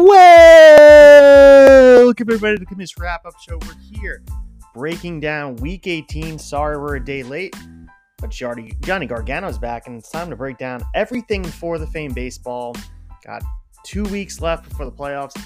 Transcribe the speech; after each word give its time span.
Welcome 0.00 0.14
everybody 2.28 2.54
to 2.54 2.60
the 2.60 2.66
Commiss 2.66 2.96
Wrap 3.00 3.26
Up 3.26 3.34
Show. 3.40 3.58
We're 3.66 3.74
here 4.00 4.22
breaking 4.72 5.18
down 5.18 5.56
Week 5.56 5.88
18. 5.88 6.38
Sorry 6.38 6.78
we're 6.78 6.94
a 6.94 7.04
day 7.04 7.24
late, 7.24 7.56
but 8.20 8.30
Johnny, 8.30 8.76
Gargano's 8.82 9.58
back, 9.58 9.88
and 9.88 9.98
it's 9.98 10.08
time 10.08 10.30
to 10.30 10.36
break 10.36 10.56
down 10.56 10.84
everything 10.94 11.42
for 11.42 11.80
the 11.80 11.86
Fame 11.88 12.12
Baseball. 12.12 12.76
Got 13.26 13.42
two 13.82 14.04
weeks 14.04 14.40
left 14.40 14.68
before 14.68 14.86
the 14.86 14.92
playoffs. 14.92 15.36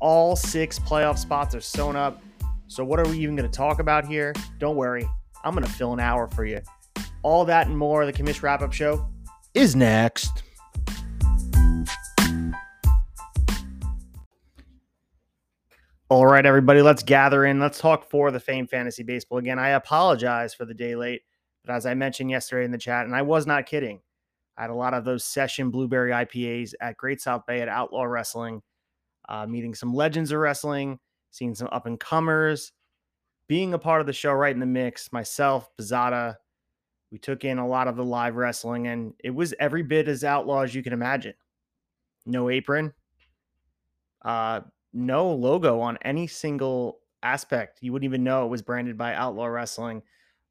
All 0.00 0.36
six 0.36 0.78
playoff 0.78 1.18
spots 1.18 1.54
are 1.54 1.60
sewn 1.60 1.96
up. 1.96 2.22
So 2.68 2.82
what 2.82 2.98
are 2.98 3.06
we 3.06 3.18
even 3.18 3.36
going 3.36 3.50
to 3.50 3.54
talk 3.54 3.78
about 3.78 4.06
here? 4.06 4.32
Don't 4.56 4.76
worry, 4.76 5.06
I'm 5.44 5.52
going 5.52 5.66
to 5.66 5.72
fill 5.72 5.92
an 5.92 6.00
hour 6.00 6.28
for 6.28 6.46
you. 6.46 6.62
All 7.22 7.44
that 7.44 7.66
and 7.66 7.76
more. 7.76 8.06
The 8.06 8.12
Commiss 8.14 8.42
Wrap 8.42 8.62
Up 8.62 8.72
Show 8.72 9.06
is 9.52 9.76
next. 9.76 10.44
All 16.08 16.24
right, 16.24 16.46
everybody, 16.46 16.82
let's 16.82 17.02
gather 17.02 17.46
in. 17.46 17.58
Let's 17.58 17.80
talk 17.80 18.08
for 18.08 18.30
the 18.30 18.38
Fame 18.38 18.68
Fantasy 18.68 19.02
Baseball. 19.02 19.38
Again, 19.38 19.58
I 19.58 19.70
apologize 19.70 20.54
for 20.54 20.64
the 20.64 20.72
day 20.72 20.94
late, 20.94 21.22
but 21.64 21.74
as 21.74 21.84
I 21.84 21.94
mentioned 21.94 22.30
yesterday 22.30 22.64
in 22.64 22.70
the 22.70 22.78
chat, 22.78 23.06
and 23.06 23.16
I 23.16 23.22
was 23.22 23.44
not 23.44 23.66
kidding, 23.66 24.00
I 24.56 24.60
had 24.60 24.70
a 24.70 24.74
lot 24.74 24.94
of 24.94 25.04
those 25.04 25.24
session 25.24 25.68
blueberry 25.68 26.12
IPAs 26.12 26.74
at 26.80 26.96
Great 26.96 27.20
South 27.20 27.42
Bay 27.44 27.60
at 27.60 27.68
Outlaw 27.68 28.04
Wrestling, 28.04 28.62
uh, 29.28 29.48
meeting 29.48 29.74
some 29.74 29.92
legends 29.92 30.30
of 30.30 30.38
wrestling, 30.38 31.00
seeing 31.32 31.56
some 31.56 31.68
up 31.72 31.86
and 31.86 31.98
comers, 31.98 32.70
being 33.48 33.74
a 33.74 33.78
part 33.78 34.00
of 34.00 34.06
the 34.06 34.12
show 34.12 34.30
right 34.30 34.54
in 34.54 34.60
the 34.60 34.64
mix. 34.64 35.12
Myself, 35.12 35.68
Posada, 35.76 36.38
we 37.10 37.18
took 37.18 37.44
in 37.44 37.58
a 37.58 37.66
lot 37.66 37.88
of 37.88 37.96
the 37.96 38.04
live 38.04 38.36
wrestling, 38.36 38.86
and 38.86 39.12
it 39.24 39.34
was 39.34 39.54
every 39.58 39.82
bit 39.82 40.06
as 40.06 40.22
outlaw 40.22 40.60
as 40.60 40.72
you 40.72 40.84
can 40.84 40.92
imagine. 40.92 41.34
No 42.26 42.48
apron. 42.48 42.92
Uh, 44.24 44.60
no 44.96 45.30
logo 45.30 45.80
on 45.80 45.98
any 46.02 46.26
single 46.26 46.98
aspect. 47.22 47.78
You 47.82 47.92
wouldn't 47.92 48.08
even 48.08 48.24
know 48.24 48.44
it 48.44 48.50
was 48.50 48.62
branded 48.62 48.96
by 48.96 49.14
Outlaw 49.14 49.46
Wrestling, 49.46 50.02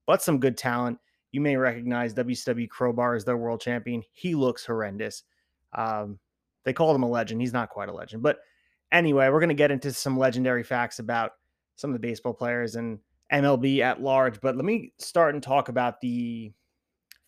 but 0.05 0.21
some 0.21 0.39
good 0.39 0.57
talent. 0.57 0.99
You 1.31 1.41
may 1.41 1.57
recognize 1.57 2.13
WCW 2.13 2.69
Crowbar 2.69 3.15
as 3.15 3.25
their 3.25 3.37
world 3.37 3.59
champion. 3.59 4.03
He 4.11 4.35
looks 4.35 4.65
horrendous. 4.65 5.23
Um, 5.73 6.19
they 6.63 6.73
called 6.73 6.95
him 6.95 7.03
a 7.03 7.09
legend. 7.09 7.41
He's 7.41 7.53
not 7.53 7.69
quite 7.69 7.89
a 7.89 7.93
legend. 7.93 8.23
But 8.23 8.39
anyway, 8.91 9.29
we're 9.29 9.39
going 9.39 9.49
to 9.49 9.55
get 9.55 9.71
into 9.71 9.91
some 9.91 10.17
legendary 10.17 10.63
facts 10.63 10.99
about 10.99 11.31
some 11.75 11.89
of 11.89 11.93
the 11.93 12.07
baseball 12.07 12.33
players 12.33 12.75
and 12.75 12.99
MLB 13.33 13.79
at 13.79 14.01
large. 14.01 14.39
But 14.39 14.55
let 14.55 14.65
me 14.65 14.93
start 14.97 15.33
and 15.33 15.43
talk 15.43 15.69
about 15.69 15.99
the 15.99 16.53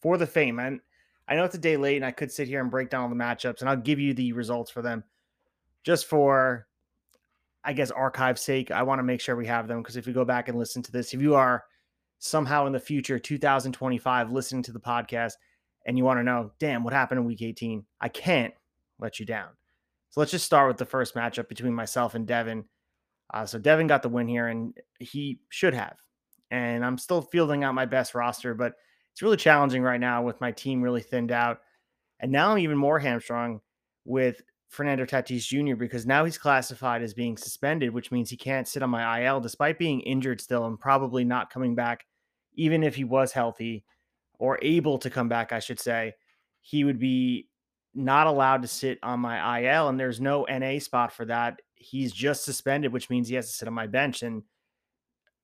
for 0.01 0.17
the 0.17 0.27
fame. 0.27 0.59
And 0.59 0.79
I 1.27 1.35
know 1.35 1.43
it's 1.43 1.55
a 1.55 1.59
day 1.59 1.75
late 1.75 1.97
and 1.97 2.05
I 2.05 2.11
could 2.11 2.31
sit 2.31 2.47
here 2.47 2.61
and 2.61 2.71
break 2.71 2.89
down 2.89 3.03
all 3.03 3.09
the 3.09 3.15
matchups 3.15 3.59
and 3.59 3.69
I'll 3.69 3.75
give 3.75 3.99
you 3.99 4.13
the 4.13 4.31
results 4.33 4.71
for 4.71 4.81
them 4.81 5.03
just 5.83 6.05
for 6.05 6.66
I 7.67 7.73
guess, 7.73 7.91
archive 7.91 8.39
sake, 8.39 8.71
I 8.71 8.81
want 8.83 8.99
to 8.99 9.03
make 9.03 9.19
sure 9.19 9.35
we 9.35 9.45
have 9.47 9.67
them 9.67 9.81
because 9.81 9.97
if 9.97 10.07
you 10.07 10.13
go 10.13 10.23
back 10.23 10.47
and 10.47 10.57
listen 10.57 10.81
to 10.83 10.91
this, 10.91 11.13
if 11.13 11.21
you 11.21 11.35
are 11.35 11.65
somehow 12.17 12.65
in 12.65 12.71
the 12.71 12.79
future, 12.79 13.19
2025, 13.19 14.31
listening 14.31 14.63
to 14.63 14.71
the 14.71 14.79
podcast 14.79 15.33
and 15.85 15.97
you 15.97 16.05
want 16.05 16.17
to 16.17 16.23
know, 16.23 16.51
damn, 16.59 16.85
what 16.85 16.93
happened 16.93 17.19
in 17.19 17.25
week 17.25 17.41
18, 17.41 17.85
I 17.99 18.07
can't 18.07 18.53
let 18.99 19.19
you 19.19 19.25
down. 19.25 19.49
So 20.09 20.21
let's 20.21 20.31
just 20.31 20.45
start 20.45 20.69
with 20.69 20.77
the 20.77 20.85
first 20.85 21.13
matchup 21.13 21.49
between 21.49 21.73
myself 21.73 22.15
and 22.15 22.25
Devin. 22.25 22.63
Uh, 23.33 23.45
so 23.45 23.59
Devin 23.59 23.87
got 23.87 24.01
the 24.01 24.09
win 24.09 24.29
here, 24.29 24.47
and 24.47 24.73
he 24.99 25.41
should 25.49 25.73
have. 25.73 25.97
And 26.49 26.85
I'm 26.85 26.97
still 26.97 27.21
fielding 27.21 27.65
out 27.65 27.75
my 27.75 27.85
best 27.85 28.15
roster, 28.15 28.53
but 28.53 28.75
it's 29.11 29.21
really 29.21 29.35
challenging 29.35 29.83
right 29.83 29.99
now 29.99 30.23
with 30.23 30.39
my 30.39 30.53
team 30.53 30.81
really 30.81 31.01
thinned 31.01 31.33
out. 31.33 31.59
And 32.21 32.31
now 32.31 32.51
I'm 32.51 32.59
even 32.59 32.77
more 32.77 32.99
hamstrung 32.99 33.59
with 34.05 34.41
Fernando 34.69 35.05
Tatis 35.05 35.47
Jr. 35.47 35.75
because 35.75 36.05
now 36.05 36.25
he's 36.25 36.37
classified 36.37 37.01
as 37.01 37.13
being 37.13 37.37
suspended, 37.37 37.93
which 37.93 38.11
means 38.11 38.29
he 38.29 38.37
can't 38.37 38.67
sit 38.67 38.83
on 38.83 38.89
my 38.89 39.25
IL 39.25 39.39
despite 39.39 39.79
being 39.79 40.01
injured 40.01 40.41
still 40.41 40.65
and 40.65 40.79
probably 40.79 41.23
not 41.23 41.49
coming 41.49 41.73
back, 41.75 42.05
even 42.55 42.83
if 42.83 42.95
he 42.95 43.03
was 43.03 43.31
healthy 43.31 43.83
or 44.39 44.59
able 44.61 44.97
to 44.99 45.09
come 45.09 45.29
back, 45.29 45.51
I 45.51 45.59
should 45.59 45.79
say. 45.79 46.13
He 46.61 46.83
would 46.83 46.99
be 46.99 47.47
not 47.95 48.27
allowed 48.27 48.61
to 48.61 48.67
sit 48.67 48.99
on 49.01 49.19
my 49.19 49.61
IL, 49.61 49.89
and 49.89 49.99
there's 49.99 50.21
no 50.21 50.45
NA 50.49 50.79
spot 50.79 51.11
for 51.11 51.25
that. 51.25 51.61
He's 51.75 52.11
just 52.11 52.43
suspended, 52.43 52.91
which 52.91 53.09
means 53.09 53.27
he 53.27 53.35
has 53.35 53.47
to 53.47 53.53
sit 53.53 53.67
on 53.67 53.73
my 53.73 53.87
bench. 53.87 54.21
And 54.21 54.43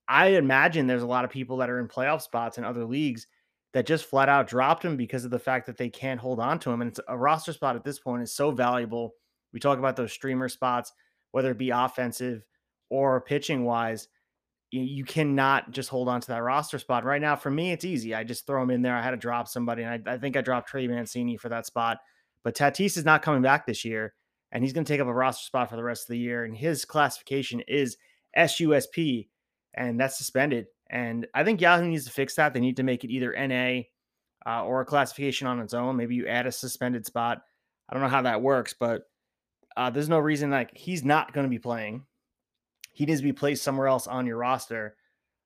I 0.08 0.28
imagine 0.28 0.86
there's 0.86 1.04
a 1.04 1.08
lot 1.08 1.26
of 1.26 1.32
people 1.32 1.58
that 1.58 1.70
are 1.70 1.80
in 1.80 1.88
playoff 1.88 2.22
spots 2.22 2.58
in 2.58 2.66
other 2.66 2.86
leagues 2.86 3.26
that 3.74 3.88
just 3.88 4.06
flat 4.06 4.30
out 4.30 4.48
dropped 4.48 4.86
him 4.86 4.96
because 4.96 5.26
of 5.26 5.32
the 5.32 5.40
fact 5.40 5.66
that 5.66 5.78
they 5.78 5.90
can't 5.90 6.20
hold 6.20 6.40
on 6.40 6.60
to 6.60 6.70
him. 6.70 6.82
And 6.82 6.90
it's 6.90 7.00
a 7.08 7.18
roster 7.18 7.54
spot 7.54 7.76
at 7.76 7.84
this 7.84 8.00
point 8.00 8.22
is 8.22 8.32
so 8.32 8.52
valuable. 8.52 9.16
We 9.54 9.60
talk 9.60 9.80
about 9.80 9.96
those 9.96 10.12
streamer 10.12 10.50
spots, 10.50 10.92
whether 11.32 11.52
it 11.52 11.58
be 11.58 11.70
offensive 11.70 12.44
or 12.90 13.22
pitching 13.22 13.64
wise. 13.64 14.08
You 14.72 15.06
cannot 15.06 15.70
just 15.70 15.90
hold 15.90 16.10
on 16.10 16.20
to 16.22 16.28
that 16.30 16.42
roster 16.42 16.80
spot. 16.80 17.06
Right 17.06 17.22
now, 17.22 17.36
for 17.36 17.52
me, 17.52 17.72
it's 17.72 17.86
easy. 17.86 18.16
I 18.16 18.24
just 18.24 18.48
throw 18.48 18.64
him 18.64 18.72
in 18.72 18.82
there. 18.82 18.96
I 18.96 19.04
had 19.04 19.12
to 19.12 19.18
drop 19.18 19.48
somebody, 19.48 19.84
and 19.84 20.08
I, 20.08 20.14
I 20.14 20.18
think 20.18 20.36
I 20.36 20.42
dropped 20.42 20.70
Trey 20.70 20.88
Mancini 20.88 21.38
for 21.38 21.50
that 21.50 21.68
spot. 21.68 22.00
But 22.44 22.56
Tatis 22.56 22.98
is 22.98 23.06
not 23.06 23.22
coming 23.22 23.44
back 23.44 23.68
this 23.68 23.86
year, 23.86 24.16
and 24.52 24.64
he's 24.64 24.74
going 24.74 24.84
to 24.84 24.92
take 24.92 25.00
up 25.00 25.08
a 25.08 25.14
roster 25.14 25.46
spot 25.46 25.70
for 25.70 25.76
the 25.76 25.84
rest 25.84 26.04
of 26.04 26.08
the 26.10 26.18
year. 26.18 26.44
And 26.44 26.58
his 26.58 26.86
classification 26.86 27.62
is 27.68 27.98
SUSP, 28.36 29.28
and 29.76 30.00
that's 30.00 30.18
suspended. 30.18 30.66
And 30.90 31.28
I 31.36 31.44
think 31.44 31.62
Yahoo 31.62 31.88
needs 31.88 32.06
to 32.06 32.12
fix 32.12 32.36
that. 32.36 32.54
They 32.54 32.60
need 32.60 32.78
to 32.78 32.84
make 32.84 33.04
it 33.04 33.12
either 33.12 33.32
NA 33.32 33.84
uh, 34.46 34.64
or 34.66 34.82
a 34.82 34.86
classification 34.86 35.48
on 35.48 35.60
its 35.60 35.74
own. 35.74 35.96
Maybe 35.96 36.16
you 36.16 36.28
add 36.28 36.48
a 36.48 36.52
suspended 36.52 37.06
spot. 37.06 37.42
I 37.90 37.94
don't 37.94 38.04
know 38.04 38.10
how 38.10 38.22
that 38.24 38.42
works, 38.42 38.74
but 38.78 39.04
uh, 39.76 39.90
there's 39.90 40.10
no 40.10 40.20
reason 40.20 40.50
like 40.50 40.76
he's 40.76 41.04
not 41.04 41.34
going 41.34 41.46
to 41.46 41.50
be 41.50 41.60
playing. 41.60 42.06
He 42.92 43.06
needs 43.06 43.20
to 43.20 43.26
be 43.26 43.34
placed 43.34 43.64
somewhere 43.64 43.88
else 43.88 44.08
on 44.08 44.26
your 44.26 44.38
roster. 44.38 44.96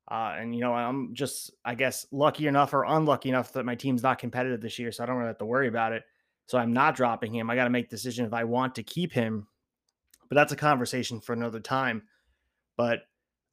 Uh, 0.10 0.36
and 0.38 0.56
you 0.56 0.62
know, 0.62 0.74
I'm 0.74 1.14
just, 1.14 1.52
I 1.66 1.76
guess, 1.76 2.06
lucky 2.12 2.48
enough 2.48 2.74
or 2.74 2.84
unlucky 2.84 3.30
enough 3.30 3.54
that 3.54 3.66
my 3.66 3.76
team's 3.76 4.04
not 4.04 4.20
competitive 4.20 4.62
this 4.62 4.80
year, 4.80 4.92
so 4.92 5.04
I 5.04 5.06
don't 5.06 5.18
really 5.18 5.28
have 5.28 5.38
to 5.40 5.46
worry 5.46 5.68
about 5.68 5.94
it. 5.94 6.04
So 6.46 6.58
I'm 6.58 6.72
not 6.72 6.96
dropping 6.96 7.34
him. 7.34 7.50
I 7.50 7.56
got 7.56 7.66
to 7.66 7.70
make 7.70 7.90
decision 7.90 8.26
if 8.26 8.34
I 8.34 8.46
want 8.46 8.76
to 8.76 8.84
keep 8.84 9.12
him. 9.12 9.48
But 10.30 10.36
that's 10.36 10.54
a 10.54 10.58
conversation 10.58 11.20
for 11.20 11.34
another 11.34 11.60
time. 11.60 12.04
But 12.78 13.02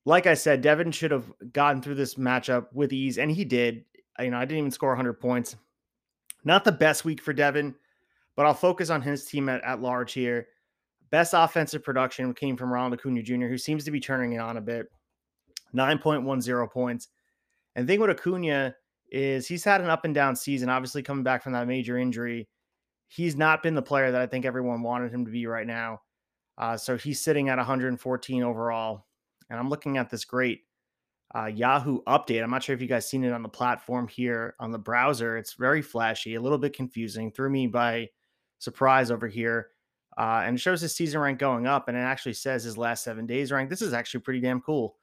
like 0.05 0.27
I 0.27 0.35
said, 0.35 0.61
Devin 0.61 0.93
should 0.93 1.11
have 1.11 1.33
gotten 1.53 1.83
through 1.83 1.97
this 1.97 2.15
matchup 2.15 2.67
with 2.73 2.93
ease, 2.93 3.19
and 3.19 3.31
he 3.31 3.45
did. 3.45 3.85
You 4.21 4.31
know, 4.31 4.37
I 4.37 4.45
didn't 4.45 4.59
even 4.59 4.71
score 4.71 4.91
100 4.91 5.15
points. 5.15 5.57
Not 6.45 6.65
the 6.65 6.73
best 6.73 7.05
week 7.05 7.21
for 7.21 7.33
Devin, 7.33 7.75
but 8.37 8.47
I'll 8.47 8.55
focus 8.55 8.91
on 8.91 9.03
his 9.03 9.25
team 9.25 9.49
at, 9.49 9.65
at 9.65 9.81
large 9.81 10.13
here. 10.13 10.49
Best 11.15 11.33
offensive 11.33 11.85
production 11.85 12.35
came 12.35 12.57
from 12.57 12.73
Ronald 12.73 12.99
Acuna 12.99 13.23
Jr., 13.23 13.47
who 13.47 13.57
seems 13.57 13.85
to 13.85 13.93
be 13.93 14.01
turning 14.01 14.33
it 14.33 14.39
on 14.39 14.57
a 14.57 14.61
bit. 14.61 14.89
9.10 15.73 16.73
points. 16.73 17.09
And 17.77 17.87
the 17.87 17.93
thing 17.93 18.01
with 18.01 18.11
Acuna 18.11 18.75
is 19.13 19.47
he's 19.47 19.63
had 19.63 19.81
an 19.81 19.89
up 19.89 20.05
and 20.05 20.13
down 20.13 20.35
season, 20.35 20.69
obviously 20.69 21.05
coming 21.05 21.23
back 21.23 21.45
from 21.45 21.53
that 21.53 21.69
major 21.69 21.99
injury. 21.99 22.49
He's 23.07 23.37
not 23.37 23.63
been 23.63 23.77
the 23.77 23.81
player 23.81 24.11
that 24.11 24.21
I 24.21 24.27
think 24.27 24.45
everyone 24.45 24.83
wanted 24.83 25.13
him 25.13 25.25
to 25.25 25.31
be 25.31 25.47
right 25.47 25.69
now. 25.69 26.01
Uh, 26.59 26.77
so 26.77 26.97
he's 26.97 27.23
sitting 27.23 27.49
at 27.49 27.59
114 27.59 28.43
overall 28.43 29.07
and 29.49 29.57
I'm 29.57 29.71
looking 29.71 29.99
at 29.99 30.11
this 30.11 30.25
great 30.25 30.63
uh, 31.33 31.47
Yahoo 31.47 32.03
update. 32.09 32.43
I'm 32.43 32.51
not 32.51 32.65
sure 32.65 32.75
if 32.75 32.83
you 32.83 32.89
guys 32.89 33.09
seen 33.09 33.23
it 33.23 33.33
on 33.33 33.45
the 33.45 33.49
platform 33.49 34.09
here 34.09 34.57
on 34.59 34.73
the 34.73 34.79
browser. 34.81 35.37
It's 35.37 35.53
very 35.53 35.81
flashy, 35.81 36.35
a 36.35 36.41
little 36.41 36.59
bit 36.59 36.75
confusing, 36.75 37.31
threw 37.31 37.51
me 37.51 37.69
by 37.69 38.09
surprise 38.59 39.13
over 39.13 39.29
here. 39.29 39.69
Uh, 40.17 40.43
and 40.45 40.57
it 40.57 40.61
shows 40.61 40.81
his 40.81 40.95
season 40.95 41.21
rank 41.21 41.39
going 41.39 41.67
up, 41.67 41.89
and 41.89 41.97
it 41.97 42.01
actually 42.01 42.35
says 42.35 42.63
his 42.63 42.79
last 42.79 43.03
seven 43.03 43.27
days 43.27 43.51
rank. 43.51 43.69
This 43.69 43.83
is 43.83 43.93
actually 43.93 44.21
pretty 44.21 44.41
damn 44.41 44.61
cool. 44.61 44.97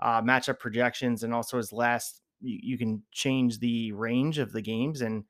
Uh, 0.00 0.22
matchup 0.22 0.58
projections 0.58 1.24
and 1.24 1.32
also 1.32 1.56
his 1.56 1.72
last. 1.72 2.20
You, 2.40 2.58
you 2.62 2.78
can 2.78 3.02
change 3.10 3.58
the 3.58 3.92
range 3.92 4.38
of 4.38 4.52
the 4.52 4.62
games 4.62 5.00
and 5.00 5.24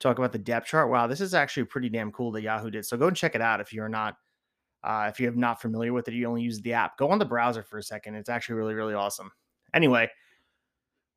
talk 0.00 0.18
about 0.18 0.32
the 0.32 0.38
depth 0.38 0.66
chart. 0.66 0.90
Wow, 0.90 1.06
this 1.06 1.20
is 1.20 1.34
actually 1.34 1.64
pretty 1.64 1.90
damn 1.90 2.10
cool 2.10 2.32
that 2.32 2.42
Yahoo 2.42 2.70
did. 2.70 2.86
So 2.86 2.96
go 2.96 3.08
and 3.08 3.16
check 3.16 3.34
it 3.34 3.42
out 3.42 3.60
if 3.60 3.72
you're 3.72 3.88
not 3.88 4.16
uh, 4.82 5.06
if 5.08 5.20
you're 5.20 5.32
not 5.32 5.60
familiar 5.60 5.92
with 5.92 6.08
it, 6.08 6.14
you 6.14 6.26
only 6.26 6.42
use 6.42 6.60
the 6.60 6.72
app. 6.72 6.96
Go 6.96 7.10
on 7.10 7.18
the 7.18 7.24
browser 7.24 7.62
for 7.62 7.78
a 7.78 7.82
second. 7.82 8.14
It's 8.14 8.30
actually 8.30 8.54
really, 8.56 8.74
really 8.74 8.94
awesome. 8.94 9.30
Anyway, 9.74 10.08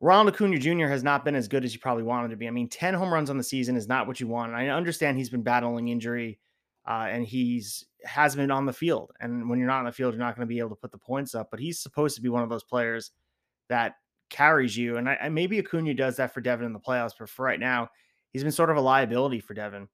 Ronald 0.01 0.35
Acuna 0.35 0.57
Jr. 0.57 0.87
has 0.87 1.03
not 1.03 1.23
been 1.23 1.35
as 1.35 1.47
good 1.47 1.63
as 1.63 1.73
you 1.73 1.79
probably 1.79 2.03
wanted 2.03 2.29
to 2.29 2.35
be. 2.35 2.47
I 2.47 2.51
mean, 2.51 2.67
10 2.67 2.93
home 2.93 3.13
runs 3.13 3.29
on 3.29 3.37
the 3.37 3.43
season 3.43 3.77
is 3.77 3.87
not 3.87 4.05
what 4.05 4.19
you 4.19 4.27
want. 4.27 4.51
And 4.51 4.59
I 4.59 4.67
understand 4.67 5.17
he's 5.17 5.29
been 5.29 5.43
battling 5.43 5.87
injury 5.87 6.39
uh, 6.87 7.07
and 7.09 7.25
he's 7.25 7.85
has 8.05 8.35
been 8.35 8.51
on 8.51 8.65
the 8.65 8.73
field. 8.73 9.11
And 9.19 9.49
when 9.49 9.59
you're 9.59 9.67
not 9.67 9.79
on 9.79 9.85
the 9.85 9.91
field, 9.91 10.13
you're 10.13 10.23
not 10.23 10.35
going 10.35 10.47
to 10.47 10.53
be 10.53 10.59
able 10.59 10.69
to 10.69 10.75
put 10.75 10.91
the 10.91 10.97
points 10.97 11.35
up. 11.35 11.49
But 11.49 11.59
he's 11.59 11.79
supposed 11.79 12.15
to 12.15 12.21
be 12.21 12.29
one 12.29 12.43
of 12.43 12.49
those 12.49 12.63
players 12.63 13.11
that 13.69 13.95
carries 14.29 14.75
you. 14.75 14.97
And 14.97 15.09
I, 15.09 15.29
maybe 15.29 15.59
Acuna 15.59 15.93
does 15.93 16.17
that 16.17 16.33
for 16.33 16.41
Devin 16.41 16.65
in 16.65 16.73
the 16.73 16.79
playoffs. 16.79 17.13
But 17.17 17.29
for 17.29 17.45
right 17.45 17.59
now, 17.59 17.89
he's 18.31 18.43
been 18.43 18.51
sort 18.51 18.69
of 18.69 18.77
a 18.77 18.81
liability 18.81 19.39
for 19.39 19.53
Devin. 19.53 19.87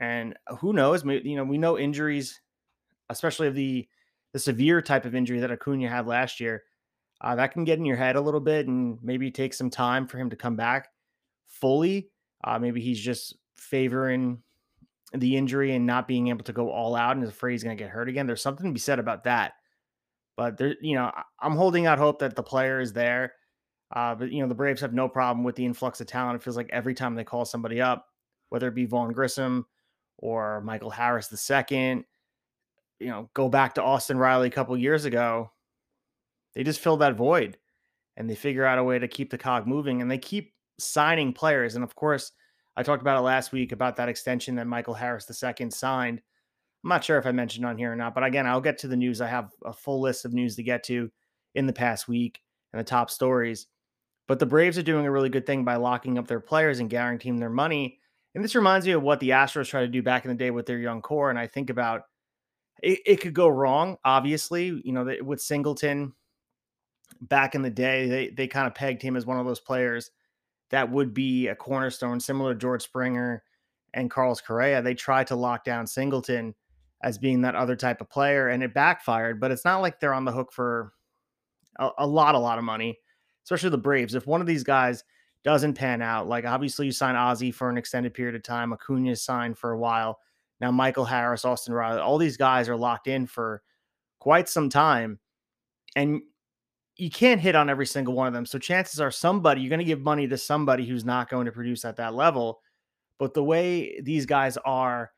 And 0.00 0.36
who 0.58 0.72
knows? 0.72 1.04
You 1.04 1.36
know, 1.36 1.44
we 1.44 1.58
know 1.58 1.78
injuries 1.78 2.40
especially 3.10 3.48
of 3.48 3.54
the 3.54 3.86
the 4.32 4.38
severe 4.38 4.82
type 4.82 5.04
of 5.04 5.14
injury 5.14 5.40
that 5.40 5.50
Acuna 5.50 5.88
had 5.88 6.06
last 6.06 6.40
year, 6.40 6.64
uh, 7.22 7.34
that 7.36 7.52
can 7.52 7.64
get 7.64 7.78
in 7.78 7.86
your 7.86 7.96
head 7.96 8.16
a 8.16 8.20
little 8.20 8.40
bit 8.40 8.66
and 8.66 8.98
maybe 9.02 9.30
take 9.30 9.54
some 9.54 9.70
time 9.70 10.06
for 10.06 10.18
him 10.18 10.28
to 10.28 10.36
come 10.36 10.56
back 10.56 10.88
fully. 11.46 12.10
Uh, 12.44 12.58
maybe 12.58 12.80
he's 12.80 13.00
just 13.00 13.36
favoring 13.56 14.42
the 15.20 15.36
injury 15.36 15.74
and 15.74 15.86
not 15.86 16.08
being 16.08 16.28
able 16.28 16.44
to 16.44 16.52
go 16.52 16.70
all 16.70 16.94
out 16.94 17.16
and 17.16 17.24
is 17.24 17.30
afraid 17.30 17.52
he's 17.52 17.64
going 17.64 17.76
to 17.76 17.82
get 17.82 17.90
hurt 17.90 18.08
again. 18.08 18.26
There's 18.26 18.42
something 18.42 18.66
to 18.66 18.72
be 18.72 18.80
said 18.80 18.98
about 18.98 19.24
that. 19.24 19.52
But 20.36 20.56
there, 20.58 20.74
you 20.80 20.94
know, 20.94 21.10
I'm 21.40 21.56
holding 21.56 21.86
out 21.86 21.98
hope 21.98 22.18
that 22.18 22.36
the 22.36 22.42
player 22.42 22.80
is 22.80 22.92
there. 22.92 23.32
Uh, 23.94 24.14
but 24.14 24.32
you 24.32 24.42
know, 24.42 24.48
the 24.48 24.54
Braves 24.54 24.80
have 24.80 24.92
no 24.92 25.08
problem 25.08 25.44
with 25.44 25.54
the 25.56 25.64
influx 25.64 26.00
of 26.00 26.06
talent. 26.06 26.36
It 26.36 26.42
feels 26.42 26.56
like 26.56 26.70
every 26.70 26.94
time 26.94 27.14
they 27.14 27.24
call 27.24 27.44
somebody 27.44 27.80
up, 27.80 28.06
whether 28.48 28.68
it 28.68 28.74
be 28.74 28.84
Vaughn 28.84 29.12
Grissom 29.12 29.66
or 30.18 30.60
Michael 30.62 30.90
Harris 30.90 31.28
the 31.28 31.36
second, 31.36 32.04
you 32.98 33.08
know, 33.08 33.30
go 33.34 33.48
back 33.48 33.74
to 33.74 33.82
Austin 33.82 34.18
Riley 34.18 34.48
a 34.48 34.52
couple 34.52 34.76
years 34.76 35.04
ago, 35.04 35.52
they 36.54 36.64
just 36.64 36.80
fill 36.80 36.96
that 36.98 37.16
void 37.16 37.58
and 38.16 38.28
they 38.28 38.34
figure 38.34 38.64
out 38.64 38.78
a 38.78 38.84
way 38.84 38.98
to 38.98 39.08
keep 39.08 39.30
the 39.30 39.38
cog 39.38 39.66
moving 39.66 40.00
and 40.00 40.10
they 40.10 40.18
keep 40.18 40.54
signing 40.78 41.32
players. 41.32 41.74
And 41.74 41.84
of 41.84 41.94
course, 41.94 42.32
I 42.76 42.82
talked 42.82 43.02
about 43.02 43.18
it 43.18 43.22
last 43.22 43.52
week 43.52 43.72
about 43.72 43.96
that 43.96 44.08
extension 44.08 44.56
that 44.56 44.66
Michael 44.66 44.94
Harris 44.94 45.30
II 45.30 45.70
signed. 45.70 46.20
I'm 46.84 46.88
not 46.88 47.04
sure 47.04 47.18
if 47.18 47.26
I 47.26 47.32
mentioned 47.32 47.64
on 47.64 47.78
here 47.78 47.92
or 47.92 47.96
not, 47.96 48.14
but 48.14 48.24
again, 48.24 48.46
I'll 48.46 48.60
get 48.60 48.78
to 48.78 48.88
the 48.88 48.96
news. 48.96 49.20
I 49.20 49.28
have 49.28 49.50
a 49.64 49.72
full 49.72 50.00
list 50.00 50.24
of 50.24 50.34
news 50.34 50.56
to 50.56 50.62
get 50.62 50.84
to 50.84 51.10
in 51.54 51.66
the 51.66 51.72
past 51.72 52.06
week 52.06 52.40
and 52.72 52.78
the 52.78 52.84
top 52.84 53.10
stories. 53.10 53.66
But 54.28 54.38
the 54.38 54.46
Braves 54.46 54.76
are 54.76 54.82
doing 54.82 55.06
a 55.06 55.10
really 55.10 55.28
good 55.28 55.46
thing 55.46 55.64
by 55.64 55.76
locking 55.76 56.18
up 56.18 56.26
their 56.26 56.40
players 56.40 56.80
and 56.80 56.90
guaranteeing 56.90 57.38
their 57.38 57.50
money. 57.50 57.98
And 58.34 58.44
this 58.44 58.54
reminds 58.54 58.86
me 58.86 58.92
of 58.92 59.02
what 59.02 59.20
the 59.20 59.30
Astros 59.30 59.68
tried 59.68 59.82
to 59.82 59.88
do 59.88 60.02
back 60.02 60.24
in 60.24 60.28
the 60.28 60.36
day 60.36 60.50
with 60.50 60.66
their 60.66 60.78
young 60.78 61.00
core. 61.00 61.30
And 61.30 61.38
I 61.38 61.46
think 61.46 61.70
about 61.70 62.02
it, 62.82 63.00
it 63.06 63.16
could 63.16 63.34
go 63.34 63.48
wrong, 63.48 63.96
obviously. 64.04 64.80
You 64.84 64.92
know, 64.92 65.10
with 65.22 65.40
Singleton 65.40 66.12
back 67.20 67.54
in 67.54 67.62
the 67.62 67.70
day, 67.70 68.08
they, 68.08 68.28
they 68.28 68.46
kind 68.46 68.66
of 68.66 68.74
pegged 68.74 69.00
him 69.00 69.16
as 69.16 69.24
one 69.24 69.38
of 69.38 69.46
those 69.46 69.60
players 69.60 70.10
that 70.70 70.90
would 70.90 71.14
be 71.14 71.48
a 71.48 71.54
cornerstone, 71.54 72.20
similar 72.20 72.54
to 72.54 72.60
George 72.60 72.82
Springer 72.82 73.42
and 73.94 74.10
Carlos 74.10 74.40
Correa. 74.40 74.82
They 74.82 74.94
tried 74.94 75.26
to 75.28 75.36
lock 75.36 75.64
down 75.64 75.86
Singleton 75.86 76.54
as 77.02 77.18
being 77.18 77.42
that 77.42 77.54
other 77.54 77.76
type 77.76 78.00
of 78.00 78.10
player, 78.10 78.48
and 78.48 78.62
it 78.62 78.74
backfired. 78.74 79.40
But 79.40 79.50
it's 79.50 79.64
not 79.64 79.80
like 79.80 80.00
they're 80.00 80.14
on 80.14 80.24
the 80.24 80.32
hook 80.32 80.52
for 80.52 80.92
a, 81.78 81.90
a 81.98 82.06
lot, 82.06 82.34
a 82.34 82.38
lot 82.38 82.58
of 82.58 82.64
money, 82.64 82.98
especially 83.44 83.70
the 83.70 83.78
Braves. 83.78 84.14
If 84.14 84.26
one 84.26 84.40
of 84.40 84.46
these 84.46 84.64
guys 84.64 85.04
doesn't 85.44 85.74
pan 85.74 86.02
out, 86.02 86.28
like 86.28 86.44
obviously 86.44 86.86
you 86.86 86.92
sign 86.92 87.14
Ozzy 87.14 87.54
for 87.54 87.70
an 87.70 87.76
extended 87.76 88.14
period 88.14 88.34
of 88.34 88.42
time, 88.42 88.72
Acuna 88.72 89.14
signed 89.14 89.58
for 89.58 89.72
a 89.72 89.78
while. 89.78 90.18
Now 90.60 90.70
Michael 90.70 91.04
Harris, 91.04 91.44
Austin 91.44 91.74
Riley, 91.74 92.00
all 92.00 92.18
these 92.18 92.36
guys 92.36 92.68
are 92.68 92.76
locked 92.76 93.06
in 93.06 93.26
for 93.26 93.62
quite 94.18 94.48
some 94.48 94.68
time. 94.68 95.20
And 95.94 96.22
you 96.96 97.10
can't 97.10 97.40
hit 97.40 97.54
on 97.54 97.68
every 97.68 97.86
single 97.86 98.14
one 98.14 98.26
of 98.26 98.32
them. 98.32 98.46
So 98.46 98.58
chances 98.58 99.00
are 99.00 99.10
somebody 99.10 99.60
you're 99.60 99.70
going 99.70 99.80
to 99.80 99.84
give 99.84 100.00
money 100.00 100.26
to 100.28 100.38
somebody 100.38 100.86
who's 100.86 101.04
not 101.04 101.28
going 101.28 101.46
to 101.46 101.52
produce 101.52 101.84
at 101.84 101.96
that 101.96 102.14
level. 102.14 102.60
But 103.18 103.34
the 103.34 103.44
way 103.44 104.00
these 104.00 104.26
guys 104.26 104.56
are 104.58 105.10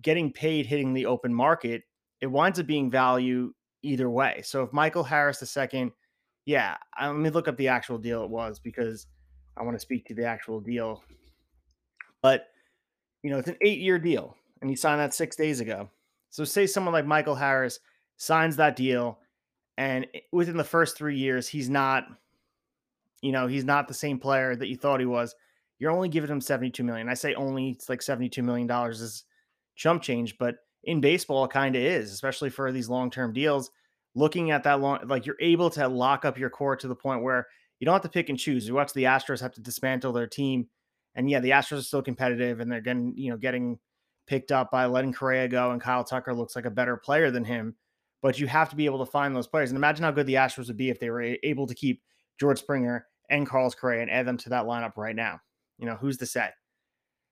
getting 0.00 0.32
paid 0.32 0.66
hitting 0.66 0.92
the 0.92 1.06
open 1.06 1.32
market, 1.32 1.82
it 2.20 2.26
winds 2.26 2.58
up 2.58 2.66
being 2.66 2.90
value 2.90 3.52
either 3.82 4.08
way. 4.08 4.40
So 4.44 4.62
if 4.62 4.72
Michael 4.72 5.04
Harris 5.04 5.38
second, 5.38 5.92
yeah, 6.46 6.76
let 7.00 7.14
me 7.14 7.30
look 7.30 7.48
up 7.48 7.56
the 7.56 7.68
actual 7.68 7.98
deal 7.98 8.24
it 8.24 8.30
was 8.30 8.58
because 8.58 9.06
I 9.56 9.62
want 9.62 9.76
to 9.76 9.80
speak 9.80 10.06
to 10.06 10.14
the 10.14 10.24
actual 10.24 10.60
deal. 10.60 11.02
But 12.22 12.46
you 13.22 13.30
know, 13.30 13.38
it's 13.38 13.48
an 13.48 13.56
eight-year 13.60 13.98
deal, 13.98 14.36
and 14.60 14.70
he 14.70 14.74
signed 14.74 15.00
that 15.00 15.14
six 15.14 15.36
days 15.36 15.60
ago. 15.60 15.88
So 16.30 16.44
say 16.44 16.66
someone 16.66 16.92
like 16.92 17.06
Michael 17.06 17.34
Harris 17.34 17.78
signs 18.16 18.56
that 18.56 18.74
deal 18.76 19.18
and 19.82 20.06
within 20.30 20.56
the 20.56 20.62
first 20.62 20.96
three 20.96 21.16
years, 21.16 21.48
he's 21.48 21.68
not, 21.68 22.06
you 23.20 23.32
know, 23.32 23.48
he's 23.48 23.64
not 23.64 23.88
the 23.88 23.94
same 23.94 24.16
player 24.16 24.54
that 24.54 24.68
you 24.68 24.76
thought 24.76 25.00
he 25.00 25.06
was. 25.06 25.34
You're 25.80 25.90
only 25.90 26.08
giving 26.08 26.30
him 26.30 26.40
72 26.40 26.84
million. 26.84 27.08
I 27.08 27.14
say 27.14 27.34
only, 27.34 27.70
it's 27.70 27.88
like 27.88 28.00
72 28.00 28.44
million 28.44 28.68
dollars 28.68 29.00
is 29.00 29.24
chump 29.74 30.00
change, 30.00 30.38
but 30.38 30.54
in 30.84 31.00
baseball, 31.00 31.44
it 31.46 31.50
kind 31.50 31.74
of 31.74 31.82
is, 31.82 32.12
especially 32.12 32.48
for 32.48 32.70
these 32.70 32.88
long 32.88 33.10
term 33.10 33.32
deals. 33.32 33.72
Looking 34.14 34.52
at 34.52 34.62
that 34.62 34.80
long, 34.80 35.00
like 35.06 35.26
you're 35.26 35.36
able 35.40 35.68
to 35.70 35.88
lock 35.88 36.24
up 36.24 36.38
your 36.38 36.50
core 36.50 36.76
to 36.76 36.86
the 36.86 36.94
point 36.94 37.24
where 37.24 37.48
you 37.80 37.84
don't 37.84 37.94
have 37.94 38.02
to 38.02 38.08
pick 38.08 38.28
and 38.28 38.38
choose. 38.38 38.68
You 38.68 38.74
watch 38.74 38.92
the 38.92 39.04
Astros 39.04 39.40
have 39.40 39.54
to 39.54 39.60
dismantle 39.60 40.12
their 40.12 40.28
team, 40.28 40.68
and 41.16 41.28
yeah, 41.28 41.40
the 41.40 41.50
Astros 41.50 41.78
are 41.78 41.82
still 41.82 42.02
competitive, 42.02 42.60
and 42.60 42.70
they're 42.70 42.80
getting, 42.80 43.14
you 43.16 43.30
know, 43.30 43.36
getting 43.36 43.80
picked 44.28 44.52
up 44.52 44.70
by 44.70 44.86
letting 44.86 45.12
Correa 45.12 45.48
go, 45.48 45.72
and 45.72 45.80
Kyle 45.80 46.04
Tucker 46.04 46.34
looks 46.34 46.54
like 46.54 46.66
a 46.66 46.70
better 46.70 46.96
player 46.96 47.32
than 47.32 47.44
him 47.44 47.74
but 48.22 48.38
you 48.38 48.46
have 48.46 48.70
to 48.70 48.76
be 48.76 48.86
able 48.86 49.04
to 49.04 49.10
find 49.10 49.34
those 49.34 49.48
players. 49.48 49.70
And 49.70 49.76
imagine 49.76 50.04
how 50.04 50.12
good 50.12 50.26
the 50.26 50.34
Astros 50.34 50.68
would 50.68 50.76
be 50.76 50.88
if 50.88 51.00
they 51.00 51.10
were 51.10 51.36
able 51.42 51.66
to 51.66 51.74
keep 51.74 52.02
George 52.38 52.60
Springer 52.60 53.06
and 53.28 53.46
Carlos 53.46 53.74
Correa 53.74 54.00
and 54.00 54.10
add 54.10 54.26
them 54.26 54.38
to 54.38 54.50
that 54.50 54.64
lineup 54.64 54.96
right 54.96 55.16
now. 55.16 55.40
You 55.78 55.86
know, 55.86 55.96
who's 55.96 56.18
to 56.18 56.26
say? 56.26 56.48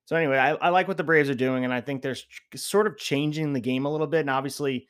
So 0.06 0.16
anyway, 0.16 0.38
I, 0.38 0.54
I 0.54 0.68
like 0.70 0.88
what 0.88 0.96
the 0.96 1.04
Braves 1.04 1.30
are 1.30 1.34
doing, 1.34 1.64
and 1.64 1.72
I 1.72 1.80
think 1.80 2.02
they're 2.02 2.16
sort 2.56 2.88
of 2.88 2.96
changing 2.96 3.52
the 3.52 3.60
game 3.60 3.86
a 3.86 3.90
little 3.90 4.08
bit. 4.08 4.20
And 4.20 4.30
obviously, 4.30 4.88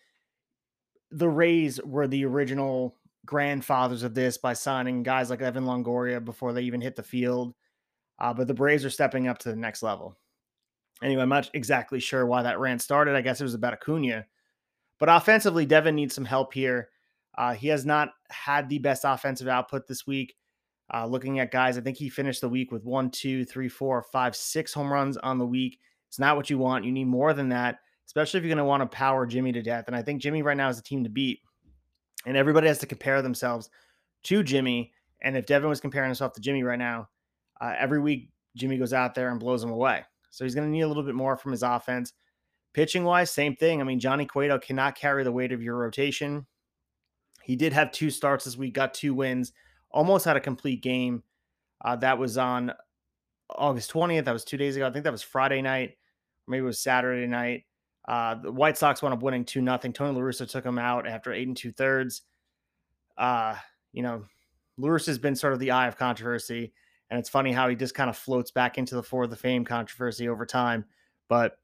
the 1.11 1.29
Rays 1.29 1.79
were 1.85 2.09
the 2.09 2.25
original 2.25 2.97
grandfathers 3.27 4.03
of 4.03 4.15
this 4.15 4.39
by 4.39 4.55
signing 4.55 5.03
guys 5.03 5.29
like 5.29 5.43
Evan 5.43 5.65
Longoria 5.65 6.25
before 6.25 6.55
they 6.55 6.63
even 6.63 6.81
hit 6.81 6.97
the 6.97 7.03
field. 7.03 7.55
Uh, 8.19 8.33
but 8.33 8.47
the 8.47 8.55
Braves 8.55 8.85
are 8.85 8.91
stepping 8.91 9.29
up 9.29 9.37
to 9.39 9.51
the 9.51 9.57
next 9.57 9.83
level. 9.83 10.17
Anyway, 11.03 11.23
I'm 11.23 11.29
not 11.29 11.51
exactly 11.53 12.01
sure 12.01 12.25
why 12.25 12.43
that 12.43 12.59
rant 12.59 12.81
started. 12.81 13.15
I 13.15 13.21
guess 13.21 13.41
it 13.41 13.45
was 13.45 13.55
about 13.55 13.75
Acuna 13.75 14.25
but 15.01 15.09
offensively, 15.09 15.67
Devin 15.67 15.97
needs 15.97 16.15
some 16.15 16.25
help 16.25 16.55
here. 16.55 16.91
Uh, 17.37 17.55
he 17.55 17.69
has 17.69 17.85
not 17.85 18.11
had 18.29 18.69
the 18.69 18.79
best 18.79 19.05
offensive 19.05 19.49
output 19.49 19.89
this 19.89 20.07
week. 20.07 20.37
Uh, 20.93 21.07
looking 21.07 21.39
at 21.39 21.51
guys, 21.51 21.79
I 21.79 21.81
think 21.81 21.97
he 21.97 22.09
finished 22.09 22.43
the 22.43 22.49
week 22.49 22.71
with 22.71 22.85
one, 22.85 23.11
two, 23.11 23.45
three, 23.45 23.69
four, 23.69 24.03
five, 24.03 24.37
six 24.37 24.73
home 24.75 24.93
runs 24.93 25.17
on 25.17 25.39
the 25.39 25.47
week. 25.47 25.79
It's 26.09 26.19
not 26.19 26.37
what 26.37 26.51
you 26.51 26.59
want. 26.59 26.85
You 26.85 26.93
need 26.93 27.07
more 27.07 27.33
than 27.33 27.49
that, 27.49 27.79
especially 28.07 28.39
if 28.39 28.45
you're 28.45 28.55
going 28.55 28.59
to 28.59 28.65
want 28.65 28.83
to 28.83 28.97
power 28.97 29.27
Jimmy 29.27 29.53
to 29.53 29.63
death. 29.63 29.85
And 29.87 29.97
I 29.97 30.03
think 30.03 30.21
Jimmy 30.21 30.43
right 30.43 30.57
now 30.57 30.69
is 30.69 30.79
a 30.79 30.83
team 30.83 31.05
to 31.05 31.11
beat. 31.11 31.41
And 32.27 32.37
everybody 32.37 32.67
has 32.67 32.79
to 32.79 32.87
compare 32.87 33.23
themselves 33.23 33.71
to 34.25 34.43
Jimmy. 34.43 34.93
And 35.23 35.37
if 35.37 35.47
Devin 35.47 35.69
was 35.69 35.81
comparing 35.81 36.09
himself 36.09 36.33
to 36.35 36.41
Jimmy 36.41 36.63
right 36.63 36.79
now, 36.79 37.09
uh, 37.61 37.75
every 37.79 38.01
week 38.01 38.31
Jimmy 38.57 38.77
goes 38.77 38.93
out 38.93 39.15
there 39.15 39.31
and 39.31 39.41
blows 39.41 39.63
him 39.63 39.71
away. 39.71 40.05
So 40.31 40.45
he's 40.45 40.55
going 40.55 40.67
to 40.67 40.73
need 40.73 40.83
a 40.83 40.89
little 40.89 41.03
bit 41.03 41.15
more 41.15 41.37
from 41.37 41.53
his 41.53 41.63
offense. 41.63 42.13
Pitching 42.73 43.05
wise, 43.05 43.31
same 43.31 43.57
thing. 43.57 43.81
I 43.81 43.85
mean, 43.85 43.99
Johnny 43.99 44.27
Cueto 44.27 44.59
cannot 44.59 44.95
carry 44.95 45.25
the 45.25 45.33
weight 45.33 45.53
of 45.53 45.63
your 45.63 45.77
rotation. 45.77 46.47
He 47.43 47.57
did 47.57 47.73
have 47.73 47.91
two 47.91 48.11
starts 48.11 48.45
this 48.45 48.57
week, 48.57 48.75
got 48.75 48.95
two 48.95 49.15
wins, 49.15 49.53
almost 49.91 50.25
had 50.25 50.37
a 50.37 50.41
complete 50.41 50.83
game. 50.83 51.23
Uh, 51.85 51.97
that 51.97 52.19
was 52.19 52.39
on 52.39 52.73
August 53.49 53.93
20th. 53.93 54.25
That 54.25 54.33
was 54.33 54.45
two 54.45 54.57
days 54.57 54.77
ago. 54.77 54.87
I 54.87 54.91
think 54.93 55.05
that 55.05 55.13
was 55.13 55.23
Friday 55.23 55.63
night, 55.63 55.97
maybe 56.47 56.63
it 56.63 56.67
was 56.67 56.81
Saturday 56.81 57.27
night. 57.27 57.65
Uh, 58.07 58.37
the 58.37 58.53
White 58.53 58.79
Sox 58.79 59.03
wound 59.03 59.15
up 59.15 59.23
winning 59.23 59.45
2 59.45 59.61
nothing. 59.61 59.93
Tony 59.93 60.19
LaRussa 60.19 60.49
took 60.49 60.65
him 60.65 60.79
out 60.79 61.07
after 61.07 61.33
eight 61.33 61.47
and 61.47 61.57
two 61.57 61.73
thirds. 61.73 62.23
Uh, 63.19 63.55
you 63.93 64.03
know, 64.03 64.25
LaRussa 64.79 65.07
has 65.07 65.19
been 65.19 65.37
sort 65.37 65.53
of 65.53 65.59
the 65.59 65.71
eye 65.71 65.89
of 65.89 65.97
controversy. 65.97 66.73
And 67.11 67.19
it's 67.19 67.29
funny 67.29 67.53
how 67.53 67.69
he 67.69 67.75
just 67.75 67.95
kind 67.95 68.09
of 68.09 68.17
floats 68.17 68.51
back 68.51 68.79
into 68.79 68.95
the 68.95 69.03
for 69.03 69.27
the 69.27 69.37
fame 69.37 69.65
controversy 69.65 70.29
over 70.29 70.47
time. 70.47 70.85
But 71.29 71.59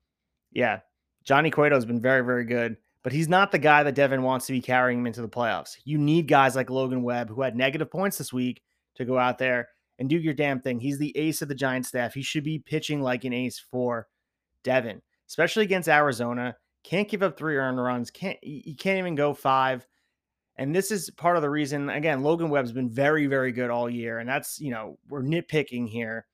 yeah, 0.52 0.80
Johnny 1.26 1.50
Cueto 1.50 1.75
has 1.75 1.85
been 1.85 2.00
very, 2.00 2.25
very 2.25 2.45
good, 2.45 2.76
but 3.02 3.12
he's 3.12 3.28
not 3.28 3.50
the 3.50 3.59
guy 3.59 3.83
that 3.83 3.97
Devin 3.97 4.23
wants 4.23 4.47
to 4.47 4.52
be 4.52 4.61
carrying 4.61 5.00
him 5.00 5.06
into 5.06 5.21
the 5.21 5.28
playoffs. 5.28 5.76
You 5.85 5.99
need 5.99 6.28
guys 6.28 6.54
like 6.54 6.71
Logan 6.71 7.02
Webb, 7.02 7.28
who 7.28 7.42
had 7.42 7.56
negative 7.56 7.90
points 7.90 8.16
this 8.16 8.33
week, 8.33 8.62
to 8.95 9.04
go 9.04 9.18
out 9.18 9.37
there 9.37 9.68
and 9.99 10.09
do 10.09 10.16
your 10.16 10.35
damn 10.35 10.61
thing. 10.61 10.78
He's 10.78 10.99
the 10.99 11.16
ace 11.16 11.42
of 11.42 11.49
the 11.49 11.54
Giant 11.54 11.85
staff. 11.85 12.14
He 12.14 12.23
should 12.23 12.45
be 12.45 12.61
pitching 12.61 13.02
like 13.02 13.25
an 13.25 13.33
ace 13.33 13.59
for 13.59 14.06
Devin, 14.62 15.02
especially 15.28 15.64
against 15.64 15.88
Arizona. 15.88 16.56
Can't 16.85 17.09
give 17.09 17.23
up 17.23 17.37
three 17.37 17.56
earned 17.56 17.83
runs. 17.83 18.11
Can't 18.11 18.38
you 18.42 18.76
can't 18.76 18.99
even 18.99 19.16
go 19.16 19.35
five. 19.35 19.85
And 20.59 20.75
this 20.75 20.90
is 20.90 21.11
part 21.11 21.37
of 21.37 21.42
the 21.42 21.50
reason. 21.50 21.90
Again, 21.90 22.23
Logan 22.23 22.49
Webb's 22.49 22.73
been 22.73 22.88
very, 22.88 23.26
very 23.26 23.52
good 23.52 23.68
all 23.68 23.90
year, 23.90 24.21
and 24.21 24.28
that's 24.28 24.61
you 24.61 24.71
know 24.71 24.99
we're 25.09 25.23
nitpicking 25.23 25.88
here. 25.88 26.26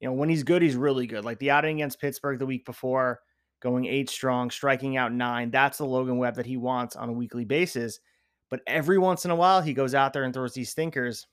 You 0.00 0.08
know 0.08 0.14
when 0.14 0.28
he's 0.28 0.42
good, 0.42 0.60
he's 0.60 0.76
really 0.76 1.06
good. 1.06 1.24
Like 1.24 1.38
the 1.38 1.50
outing 1.50 1.76
against 1.76 2.00
Pittsburgh 2.00 2.38
the 2.38 2.46
week 2.46 2.66
before, 2.66 3.20
going 3.60 3.86
eight 3.86 4.10
strong, 4.10 4.50
striking 4.50 4.96
out 4.96 5.12
nine. 5.12 5.50
That's 5.50 5.78
the 5.78 5.86
Logan 5.86 6.18
Webb 6.18 6.36
that 6.36 6.46
he 6.46 6.56
wants 6.56 6.96
on 6.96 7.08
a 7.08 7.12
weekly 7.12 7.44
basis. 7.44 8.00
But 8.48 8.60
every 8.66 8.98
once 8.98 9.24
in 9.24 9.30
a 9.30 9.36
while, 9.36 9.60
he 9.60 9.74
goes 9.74 9.94
out 9.94 10.12
there 10.12 10.24
and 10.24 10.34
throws 10.34 10.54
these 10.54 10.70
stinkers. 10.70 11.26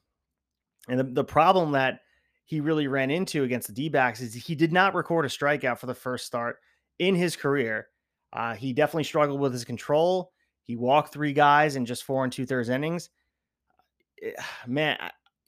And 0.87 0.99
the, 0.99 1.03
the 1.03 1.23
problem 1.23 1.71
that 1.71 2.01
he 2.45 2.61
really 2.61 2.87
ran 2.87 3.11
into 3.11 3.43
against 3.43 3.67
the 3.67 3.73
D 3.73 3.89
backs 3.89 4.21
is 4.21 4.33
he 4.33 4.55
did 4.55 4.71
not 4.71 4.93
record 4.93 5.25
a 5.25 5.29
strikeout 5.29 5.79
for 5.79 5.87
the 5.87 5.93
first 5.93 6.25
start 6.25 6.59
in 6.99 7.15
his 7.15 7.35
career. 7.35 7.87
Uh, 8.31 8.53
he 8.53 8.73
definitely 8.73 9.03
struggled 9.03 9.39
with 9.39 9.53
his 9.53 9.65
control. 9.65 10.31
He 10.63 10.75
walked 10.75 11.13
three 11.13 11.33
guys 11.33 11.75
in 11.75 11.85
just 11.85 12.03
four 12.03 12.23
and 12.23 12.31
two 12.31 12.45
thirds 12.45 12.69
innings. 12.69 13.09
Eh, 14.21 14.31
man, 14.67 14.97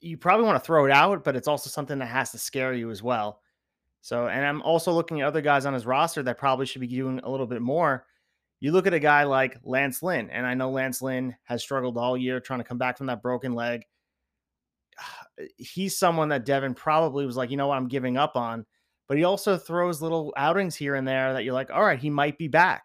you 0.00 0.16
probably 0.16 0.46
want 0.46 0.56
to 0.56 0.66
throw 0.66 0.86
it 0.86 0.92
out, 0.92 1.24
but 1.24 1.36
it's 1.36 1.48
also 1.48 1.70
something 1.70 1.98
that 1.98 2.06
has 2.06 2.32
to 2.32 2.38
scare 2.38 2.72
you 2.72 2.90
as 2.90 3.02
well. 3.02 3.40
So, 4.00 4.28
and 4.28 4.44
I'm 4.44 4.62
also 4.62 4.92
looking 4.92 5.20
at 5.20 5.26
other 5.26 5.42
guys 5.42 5.66
on 5.66 5.74
his 5.74 5.86
roster 5.86 6.22
that 6.22 6.38
probably 6.38 6.66
should 6.66 6.80
be 6.80 6.86
doing 6.86 7.20
a 7.22 7.30
little 7.30 7.46
bit 7.46 7.60
more. 7.60 8.06
You 8.60 8.72
look 8.72 8.86
at 8.86 8.94
a 8.94 9.00
guy 9.00 9.24
like 9.24 9.58
Lance 9.62 10.02
Lynn, 10.02 10.30
and 10.30 10.46
I 10.46 10.54
know 10.54 10.70
Lance 10.70 11.02
Lynn 11.02 11.36
has 11.44 11.62
struggled 11.62 11.96
all 11.96 12.16
year 12.16 12.40
trying 12.40 12.60
to 12.60 12.64
come 12.64 12.78
back 12.78 12.98
from 12.98 13.06
that 13.06 13.22
broken 13.22 13.54
leg. 13.54 13.84
He's 15.56 15.98
someone 15.98 16.28
that 16.30 16.44
Devin 16.44 16.74
probably 16.74 17.26
was 17.26 17.36
like, 17.36 17.50
you 17.50 17.56
know 17.56 17.68
what, 17.68 17.76
I'm 17.76 17.88
giving 17.88 18.16
up 18.16 18.36
on. 18.36 18.66
but 19.08 19.16
he 19.16 19.24
also 19.24 19.56
throws 19.56 20.00
little 20.00 20.32
outings 20.36 20.76
here 20.76 20.94
and 20.94 21.08
there 21.08 21.32
that 21.32 21.42
you're 21.42 21.54
like, 21.54 21.70
all 21.70 21.82
right, 21.84 21.98
he 21.98 22.10
might 22.10 22.38
be 22.38 22.48
back. 22.48 22.84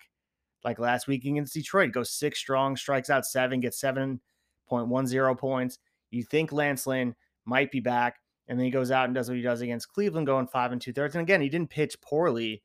Like 0.63 0.79
last 0.79 1.07
week 1.07 1.23
against 1.23 1.53
Detroit, 1.53 1.91
goes 1.91 2.09
six 2.09 2.39
strong, 2.39 2.75
strikes 2.75 3.11
out 3.11 3.25
seven, 3.25 3.59
gets 3.59 3.79
7.10 3.79 5.37
points. 5.37 5.77
You 6.09 6.23
think 6.23 6.51
Lance 6.51 6.87
Lynn 6.87 7.15
might 7.45 7.71
be 7.71 7.79
back, 7.79 8.17
and 8.47 8.59
then 8.59 8.65
he 8.65 8.71
goes 8.71 8.91
out 8.91 9.05
and 9.05 9.15
does 9.15 9.27
what 9.27 9.37
he 9.37 9.43
does 9.43 9.61
against 9.61 9.91
Cleveland, 9.91 10.27
going 10.27 10.47
five 10.47 10.71
and 10.71 10.81
two 10.81 10.93
thirds. 10.93 11.15
And 11.15 11.21
again, 11.21 11.41
he 11.41 11.49
didn't 11.49 11.69
pitch 11.69 11.99
poorly, 12.01 12.61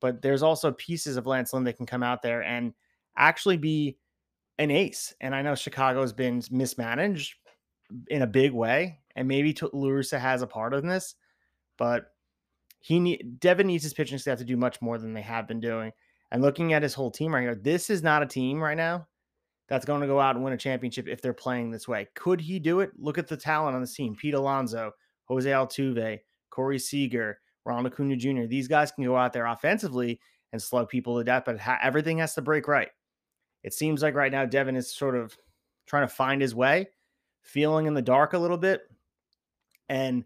but 0.00 0.22
there's 0.22 0.42
also 0.42 0.72
pieces 0.72 1.16
of 1.16 1.26
Lance 1.26 1.52
Lynn 1.52 1.64
that 1.64 1.76
can 1.76 1.86
come 1.86 2.02
out 2.02 2.22
there 2.22 2.42
and 2.42 2.72
actually 3.16 3.56
be 3.56 3.98
an 4.58 4.70
ace. 4.70 5.14
And 5.20 5.34
I 5.34 5.42
know 5.42 5.54
Chicago 5.54 6.00
has 6.00 6.12
been 6.12 6.42
mismanaged 6.50 7.34
in 8.08 8.22
a 8.22 8.26
big 8.26 8.52
way, 8.52 9.00
and 9.16 9.28
maybe 9.28 9.56
La 9.60 9.88
Russa 9.88 10.18
has 10.18 10.42
a 10.42 10.46
part 10.46 10.74
of 10.74 10.82
this, 10.82 11.14
but 11.76 12.12
he 12.80 13.00
need 13.00 13.40
Devin 13.40 13.66
needs 13.66 13.82
his 13.82 13.94
pitching 13.94 14.18
staff 14.18 14.38
to 14.38 14.44
do 14.44 14.56
much 14.56 14.80
more 14.80 14.98
than 14.98 15.12
they 15.12 15.22
have 15.22 15.48
been 15.48 15.60
doing. 15.60 15.92
And 16.30 16.42
looking 16.42 16.72
at 16.72 16.82
his 16.82 16.94
whole 16.94 17.10
team 17.10 17.34
right 17.34 17.42
here, 17.42 17.54
this 17.54 17.90
is 17.90 18.02
not 18.02 18.22
a 18.22 18.26
team 18.26 18.60
right 18.60 18.76
now 18.76 19.06
that's 19.68 19.84
going 19.84 20.00
to 20.00 20.06
go 20.06 20.20
out 20.20 20.34
and 20.34 20.44
win 20.44 20.52
a 20.52 20.58
championship 20.58 21.08
if 21.08 21.20
they're 21.20 21.32
playing 21.32 21.70
this 21.70 21.88
way. 21.88 22.08
Could 22.14 22.40
he 22.40 22.58
do 22.58 22.80
it? 22.80 22.90
Look 22.98 23.18
at 23.18 23.28
the 23.28 23.36
talent 23.36 23.74
on 23.74 23.82
the 23.82 23.88
team: 23.88 24.14
Pete 24.14 24.34
Alonso, 24.34 24.92
Jose 25.28 25.48
Altuve, 25.48 26.20
Corey 26.50 26.78
Seager, 26.78 27.40
Ronald 27.64 27.92
Acuna 27.92 28.16
Jr. 28.16 28.46
These 28.46 28.68
guys 28.68 28.90
can 28.92 29.04
go 29.04 29.16
out 29.16 29.32
there 29.32 29.46
offensively 29.46 30.20
and 30.52 30.62
slug 30.62 30.88
people 30.88 31.18
to 31.18 31.24
death, 31.24 31.44
but 31.44 31.58
ha- 31.58 31.78
everything 31.82 32.18
has 32.18 32.34
to 32.34 32.42
break 32.42 32.66
right. 32.66 32.88
It 33.62 33.74
seems 33.74 34.02
like 34.02 34.14
right 34.14 34.32
now 34.32 34.46
Devin 34.46 34.76
is 34.76 34.90
sort 34.90 35.16
of 35.16 35.36
trying 35.86 36.06
to 36.06 36.14
find 36.14 36.40
his 36.40 36.54
way, 36.54 36.88
feeling 37.42 37.86
in 37.86 37.94
the 37.94 38.02
dark 38.02 38.32
a 38.32 38.38
little 38.38 38.56
bit, 38.56 38.82
and 39.88 40.24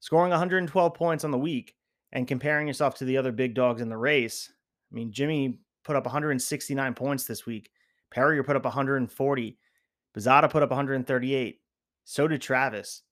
scoring 0.00 0.30
112 0.30 0.94
points 0.94 1.24
on 1.24 1.30
the 1.30 1.38
week 1.38 1.74
and 2.12 2.28
comparing 2.28 2.66
yourself 2.66 2.94
to 2.96 3.04
the 3.04 3.16
other 3.16 3.32
big 3.32 3.54
dogs 3.54 3.80
in 3.80 3.88
the 3.88 3.96
race. 3.96 4.52
I 4.90 4.94
mean, 4.94 5.12
Jimmy 5.12 5.58
put 5.84 5.96
up 5.96 6.04
169 6.04 6.94
points 6.94 7.24
this 7.24 7.46
week. 7.46 7.70
Perrier 8.10 8.42
put 8.42 8.56
up 8.56 8.64
140. 8.64 9.58
Posada 10.12 10.48
put 10.48 10.62
up 10.62 10.70
138. 10.70 11.60
So 12.04 12.28
did 12.28 12.42
Travis. 12.42 13.02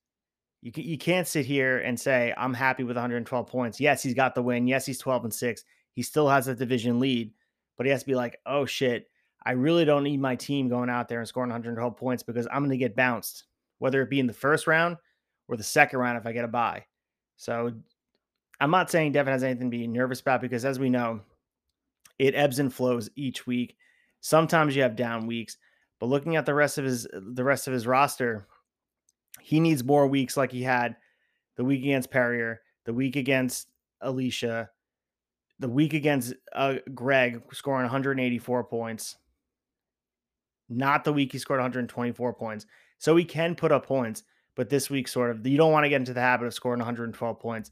You, 0.63 0.73
you 0.75 0.99
can't 0.99 1.27
sit 1.27 1.47
here 1.47 1.79
and 1.79 1.99
say, 1.99 2.35
I'm 2.37 2.55
happy 2.55 2.85
with 2.85 2.97
112 2.97 3.47
points. 3.47 3.81
Yes, 3.81 4.03
he's 4.03 4.15
got 4.15 4.35
the 4.35 4.43
win. 4.43 4.67
Yes, 4.67 4.87
he's 4.87 4.99
12 4.99 5.25
and 5.25 5.35
6. 5.35 5.65
He 5.93 6.03
still 6.03 6.29
has 6.29 6.49
a 6.49 6.55
division 6.55 7.01
lead, 7.01 7.33
but 7.77 7.87
he 7.87 7.93
has 7.93 8.01
to 8.01 8.07
be 8.07 8.15
like, 8.15 8.39
oh 8.47 8.67
shit, 8.67 9.09
I 9.45 9.53
really 9.53 9.85
don't 9.85 10.05
need 10.05 10.21
my 10.21 10.37
team 10.37 10.69
going 10.69 10.91
out 10.91 11.09
there 11.09 11.21
and 11.21 11.29
scoring 11.29 11.51
112 11.51 11.97
points 11.97 12.23
because 12.23 12.47
I'm 12.47 12.61
going 12.61 12.71
to 12.71 12.77
get 12.77 12.97
bounced, 12.97 13.45
whether 13.79 14.03
it 14.03 14.11
be 14.11 14.21
in 14.21 14.27
the 14.27 14.33
first 14.33 14.67
round 14.67 14.97
or 15.49 15.57
the 15.57 15.63
second 15.63 15.99
round 15.99 16.19
if 16.19 16.27
I 16.27 16.33
get 16.33 16.45
a 16.45 16.49
bye. 16.49 16.85
So 17.37 17.73
I'm 18.61 18.71
not 18.71 18.91
saying 18.91 19.13
Devin 19.13 19.33
has 19.33 19.43
anything 19.43 19.71
to 19.71 19.77
be 19.77 19.87
nervous 19.87 20.21
about 20.21 20.43
because, 20.43 20.67
as 20.67 20.79
we 20.79 20.91
know, 20.91 21.21
it 22.19 22.35
ebbs 22.35 22.59
and 22.59 22.73
flows 22.73 23.09
each 23.17 23.47
week. 23.47 23.77
Sometimes 24.21 24.77
you 24.77 24.83
have 24.83 24.95
down 24.95 25.27
weeks, 25.27 25.57
but 25.99 26.07
looking 26.07 26.37
at 26.37 26.45
the 26.45 26.55
rest 26.55 26.77
of 26.77 26.85
his 26.85 27.07
the 27.13 27.43
rest 27.43 27.67
of 27.67 27.73
his 27.73 27.87
roster, 27.87 28.47
he 29.43 29.61
needs 29.61 29.85
more 29.85 30.07
weeks 30.07 30.37
like 30.37 30.53
he 30.53 30.63
had 30.63 30.97
the 31.57 31.65
week 31.65 31.83
against 31.83 32.11
Perrier, 32.11 32.61
the 32.85 32.93
week 32.93 33.17
against 33.17 33.69
Alicia, 34.01 34.71
the 35.59 35.69
week 35.69 35.93
against 35.93 36.35
uh, 36.55 36.77
Greg 36.95 37.43
scoring 37.53 37.85
184 37.85 38.65
points. 38.65 39.17
Not 40.69 41.05
the 41.05 41.13
week 41.13 41.33
he 41.33 41.39
scored 41.39 41.59
124 41.59 42.35
points. 42.35 42.67
So 42.99 43.17
he 43.17 43.25
can 43.25 43.55
put 43.55 43.73
up 43.73 43.87
points, 43.87 44.23
but 44.55 44.69
this 44.69 44.89
week 44.89 45.09
sort 45.09 45.31
of 45.31 45.47
you 45.47 45.57
don't 45.57 45.73
want 45.73 45.85
to 45.85 45.89
get 45.89 46.01
into 46.01 46.15
the 46.15 46.21
habit 46.21 46.47
of 46.47 46.55
scoring 46.55 46.79
112 46.79 47.39
points 47.39 47.71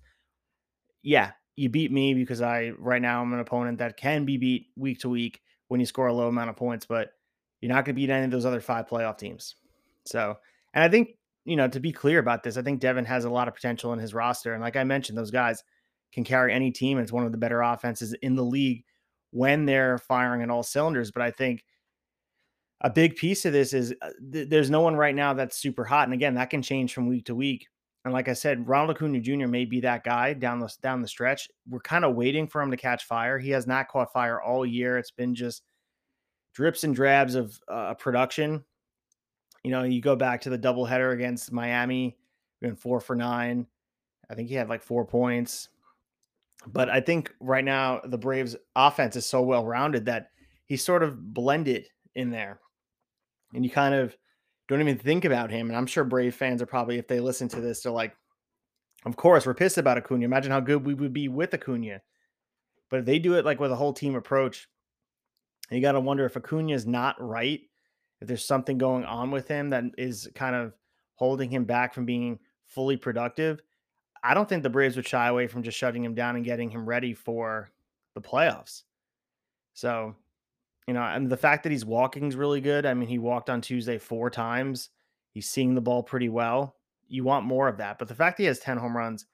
yeah, 1.03 1.33
you 1.57 1.69
beat 1.69 1.93
me 1.93 2.15
because 2.15 2.41
I 2.41 2.73
right 2.79 3.03
now 3.03 3.23
I'm 3.23 3.33
an 3.33 3.41
opponent 3.41 3.79
that 3.79 3.97
can 3.97 4.25
be 4.25 4.37
beat 4.37 4.67
week 4.77 5.01
to 5.01 5.09
week 5.09 5.41
when 5.69 5.81
you 5.81 5.87
score 5.87 6.07
a 6.07 6.13
low 6.13 6.29
amount 6.29 6.51
of 6.51 6.57
points, 6.57 6.87
but 6.87 7.13
you're 7.61 7.73
not 7.73 7.85
going 7.85 7.95
to 7.95 8.01
beat 8.01 8.11
any 8.11 8.25
of 8.25 8.31
those 8.31 8.47
other 8.47 8.61
five 8.61 8.87
playoff 8.87 9.19
teams. 9.19 9.57
So, 10.05 10.37
and 10.75 10.85
I 10.85 10.89
think, 10.89 11.17
you 11.49 11.57
know, 11.57 11.69
to 11.69 11.81
be 11.81 11.93
clear 11.93 12.19
about 12.19 12.43
this, 12.43 12.57
I 12.57 12.63
think 12.63 12.81
Devin 12.81 13.05
has 13.07 13.25
a 13.25 13.31
lot 13.31 13.49
of 13.49 13.55
potential 13.55 13.93
in 13.93 13.99
his 13.99 14.15
roster. 14.15 14.53
And 14.53 14.63
like 14.63 14.77
I 14.77 14.85
mentioned, 14.85 15.17
those 15.17 15.31
guys 15.31 15.63
can 16.13 16.25
carry 16.25 16.53
any 16.53 16.71
team. 16.71 16.99
It's 16.99 17.13
one 17.13 17.25
of 17.25 17.33
the 17.33 17.39
better 17.39 17.63
offenses 17.63 18.13
in 18.23 18.35
the 18.35 18.45
league 18.45 18.85
when 19.31 19.67
they're 19.67 19.99
firing 19.99 20.43
on 20.43 20.51
all 20.51 20.63
cylinders. 20.63 21.11
But 21.11 21.23
I 21.23 21.31
think 21.31 21.65
a 22.81 22.91
big 22.91 23.17
piece 23.17 23.45
of 23.45 23.53
this 23.53 23.73
is 23.73 23.95
uh, 24.03 24.11
th- 24.33 24.49
there's 24.49 24.71
no 24.71 24.81
one 24.81 24.97
right 24.97 25.15
now 25.15 25.35
that's 25.35 25.57
super 25.57 25.85
hot. 25.85 26.07
And 26.07 26.15
again, 26.15 26.35
that 26.35 26.51
can 26.51 26.63
change 26.63 26.93
from 26.93 27.09
week 27.09 27.25
to 27.27 27.35
week. 27.35 27.67
And 28.05 28.15
like 28.15 28.29
I 28.29 28.33
said, 28.33 28.69
Ronald 28.69 28.97
Acuna 28.97 29.21
Jr. 29.21 29.49
may 29.49 29.65
be 29.65 29.81
that 29.81 30.05
guy 30.05 30.33
down 30.33 30.61
the 30.61 30.73
down 30.83 31.03
the 31.03 31.09
stretch. 31.09 31.49
We're 31.69 31.81
kind 31.81 32.05
of 32.05 32.15
waiting 32.15 32.47
for 32.47 32.63
him 32.63 32.71
to 32.71 32.77
catch 32.77 33.05
fire. 33.05 33.39
He 33.39 33.51
has 33.51 33.67
not 33.67 33.89
caught 33.89 34.13
fire 34.13 34.41
all 34.41 34.65
year. 34.65 34.97
It's 34.97 35.11
been 35.11 35.35
just 35.35 35.63
drips 36.55 36.85
and 36.85 36.95
drabs 36.95 37.35
of 37.35 37.59
uh, 37.69 37.95
production. 37.95 38.65
You 39.65 39.71
know, 39.71 39.83
you 39.83 40.01
go 40.01 40.17
back 40.17 40.41
to 40.43 40.51
the 40.51 40.59
doubleheader 40.59 41.13
against 41.13 41.53
Miami, 41.53 42.17
went 42.63 42.79
four 42.79 43.01
for 43.01 43.17
nine. 43.17 43.67
I 44.31 44.35
think 44.35 44.49
he 44.49 44.55
had 44.55 44.69
like 44.69 44.83
four 44.83 45.05
points. 45.05 45.69
But 46.67 46.89
I 46.91 47.01
think 47.01 47.35
right 47.41 47.65
now 47.65 48.01
the 48.05 48.19
Braves 48.19 48.57
offense 48.75 49.17
is 49.17 49.27
so 49.27 49.43
well 49.43 49.65
rounded 49.65 50.07
that 50.07 50.31
he's 50.67 50.85
sort 50.85 51.03
of 51.03 51.33
blended 51.33 51.87
in 52.15 52.31
there. 52.31 52.61
And 53.55 53.65
you 53.65 53.71
kind 53.71 53.95
of 53.95 54.17
don't 54.69 54.81
even 54.81 54.99
think 54.99 55.25
about 55.25 55.51
him. 55.51 55.69
And 55.69 55.77
I'm 55.77 55.87
sure 55.87 56.05
Brave 56.05 56.35
fans 56.35 56.61
are 56.61 56.67
probably, 56.67 56.99
if 56.99 57.09
they 57.09 57.21
listen 57.21 57.49
to 57.49 57.61
this, 57.61 57.83
they're 57.83 57.93
like, 57.93 58.15
of 59.07 59.17
course, 59.17 59.47
we're 59.47 59.55
pissed 59.55 59.79
about 59.79 59.97
Acuna. 59.97 60.25
Imagine 60.25 60.53
how 60.53 60.61
good 60.61 60.85
we 60.85 60.95
would 60.95 61.13
be 61.13 61.29
with 61.29 61.55
Acuna. 61.55 62.01
But 62.91 63.01
if 63.01 63.07
they 63.07 63.19
do 63.19 63.35
it 63.35 63.45
like 63.45 63.61
with 63.61 63.73
a 63.73 63.77
whole 63.77 63.93
team 63.93 64.15
approach, 64.15 64.69
you 65.71 65.81
got 65.81 65.93
to 65.93 66.01
wonder 66.01 66.25
if 66.27 66.37
Acuna 66.37 66.73
is 66.73 66.87
not 66.87 67.17
right, 67.21 67.61
if 68.21 68.29
there's 68.29 68.45
something 68.45 68.79
going 68.79 69.05
on 69.05 69.31
with 69.31 69.49
him 69.49 69.71
that 69.71 69.85
is 69.97 70.29
kind 70.35 70.57
of 70.57 70.75
holding 71.15 71.51
him 71.51 71.65
back 71.65 71.95
from 71.95 72.05
being 72.05 72.39
fully 72.67 72.97
productive. 72.97 73.61
I 74.23 74.35
don't 74.35 74.49
think 74.49 74.63
the 74.63 74.71
Braves 74.71 74.97
would 74.97 75.07
shy 75.07 75.29
away 75.29 75.47
from 75.47 75.63
just 75.63 75.79
shutting 75.79 76.05
him 76.05 76.15
down 76.15 76.37
and 76.37 76.45
getting 76.45 76.71
him 76.71 76.89
ready 76.89 77.15
for 77.15 77.71
the 78.15 78.21
playoffs. 78.21 78.83
So 79.75 80.15
you 80.89 80.95
know, 80.95 81.03
and 81.03 81.29
the 81.29 81.37
fact 81.37 81.65
that 81.65 81.71
he's 81.71 81.85
walking 81.85 82.29
is 82.29 82.35
really 82.35 82.63
good. 82.63 82.87
I 82.87 82.95
mean, 82.95 83.11
he 83.11 83.19
walked 83.19 83.51
on 83.51 83.61
Tuesday 83.61 83.99
four 83.99 84.31
times. 84.31 84.89
He's 85.33 85.47
seeing 85.47 85.75
the 85.75 85.83
ball 85.83 86.03
pretty 86.03 86.31
well. 86.31 86.77
You 87.09 87.25
want 87.25 87.45
more 87.45 87.69
of 87.69 87.77
that, 87.77 87.99
but 87.99 88.09
the 88.09 88.15
fact 88.15 88.39
that 88.39 88.45
he 88.45 88.47
has 88.47 88.59
ten 88.59 88.79
home 88.79 88.97
runs, 88.97 89.27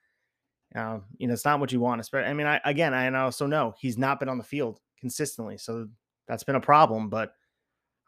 uh, 0.75 0.99
you 1.17 1.29
know, 1.29 1.33
it's 1.33 1.45
not 1.45 1.61
what 1.61 1.71
you 1.71 1.79
want. 1.79 2.01
Especially, 2.01 2.29
I 2.29 2.35
mean, 2.35 2.49
I 2.49 2.61
again, 2.65 2.93
I 2.93 3.09
also 3.21 3.47
know 3.47 3.73
he's 3.79 3.97
not 3.97 4.19
been 4.19 4.29
on 4.29 4.37
the 4.37 4.45
field 4.45 4.81
consistently, 4.99 5.57
so 5.57 5.87
that's 6.27 6.43
been 6.43 6.57
a 6.57 6.61
problem. 6.61 7.09
But 7.09 7.35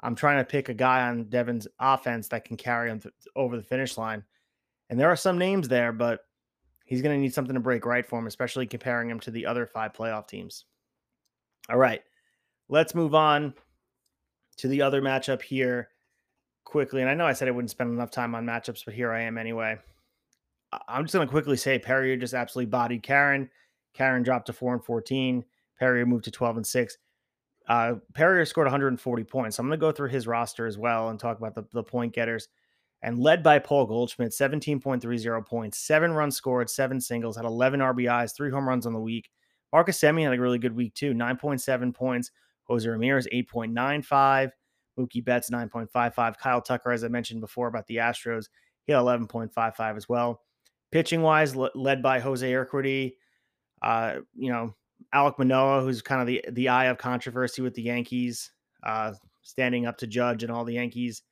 I'm 0.01 0.15
trying 0.15 0.39
to 0.39 0.45
pick 0.45 0.69
a 0.69 0.75
guy 0.75 1.09
on 1.09 1.25
Devin's 1.25 1.67
offense 1.81 2.29
that 2.29 2.45
can 2.45 2.57
carry 2.57 2.91
him 2.91 3.01
th- 3.01 3.15
over 3.35 3.57
the 3.57 3.63
finish 3.63 3.97
line, 3.97 4.23
and 4.91 5.01
there 5.01 5.09
are 5.09 5.17
some 5.17 5.39
names 5.39 5.69
there, 5.69 5.93
but 5.93 6.21
he's 6.85 7.03
going 7.03 7.17
to 7.17 7.21
need 7.21 7.35
something 7.35 7.55
to 7.55 7.61
break 7.61 7.85
right 7.85 8.07
for 8.07 8.19
him, 8.19 8.27
especially 8.27 8.67
comparing 8.67 9.11
him 9.11 9.21
to 9.21 9.31
the 9.31 9.45
other 9.45 9.67
five 9.67 9.93
playoff 9.93 10.27
teams. 10.29 10.65
All 11.69 11.77
right. 11.77 12.03
Let's 12.69 12.95
move 12.95 13.15
on 13.15 13.55
to 14.57 14.69
the 14.69 14.83
other 14.83 15.03
matchup 15.03 15.43
here 15.43 15.89
quickly. 16.65 17.01
And 17.01 17.11
I 17.11 17.15
know 17.15 17.27
I 17.27 17.33
said 17.33 17.49
I 17.49 17.53
wouldn't 17.53 17.71
spend 17.71 17.91
enough 17.91 18.11
time 18.11 18.35
on 18.35 18.47
matchups, 18.47 18.85
but 18.85 18.95
here 18.95 19.13
I 19.13 19.23
am 19.23 19.37
anyway. 19.37 19.79
I'm 20.89 21.05
just 21.05 21.15
going 21.15 21.27
to 21.27 21.31
quickly 21.31 21.57
say 21.57 21.79
Perrier 21.79 22.17
just 22.17 22.35
absolutely 22.35 22.71
bodied 22.71 23.03
Karen. 23.03 23.51
Karen 23.95 24.23
dropped 24.23 24.47
to 24.47 24.53
4 24.53 24.75
and 24.75 24.85
14. 24.85 25.45
Perrier 25.79 26.07
moved 26.07 26.25
to 26.25 26.31
12 26.31 26.57
and 26.59 26.67
6. 26.67 26.99
Uh, 27.69 27.95
Perrier 28.15 28.45
scored 28.45 28.67
140 28.67 29.25
points. 29.25 29.59
I'm 29.59 29.67
going 29.67 29.79
to 29.79 29.81
go 29.81 29.93
through 29.93 30.11
his 30.11 30.27
roster 30.27 30.67
as 30.67 30.79
well 30.79 31.09
and 31.09 31.19
talk 31.19 31.39
about 31.39 31.55
the, 31.55 31.65
the 31.73 31.83
point 31.83 32.15
getters. 32.15 32.49
And 33.03 33.19
led 33.19 33.43
by 33.43 33.59
Paul 33.59 33.87
Goldschmidt, 33.87 34.33
17.30 34.33 35.47
points, 35.47 35.79
seven 35.79 36.13
runs 36.13 36.37
scored, 36.37 36.71
seven 36.71 37.01
singles, 37.01 37.37
had 37.37 37.45
11 37.45 37.81
RBIs, 37.81 38.35
three 38.35 38.51
home 38.51 38.69
runs 38.69 38.87
on 38.87 38.93
the 38.93 39.01
week. 39.01 39.31
Marcus 39.73 39.99
Semien 39.99 40.25
had 40.25 40.39
a 40.39 40.41
really 40.41 40.59
good 40.59 40.75
week 40.75 40.95
too, 40.95 41.13
9.7 41.13 41.95
points, 41.95 42.31
Jose 42.65 42.89
Ramirez, 42.89 43.29
8.95. 43.33 44.51
Mookie 44.99 45.25
Betts, 45.25 45.51
9.55. 45.51 46.39
Kyle 46.39 46.63
Tucker, 46.63 46.91
as 46.91 47.05
I 47.05 47.09
mentioned 47.09 47.41
before 47.41 47.69
about 47.69 47.87
the 47.87 47.97
Astros, 47.97 48.47
he 48.87 48.93
had 48.93 49.01
11.55 49.01 49.97
as 49.97 50.09
well. 50.09 50.41
Pitching 50.91 51.23
wise, 51.23 51.55
led 51.55 52.03
by 52.03 52.21
Jose 52.21 52.51
Urquidy, 52.51 53.15
uh, 53.83 54.17
you 54.35 54.51
know, 54.51 54.75
Alek 55.15 55.39
Manoah, 55.39 55.83
who's 55.83 56.03
kind 56.03 56.21
of 56.21 56.27
the, 56.27 56.45
the 56.53 56.69
eye 56.69 56.87
of 56.87 56.99
controversy 56.99 57.63
with 57.63 57.75
the 57.75 57.83
Yankees, 57.83 58.51
uh, 58.83 59.13
standing 59.43 59.87
up 59.87 59.97
to 59.99 60.07
Judge 60.07 60.43
and 60.43 60.53
all 60.53 60.65
the 60.65 60.75
Yankees, 60.75 61.23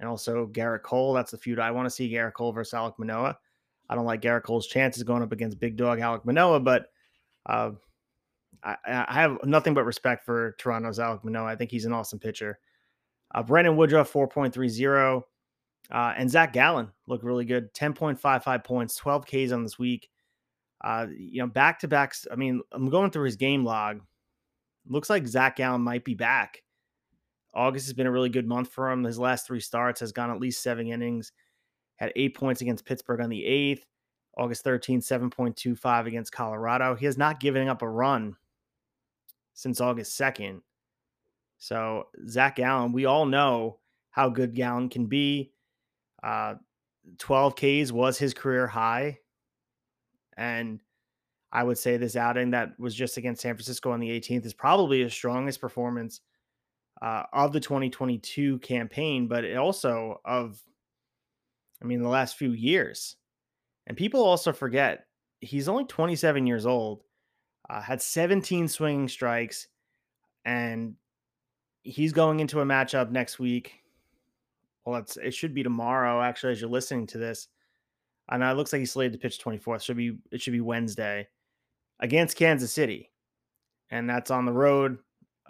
and 0.00 0.08
also 0.08 0.46
Gerrit 0.46 0.82
Cole. 0.82 1.12
That's 1.12 1.30
the 1.30 1.38
feud 1.38 1.58
I 1.58 1.70
want 1.70 1.86
to 1.86 1.90
see 1.90 2.12
Gerrit 2.12 2.34
Cole 2.34 2.52
versus 2.52 2.74
Alek 2.74 2.98
Manoah. 2.98 3.38
I 3.88 3.94
don't 3.94 4.06
like 4.06 4.22
Gerrit 4.22 4.42
Cole's 4.42 4.66
chances 4.66 5.02
going 5.02 5.22
up 5.22 5.32
against 5.32 5.60
big 5.60 5.76
dog 5.76 5.98
Alek 5.98 6.24
Manoah, 6.24 6.60
but 6.60 6.86
uh, 7.46 7.72
I, 8.62 8.76
I, 8.86 9.20
have 9.20 9.38
nothing 9.44 9.74
but 9.74 9.84
respect 9.84 10.24
for 10.24 10.54
Toronto's 10.58 10.98
Alek 10.98 11.24
Manoah. 11.24 11.46
I 11.46 11.56
think 11.56 11.70
he's 11.70 11.84
an 11.84 11.92
awesome 11.92 12.18
pitcher. 12.18 12.58
Uh, 13.34 13.42
Brandon 13.42 13.76
Woodruff, 13.76 14.12
4.30. 14.12 15.22
Uh, 15.90 16.14
and 16.16 16.30
Zach 16.30 16.52
Gallen 16.52 16.90
looked 17.06 17.24
really 17.24 17.44
good. 17.44 17.72
10.55 17.74 18.64
points, 18.64 18.94
12 18.96 19.26
Ks 19.26 19.52
on 19.52 19.62
this 19.62 19.78
week. 19.78 20.08
Uh, 20.82 21.06
you 21.16 21.40
know, 21.40 21.46
back 21.46 21.78
to 21.80 21.88
backs. 21.88 22.26
I 22.30 22.36
mean, 22.36 22.60
I'm 22.72 22.90
going 22.90 23.10
through 23.10 23.26
his 23.26 23.36
game 23.36 23.64
log. 23.64 24.00
Looks 24.88 25.08
like 25.08 25.26
Zach 25.26 25.56
Gallen 25.56 25.82
might 25.82 26.04
be 26.04 26.14
back. 26.14 26.62
August 27.54 27.86
has 27.86 27.92
been 27.92 28.06
a 28.06 28.10
really 28.10 28.30
good 28.30 28.48
month 28.48 28.68
for 28.68 28.90
him. 28.90 29.04
His 29.04 29.18
last 29.18 29.46
three 29.46 29.60
starts 29.60 30.00
has 30.00 30.12
gone 30.12 30.30
at 30.30 30.40
least 30.40 30.62
seven 30.62 30.88
innings. 30.88 31.32
Had 31.96 32.12
eight 32.16 32.34
points 32.34 32.62
against 32.62 32.86
Pittsburgh 32.86 33.20
on 33.20 33.30
the 33.30 33.44
eighth. 33.44 33.84
August 34.36 34.64
13, 34.64 35.00
7.25 35.00 36.06
against 36.06 36.32
Colorado. 36.32 36.94
He 36.94 37.04
has 37.04 37.18
not 37.18 37.38
given 37.38 37.68
up 37.68 37.82
a 37.82 37.88
run 37.88 38.36
since 39.52 39.80
August 39.80 40.18
2nd. 40.18 40.62
So 41.58 42.08
Zach 42.26 42.56
Gallen, 42.56 42.92
we 42.92 43.04
all 43.04 43.26
know 43.26 43.78
how 44.10 44.30
good 44.30 44.54
Gallen 44.54 44.88
can 44.88 45.06
be. 45.06 45.52
Uh, 46.22 46.54
12 47.18 47.54
Ks 47.56 47.92
was 47.92 48.18
his 48.18 48.34
career 48.34 48.66
high. 48.66 49.18
And 50.36 50.80
I 51.52 51.62
would 51.62 51.78
say 51.78 51.96
this 51.96 52.16
outing 52.16 52.50
that 52.50 52.78
was 52.78 52.94
just 52.94 53.16
against 53.16 53.42
San 53.42 53.54
Francisco 53.54 53.92
on 53.92 54.00
the 54.00 54.08
18th 54.08 54.46
is 54.46 54.54
probably 54.54 55.02
his 55.02 55.12
strongest 55.12 55.60
performance 55.60 56.20
uh, 57.02 57.24
of 57.32 57.52
the 57.52 57.60
2022 57.60 58.58
campaign, 58.60 59.28
but 59.28 59.44
it 59.44 59.56
also 59.56 60.20
of, 60.24 60.62
I 61.82 61.84
mean, 61.84 62.00
the 62.00 62.08
last 62.08 62.36
few 62.36 62.52
years. 62.52 63.16
And 63.86 63.96
people 63.96 64.22
also 64.22 64.52
forget 64.52 65.06
he's 65.40 65.68
only 65.68 65.84
27 65.84 66.46
years 66.46 66.64
old, 66.64 67.02
uh, 67.68 67.80
had 67.82 68.00
17 68.00 68.68
swinging 68.68 69.08
strikes, 69.08 69.66
and 70.44 70.94
he's 71.82 72.12
going 72.12 72.40
into 72.40 72.60
a 72.60 72.64
matchup 72.64 73.10
next 73.10 73.38
week. 73.38 73.82
Well, 74.84 75.00
it's 75.00 75.16
it 75.16 75.34
should 75.34 75.54
be 75.54 75.62
tomorrow, 75.62 76.22
actually, 76.22 76.52
as 76.52 76.60
you're 76.60 76.70
listening 76.70 77.06
to 77.08 77.18
this. 77.18 77.48
Know 78.36 78.50
it 78.50 78.56
looks 78.56 78.72
like 78.72 78.80
he's 78.80 78.92
slated 78.92 79.12
to 79.12 79.18
pitch 79.18 79.42
24th. 79.42 79.82
Should 79.82 79.96
be 79.96 80.18
it 80.30 80.40
should 80.40 80.52
be 80.52 80.60
Wednesday 80.60 81.28
against 82.00 82.36
Kansas 82.36 82.72
City, 82.72 83.10
and 83.90 84.08
that's 84.08 84.30
on 84.30 84.44
the 84.44 84.52
road 84.52 84.98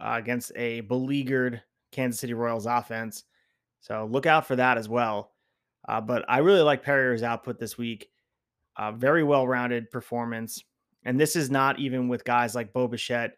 uh, 0.01 0.15
against 0.19 0.53
a 0.57 0.81
beleaguered 0.81 1.63
Kansas 1.93 2.21
City 2.21 2.35
Royals 2.35 2.67
offense. 2.67 3.25
So 3.81 4.09
look 4.11 4.27
out 4.27 4.47
for 4.47 4.57
that 4.57 4.79
as 4.79 4.89
well. 4.89 5.33
Uh, 5.89 6.01
but 6.01 6.25
I 6.29 6.39
really 6.39 6.63
like 6.63 6.85
Perrier's 6.85 7.23
output 7.23 7.59
this 7.59 7.77
week. 7.77 8.09
Uh, 8.77 8.93
very 8.93 9.25
well 9.25 9.47
rounded 9.47 9.91
performance. 9.91 10.63
And 11.05 11.19
this 11.19 11.37
is 11.37 11.51
not 11.51 11.79
even 11.79 12.09
with 12.09 12.25
guys 12.25 12.55
like 12.55 12.73
Bo 12.73 12.87
Bichette 12.87 13.37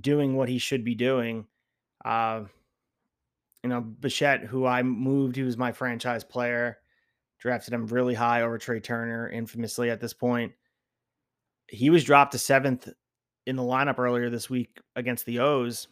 doing 0.00 0.36
what 0.36 0.48
he 0.48 0.58
should 0.58 0.84
be 0.84 0.94
doing. 0.94 1.46
Uh, 2.04 2.42
you 3.62 3.70
know, 3.70 3.80
Bichette, 3.80 4.42
who 4.42 4.66
I 4.66 4.82
moved, 4.82 5.36
he 5.36 5.42
was 5.42 5.56
my 5.56 5.72
franchise 5.72 6.24
player, 6.24 6.78
drafted 7.40 7.74
him 7.74 7.86
really 7.86 8.14
high 8.14 8.42
over 8.42 8.58
Trea 8.58 8.80
Turner, 8.80 9.28
infamously 9.28 9.90
at 9.90 10.00
this 10.00 10.12
point. 10.12 10.52
He 11.68 11.90
was 11.90 12.04
dropped 12.04 12.32
to 12.32 12.38
seventh 12.38 12.88
in 13.46 13.56
the 13.56 13.62
lineup 13.62 13.98
earlier 13.98 14.30
this 14.30 14.50
week 14.50 14.78
against 14.94 15.24
the 15.26 15.40
O's. 15.40 15.88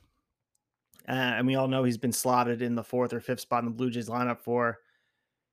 Uh, 1.09 1.13
and 1.13 1.47
we 1.47 1.55
all 1.55 1.69
know 1.69 1.85
he's 1.85 1.99
been 1.99 2.13
slotted 2.13 2.61
in 2.61 2.75
the 2.75 2.85
fourth 2.85 3.13
or 3.15 3.21
fifth 3.21 3.41
spot 3.41 3.63
in 3.63 3.65
the 3.65 3.75
Blue 3.75 3.91
Jays 3.91 4.09
lineup 4.09 4.41
for, 4.41 4.79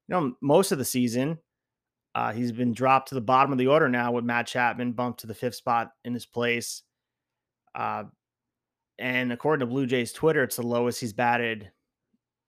you 0.07 0.15
know, 0.15 0.35
most 0.41 0.73
of 0.73 0.77
the 0.77 0.85
season. 0.85 1.37
Uh, 2.13 2.33
he's 2.33 2.51
been 2.51 2.73
dropped 2.73 3.09
to 3.09 3.15
the 3.15 3.21
bottom 3.21 3.51
of 3.51 3.57
the 3.57 3.67
order 3.67 3.87
now 3.87 4.11
with 4.11 4.25
Matt 4.25 4.47
Chapman 4.47 4.91
bumped 4.91 5.21
to 5.21 5.27
the 5.27 5.33
fifth 5.33 5.55
spot 5.55 5.91
in 6.03 6.13
his 6.13 6.25
place. 6.25 6.83
Uh, 7.73 8.03
and 8.99 9.31
according 9.31 9.65
to 9.65 9.71
Blue 9.71 9.85
Jays 9.85 10.11
Twitter, 10.13 10.43
it's 10.43 10.55
the 10.57 10.65
lowest 10.65 10.99
he's 10.99 11.13
batted 11.13 11.71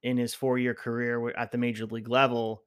in 0.03 0.17
his 0.17 0.33
four 0.33 0.57
year 0.57 0.73
career 0.73 1.29
at 1.31 1.51
the 1.51 1.57
major 1.57 1.85
league 1.85 2.09
level. 2.09 2.63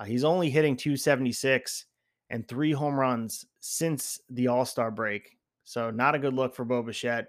Uh, 0.00 0.04
he's 0.04 0.24
only 0.24 0.48
hitting 0.48 0.76
276 0.76 1.84
and 2.30 2.48
three 2.48 2.72
home 2.72 2.98
runs 2.98 3.44
since 3.60 4.18
the 4.30 4.48
All 4.48 4.64
Star 4.64 4.90
break. 4.90 5.36
So, 5.64 5.90
not 5.90 6.14
a 6.14 6.18
good 6.18 6.34
look 6.34 6.54
for 6.54 6.64
Bo 6.64 6.82
Bichette. 6.82 7.28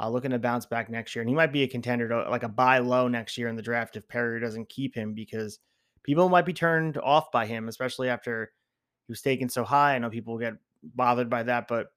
Uh, 0.00 0.08
looking 0.08 0.30
to 0.30 0.38
bounce 0.38 0.64
back 0.64 0.88
next 0.88 1.16
year. 1.16 1.22
And 1.22 1.28
he 1.28 1.34
might 1.34 1.52
be 1.52 1.64
a 1.64 1.68
contender 1.68 2.08
to 2.08 2.30
like 2.30 2.44
a 2.44 2.48
buy 2.48 2.78
low 2.78 3.08
next 3.08 3.36
year 3.36 3.48
in 3.48 3.56
the 3.56 3.62
draft 3.62 3.96
if 3.96 4.06
Perry 4.06 4.40
doesn't 4.40 4.68
keep 4.68 4.94
him 4.94 5.12
because 5.12 5.58
people 6.04 6.28
might 6.28 6.46
be 6.46 6.52
turned 6.52 6.98
off 6.98 7.32
by 7.32 7.46
him, 7.46 7.66
especially 7.66 8.08
after 8.08 8.52
he 9.08 9.12
was 9.12 9.22
taken 9.22 9.48
so 9.48 9.64
high. 9.64 9.96
I 9.96 9.98
know 9.98 10.08
people 10.08 10.38
get 10.38 10.54
bothered 10.94 11.28
by 11.28 11.42
that, 11.42 11.66
but 11.66 11.88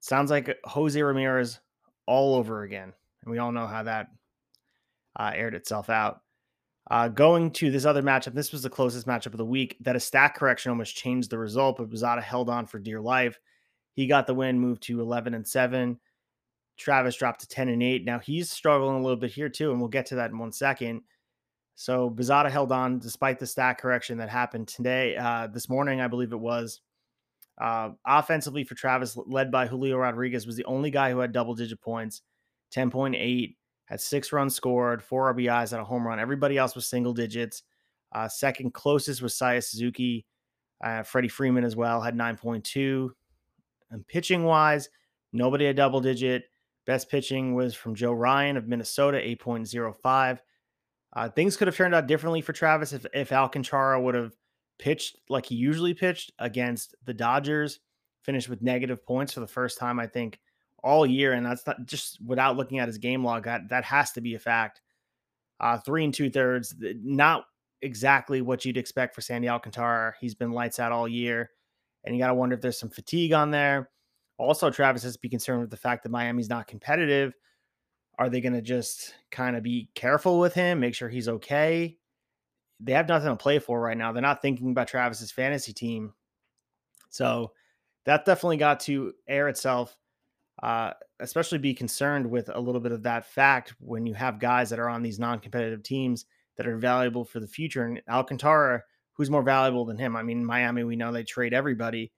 sounds 0.00 0.32
like 0.32 0.58
Jose 0.64 1.00
Ramirez 1.00 1.60
all 2.06 2.34
over 2.34 2.64
again. 2.64 2.92
And 3.22 3.30
we 3.30 3.38
all 3.38 3.52
know 3.52 3.68
how 3.68 3.84
that 3.84 4.08
uh, 5.14 5.30
aired 5.32 5.54
itself 5.54 5.88
out. 5.90 6.23
Uh, 6.90 7.08
going 7.08 7.50
to 7.50 7.70
this 7.70 7.86
other 7.86 8.02
matchup, 8.02 8.34
this 8.34 8.52
was 8.52 8.62
the 8.62 8.70
closest 8.70 9.06
matchup 9.06 9.26
of 9.26 9.38
the 9.38 9.44
week 9.44 9.76
that 9.80 9.96
a 9.96 10.00
stat 10.00 10.34
correction 10.34 10.70
almost 10.70 10.96
changed 10.96 11.30
the 11.30 11.38
result, 11.38 11.78
but 11.78 11.90
Posada 11.90 12.20
held 12.20 12.50
on 12.50 12.66
for 12.66 12.78
dear 12.78 13.00
life. 13.00 13.38
He 13.94 14.06
got 14.06 14.26
the 14.26 14.34
win, 14.34 14.58
moved 14.58 14.82
to 14.84 15.00
11 15.00 15.34
and 15.34 15.46
7. 15.46 15.98
Travis 16.76 17.16
dropped 17.16 17.40
to 17.40 17.48
10 17.48 17.68
and 17.68 17.82
8. 17.82 18.04
Now 18.04 18.18
he's 18.18 18.50
struggling 18.50 18.96
a 18.96 19.00
little 19.00 19.16
bit 19.16 19.30
here 19.30 19.48
too, 19.48 19.70
and 19.70 19.80
we'll 19.80 19.88
get 19.88 20.06
to 20.06 20.16
that 20.16 20.30
in 20.30 20.38
one 20.38 20.52
second. 20.52 21.02
So 21.74 22.10
Posada 22.10 22.50
held 22.50 22.70
on 22.70 22.98
despite 22.98 23.38
the 23.38 23.46
stat 23.46 23.78
correction 23.78 24.18
that 24.18 24.28
happened 24.28 24.68
today, 24.68 25.16
uh, 25.16 25.46
this 25.46 25.68
morning, 25.68 26.00
I 26.00 26.08
believe 26.08 26.32
it 26.32 26.40
was. 26.40 26.80
Uh, 27.60 27.90
offensively 28.04 28.64
for 28.64 28.74
Travis, 28.74 29.16
led 29.26 29.50
by 29.50 29.66
Julio 29.66 29.96
Rodriguez, 29.96 30.46
was 30.46 30.56
the 30.56 30.64
only 30.64 30.90
guy 30.90 31.10
who 31.10 31.20
had 31.20 31.32
double 31.32 31.54
digit 31.54 31.80
points 31.80 32.22
10.8, 32.74 33.56
had 33.86 34.00
six 34.00 34.32
runs 34.32 34.54
scored, 34.54 35.02
four 35.02 35.32
RBIs, 35.34 35.70
had 35.70 35.80
a 35.80 35.84
home 35.84 36.06
run. 36.06 36.18
Everybody 36.18 36.56
else 36.56 36.74
was 36.74 36.86
single 36.86 37.12
digits. 37.12 37.62
Uh, 38.12 38.28
second 38.28 38.72
closest 38.72 39.22
was 39.22 39.34
Seiya 39.34 39.62
Suzuki. 39.62 40.24
Uh, 40.82 41.02
Freddie 41.02 41.28
Freeman 41.28 41.64
as 41.64 41.76
well 41.76 42.00
had 42.00 42.16
9.2. 42.16 43.10
And 43.90 44.06
pitching 44.06 44.44
wise, 44.44 44.88
nobody 45.32 45.66
had 45.66 45.76
double 45.76 46.00
digit. 46.00 46.44
Best 46.86 47.08
pitching 47.08 47.54
was 47.54 47.74
from 47.74 47.94
Joe 47.94 48.12
Ryan 48.12 48.56
of 48.56 48.68
Minnesota, 48.68 49.18
8.05. 49.18 50.38
Uh, 51.14 51.28
things 51.28 51.56
could 51.56 51.68
have 51.68 51.76
turned 51.76 51.94
out 51.94 52.06
differently 52.06 52.40
for 52.40 52.52
Travis 52.52 52.92
if, 52.92 53.06
if 53.14 53.32
Alcantara 53.32 54.00
would 54.00 54.14
have 54.14 54.32
pitched 54.78 55.16
like 55.28 55.46
he 55.46 55.54
usually 55.54 55.94
pitched 55.94 56.32
against 56.38 56.94
the 57.04 57.14
Dodgers, 57.14 57.80
finished 58.22 58.48
with 58.48 58.62
negative 58.62 59.04
points 59.04 59.32
for 59.32 59.40
the 59.40 59.46
first 59.46 59.78
time, 59.78 60.00
I 60.00 60.06
think, 60.06 60.40
all 60.84 61.06
year. 61.06 61.32
And 61.32 61.44
that's 61.44 61.66
not 61.66 61.84
just 61.86 62.18
without 62.24 62.56
looking 62.56 62.78
at 62.78 62.86
his 62.86 62.98
game 62.98 63.24
log, 63.24 63.44
that, 63.44 63.70
that 63.70 63.84
has 63.84 64.12
to 64.12 64.20
be 64.20 64.34
a 64.34 64.38
fact. 64.38 64.82
Uh, 65.58 65.78
three 65.78 66.04
and 66.04 66.12
two 66.12 66.30
thirds, 66.30 66.74
not 66.80 67.46
exactly 67.82 68.42
what 68.42 68.64
you'd 68.64 68.76
expect 68.76 69.14
for 69.14 69.20
Sandy 69.22 69.48
Alcantara. 69.48 70.14
He's 70.20 70.34
been 70.34 70.52
lights 70.52 70.78
out 70.78 70.92
all 70.92 71.08
year. 71.08 71.50
And 72.04 72.14
you 72.14 72.20
got 72.20 72.28
to 72.28 72.34
wonder 72.34 72.54
if 72.54 72.60
there's 72.60 72.78
some 72.78 72.90
fatigue 72.90 73.32
on 73.32 73.50
there. 73.50 73.90
Also, 74.36 74.70
Travis 74.70 75.04
has 75.04 75.14
to 75.14 75.20
be 75.20 75.28
concerned 75.28 75.62
with 75.62 75.70
the 75.70 75.76
fact 75.76 76.02
that 76.02 76.10
Miami's 76.10 76.50
not 76.50 76.66
competitive. 76.66 77.34
Are 78.18 78.28
they 78.28 78.40
going 78.40 78.52
to 78.52 78.62
just 78.62 79.14
kind 79.30 79.56
of 79.56 79.62
be 79.62 79.88
careful 79.94 80.38
with 80.38 80.54
him, 80.54 80.80
make 80.80 80.94
sure 80.94 81.08
he's 81.08 81.28
okay? 81.28 81.96
They 82.80 82.92
have 82.92 83.08
nothing 83.08 83.30
to 83.30 83.36
play 83.36 83.58
for 83.58 83.80
right 83.80 83.96
now. 83.96 84.12
They're 84.12 84.20
not 84.20 84.42
thinking 84.42 84.70
about 84.70 84.88
Travis's 84.88 85.32
fantasy 85.32 85.72
team. 85.72 86.12
So 87.10 87.52
that 88.04 88.24
definitely 88.24 88.58
got 88.58 88.80
to 88.80 89.14
air 89.26 89.48
itself, 89.48 89.96
uh, 90.62 90.92
especially 91.20 91.58
be 91.58 91.74
concerned 91.74 92.30
with 92.30 92.48
a 92.52 92.60
little 92.60 92.80
bit 92.80 92.92
of 92.92 93.02
that 93.02 93.26
fact 93.26 93.74
when 93.78 94.06
you 94.06 94.14
have 94.14 94.38
guys 94.38 94.70
that 94.70 94.78
are 94.78 94.88
on 94.88 95.02
these 95.02 95.18
non 95.18 95.38
competitive 95.40 95.82
teams 95.82 96.26
that 96.56 96.66
are 96.66 96.76
valuable 96.76 97.24
for 97.24 97.40
the 97.40 97.46
future. 97.46 97.84
And 97.84 98.00
Alcantara, 98.08 98.82
who's 99.12 99.30
more 99.30 99.42
valuable 99.42 99.84
than 99.84 99.98
him? 99.98 100.16
I 100.16 100.22
mean, 100.22 100.44
Miami, 100.44 100.84
we 100.84 100.96
know 100.96 101.12
they 101.12 101.24
trade 101.24 101.52
everybody, 101.52 102.12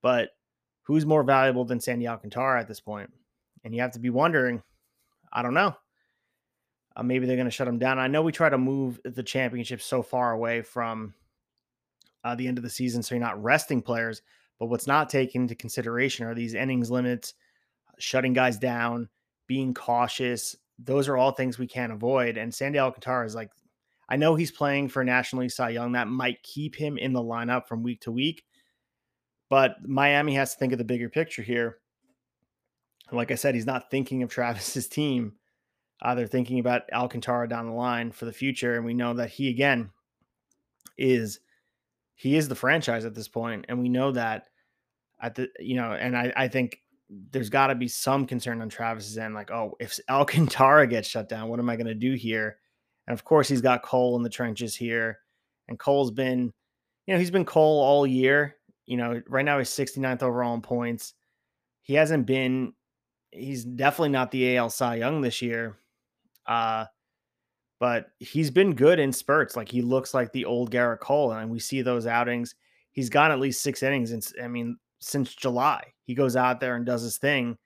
but 0.00 0.30
who's 0.82 1.06
more 1.06 1.22
valuable 1.22 1.64
than 1.64 1.80
Sandy 1.80 2.08
Alcantara 2.08 2.60
at 2.60 2.68
this 2.68 2.80
point? 2.80 3.10
And 3.64 3.74
you 3.74 3.82
have 3.82 3.92
to 3.92 4.00
be 4.00 4.10
wondering 4.10 4.62
I 5.32 5.42
don't 5.42 5.54
know. 5.54 5.74
Uh, 6.94 7.02
maybe 7.02 7.26
they're 7.26 7.36
going 7.36 7.46
to 7.46 7.50
shut 7.50 7.68
him 7.68 7.78
down. 7.78 7.98
I 7.98 8.06
know 8.06 8.22
we 8.22 8.32
try 8.32 8.50
to 8.50 8.58
move 8.58 9.00
the 9.04 9.22
championship 9.22 9.80
so 9.80 10.02
far 10.02 10.32
away 10.32 10.60
from 10.60 11.14
uh, 12.22 12.34
the 12.34 12.46
end 12.46 12.58
of 12.58 12.64
the 12.64 12.70
season, 12.70 13.02
so 13.02 13.14
you're 13.14 13.24
not 13.24 13.42
resting 13.42 13.80
players. 13.80 14.20
But 14.58 14.66
what's 14.66 14.86
not 14.86 15.08
taken 15.08 15.42
into 15.42 15.54
consideration 15.54 16.26
are 16.26 16.34
these 16.34 16.54
innings 16.54 16.90
limits, 16.90 17.34
shutting 18.02 18.32
guys 18.32 18.58
down, 18.58 19.08
being 19.46 19.74
cautious. 19.74 20.56
Those 20.78 21.08
are 21.08 21.16
all 21.16 21.32
things 21.32 21.58
we 21.58 21.66
can't 21.66 21.92
avoid. 21.92 22.36
And 22.36 22.54
Sandy 22.54 22.78
Alcantara 22.78 23.26
is 23.26 23.34
like, 23.34 23.50
I 24.08 24.16
know 24.16 24.34
he's 24.34 24.50
playing 24.50 24.88
for 24.88 25.04
National 25.04 25.42
League 25.42 25.52
Cy 25.52 25.70
Young. 25.70 25.92
That 25.92 26.08
might 26.08 26.42
keep 26.42 26.74
him 26.74 26.98
in 26.98 27.12
the 27.12 27.22
lineup 27.22 27.66
from 27.66 27.82
week 27.82 28.00
to 28.02 28.12
week. 28.12 28.44
But 29.48 29.76
Miami 29.86 30.34
has 30.34 30.52
to 30.52 30.58
think 30.58 30.72
of 30.72 30.78
the 30.78 30.84
bigger 30.84 31.08
picture 31.08 31.42
here 31.42 31.78
like 33.12 33.30
I 33.30 33.34
said, 33.34 33.54
he's 33.54 33.66
not 33.66 33.90
thinking 33.90 34.22
of 34.22 34.30
Travis's 34.30 34.88
team. 34.88 35.34
Uh, 36.00 36.14
they're 36.14 36.26
thinking 36.26 36.58
about 36.58 36.82
Alcantara 36.92 37.48
down 37.48 37.66
the 37.66 37.72
line 37.72 38.10
for 38.10 38.24
the 38.24 38.32
future, 38.32 38.76
and 38.76 38.84
we 38.84 38.94
know 38.94 39.14
that 39.14 39.30
he 39.30 39.48
again 39.48 39.90
is 40.98 41.40
he 42.16 42.36
is 42.36 42.48
the 42.48 42.54
franchise 42.54 43.04
at 43.04 43.14
this 43.14 43.28
point, 43.28 43.66
and 43.68 43.78
we 43.78 43.88
know 43.88 44.10
that 44.10 44.48
at 45.20 45.36
the 45.36 45.48
you 45.60 45.76
know, 45.76 45.92
and 45.92 46.16
I 46.16 46.32
I 46.36 46.48
think 46.48 46.80
there's 47.30 47.50
got 47.50 47.68
to 47.68 47.74
be 47.74 47.88
some 47.88 48.26
concern 48.26 48.62
on 48.62 48.68
Travis's 48.68 49.18
end, 49.18 49.34
like 49.34 49.50
oh, 49.50 49.76
if 49.80 49.98
Alcantara 50.10 50.86
gets 50.86 51.08
shut 51.08 51.28
down, 51.28 51.48
what 51.48 51.58
am 51.58 51.70
I 51.70 51.76
going 51.76 51.86
to 51.86 51.94
do 51.94 52.14
here? 52.14 52.58
And 53.06 53.14
of 53.14 53.24
course, 53.24 53.48
he's 53.48 53.60
got 53.60 53.82
Cole 53.82 54.16
in 54.16 54.22
the 54.22 54.30
trenches 54.30 54.74
here, 54.74 55.18
and 55.68 55.78
Cole's 55.78 56.10
been, 56.10 56.52
you 57.06 57.14
know, 57.14 57.18
he's 57.18 57.30
been 57.30 57.44
Cole 57.44 57.80
all 57.80 58.06
year. 58.06 58.56
You 58.86 58.96
know, 58.96 59.22
right 59.28 59.44
now 59.44 59.58
he's 59.58 59.70
69th 59.70 60.22
overall 60.22 60.54
in 60.54 60.60
points. 60.60 61.14
He 61.82 61.94
hasn't 61.94 62.26
been, 62.26 62.74
he's 63.30 63.64
definitely 63.64 64.10
not 64.10 64.30
the 64.30 64.56
AL 64.56 64.70
Cy 64.70 64.96
Young 64.96 65.20
this 65.20 65.42
year. 65.42 65.76
Uh, 66.46 66.86
but 67.82 68.10
he's 68.20 68.50
been 68.50 68.74
good 68.74 69.00
in 69.00 69.12
spurts. 69.12 69.56
Like 69.56 69.68
he 69.68 69.82
looks 69.82 70.14
like 70.14 70.32
the 70.32 70.44
old 70.44 70.70
Gerrit 70.70 71.00
Cole, 71.00 71.32
and 71.32 71.50
we 71.50 71.58
see 71.58 71.82
those 71.82 72.06
outings. 72.06 72.54
He's 72.92 73.10
gone 73.10 73.32
at 73.32 73.40
least 73.40 73.62
six 73.62 73.82
innings, 73.82 74.12
and 74.12 74.24
I 74.42 74.46
mean, 74.46 74.76
since 75.00 75.34
July, 75.34 75.91
he 76.04 76.14
goes 76.14 76.36
out 76.36 76.60
there 76.60 76.76
and 76.76 76.86
does 76.86 77.02
his 77.02 77.18
thing. 77.18 77.58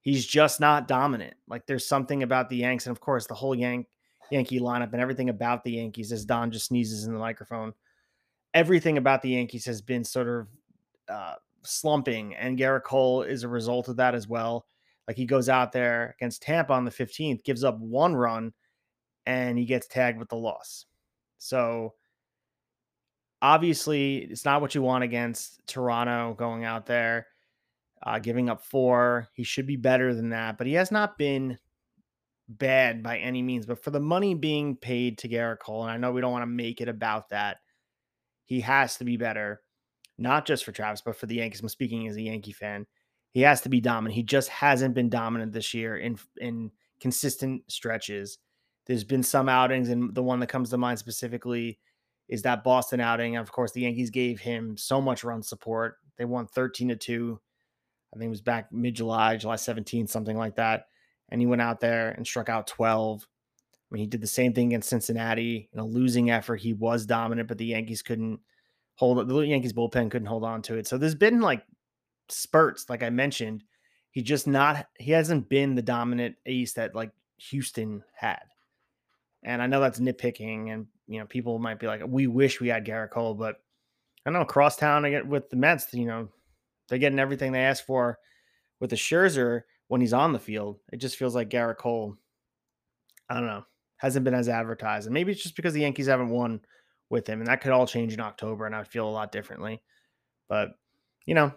He's 0.00 0.26
just 0.26 0.60
not 0.60 0.88
dominant. 0.88 1.34
Like 1.48 1.66
there's 1.66 1.86
something 1.86 2.22
about 2.22 2.48
the 2.48 2.56
Yanks, 2.56 2.86
and 2.86 2.96
of 2.96 3.00
course, 3.00 3.26
the 3.26 3.34
whole 3.34 3.54
Yank 3.54 3.86
Yankee 4.30 4.60
lineup 4.60 4.92
and 4.92 5.00
everything 5.00 5.28
about 5.28 5.64
the 5.64 5.72
Yankees. 5.72 6.12
As 6.12 6.24
Don 6.24 6.50
just 6.50 6.66
sneezes 6.66 7.04
in 7.04 7.12
the 7.12 7.18
microphone, 7.18 7.72
everything 8.54 8.98
about 8.98 9.22
the 9.22 9.30
Yankees 9.30 9.64
has 9.66 9.80
been 9.82 10.04
sort 10.04 10.28
of 10.28 10.46
uh, 11.08 11.34
slumping, 11.62 12.34
and 12.34 12.58
Gerrit 12.58 12.84
Cole 12.84 13.22
is 13.22 13.42
a 13.42 13.48
result 13.48 13.88
of 13.88 13.96
that 13.96 14.14
as 14.14 14.28
well. 14.28 14.66
Like 15.06 15.16
he 15.16 15.24
goes 15.24 15.48
out 15.48 15.72
there 15.72 16.14
against 16.18 16.42
Tampa 16.42 16.74
on 16.74 16.84
the 16.84 16.90
15th, 16.90 17.42
gives 17.42 17.64
up 17.64 17.78
one 17.78 18.14
run, 18.14 18.52
and 19.24 19.58
he 19.58 19.64
gets 19.64 19.86
tagged 19.86 20.18
with 20.18 20.28
the 20.28 20.36
loss. 20.36 20.84
So 21.38 21.94
obviously, 23.40 24.18
it's 24.18 24.44
not 24.44 24.60
what 24.60 24.74
you 24.74 24.82
want 24.82 25.04
against 25.04 25.60
Toronto 25.66 26.34
going 26.34 26.64
out 26.64 26.86
there, 26.86 27.26
uh, 28.02 28.18
giving 28.18 28.48
up 28.48 28.62
four. 28.62 29.28
He 29.32 29.44
should 29.44 29.66
be 29.66 29.76
better 29.76 30.14
than 30.14 30.30
that, 30.30 30.58
but 30.58 30.66
he 30.66 30.74
has 30.74 30.90
not 30.90 31.18
been 31.18 31.58
bad 32.48 33.02
by 33.02 33.18
any 33.18 33.42
means. 33.42 33.66
But 33.66 33.82
for 33.82 33.90
the 33.90 34.00
money 34.00 34.34
being 34.34 34.76
paid 34.76 35.18
to 35.18 35.28
Gerrit 35.28 35.58
Cole, 35.58 35.82
and 35.82 35.90
I 35.90 35.96
know 35.96 36.12
we 36.12 36.20
don't 36.20 36.32
want 36.32 36.42
to 36.42 36.46
make 36.46 36.80
it 36.80 36.88
about 36.88 37.30
that, 37.30 37.58
he 38.44 38.60
has 38.60 38.96
to 38.96 39.04
be 39.04 39.16
better, 39.16 39.62
not 40.16 40.46
just 40.46 40.64
for 40.64 40.72
Travis, 40.72 41.02
but 41.02 41.16
for 41.16 41.26
the 41.26 41.36
Yankees. 41.36 41.60
I'm 41.60 41.68
speaking 41.68 42.08
as 42.08 42.16
a 42.16 42.22
Yankee 42.22 42.52
fan. 42.52 42.86
He 43.30 43.42
has 43.42 43.60
to 43.62 43.68
be 43.68 43.80
dominant. 43.80 44.14
He 44.14 44.22
just 44.22 44.48
hasn't 44.48 44.94
been 44.94 45.10
dominant 45.10 45.52
this 45.52 45.74
year 45.74 45.98
in 45.98 46.18
in 46.38 46.70
consistent 47.00 47.62
stretches. 47.70 48.38
There's 48.86 49.04
been 49.04 49.22
some 49.22 49.48
outings, 49.48 49.90
and 49.90 50.14
the 50.14 50.22
one 50.22 50.40
that 50.40 50.46
comes 50.46 50.70
to 50.70 50.78
mind 50.78 50.98
specifically 50.98 51.78
is 52.28 52.42
that 52.42 52.64
Boston 52.64 53.00
outing. 53.00 53.36
Of 53.36 53.52
course, 53.52 53.72
the 53.72 53.82
Yankees 53.82 54.10
gave 54.10 54.40
him 54.40 54.76
so 54.76 55.00
much 55.00 55.24
run 55.24 55.42
support. 55.42 55.96
They 56.16 56.24
won 56.24 56.46
13 56.46 56.88
to 56.88 56.96
2. 56.96 57.40
I 58.14 58.18
think 58.18 58.26
it 58.26 58.30
was 58.30 58.40
back 58.40 58.72
mid 58.72 58.94
July, 58.94 59.36
July 59.36 59.56
17th, 59.56 60.08
something 60.08 60.36
like 60.36 60.56
that. 60.56 60.86
And 61.30 61.40
he 61.40 61.46
went 61.46 61.62
out 61.62 61.80
there 61.80 62.10
and 62.10 62.26
struck 62.26 62.48
out 62.48 62.66
12. 62.66 63.26
I 63.90 63.94
mean, 63.94 64.00
he 64.00 64.06
did 64.06 64.20
the 64.20 64.26
same 64.26 64.52
thing 64.52 64.68
against 64.68 64.88
Cincinnati 64.88 65.68
in 65.72 65.78
a 65.78 65.84
losing 65.84 66.30
effort. 66.30 66.56
He 66.56 66.72
was 66.72 67.06
dominant, 67.06 67.48
but 67.48 67.58
the 67.58 67.66
Yankees 67.66 68.02
couldn't 68.02 68.40
hold 68.94 69.18
it. 69.18 69.28
The 69.28 69.40
Yankees 69.40 69.72
bullpen 69.72 70.10
couldn't 70.10 70.26
hold 70.26 70.44
on 70.44 70.62
to 70.62 70.76
it. 70.76 70.86
So 70.86 70.98
there's 70.98 71.14
been 71.14 71.40
like 71.40 71.64
spurts, 72.28 72.90
like 72.90 73.02
I 73.02 73.10
mentioned. 73.10 73.64
He 74.10 74.22
just 74.22 74.46
not 74.46 74.86
he 74.98 75.12
hasn't 75.12 75.48
been 75.48 75.74
the 75.74 75.82
dominant 75.82 76.36
ace 76.46 76.72
that 76.74 76.94
like 76.94 77.12
Houston 77.36 78.02
had. 78.14 78.42
And 79.44 79.62
I 79.62 79.66
know 79.66 79.80
that's 79.80 80.00
nitpicking, 80.00 80.72
and 80.72 80.86
you 81.06 81.20
know 81.20 81.26
people 81.26 81.58
might 81.58 81.78
be 81.78 81.86
like, 81.86 82.02
"We 82.06 82.26
wish 82.26 82.60
we 82.60 82.68
had 82.68 82.84
Gerrit 82.84 83.10
Cole," 83.10 83.34
but 83.34 83.62
I 84.26 84.30
know 84.30 84.44
crosstown 84.44 85.28
with 85.28 85.48
the 85.48 85.56
Mets. 85.56 85.94
You 85.94 86.06
know, 86.06 86.28
they're 86.88 86.98
getting 86.98 87.18
everything 87.18 87.52
they 87.52 87.64
asked 87.64 87.86
for 87.86 88.18
with 88.80 88.90
the 88.90 88.96
Scherzer 88.96 89.62
when 89.88 90.00
he's 90.00 90.12
on 90.12 90.32
the 90.32 90.38
field. 90.38 90.78
It 90.92 90.98
just 90.98 91.16
feels 91.16 91.34
like 91.34 91.50
Gerrit 91.50 91.78
Cole. 91.78 92.16
I 93.30 93.34
don't 93.34 93.46
know, 93.46 93.64
hasn't 93.96 94.24
been 94.24 94.34
as 94.34 94.48
advertised, 94.48 95.06
and 95.06 95.14
maybe 95.14 95.32
it's 95.32 95.42
just 95.42 95.56
because 95.56 95.74
the 95.74 95.82
Yankees 95.82 96.06
haven't 96.06 96.30
won 96.30 96.60
with 97.10 97.26
him, 97.26 97.40
and 97.40 97.48
that 97.48 97.60
could 97.60 97.72
all 97.72 97.86
change 97.86 98.14
in 98.14 98.20
October, 98.20 98.66
and 98.66 98.74
I'd 98.74 98.88
feel 98.88 99.08
a 99.08 99.10
lot 99.10 99.32
differently. 99.32 99.82
But 100.48 100.70
you 101.26 101.34
know, 101.34 101.52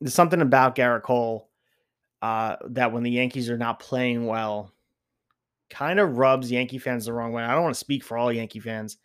there's 0.00 0.14
something 0.14 0.42
about 0.42 0.76
Gerrit 0.76 1.02
Cole 1.02 1.48
uh, 2.22 2.56
that 2.68 2.92
when 2.92 3.02
the 3.02 3.10
Yankees 3.10 3.48
are 3.48 3.58
not 3.58 3.80
playing 3.80 4.26
well, 4.26 4.72
kind 5.70 6.00
of 6.00 6.18
rubs 6.18 6.50
Yankee 6.50 6.78
fans 6.78 7.06
the 7.06 7.12
wrong 7.12 7.32
way. 7.32 7.42
I 7.42 7.52
don't 7.54 7.62
want 7.62 7.74
to 7.74 7.80
speak 7.80 8.04
for 8.04 8.18
all 8.18 8.32
Yankee 8.32 8.60
fans, 8.60 8.98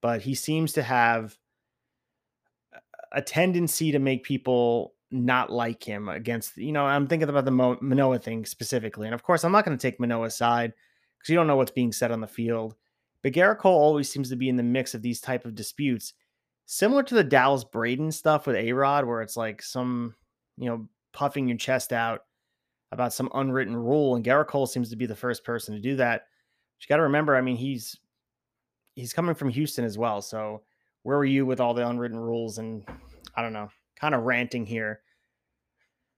but 0.00 0.20
he 0.20 0.34
seems 0.34 0.72
to 0.74 0.82
have 0.82 1.36
a 3.12 3.22
tendency 3.22 3.92
to 3.92 3.98
make 3.98 4.24
people 4.24 4.94
not 5.10 5.50
like 5.50 5.82
him 5.82 6.08
against, 6.08 6.56
you 6.56 6.72
know, 6.72 6.84
I'm 6.84 7.06
thinking 7.06 7.28
about 7.28 7.44
the 7.44 7.50
Mo- 7.50 7.78
Manoah 7.80 8.18
thing 8.18 8.44
specifically. 8.44 9.06
And 9.06 9.14
of 9.14 9.22
course, 9.22 9.44
I'm 9.44 9.52
not 9.52 9.64
going 9.64 9.76
to 9.76 9.82
take 9.82 10.00
Manoah's 10.00 10.34
side 10.36 10.72
because 11.18 11.30
you 11.30 11.36
don't 11.36 11.46
know 11.46 11.56
what's 11.56 11.70
being 11.70 11.92
said 11.92 12.10
on 12.10 12.20
the 12.20 12.26
field. 12.26 12.74
But 13.22 13.32
Gerrit 13.32 13.58
Cole 13.58 13.80
always 13.80 14.10
seems 14.10 14.28
to 14.30 14.36
be 14.36 14.48
in 14.48 14.56
the 14.56 14.62
mix 14.62 14.92
of 14.92 15.02
these 15.02 15.20
type 15.20 15.44
of 15.44 15.54
disputes, 15.54 16.12
similar 16.66 17.02
to 17.04 17.14
the 17.14 17.24
Dallas 17.24 17.64
Braden 17.64 18.12
stuff 18.12 18.46
with 18.46 18.56
A 18.56 18.72
Rod, 18.72 19.06
where 19.06 19.22
it's 19.22 19.36
like 19.36 19.62
some, 19.62 20.14
you 20.58 20.68
know, 20.68 20.88
puffing 21.12 21.48
your 21.48 21.56
chest 21.56 21.92
out 21.92 22.22
about 22.92 23.12
some 23.12 23.30
unwritten 23.34 23.76
rule, 23.76 24.14
and 24.14 24.24
Gerrit 24.24 24.48
Cole 24.48 24.66
seems 24.66 24.90
to 24.90 24.96
be 24.96 25.06
the 25.06 25.16
first 25.16 25.44
person 25.44 25.74
to 25.74 25.80
do 25.80 25.96
that. 25.96 26.26
But 26.76 26.84
you 26.84 26.88
got 26.88 26.96
to 26.98 27.04
remember, 27.04 27.34
I 27.34 27.40
mean, 27.40 27.56
he's 27.56 27.98
he's 28.94 29.12
coming 29.12 29.34
from 29.34 29.48
Houston 29.50 29.84
as 29.84 29.96
well. 29.96 30.22
So 30.22 30.62
where 31.04 31.18
were 31.18 31.24
you 31.24 31.46
with 31.46 31.60
all 31.60 31.74
the 31.74 31.86
unwritten 31.86 32.18
rules 32.18 32.58
and 32.58 32.82
I 33.36 33.42
don't 33.42 33.52
know, 33.52 33.68
kind 34.00 34.14
of 34.14 34.24
ranting 34.24 34.66
here. 34.66 35.00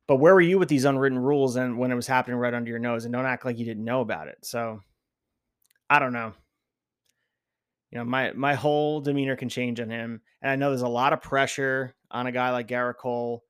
But 0.09 0.16
where 0.16 0.35
were 0.35 0.40
you 0.40 0.59
with 0.59 0.68
these 0.68 0.85
unwritten 0.85 1.18
rules 1.18 1.57
and 1.57 1.77
when 1.77 1.90
it 1.90 1.96
was 1.96 2.07
happening 2.07 2.38
right 2.38 2.55
under 2.55 2.70
your 2.70 2.79
nose? 2.79 3.05
And 3.05 3.12
don't 3.12 3.27
act 3.27 3.44
like 3.44 3.59
you 3.59 3.64
didn't 3.64 3.85
know 3.85 4.01
about 4.01 4.29
it. 4.29 4.38
So 4.42 4.81
I 5.90 5.99
don't 5.99 6.12
know. 6.12 6.33
You 7.90 7.99
know, 7.99 8.05
my 8.05 8.33
my 8.33 8.55
whole 8.55 9.01
demeanor 9.01 9.37
can 9.37 9.49
change 9.49 9.81
on 9.81 9.90
him. 9.90 10.20
And 10.40 10.51
I 10.51 10.57
know 10.57 10.70
there's 10.70 10.83
a 10.83 10.88
lot 10.88 11.12
of 11.12 11.20
pressure 11.20 11.94
on 12.11 12.29
a 12.29 12.33
guy 12.33 12.51
like 12.51 12.68
Gerrit 12.68 12.96
Cole 12.96 13.42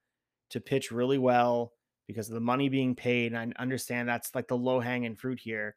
to 0.51 0.61
pitch 0.61 0.91
really 0.91 1.19
well 1.19 1.73
because 2.07 2.29
of 2.29 2.35
the 2.35 2.41
money 2.41 2.71
being 2.71 2.95
paid. 2.95 3.33
And 3.33 3.55
I 3.57 3.63
understand 3.63 4.09
that's 4.09 4.35
like 4.35 4.49
the 4.49 4.57
low 4.57 4.81
hanging 4.81 5.17
fruit 5.17 5.41
here. 5.41 5.77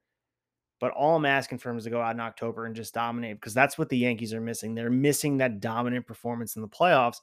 But 0.79 0.91
all 0.91 1.17
I'm 1.17 1.25
asking 1.25 1.57
for 1.57 1.69
him 1.69 1.77
is 1.77 1.83
to 1.83 1.89
go 1.89 2.01
out 2.01 2.15
in 2.15 2.21
October 2.21 2.65
and 2.65 2.75
just 2.75 2.93
dominate 2.93 3.35
because 3.35 3.53
that's 3.53 3.77
what 3.77 3.89
the 3.89 3.97
Yankees 3.97 4.33
are 4.33 4.41
missing. 4.41 4.75
They're 4.75 4.89
missing 4.89 5.37
that 5.37 5.59
dominant 5.59 6.07
performance 6.07 6.55
in 6.55 6.61
the 6.61 6.69
playoffs 6.69 7.17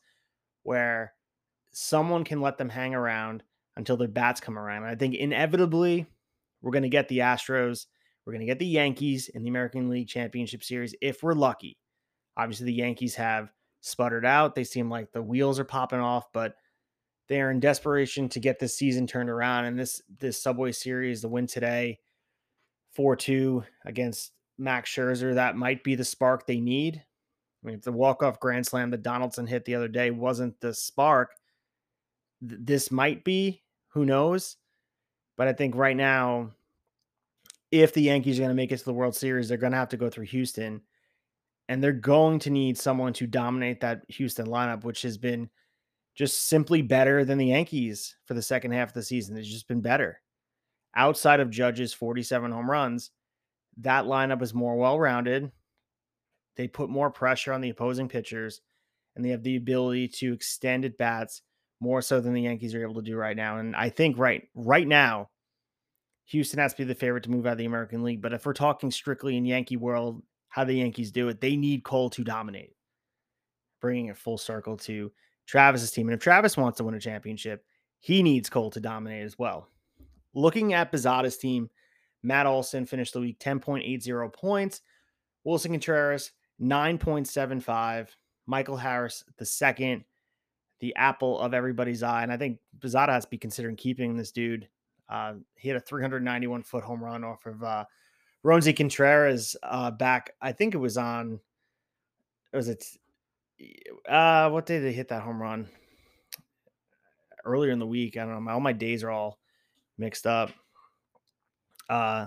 where 0.63 1.15
someone 1.73 2.25
can 2.25 2.41
let 2.41 2.59
them 2.59 2.69
hang 2.69 2.95
around 2.95 3.43
until 3.77 3.97
their 3.97 4.09
bats 4.09 4.41
come 4.41 4.59
around. 4.59 4.83
And 4.83 4.91
I 4.91 4.95
think 4.95 5.15
inevitably 5.15 6.07
we're 6.61 6.73
going 6.73 6.83
to 6.83 6.89
get 6.89 7.09
the 7.09 7.19
Astros, 7.19 7.87
we're 8.25 8.33
going 8.33 8.41
to 8.41 8.47
get 8.47 8.59
the 8.59 8.67
Yankees 8.67 9.29
in 9.29 9.43
the 9.43 9.49
American 9.49 9.89
League 9.89 10.09
Championship 10.09 10.65
Series 10.65 10.95
if 11.01 11.23
we're 11.23 11.35
lucky. 11.35 11.79
Obviously, 12.37 12.67
the 12.67 12.75
Yankees 12.75 13.15
have 13.15 13.53
sputtered 13.81 14.27
out. 14.27 14.55
They 14.55 14.65
seem 14.65 14.91
like 14.91 15.13
the 15.13 15.23
wheels 15.23 15.59
are 15.59 15.65
popping 15.65 16.01
off, 16.01 16.33
but 16.33 16.57
they 17.29 17.41
are 17.41 17.51
in 17.51 17.61
desperation 17.61 18.29
to 18.31 18.41
get 18.41 18.59
this 18.59 18.77
season 18.77 19.07
turned 19.07 19.31
around. 19.31 19.65
And 19.65 19.79
this 19.79 20.03
this 20.19 20.43
Subway 20.43 20.73
Series, 20.73 21.23
the 21.23 21.29
win 21.29 21.47
today, 21.47 21.99
four 22.97 23.15
two 23.15 23.63
against 23.85 24.33
Max 24.59 24.91
Scherzer, 24.91 25.35
that 25.35 25.57
might 25.57 25.85
be 25.85 25.95
the 25.95 26.05
spark 26.05 26.47
they 26.47 26.61
need. 26.61 26.97
I 27.63 27.67
mean, 27.67 27.77
if 27.77 27.83
the 27.83 27.93
walk 27.93 28.23
off 28.23 28.41
grand 28.41 28.67
slam 28.67 28.91
that 28.91 29.03
Donaldson 29.03 29.47
hit 29.47 29.65
the 29.65 29.75
other 29.75 29.89
day 29.89 30.11
wasn't 30.11 30.59
the 30.61 30.73
spark, 30.73 31.31
th- 32.49 32.61
this 32.65 32.91
might 32.91 33.23
be. 33.25 33.63
Who 33.89 34.05
knows? 34.05 34.57
But 35.37 35.49
I 35.49 35.53
think 35.53 35.75
right 35.75 35.97
now, 35.97 36.53
if 37.71 37.93
the 37.93 38.03
Yankees 38.03 38.39
are 38.39 38.43
going 38.43 38.51
to 38.51 38.55
make 38.55 38.73
it 38.73 38.79
to 38.79 38.85
the 38.85 38.95
World 38.95 39.15
Series, 39.15 39.49
they're 39.49 39.59
going 39.59 39.73
to 39.73 39.79
have 39.79 39.91
to 39.91 39.97
go 39.97 40.09
through 40.09 40.27
Houston. 40.27 40.81
And 41.69 41.83
they're 41.83 41.93
going 41.93 42.39
to 42.41 42.51
need 42.51 42.79
someone 42.79 43.13
to 43.15 43.27
dominate 43.27 43.81
that 43.81 44.03
Houston 44.09 44.47
lineup, 44.47 44.85
which 44.85 45.03
has 45.03 45.19
been 45.19 45.51
just 46.15 46.49
simply 46.49 46.81
better 46.81 47.25
than 47.25 47.39
the 47.39 47.47
Yankees 47.47 48.17
for 48.25 48.35
the 48.35 48.43
second 48.43 48.73
half 48.73 48.89
of 48.89 48.95
the 48.95 49.03
season. 49.03 49.37
It's 49.37 49.49
just 49.49 49.69
been 49.69 49.81
better. 49.81 50.21
Outside 50.97 51.41
of 51.41 51.51
Judge's 51.51 51.93
47 51.93 52.51
home 52.51 52.71
runs, 52.71 53.11
that 53.79 54.07
lineup 54.07 54.43
is 54.43 54.55
more 54.55 54.77
well 54.77 54.99
rounded. 54.99 55.53
They 56.57 56.67
put 56.67 56.89
more 56.89 57.11
pressure 57.11 57.53
on 57.53 57.61
the 57.61 57.69
opposing 57.69 58.09
pitchers, 58.09 58.63
and 59.15 59.25
they 59.25 59.29
have 59.29 59.43
the 59.43 59.57
ability 59.57 60.09
to 60.09 60.33
extend 60.33 60.87
at 60.87 60.97
bats 60.97 61.43
more 61.81 62.01
so 62.01 62.21
than 62.21 62.33
the 62.33 62.43
Yankees 62.43 62.75
are 62.75 62.83
able 62.83 62.95
to 62.95 63.03
do 63.03 63.17
right 63.17 63.37
now. 63.37 63.59
And 63.59 63.77
I 63.77 63.91
think 63.91 64.19
right 64.19 64.49
right 64.55 64.89
now, 64.89 65.29
Houston 66.27 66.59
has 66.59 66.73
to 66.73 66.79
be 66.79 66.85
the 66.85 66.95
favorite 66.95 67.25
to 67.25 67.31
move 67.31 67.47
out 67.47 67.53
of 67.53 67.59
the 67.59 67.67
American 67.67 68.03
League. 68.03 68.23
But 68.23 68.33
if 68.33 68.47
we're 68.47 68.55
talking 68.55 68.91
strictly 68.91 69.37
in 69.37 69.45
Yankee 69.45 69.77
world, 69.77 70.23
how 70.49 70.65
the 70.65 70.75
Yankees 70.75 71.13
do 71.13 71.29
it, 71.29 71.41
they 71.41 71.57
need 71.57 71.85
Cole 71.85 72.11
to 72.11 72.25
dominate. 72.25 72.73
Bringing 73.81 74.07
it 74.07 74.17
full 74.17 74.39
circle 74.39 74.77
to 74.79 75.13
Travis's 75.47 75.91
team. 75.91 76.09
And 76.09 76.15
if 76.15 76.21
Travis 76.21 76.57
wants 76.57 76.79
to 76.79 76.85
win 76.85 76.95
a 76.95 77.01
championship, 77.01 77.65
he 78.01 78.23
needs 78.23 78.49
Cole 78.49 78.71
to 78.71 78.81
dominate 78.81 79.25
as 79.25 79.39
well. 79.39 79.69
Looking 80.37 80.75
at 80.75 80.93
Posada's 80.93 81.39
team, 81.39 81.71
Matt 82.23 82.45
Olson 82.47 82.85
finished 82.85 83.15
the 83.15 83.21
week 83.21 83.39
10.80 83.39 84.33
points. 84.35 84.83
Willson 85.47 85.71
Contreras, 85.71 86.33
9.75. 86.61 88.09
Michael 88.47 88.77
Harris, 88.77 89.25
the 89.39 89.47
second, 89.47 90.05
the 90.81 90.95
apple 90.95 91.41
of 91.41 91.55
everybody's 91.55 92.03
eye. 92.03 92.23
And 92.23 92.31
I 92.31 92.37
think 92.37 92.59
Pizzada 92.81 93.09
has 93.09 93.25
to 93.25 93.31
be 93.31 93.39
considering 93.39 93.77
keeping 93.77 94.15
this 94.15 94.31
dude. 94.31 94.69
Uh, 95.09 95.35
he 95.57 95.69
had 95.69 95.79
a 95.79 95.81
391 95.81 96.63
foot 96.65 96.85
home 96.85 97.03
run 97.03 97.25
off 97.25 97.47
of 97.47 97.63
uh, 97.63 97.85
Roansy 98.45 98.77
Contreras 98.77 99.57
uh, 99.63 99.91
back. 99.91 100.33
I 100.43 100.53
think 100.53 100.75
it 100.75 100.79
was 100.79 100.99
on, 100.99 101.41
was 102.53 102.69
it 102.69 102.85
Uh, 104.07 104.51
what 104.51 104.67
day 104.67 104.81
did 104.81 104.85
they 104.85 104.93
hit 104.93 105.09
that 105.09 105.23
home 105.23 105.41
run? 105.41 105.67
Earlier 107.43 107.71
in 107.71 107.79
the 107.79 107.87
week. 107.87 108.19
I 108.19 108.27
don't 108.27 108.45
know. 108.45 108.51
All 108.51 108.61
my 108.61 108.75
days 108.75 109.03
are 109.03 109.11
all 109.11 109.39
mixed 109.99 110.27
up. 110.27 110.51
Uh, 111.89 112.27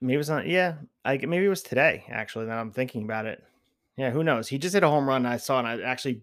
maybe 0.00 0.20
it's 0.20 0.28
not. 0.28 0.46
Yeah, 0.46 0.74
I 1.04 1.16
maybe 1.16 1.44
it 1.44 1.48
was 1.48 1.62
today. 1.62 2.04
Actually, 2.08 2.46
that 2.46 2.58
I'm 2.58 2.72
thinking 2.72 3.04
about 3.04 3.26
it. 3.26 3.42
Yeah, 3.96 4.10
who 4.10 4.24
knows? 4.24 4.48
He 4.48 4.58
just 4.58 4.74
hit 4.74 4.82
a 4.82 4.88
home 4.88 5.08
run. 5.08 5.26
I 5.26 5.36
saw, 5.36 5.58
and 5.58 5.68
I 5.68 5.80
actually, 5.82 6.22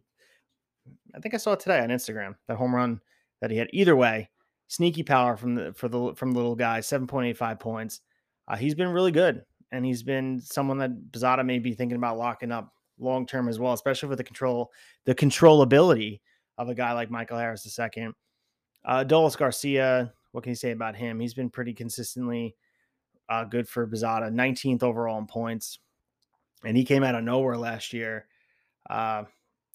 I 1.16 1.20
think 1.20 1.34
I 1.34 1.38
saw 1.38 1.54
it 1.54 1.60
today 1.60 1.80
on 1.80 1.90
Instagram. 1.90 2.36
That 2.48 2.58
home 2.58 2.76
run 2.76 3.00
that 3.42 3.52
he 3.52 3.58
had. 3.58 3.70
Either 3.72 3.96
way, 3.96 4.30
sneaky 4.68 5.04
power 5.04 5.38
from 5.38 5.56
the 5.56 5.74
for 5.74 5.88
the 5.88 6.14
from 6.16 6.32
the 6.32 6.38
little 6.38 6.56
guy. 6.56 6.82
Seven 6.82 7.08
point 7.08 7.28
eight 7.28 7.38
five 7.38 7.60
points. 7.60 8.02
Uh, 8.48 8.58
he's 8.58 8.76
been 8.76 8.90
really 8.90 9.12
good, 9.12 9.44
and 9.72 9.86
he's 9.86 10.04
been 10.04 10.42
someone 10.42 10.78
that 10.80 10.92
Posada 11.12 11.44
may 11.44 11.60
be 11.60 11.74
thinking 11.74 11.98
about 11.98 12.18
locking 12.18 12.52
up 12.52 12.74
long 13.00 13.26
term 13.26 13.48
as 13.48 13.60
well, 13.60 13.74
especially 13.74 14.10
with 14.10 14.18
the 14.18 14.24
control, 14.24 14.72
the 15.06 15.16
controllability 15.16 16.20
of 16.58 16.70
a 16.70 16.76
guy 16.76 16.94
like 16.94 17.10
Michael 17.10 17.38
Harris 17.38 17.80
II. 17.80 18.10
Uh, 18.84 19.04
Garcia, 19.04 20.14
what 20.32 20.44
can 20.44 20.52
you 20.52 20.56
say 20.56 20.72
about 20.72 20.96
him? 20.96 21.20
He's 21.20 21.34
been 21.34 21.50
pretty 21.50 21.74
consistently 21.74 22.56
uh, 23.30 23.44
good 23.44 23.68
for 23.68 23.88
Posada, 23.88 24.30
19th 24.30 24.84
overall 24.84 25.20
in 25.20 25.28
points, 25.28 25.80
and 26.66 26.76
he 26.76 26.84
came 26.84 27.04
out 27.04 27.16
of 27.16 27.24
nowhere 27.24 27.58
last 27.58 27.94
year. 27.94 28.28
Uh, 28.90 29.24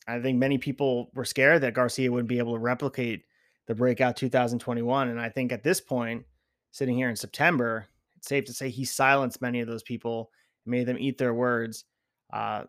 I 0.09 0.21
think 0.21 0.39
many 0.39 0.59
people 0.59 1.11
were 1.15 1.25
scared 1.25 1.63
that 1.63 1.75
Garcia 1.75 2.11
wouldn't 2.11 2.29
be 2.29 2.39
able 2.39 2.55
to 2.55 2.61
replicate 2.61 3.25
the 3.67 3.75
breakout 3.75 4.17
2021, 4.17 5.09
and 5.09 5.21
I 5.21 5.29
think 5.29 5.53
at 5.53 5.63
this 5.63 5.81
point, 5.81 6.25
sitting 6.71 6.97
here 6.97 7.09
in 7.09 7.17
September, 7.17 7.87
it's 8.17 8.29
safe 8.29 8.45
to 8.45 8.53
say 8.53 8.69
he 8.69 8.85
silenced 8.85 9.41
many 9.41 9.61
of 9.61 9.69
those 9.69 9.83
people, 9.83 10.31
made 10.67 10.87
them 10.87 10.99
eat 10.99 11.19
their 11.19 11.35
words. 11.35 11.85
Uh, 12.33 12.65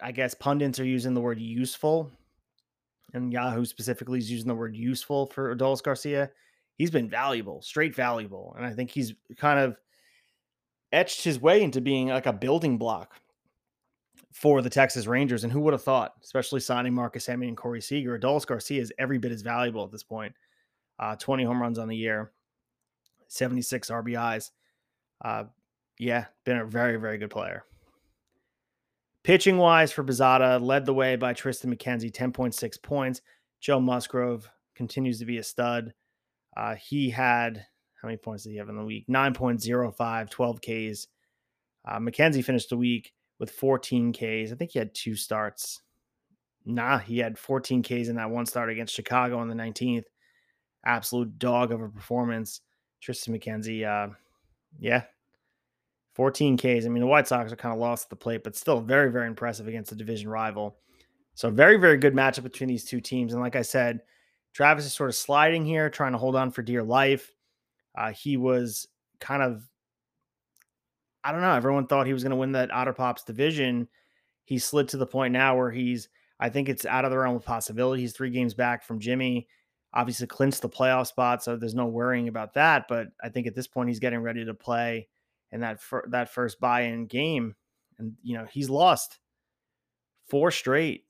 I 0.00 0.12
guess 0.12 0.34
pundits 0.34 0.80
are 0.80 0.84
using 0.84 1.14
the 1.14 1.20
word 1.20 1.40
useful, 1.40 2.10
and 3.16 3.32
Yahoo 3.32 3.64
specifically 3.64 4.18
is 4.18 4.30
using 4.30 4.46
the 4.46 4.54
word 4.54 4.76
useful 4.76 5.26
for 5.26 5.54
Adolis 5.54 5.82
Garcia. 5.82 6.30
He's 6.76 6.90
been 6.90 7.08
valuable, 7.08 7.62
straight 7.62 7.94
valuable. 7.94 8.54
And 8.56 8.66
I 8.66 8.72
think 8.72 8.90
he's 8.90 9.14
kind 9.38 9.58
of 9.58 9.76
etched 10.92 11.24
his 11.24 11.40
way 11.40 11.62
into 11.62 11.80
being 11.80 12.08
like 12.08 12.26
a 12.26 12.32
building 12.32 12.76
block 12.76 13.14
for 14.32 14.60
the 14.60 14.68
Texas 14.68 15.06
Rangers. 15.06 15.44
And 15.44 15.52
who 15.52 15.60
would 15.60 15.72
have 15.72 15.82
thought, 15.82 16.12
especially 16.22 16.60
signing 16.60 16.92
Marcus 16.92 17.26
Semien 17.26 17.48
and 17.48 17.56
Corey 17.56 17.80
Seager, 17.80 18.18
Adolis 18.18 18.46
Garcia 18.46 18.82
is 18.82 18.92
every 18.98 19.16
bit 19.16 19.32
as 19.32 19.40
valuable 19.40 19.84
at 19.84 19.90
this 19.90 20.02
point. 20.02 20.34
Uh, 20.98 21.16
20 21.16 21.44
home 21.44 21.60
runs 21.60 21.78
on 21.78 21.88
the 21.88 21.96
year, 21.96 22.32
76 23.28 23.90
RBIs. 23.90 24.50
Uh, 25.24 25.44
yeah, 25.98 26.26
been 26.44 26.58
a 26.58 26.66
very, 26.66 26.96
very 26.96 27.16
good 27.16 27.30
player. 27.30 27.64
Pitching 29.26 29.56
wise 29.56 29.90
for 29.90 30.04
Posada, 30.04 30.56
led 30.60 30.86
the 30.86 30.94
way 30.94 31.16
by 31.16 31.34
Triston 31.34 31.74
McKenzie, 31.74 32.12
10.6 32.12 32.80
points. 32.80 33.22
Joe 33.60 33.80
Musgrove 33.80 34.48
continues 34.76 35.18
to 35.18 35.24
be 35.24 35.38
a 35.38 35.42
stud. 35.42 35.92
Uh, 36.56 36.76
he 36.76 37.10
had, 37.10 37.66
how 38.00 38.06
many 38.06 38.18
points 38.18 38.44
did 38.44 38.50
he 38.50 38.58
have 38.58 38.68
in 38.68 38.76
the 38.76 38.84
week? 38.84 39.04
9.05, 39.08 40.30
12 40.30 40.60
Ks. 40.60 41.08
Uh, 41.84 41.98
McKenzie 41.98 42.44
finished 42.44 42.70
the 42.70 42.76
week 42.76 43.14
with 43.40 43.50
14 43.50 44.12
Ks. 44.12 44.52
I 44.52 44.54
think 44.56 44.70
he 44.70 44.78
had 44.78 44.94
two 44.94 45.16
starts. 45.16 45.82
Nah, 46.64 46.98
he 46.98 47.18
had 47.18 47.36
14 47.36 47.82
Ks 47.82 48.06
in 48.06 48.14
that 48.14 48.30
one 48.30 48.46
start 48.46 48.70
against 48.70 48.94
Chicago 48.94 49.38
on 49.38 49.48
the 49.48 49.56
19th. 49.56 50.04
Absolute 50.84 51.36
dog 51.36 51.72
of 51.72 51.82
a 51.82 51.88
performance. 51.88 52.60
Triston 53.02 53.36
McKenzie, 53.36 53.84
uh, 53.84 54.14
yeah, 54.78 55.02
14 56.16 56.56
Ks. 56.56 56.64
I 56.64 56.88
mean, 56.88 57.00
the 57.00 57.06
White 57.06 57.28
Sox 57.28 57.52
are 57.52 57.56
kind 57.56 57.74
of 57.74 57.78
lost 57.78 58.06
at 58.06 58.10
the 58.10 58.16
plate, 58.16 58.42
but 58.42 58.56
still 58.56 58.80
very, 58.80 59.12
very 59.12 59.26
impressive 59.26 59.68
against 59.68 59.92
a 59.92 59.94
division 59.94 60.30
rival. 60.30 60.78
So, 61.34 61.50
very, 61.50 61.76
very 61.76 61.98
good 61.98 62.14
matchup 62.14 62.44
between 62.44 62.70
these 62.70 62.86
two 62.86 63.02
teams. 63.02 63.34
And 63.34 63.42
like 63.42 63.54
I 63.54 63.60
said, 63.60 64.00
Travis 64.54 64.86
is 64.86 64.94
sort 64.94 65.10
of 65.10 65.14
sliding 65.14 65.66
here, 65.66 65.90
trying 65.90 66.12
to 66.12 66.18
hold 66.18 66.34
on 66.34 66.52
for 66.52 66.62
dear 66.62 66.82
life. 66.82 67.34
Uh, 67.94 68.12
he 68.12 68.38
was 68.38 68.88
kind 69.20 69.42
of, 69.42 69.68
I 71.22 71.32
don't 71.32 71.42
know, 71.42 71.52
everyone 71.52 71.86
thought 71.86 72.06
he 72.06 72.14
was 72.14 72.22
going 72.22 72.30
to 72.30 72.36
win 72.36 72.52
that 72.52 72.72
Otter 72.72 72.94
Pops 72.94 73.22
division. 73.22 73.86
He 74.46 74.58
slid 74.58 74.88
to 74.88 74.96
the 74.96 75.06
point 75.06 75.34
now 75.34 75.54
where 75.54 75.70
he's, 75.70 76.08
I 76.40 76.48
think 76.48 76.70
it's 76.70 76.86
out 76.86 77.04
of 77.04 77.10
the 77.10 77.18
realm 77.18 77.36
of 77.36 77.44
possibility. 77.44 78.00
He's 78.00 78.14
three 78.14 78.30
games 78.30 78.54
back 78.54 78.82
from 78.82 79.00
Jimmy. 79.00 79.48
Obviously, 79.92 80.26
clinched 80.28 80.62
the 80.62 80.70
playoff 80.70 81.08
spot, 81.08 81.44
so 81.44 81.56
there's 81.56 81.74
no 81.74 81.86
worrying 81.86 82.28
about 82.28 82.54
that. 82.54 82.88
But 82.88 83.08
I 83.22 83.28
think 83.28 83.46
at 83.46 83.54
this 83.54 83.66
point, 83.66 83.90
he's 83.90 84.00
getting 84.00 84.20
ready 84.20 84.46
to 84.46 84.54
play 84.54 85.08
in 85.52 85.60
that 85.60 85.80
fir- 85.80 86.06
that 86.10 86.32
first 86.32 86.60
buy-in 86.60 87.06
game, 87.06 87.54
and 87.98 88.14
you 88.22 88.36
know 88.36 88.44
he's 88.44 88.70
lost 88.70 89.18
four 90.28 90.50
straight, 90.50 91.04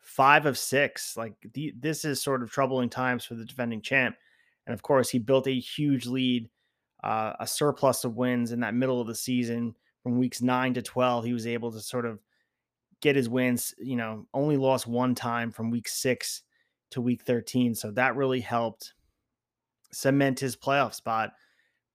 five 0.00 0.46
of 0.46 0.56
six. 0.56 1.16
Like 1.16 1.34
the, 1.52 1.74
this 1.78 2.04
is 2.04 2.22
sort 2.22 2.42
of 2.42 2.50
troubling 2.50 2.88
times 2.88 3.24
for 3.24 3.34
the 3.34 3.44
defending 3.44 3.82
champ, 3.82 4.16
and 4.66 4.74
of 4.74 4.82
course 4.82 5.10
he 5.10 5.18
built 5.18 5.46
a 5.46 5.58
huge 5.58 6.06
lead, 6.06 6.48
uh, 7.02 7.34
a 7.38 7.46
surplus 7.46 8.04
of 8.04 8.16
wins 8.16 8.52
in 8.52 8.60
that 8.60 8.74
middle 8.74 9.00
of 9.00 9.06
the 9.06 9.14
season 9.14 9.74
from 10.02 10.18
weeks 10.18 10.42
nine 10.42 10.74
to 10.74 10.82
twelve. 10.82 11.24
He 11.24 11.32
was 11.32 11.46
able 11.46 11.72
to 11.72 11.80
sort 11.80 12.06
of 12.06 12.20
get 13.00 13.16
his 13.16 13.28
wins. 13.28 13.74
You 13.78 13.96
know, 13.96 14.26
only 14.32 14.56
lost 14.56 14.86
one 14.86 15.14
time 15.14 15.50
from 15.50 15.70
week 15.70 15.88
six 15.88 16.42
to 16.90 17.00
week 17.00 17.22
thirteen, 17.22 17.74
so 17.74 17.90
that 17.92 18.16
really 18.16 18.40
helped 18.40 18.94
cement 19.92 20.40
his 20.40 20.56
playoff 20.56 20.92
spot 20.94 21.32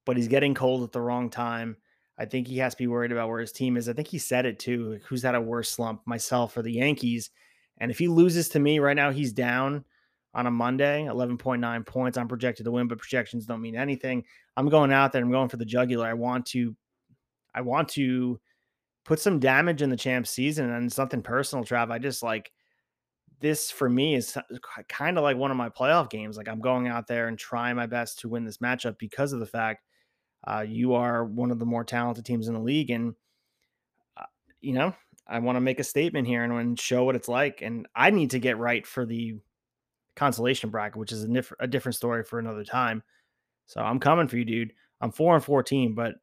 but 0.09 0.17
he's 0.17 0.27
getting 0.27 0.55
cold 0.55 0.81
at 0.81 0.91
the 0.91 0.99
wrong 0.99 1.29
time. 1.29 1.77
I 2.17 2.25
think 2.25 2.47
he 2.47 2.57
has 2.57 2.73
to 2.73 2.79
be 2.79 2.87
worried 2.87 3.11
about 3.11 3.29
where 3.29 3.41
his 3.41 3.51
team 3.51 3.77
is. 3.77 3.87
I 3.87 3.93
think 3.93 4.07
he 4.07 4.17
said 4.17 4.47
it 4.47 4.57
too. 4.57 4.99
Who's 5.07 5.21
had 5.21 5.35
a 5.35 5.39
worse 5.39 5.69
slump, 5.69 6.01
myself 6.07 6.57
or 6.57 6.63
the 6.63 6.73
Yankees? 6.73 7.29
And 7.77 7.91
if 7.91 7.99
he 7.99 8.07
loses 8.07 8.49
to 8.49 8.59
me 8.59 8.79
right 8.79 8.95
now, 8.95 9.11
he's 9.11 9.31
down 9.31 9.85
on 10.33 10.47
a 10.47 10.51
Monday, 10.51 11.05
11.9 11.07 11.85
points. 11.85 12.17
I'm 12.17 12.27
projected 12.27 12.63
to 12.65 12.71
win, 12.71 12.87
but 12.87 12.97
projections 12.97 13.45
don't 13.45 13.61
mean 13.61 13.75
anything. 13.75 14.23
I'm 14.57 14.67
going 14.67 14.91
out 14.91 15.11
there. 15.11 15.21
I'm 15.21 15.29
going 15.29 15.47
for 15.47 15.57
the 15.57 15.63
jugular. 15.63 16.07
I 16.07 16.15
want 16.15 16.47
to, 16.47 16.75
I 17.53 17.61
want 17.61 17.89
to 17.89 18.39
put 19.05 19.19
some 19.19 19.39
damage 19.39 19.83
in 19.83 19.91
the 19.91 19.95
champ 19.95 20.25
season 20.25 20.71
and 20.71 20.91
something 20.91 21.21
personal, 21.21 21.63
Trav. 21.63 21.91
I 21.91 21.99
just 21.99 22.23
like 22.23 22.51
this 23.41 23.69
for 23.69 23.87
me 23.87 24.15
is 24.15 24.35
kind 24.87 25.19
of 25.19 25.23
like 25.23 25.37
one 25.37 25.51
of 25.51 25.57
my 25.57 25.69
playoff 25.69 26.09
games. 26.09 26.35
Like 26.35 26.49
I'm 26.49 26.61
going 26.61 26.87
out 26.87 27.05
there 27.05 27.27
and 27.27 27.37
trying 27.37 27.75
my 27.75 27.85
best 27.85 28.17
to 28.19 28.29
win 28.29 28.43
this 28.43 28.57
matchup 28.57 28.97
because 28.97 29.33
of 29.33 29.39
the 29.39 29.45
fact 29.45 29.83
uh, 30.45 30.65
you 30.67 30.93
are 30.93 31.25
one 31.25 31.51
of 31.51 31.59
the 31.59 31.65
more 31.65 31.83
talented 31.83 32.25
teams 32.25 32.47
in 32.47 32.53
the 32.53 32.59
league, 32.59 32.89
and 32.89 33.15
uh, 34.17 34.25
you 34.61 34.73
know 34.73 34.93
I 35.27 35.39
want 35.39 35.57
to 35.57 35.61
make 35.61 35.79
a 35.79 35.83
statement 35.83 36.27
here 36.27 36.43
and, 36.43 36.53
and 36.53 36.79
show 36.79 37.03
what 37.03 37.15
it's 37.15 37.27
like. 37.27 37.61
And 37.61 37.87
I 37.95 38.09
need 38.09 38.31
to 38.31 38.39
get 38.39 38.57
right 38.57 38.85
for 38.85 39.05
the 39.05 39.35
consolation 40.15 40.69
bracket, 40.69 40.97
which 40.97 41.11
is 41.11 41.23
a, 41.23 41.43
a 41.59 41.67
different 41.67 41.95
story 41.95 42.23
for 42.23 42.39
another 42.39 42.63
time. 42.63 43.03
So 43.67 43.81
I'm 43.81 43.99
coming 43.99 44.27
for 44.27 44.37
you, 44.37 44.45
dude. 44.45 44.73
I'm 45.01 45.11
four 45.11 45.35
and 45.35 45.43
fourteen, 45.43 45.93
but 45.93 46.15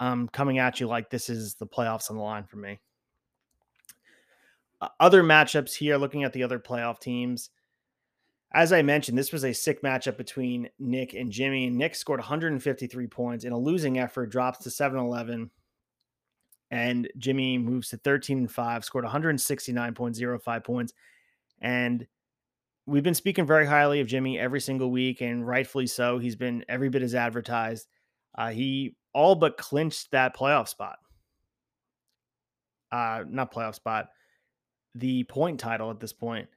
I'm 0.00 0.28
coming 0.28 0.58
at 0.58 0.80
you 0.80 0.86
like 0.86 1.10
this 1.10 1.28
is 1.28 1.54
the 1.54 1.66
playoffs 1.66 2.10
on 2.10 2.16
the 2.16 2.22
line 2.22 2.44
for 2.44 2.56
me. 2.56 2.78
Uh, 4.80 4.88
other 5.00 5.22
matchups 5.22 5.74
here, 5.74 5.96
looking 5.96 6.24
at 6.24 6.32
the 6.32 6.44
other 6.44 6.58
playoff 6.58 7.00
teams 7.00 7.50
as 8.52 8.72
I 8.72 8.80
mentioned, 8.82 9.18
this 9.18 9.32
was 9.32 9.44
a 9.44 9.52
sick 9.52 9.82
matchup 9.82 10.16
between 10.16 10.70
Nick 10.78 11.12
and 11.12 11.30
Jimmy. 11.30 11.68
Nick 11.68 11.94
scored 11.94 12.20
153 12.20 13.06
points 13.06 13.44
in 13.44 13.52
a 13.52 13.58
losing 13.58 13.98
effort, 13.98 14.30
drops 14.30 14.58
to 14.60 14.70
7 14.70 14.98
11. 14.98 15.50
And 16.70 17.08
Jimmy 17.18 17.58
moves 17.58 17.90
to 17.90 17.98
13 17.98 18.38
and 18.38 18.50
5, 18.50 18.84
scored 18.84 19.04
169.05 19.04 20.64
points. 20.64 20.92
And 21.60 22.06
we've 22.86 23.02
been 23.02 23.14
speaking 23.14 23.46
very 23.46 23.66
highly 23.66 24.00
of 24.00 24.06
Jimmy 24.06 24.38
every 24.38 24.60
single 24.60 24.90
week, 24.90 25.20
and 25.20 25.46
rightfully 25.46 25.86
so. 25.86 26.18
He's 26.18 26.36
been 26.36 26.64
every 26.68 26.88
bit 26.88 27.02
as 27.02 27.14
advertised. 27.14 27.86
Uh, 28.36 28.50
he 28.50 28.96
all 29.12 29.34
but 29.34 29.58
clinched 29.58 30.10
that 30.12 30.36
playoff 30.36 30.68
spot. 30.68 30.98
Uh, 32.90 33.24
not 33.28 33.52
playoff 33.52 33.74
spot, 33.74 34.08
the 34.94 35.24
point 35.24 35.60
title 35.60 35.90
at 35.90 36.00
this 36.00 36.12
point. 36.14 36.48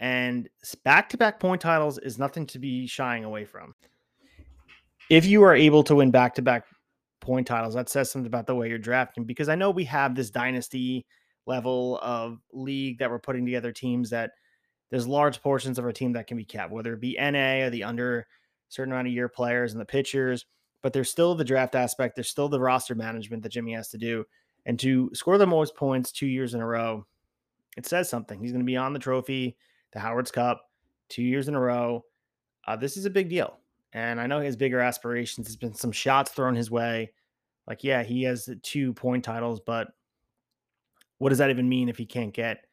And 0.00 0.48
back 0.82 1.10
to 1.10 1.18
back 1.18 1.38
point 1.38 1.60
titles 1.60 1.98
is 1.98 2.18
nothing 2.18 2.46
to 2.48 2.58
be 2.58 2.86
shying 2.86 3.24
away 3.24 3.44
from. 3.44 3.74
If 5.10 5.26
you 5.26 5.42
are 5.42 5.54
able 5.54 5.82
to 5.84 5.96
win 5.96 6.10
back 6.10 6.34
to 6.36 6.42
back 6.42 6.64
point 7.20 7.46
titles, 7.46 7.74
that 7.74 7.90
says 7.90 8.10
something 8.10 8.26
about 8.26 8.46
the 8.46 8.54
way 8.54 8.68
you're 8.68 8.78
drafting 8.78 9.24
because 9.24 9.50
I 9.50 9.56
know 9.56 9.70
we 9.70 9.84
have 9.84 10.14
this 10.14 10.30
dynasty 10.30 11.04
level 11.46 11.98
of 12.02 12.38
league 12.52 12.98
that 12.98 13.10
we're 13.10 13.18
putting 13.18 13.44
together 13.44 13.72
teams 13.72 14.08
that 14.10 14.30
there's 14.90 15.06
large 15.06 15.42
portions 15.42 15.78
of 15.78 15.84
our 15.84 15.92
team 15.92 16.12
that 16.12 16.26
can 16.26 16.36
be 16.36 16.44
capped, 16.44 16.72
whether 16.72 16.94
it 16.94 17.00
be 17.00 17.16
NA 17.20 17.66
or 17.66 17.70
the 17.70 17.84
under 17.84 18.26
certain 18.68 18.92
amount 18.92 19.08
of 19.08 19.12
year 19.12 19.28
players 19.28 19.72
and 19.72 19.80
the 19.80 19.86
pitchers, 19.86 20.46
but 20.82 20.92
there's 20.92 21.10
still 21.10 21.34
the 21.34 21.44
draft 21.44 21.74
aspect, 21.74 22.14
there's 22.14 22.28
still 22.28 22.48
the 22.48 22.60
roster 22.60 22.94
management 22.94 23.42
that 23.42 23.52
Jimmy 23.52 23.72
has 23.74 23.88
to 23.88 23.98
do. 23.98 24.24
And 24.64 24.78
to 24.80 25.10
score 25.12 25.38
the 25.38 25.46
most 25.46 25.74
points 25.74 26.10
two 26.10 26.26
years 26.26 26.54
in 26.54 26.60
a 26.60 26.66
row, 26.66 27.06
it 27.76 27.86
says 27.86 28.08
something. 28.08 28.40
He's 28.40 28.52
going 28.52 28.64
to 28.64 28.66
be 28.66 28.76
on 28.76 28.92
the 28.92 28.98
trophy 28.98 29.56
the 29.92 30.00
Howard's 30.00 30.30
Cup 30.30 30.62
two 31.08 31.22
years 31.22 31.48
in 31.48 31.54
a 31.54 31.60
row. 31.60 32.04
Uh, 32.66 32.76
this 32.76 32.96
is 32.96 33.04
a 33.04 33.10
big 33.10 33.28
deal. 33.28 33.58
And 33.92 34.20
I 34.20 34.26
know 34.26 34.38
he 34.38 34.46
has 34.46 34.56
bigger 34.56 34.80
aspirations. 34.80 35.46
There's 35.46 35.56
been 35.56 35.74
some 35.74 35.92
shots 35.92 36.30
thrown 36.30 36.54
his 36.54 36.70
way. 36.70 37.12
Like, 37.66 37.82
yeah, 37.84 38.02
he 38.02 38.22
has 38.24 38.48
two 38.62 38.92
point 38.94 39.24
titles, 39.24 39.60
but 39.60 39.88
what 41.18 41.28
does 41.30 41.38
that 41.38 41.50
even 41.50 41.68
mean 41.68 41.88
if 41.88 41.98
he 41.98 42.06
can't 42.06 42.32
get 42.32 42.64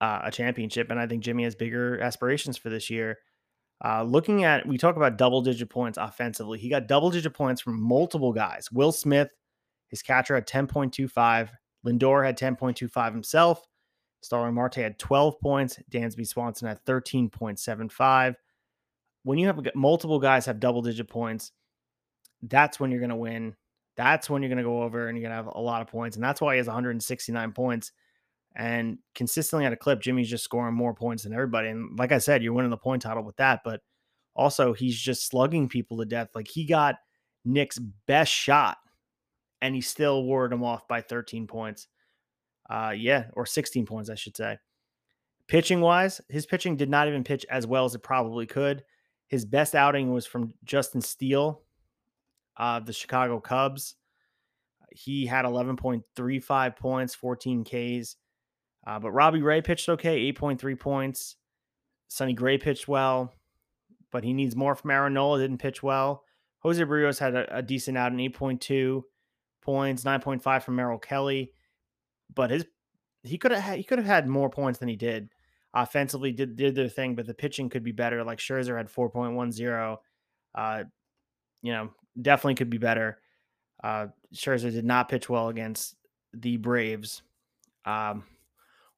uh, 0.00 0.20
a 0.24 0.30
championship? 0.30 0.90
And 0.90 0.98
I 0.98 1.06
think 1.06 1.22
Jimmy 1.22 1.44
has 1.44 1.54
bigger 1.54 2.00
aspirations 2.00 2.56
for 2.56 2.70
this 2.70 2.88
year. 2.88 3.18
Uh, 3.84 4.02
looking 4.02 4.44
at, 4.44 4.66
we 4.66 4.78
talk 4.78 4.96
about 4.96 5.18
double 5.18 5.40
digit 5.40 5.70
points 5.70 5.98
offensively. 5.98 6.58
He 6.58 6.68
got 6.68 6.88
double 6.88 7.10
digit 7.10 7.34
points 7.34 7.60
from 7.60 7.80
multiple 7.80 8.32
guys. 8.32 8.72
Will 8.72 8.90
Smith, 8.90 9.28
his 9.88 10.02
catcher, 10.02 10.34
had 10.34 10.48
10.25. 10.48 11.50
Lindor 11.86 12.24
had 12.24 12.38
10.25 12.38 13.12
himself. 13.12 13.67
Starling 14.20 14.54
Marte 14.54 14.76
had 14.76 14.98
12 14.98 15.40
points. 15.40 15.78
Dansby 15.90 16.26
Swanson 16.26 16.68
had 16.68 16.84
13.75. 16.84 18.34
When 19.22 19.38
you 19.38 19.46
have 19.46 19.60
multiple 19.74 20.18
guys 20.18 20.46
have 20.46 20.60
double 20.60 20.82
digit 20.82 21.08
points, 21.08 21.52
that's 22.42 22.80
when 22.80 22.90
you're 22.90 23.00
going 23.00 23.10
to 23.10 23.16
win. 23.16 23.54
That's 23.96 24.30
when 24.30 24.42
you're 24.42 24.48
going 24.48 24.58
to 24.58 24.64
go 24.64 24.82
over 24.82 25.08
and 25.08 25.18
you're 25.18 25.28
going 25.28 25.36
to 25.36 25.44
have 25.44 25.54
a 25.54 25.60
lot 25.60 25.82
of 25.82 25.88
points. 25.88 26.16
And 26.16 26.24
that's 26.24 26.40
why 26.40 26.54
he 26.54 26.58
has 26.58 26.66
169 26.66 27.52
points. 27.52 27.92
And 28.54 28.98
consistently 29.14 29.66
at 29.66 29.72
a 29.72 29.76
clip, 29.76 30.00
Jimmy's 30.00 30.30
just 30.30 30.44
scoring 30.44 30.74
more 30.74 30.94
points 30.94 31.24
than 31.24 31.32
everybody. 31.32 31.68
And 31.68 31.98
like 31.98 32.12
I 32.12 32.18
said, 32.18 32.42
you're 32.42 32.52
winning 32.52 32.70
the 32.70 32.76
point 32.76 33.02
title 33.02 33.24
with 33.24 33.36
that. 33.36 33.60
But 33.64 33.80
also, 34.34 34.72
he's 34.72 34.98
just 34.98 35.26
slugging 35.26 35.68
people 35.68 35.98
to 35.98 36.04
death. 36.04 36.28
Like 36.34 36.48
he 36.48 36.64
got 36.64 36.96
Nick's 37.44 37.78
best 37.78 38.32
shot 38.32 38.78
and 39.60 39.74
he 39.74 39.80
still 39.80 40.24
warded 40.24 40.54
him 40.54 40.64
off 40.64 40.86
by 40.88 41.00
13 41.00 41.46
points. 41.46 41.88
Uh, 42.68 42.92
yeah, 42.96 43.26
or 43.32 43.46
16 43.46 43.86
points, 43.86 44.10
I 44.10 44.14
should 44.14 44.36
say. 44.36 44.58
Pitching 45.46 45.80
wise, 45.80 46.20
his 46.28 46.44
pitching 46.44 46.76
did 46.76 46.90
not 46.90 47.08
even 47.08 47.24
pitch 47.24 47.46
as 47.50 47.66
well 47.66 47.86
as 47.86 47.94
it 47.94 48.02
probably 48.02 48.46
could. 48.46 48.84
His 49.28 49.44
best 49.44 49.74
outing 49.74 50.12
was 50.12 50.26
from 50.26 50.52
Justin 50.64 51.00
Steele 51.00 51.62
of 52.56 52.86
the 52.86 52.92
Chicago 52.92 53.40
Cubs. 53.40 53.94
He 54.90 55.26
had 55.26 55.44
11.35 55.44 56.76
points, 56.76 57.14
14 57.14 57.64
Ks. 57.64 58.16
Uh, 58.86 58.98
but 58.98 59.12
Robbie 59.12 59.42
Ray 59.42 59.62
pitched 59.62 59.88
okay, 59.88 60.32
8.3 60.32 60.78
points. 60.78 61.36
Sonny 62.08 62.32
Gray 62.32 62.56
pitched 62.56 62.88
well, 62.88 63.34
but 64.10 64.24
he 64.24 64.32
needs 64.32 64.56
more 64.56 64.74
from 64.74 64.90
Aaron 64.90 65.14
Nola, 65.14 65.38
didn't 65.38 65.58
pitch 65.58 65.82
well. 65.82 66.24
Jose 66.60 66.82
Berrios 66.82 67.18
had 67.18 67.34
a, 67.34 67.58
a 67.58 67.62
decent 67.62 67.98
outing, 67.98 68.18
8.2 68.32 69.02
points, 69.62 70.04
9.5 70.04 70.62
from 70.62 70.76
Merrill 70.76 70.98
Kelly. 70.98 71.52
But 72.34 72.50
his 72.50 72.66
he 73.22 73.38
could 73.38 73.50
have 73.50 73.76
he 73.76 73.84
could 73.84 73.98
have 73.98 74.06
had 74.06 74.28
more 74.28 74.50
points 74.50 74.78
than 74.78 74.88
he 74.88 74.96
did. 74.96 75.28
Offensively 75.74 76.32
did 76.32 76.56
did 76.56 76.74
their 76.74 76.88
thing, 76.88 77.14
but 77.14 77.26
the 77.26 77.34
pitching 77.34 77.68
could 77.68 77.82
be 77.82 77.92
better. 77.92 78.24
Like 78.24 78.38
Scherzer 78.38 78.76
had 78.76 78.88
4.10. 78.88 79.98
Uh, 80.54 80.84
you 81.62 81.72
know, 81.72 81.90
definitely 82.20 82.54
could 82.54 82.70
be 82.70 82.78
better. 82.78 83.18
Uh, 83.82 84.08
Scherzer 84.34 84.72
did 84.72 84.84
not 84.84 85.08
pitch 85.08 85.28
well 85.28 85.48
against 85.48 85.94
the 86.32 86.56
Braves. 86.56 87.22
Um, 87.84 88.24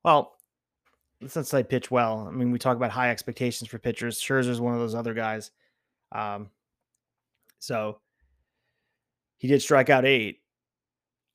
well, 0.05 0.37
let's 1.21 1.37
not 1.37 1.47
say 1.47 1.63
pitch 1.63 1.91
well. 1.91 2.27
I 2.27 2.31
mean, 2.31 2.51
we 2.51 2.59
talk 2.59 2.77
about 2.77 2.91
high 2.91 3.11
expectations 3.11 3.69
for 3.69 3.79
pitchers. 3.79 4.21
Scherzer 4.21 4.49
is 4.49 4.61
one 4.61 4.75
of 4.75 4.81
those 4.81 4.95
other 4.95 5.15
guys. 5.15 5.51
Um, 6.13 6.51
so 7.59 8.01
he 9.37 9.49
did 9.49 9.63
strike 9.63 9.91
out 9.91 10.05
eight, 10.05 10.40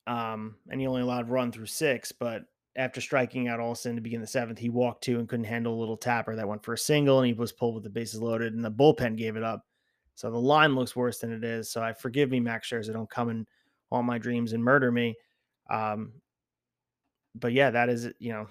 um, 0.06 0.56
and 0.70 0.80
he 0.80 0.86
only 0.86 1.02
allowed 1.02 1.28
run 1.28 1.52
through 1.52 1.66
six. 1.66 2.12
But 2.12 2.42
after 2.76 3.00
striking 3.00 3.48
out 3.48 3.60
Olson 3.60 3.96
to 3.96 4.02
begin 4.02 4.20
the 4.20 4.26
seventh, 4.26 4.58
he 4.58 4.68
walked 4.68 5.04
two 5.04 5.18
and 5.18 5.28
couldn't 5.28 5.46
handle 5.46 5.74
a 5.74 5.80
little 5.80 5.96
tapper 5.96 6.36
that 6.36 6.48
went 6.48 6.64
for 6.64 6.74
a 6.74 6.78
single, 6.78 7.18
and 7.18 7.26
he 7.26 7.32
was 7.32 7.52
pulled 7.52 7.74
with 7.74 7.84
the 7.84 7.90
bases 7.90 8.20
loaded, 8.20 8.54
and 8.54 8.64
the 8.64 8.70
bullpen 8.70 9.16
gave 9.16 9.36
it 9.36 9.42
up. 9.42 9.66
So 10.14 10.30
the 10.30 10.38
line 10.38 10.74
looks 10.74 10.96
worse 10.96 11.18
than 11.18 11.32
it 11.32 11.44
is. 11.44 11.70
So 11.70 11.82
I 11.82 11.92
forgive 11.92 12.30
me, 12.30 12.40
Max 12.40 12.68
Scherzer. 12.68 12.92
Don't 12.92 13.10
come 13.10 13.28
in 13.28 13.46
all 13.90 14.02
my 14.02 14.18
dreams 14.18 14.52
and 14.52 14.64
murder 14.64 14.90
me. 14.90 15.14
Um, 15.68 16.12
but 17.34 17.52
yeah, 17.52 17.70
that 17.70 17.88
is 17.88 18.08
you 18.18 18.32
know, 18.32 18.48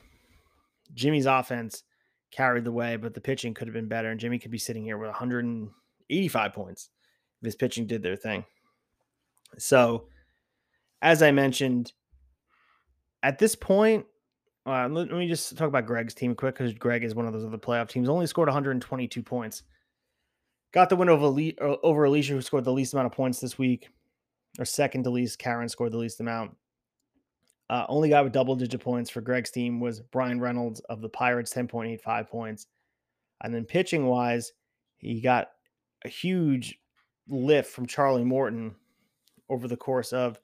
Jimmy's 0.93 1.25
offense 1.25 1.83
carried 2.31 2.65
the 2.65 2.71
way, 2.71 2.97
but 2.97 3.13
the 3.13 3.21
pitching 3.21 3.53
could 3.53 3.67
have 3.67 3.73
been 3.73 3.87
better, 3.87 4.09
and 4.09 4.19
Jimmy 4.19 4.39
could 4.39 4.51
be 4.51 4.57
sitting 4.57 4.83
here 4.83 4.97
with 4.97 5.09
185 5.09 6.53
points 6.53 6.89
if 7.41 7.45
his 7.45 7.55
pitching 7.55 7.87
did 7.87 8.03
their 8.03 8.15
thing. 8.15 8.45
So 9.57 10.07
as 11.01 11.21
I 11.21 11.31
mentioned, 11.31 11.93
at 13.23 13.39
this 13.39 13.55
point, 13.55 14.05
uh, 14.65 14.87
let, 14.89 15.11
me 15.11 15.27
just 15.27 15.55
talk 15.57 15.67
about 15.67 15.85
Greg's 15.85 16.13
team 16.13 16.33
quick 16.35 16.55
because 16.55 16.73
Greg 16.73 17.03
is 17.03 17.13
one 17.13 17.27
of 17.27 17.33
those 17.33 17.45
other 17.45 17.57
playoff 17.57 17.89
teams. 17.89 18.09
Only 18.09 18.27
scored 18.27 18.47
122 18.47 19.21
points. 19.21 19.63
Got 20.73 20.89
the 20.89 20.95
win 20.95 21.09
over, 21.09 21.25
uh, 21.61 21.75
over 21.83 22.05
Alicia, 22.05 22.33
who 22.33 22.41
scored 22.41 22.65
the 22.65 22.73
least 22.73 22.93
amount 22.93 23.05
of 23.05 23.11
points 23.11 23.39
this 23.39 23.57
week, 23.57 23.89
or 24.57 24.65
second 24.65 25.03
to 25.03 25.09
least. 25.11 25.37
Karen 25.37 25.69
scored 25.69 25.91
the 25.91 25.97
least 25.97 26.19
amount. 26.19 26.55
Uh, 27.69 27.85
only 27.89 28.09
guy 28.09 28.21
with 28.21 28.33
double 28.33 28.55
digit 28.55 28.81
points 28.81 29.09
for 29.09 29.21
Greg's 29.21 29.51
team 29.51 29.79
was 29.79 30.01
Brian 30.01 30.39
Reynolds 30.39 30.79
of 30.81 31.01
the 31.01 31.09
Pirates, 31.09 31.53
10.85 31.53 32.29
points. 32.29 32.67
And 33.43 33.53
then 33.53 33.65
pitching 33.65 34.05
wise, 34.05 34.51
he 34.97 35.21
got 35.21 35.49
a 36.03 36.09
huge 36.09 36.79
lift 37.27 37.71
from 37.71 37.85
Charlie 37.87 38.23
Morton 38.23 38.75
over 39.49 39.67
the 39.67 39.77
course 39.77 40.13
of 40.13 40.39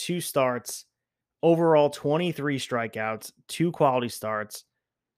two 0.00 0.20
starts, 0.20 0.86
overall 1.42 1.90
23 1.90 2.58
strikeouts, 2.58 3.32
two 3.48 3.70
quality 3.70 4.08
starts, 4.08 4.64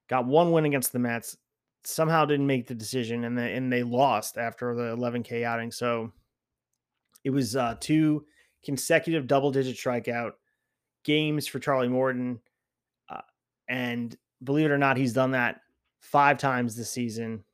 got 0.09 0.27
one 0.27 0.51
win 0.51 0.65
against 0.65 0.93
the 0.93 0.99
Mets, 0.99 1.37
somehow 1.85 2.25
didn't 2.25 2.47
make 2.47 2.67
the 2.67 2.75
decision 2.75 3.25
and 3.25 3.37
they, 3.37 3.55
and 3.55 3.73
they 3.73 3.83
lost 3.83 4.39
after 4.39 4.75
the 4.75 4.97
11K 4.97 5.45
outing. 5.45 5.73
So 5.73 6.13
it 7.25 7.31
was 7.31 7.57
uh, 7.57 7.77
two 7.81 8.25
consecutive 8.65 9.27
double 9.27 9.51
digit 9.51 9.77
strikeout 9.77 10.33
games 11.05 11.47
for 11.47 11.59
Charlie 11.59 11.89
Morton. 11.89 12.41
Uh, 13.09 13.21
and 13.69 14.17
believe 14.45 14.67
it 14.67 14.73
or 14.73 14.79
not, 14.79 14.97
he's 14.97 15.13
done 15.13 15.33
that 15.33 15.61
five 16.01 16.39
times 16.39 16.77
this 16.77 16.91
season. 16.91 17.45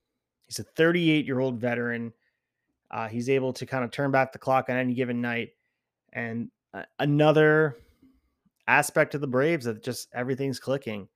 He's 0.46 0.58
a 0.58 0.64
38 0.64 1.26
year 1.26 1.40
old 1.40 1.58
veteran. 1.58 2.12
Uh, 2.90 3.08
he's 3.08 3.28
able 3.28 3.52
to 3.52 3.66
kind 3.66 3.84
of 3.84 3.90
turn 3.90 4.10
back 4.10 4.32
the 4.32 4.38
clock 4.38 4.70
on 4.70 4.76
any 4.76 4.94
given 4.94 5.20
night. 5.20 5.50
And 6.12 6.50
another 6.98 7.76
aspect 8.66 9.14
of 9.14 9.20
the 9.20 9.26
Braves 9.26 9.64
that 9.64 9.82
just 9.82 10.08
everything's 10.14 10.60
clicking. 10.60 11.08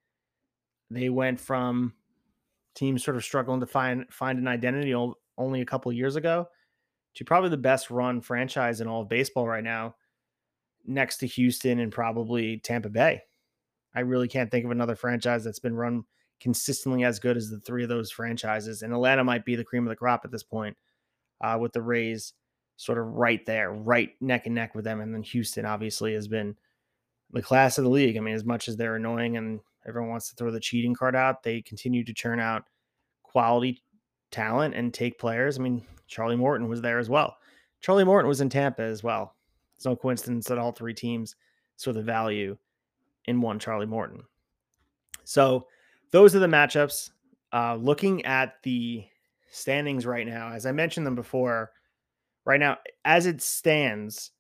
They 0.90 1.08
went 1.08 1.40
from 1.40 1.94
teams 2.74 3.04
sort 3.04 3.16
of 3.16 3.24
struggling 3.24 3.60
to 3.60 3.66
find 3.66 4.06
find 4.10 4.38
an 4.38 4.48
identity 4.48 4.94
only 5.38 5.60
a 5.60 5.66
couple 5.66 5.92
years 5.92 6.16
ago 6.16 6.48
to 7.14 7.24
probably 7.24 7.50
the 7.50 7.56
best 7.56 7.90
run 7.90 8.20
franchise 8.20 8.80
in 8.80 8.88
all 8.88 9.02
of 9.02 9.08
baseball 9.08 9.46
right 9.46 9.64
now, 9.64 9.94
next 10.86 11.18
to 11.18 11.26
Houston 11.26 11.80
and 11.80 11.92
probably 11.92 12.58
Tampa 12.58 12.88
Bay. 12.88 13.20
I 13.94 14.00
really 14.00 14.28
can't 14.28 14.50
think 14.50 14.64
of 14.64 14.70
another 14.70 14.96
franchise 14.96 15.44
that's 15.44 15.58
been 15.58 15.76
run 15.76 16.04
consistently 16.40 17.04
as 17.04 17.18
good 17.18 17.36
as 17.36 17.50
the 17.50 17.60
three 17.60 17.82
of 17.82 17.90
those 17.90 18.10
franchises. 18.10 18.82
And 18.82 18.92
Atlanta 18.92 19.22
might 19.22 19.44
be 19.44 19.54
the 19.54 19.64
cream 19.64 19.84
of 19.86 19.90
the 19.90 19.96
crop 19.96 20.22
at 20.24 20.30
this 20.30 20.42
point, 20.42 20.76
uh, 21.42 21.58
with 21.60 21.72
the 21.72 21.82
Rays 21.82 22.32
sort 22.83 22.99
of 22.99 23.07
right 23.07 23.47
there, 23.47 23.71
right 23.71 24.11
neck 24.21 24.47
and 24.47 24.57
neck 24.57 24.75
with 24.75 24.85
them. 24.85 25.01
And 25.01 25.14
then 25.14 25.23
Houston 25.23 25.64
obviously 25.64 26.14
has 26.14 26.27
been 26.27 26.57
the 27.31 27.40
class 27.40 27.79
of 27.79 27.85
the 27.85 27.90
league. 27.90 28.16
I 28.16 28.21
mean, 28.21 28.35
as 28.35 28.45
much 28.45 28.66
as 28.66 28.77
they're 28.77 28.97
annoying 28.97 29.37
and 29.37 29.61
everyone 29.87 30.11
wants 30.11 30.31
to 30.31 30.35
throw 30.35 30.51
the 30.51 30.59
cheating 30.59 30.92
card 30.92 31.14
out, 31.14 31.45
they 31.45 31.62
continue 31.62 32.03
to 32.03 32.12
churn 32.12 32.40
out 32.40 32.64
quality 33.23 33.81
talent 34.33 34.75
and 34.75 34.92
take 34.92 35.16
players. 35.16 35.61
I 35.61 35.62
mean, 35.62 35.87
Charlie 36.09 36.35
Morton 36.35 36.68
was 36.68 36.83
there 36.83 36.99
as 36.99 37.09
well. 37.09 37.37
Charlie 37.81 38.03
Morton 38.03 38.29
was 38.29 38.40
in 38.40 38.49
Tampa 38.49 38.83
as 38.83 39.05
well. 39.05 39.37
It's 39.77 39.87
no 39.87 39.95
coincidence 39.95 40.49
that 40.49 40.59
all 40.59 40.73
three 40.73 40.95
teams 40.95 41.37
saw 41.77 41.92
the 41.92 42.03
value 42.03 42.57
in 43.27 43.40
one 43.40 43.61
Charlie 43.61 43.87
Morton. 43.87 44.25
So 45.23 45.68
those 46.11 46.35
are 46.35 46.40
the 46.40 46.49
matchups. 46.49 47.11
Uh, 47.53 47.77
looking 47.77 48.25
at 48.25 48.61
the 48.64 49.05
standings 49.53 50.05
right 50.05 50.27
now, 50.27 50.51
as 50.51 50.66
I 50.66 50.73
mentioned 50.73 51.07
them 51.07 51.14
before, 51.14 51.71
right 52.44 52.61
now, 52.61 52.78
as 53.05 53.26
it 53.26 53.40
stands, 53.42 54.31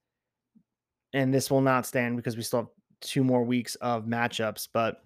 and 1.12 1.32
this 1.32 1.50
will 1.50 1.60
not 1.60 1.86
stand 1.86 2.16
because 2.16 2.36
we 2.36 2.42
still 2.42 2.60
have 2.60 2.68
two 3.00 3.24
more 3.24 3.44
weeks 3.44 3.74
of 3.76 4.04
matchups, 4.04 4.68
but 4.72 5.02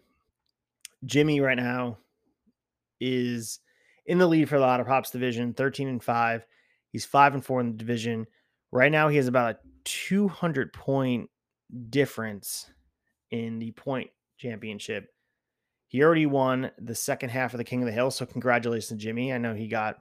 Jimmy 1.05 1.41
right 1.41 1.57
now 1.57 1.99
is 3.01 3.61
in 4.07 4.19
the 4.19 4.27
lead 4.27 4.49
for 4.49 4.59
the 4.59 4.65
Otter 4.65 4.85
Pops 4.85 5.11
division, 5.11 5.53
13 5.53 5.89
and 5.89 6.03
5. 6.03 6.47
He's 6.91 7.05
5 7.05 7.35
and 7.35 7.45
4 7.45 7.61
in 7.61 7.73
the 7.73 7.79
division. 7.79 8.27
Right 8.73 8.93
now, 8.93 9.09
he 9.09 9.17
has 9.17 9.29
about 9.29 9.57
a 9.57 9.59
200 9.85 10.73
point 10.73 11.29
difference 11.91 12.71
in 13.31 13.59
the 13.59 13.73
point 13.73 14.11
championship. 14.39 15.13
He 15.89 16.03
already 16.03 16.27
won 16.27 16.71
the 16.79 16.95
second 16.95 17.31
half 17.31 17.55
of 17.55 17.59
the 17.59 17.65
King 17.65 17.83
of 17.83 17.87
the 17.87 17.93
Hill. 17.93 18.11
So, 18.11 18.27
congratulations, 18.27 18.89
to 18.89 18.97
Jimmy. 18.97 19.33
I 19.33 19.39
know 19.39 19.55
he 19.55 19.69
got 19.69 19.99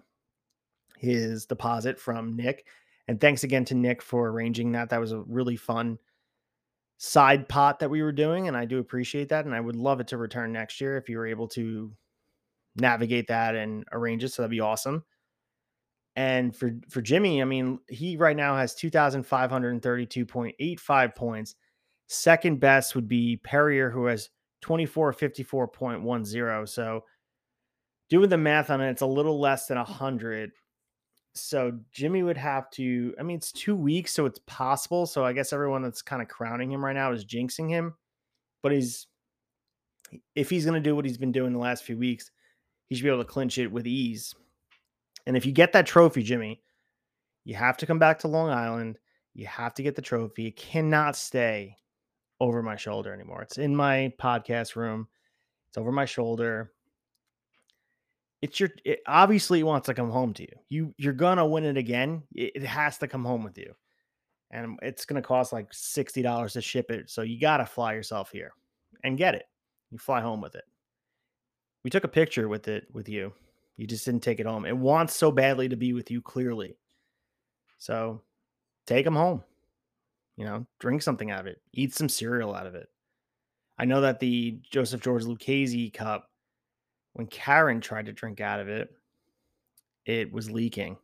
his 0.98 1.46
deposit 1.46 2.00
from 2.00 2.36
Nick. 2.36 2.66
And 3.08 3.22
thanks 3.22 3.43
again 3.43 3.66
to 3.66 3.76
Nick 3.76 4.01
for 4.01 4.30
arranging 4.30 4.72
that. 4.72 4.89
That 4.89 4.99
was 4.99 5.12
a 5.12 5.22
really 5.22 5.58
fun 5.58 5.99
side 6.97 7.47
pot 7.47 7.80
that 7.80 7.89
we 7.89 8.01
were 8.01 8.12
doing. 8.12 8.47
And 8.47 8.58
I 8.58 8.66
do 8.66 8.80
appreciate 8.80 9.30
that. 9.30 9.45
And 9.45 9.53
I 9.53 9.60
would 9.60 9.76
love 9.76 9.99
it 9.99 10.08
to 10.08 10.18
return 10.18 10.51
next 10.51 10.82
year 10.82 10.97
if 10.97 11.10
you 11.10 11.18
were 11.18 11.28
able 11.28 11.47
to 11.49 11.91
navigate 12.76 13.28
that 13.28 13.56
and 13.56 13.86
arrange 13.91 14.24
it. 14.24 14.30
So 14.30 14.41
that'd 14.41 14.51
be 14.51 14.60
awesome. 14.60 15.03
And 16.16 16.56
for 16.56 16.72
for 16.89 17.01
Jimmy, 17.01 17.41
I 17.41 17.45
mean, 17.45 17.80
he 17.89 18.16
right 18.16 18.38
now 18.38 18.56
has 18.56 18.76
2,532.85 18.76 21.16
points. 21.16 21.56
Second 22.08 22.60
best 22.60 22.95
would 22.95 23.08
be 23.08 23.38
Perrier, 23.38 23.89
who 23.89 24.06
has 24.06 24.30
2454.10. 24.64 26.70
So 26.70 27.03
doing 28.10 28.30
the 28.30 28.38
math 28.38 28.70
on 28.70 28.82
it, 28.82 28.91
it's 28.91 29.01
a 29.01 29.06
little 29.06 29.39
less 29.39 29.68
than 29.68 29.78
100. 29.78 30.51
So 31.36 31.78
Jimmy 31.92 32.24
would 32.24 32.38
have 32.38 32.70
to, 32.72 33.14
I 33.20 33.24
mean, 33.24 33.38
it's 33.38 33.52
two 33.52 33.76
weeks, 33.76 34.14
so 34.14 34.26
it's 34.26 34.40
possible. 34.48 35.06
So 35.06 35.26
I 35.26 35.34
guess 35.34 35.52
everyone 35.52 35.82
that's 35.82 36.02
kind 36.02 36.22
of 36.22 36.30
crowning 36.30 36.72
him 36.72 36.84
right 36.84 36.96
now 36.96 37.12
is 37.12 37.26
jinxing 37.26 37.70
him. 37.70 37.94
But 38.64 38.72
he's, 38.72 39.08
if 40.34 40.50
he's 40.50 40.66
going 40.66 40.82
to 40.82 40.90
do 40.90 40.96
what 40.96 41.06
he's 41.06 41.18
been 41.18 41.34
doing 41.34 41.52
the 41.52 41.60
last 41.60 41.84
few 41.84 41.98
weeks, 41.98 42.32
he 42.88 42.96
should 42.96 43.04
be 43.04 43.10
able 43.10 43.24
to 43.24 43.30
clinch 43.30 43.58
it 43.58 43.72
with 43.72 43.86
ease. 43.86 44.34
And 45.26 45.36
if 45.36 45.46
you 45.46 45.52
get 45.52 45.74
that 45.74 45.86
trophy, 45.86 46.24
Jimmy, 46.24 46.62
you 47.44 47.56
have 47.56 47.78
to 47.78 47.86
come 47.86 48.00
back 48.00 48.20
to 48.20 48.28
Long 48.28 48.50
Island. 48.50 48.98
You 49.34 49.46
have 49.48 49.74
to 49.76 49.84
get 49.84 49.96
the 49.96 50.02
trophy. 50.02 50.48
It 50.48 50.56
cannot 50.56 51.16
stay 51.16 51.76
over 52.40 52.64
my 52.64 52.76
shoulder 52.76 53.14
anymore. 53.14 53.42
It's 53.42 53.58
in 53.58 53.76
my 53.76 54.14
podcast 54.20 54.76
room. 54.76 55.08
It's 55.70 55.78
over 55.78 55.92
my 55.92 56.06
shoulder. 56.06 56.72
It's 58.46 58.60
your 58.60 58.70
it 58.86 59.00
obviously 59.08 59.64
wants 59.64 59.88
to 59.88 59.96
come 59.96 60.12
home 60.12 60.32
to 60.36 60.43
you. 60.43 60.56
You 60.70 60.93
you're 61.00 61.14
gonna 61.14 61.48
win 61.48 61.64
it 61.64 61.78
again. 61.78 62.22
It, 62.36 62.52
it 62.58 62.64
has 62.64 63.00
to 63.00 63.08
come 63.08 63.26
home 63.26 63.43
with 63.43 63.58
you. 63.58 63.74
And 64.52 64.78
it's 64.84 65.04
gonna 65.04 65.24
cost 65.24 65.52
like 65.52 65.72
$60 65.72 66.52
to 66.54 66.62
ship 66.62 66.91
it. 66.91 67.10
So 67.10 67.24
you 67.24 67.39
gotta 67.39 67.66
fly 67.66 67.93
yourself 67.93 68.30
here 68.30 68.54
and 69.04 69.18
get 69.18 69.34
it. 69.34 69.46
You 69.89 69.98
fly 69.98 70.22
home 70.22 70.41
with 70.41 70.54
it. 70.54 70.64
We 71.84 71.89
took 71.89 72.04
a 72.04 72.08
picture 72.08 72.48
with 72.48 72.68
it 72.68 72.86
with 72.93 73.10
you. 73.10 73.34
You 73.78 73.88
just 73.88 74.06
didn't 74.06 74.22
take 74.22 74.39
it 74.39 74.46
home. 74.46 74.68
It 74.68 74.78
wants 74.78 75.16
so 75.16 75.32
badly 75.32 75.68
to 75.70 75.76
be 75.76 75.93
with 75.93 76.12
you, 76.12 76.22
clearly. 76.22 76.78
So 77.80 78.22
take 78.86 79.06
them 79.06 79.16
home. 79.16 79.43
You 80.38 80.46
know, 80.46 80.68
drink 80.80 81.02
something 81.02 81.32
out 81.32 81.39
of 81.39 81.48
it, 81.48 81.62
eat 81.74 81.96
some 81.96 82.10
cereal 82.10 82.54
out 82.54 82.68
of 82.68 82.76
it. 82.76 82.89
I 83.80 83.86
know 83.86 84.02
that 84.02 84.20
the 84.20 84.60
Joseph 84.70 85.02
George 85.02 85.24
Lucchese 85.24 85.89
cup, 85.89 86.30
when 87.16 87.28
Karen 87.28 87.80
tried 87.80 88.07
to 88.07 88.13
drink 88.13 88.41
out 88.41 88.59
of 88.59 88.68
it, 88.68 88.93
it 90.05 90.32
was 90.34 90.51
leaking. 90.51 90.97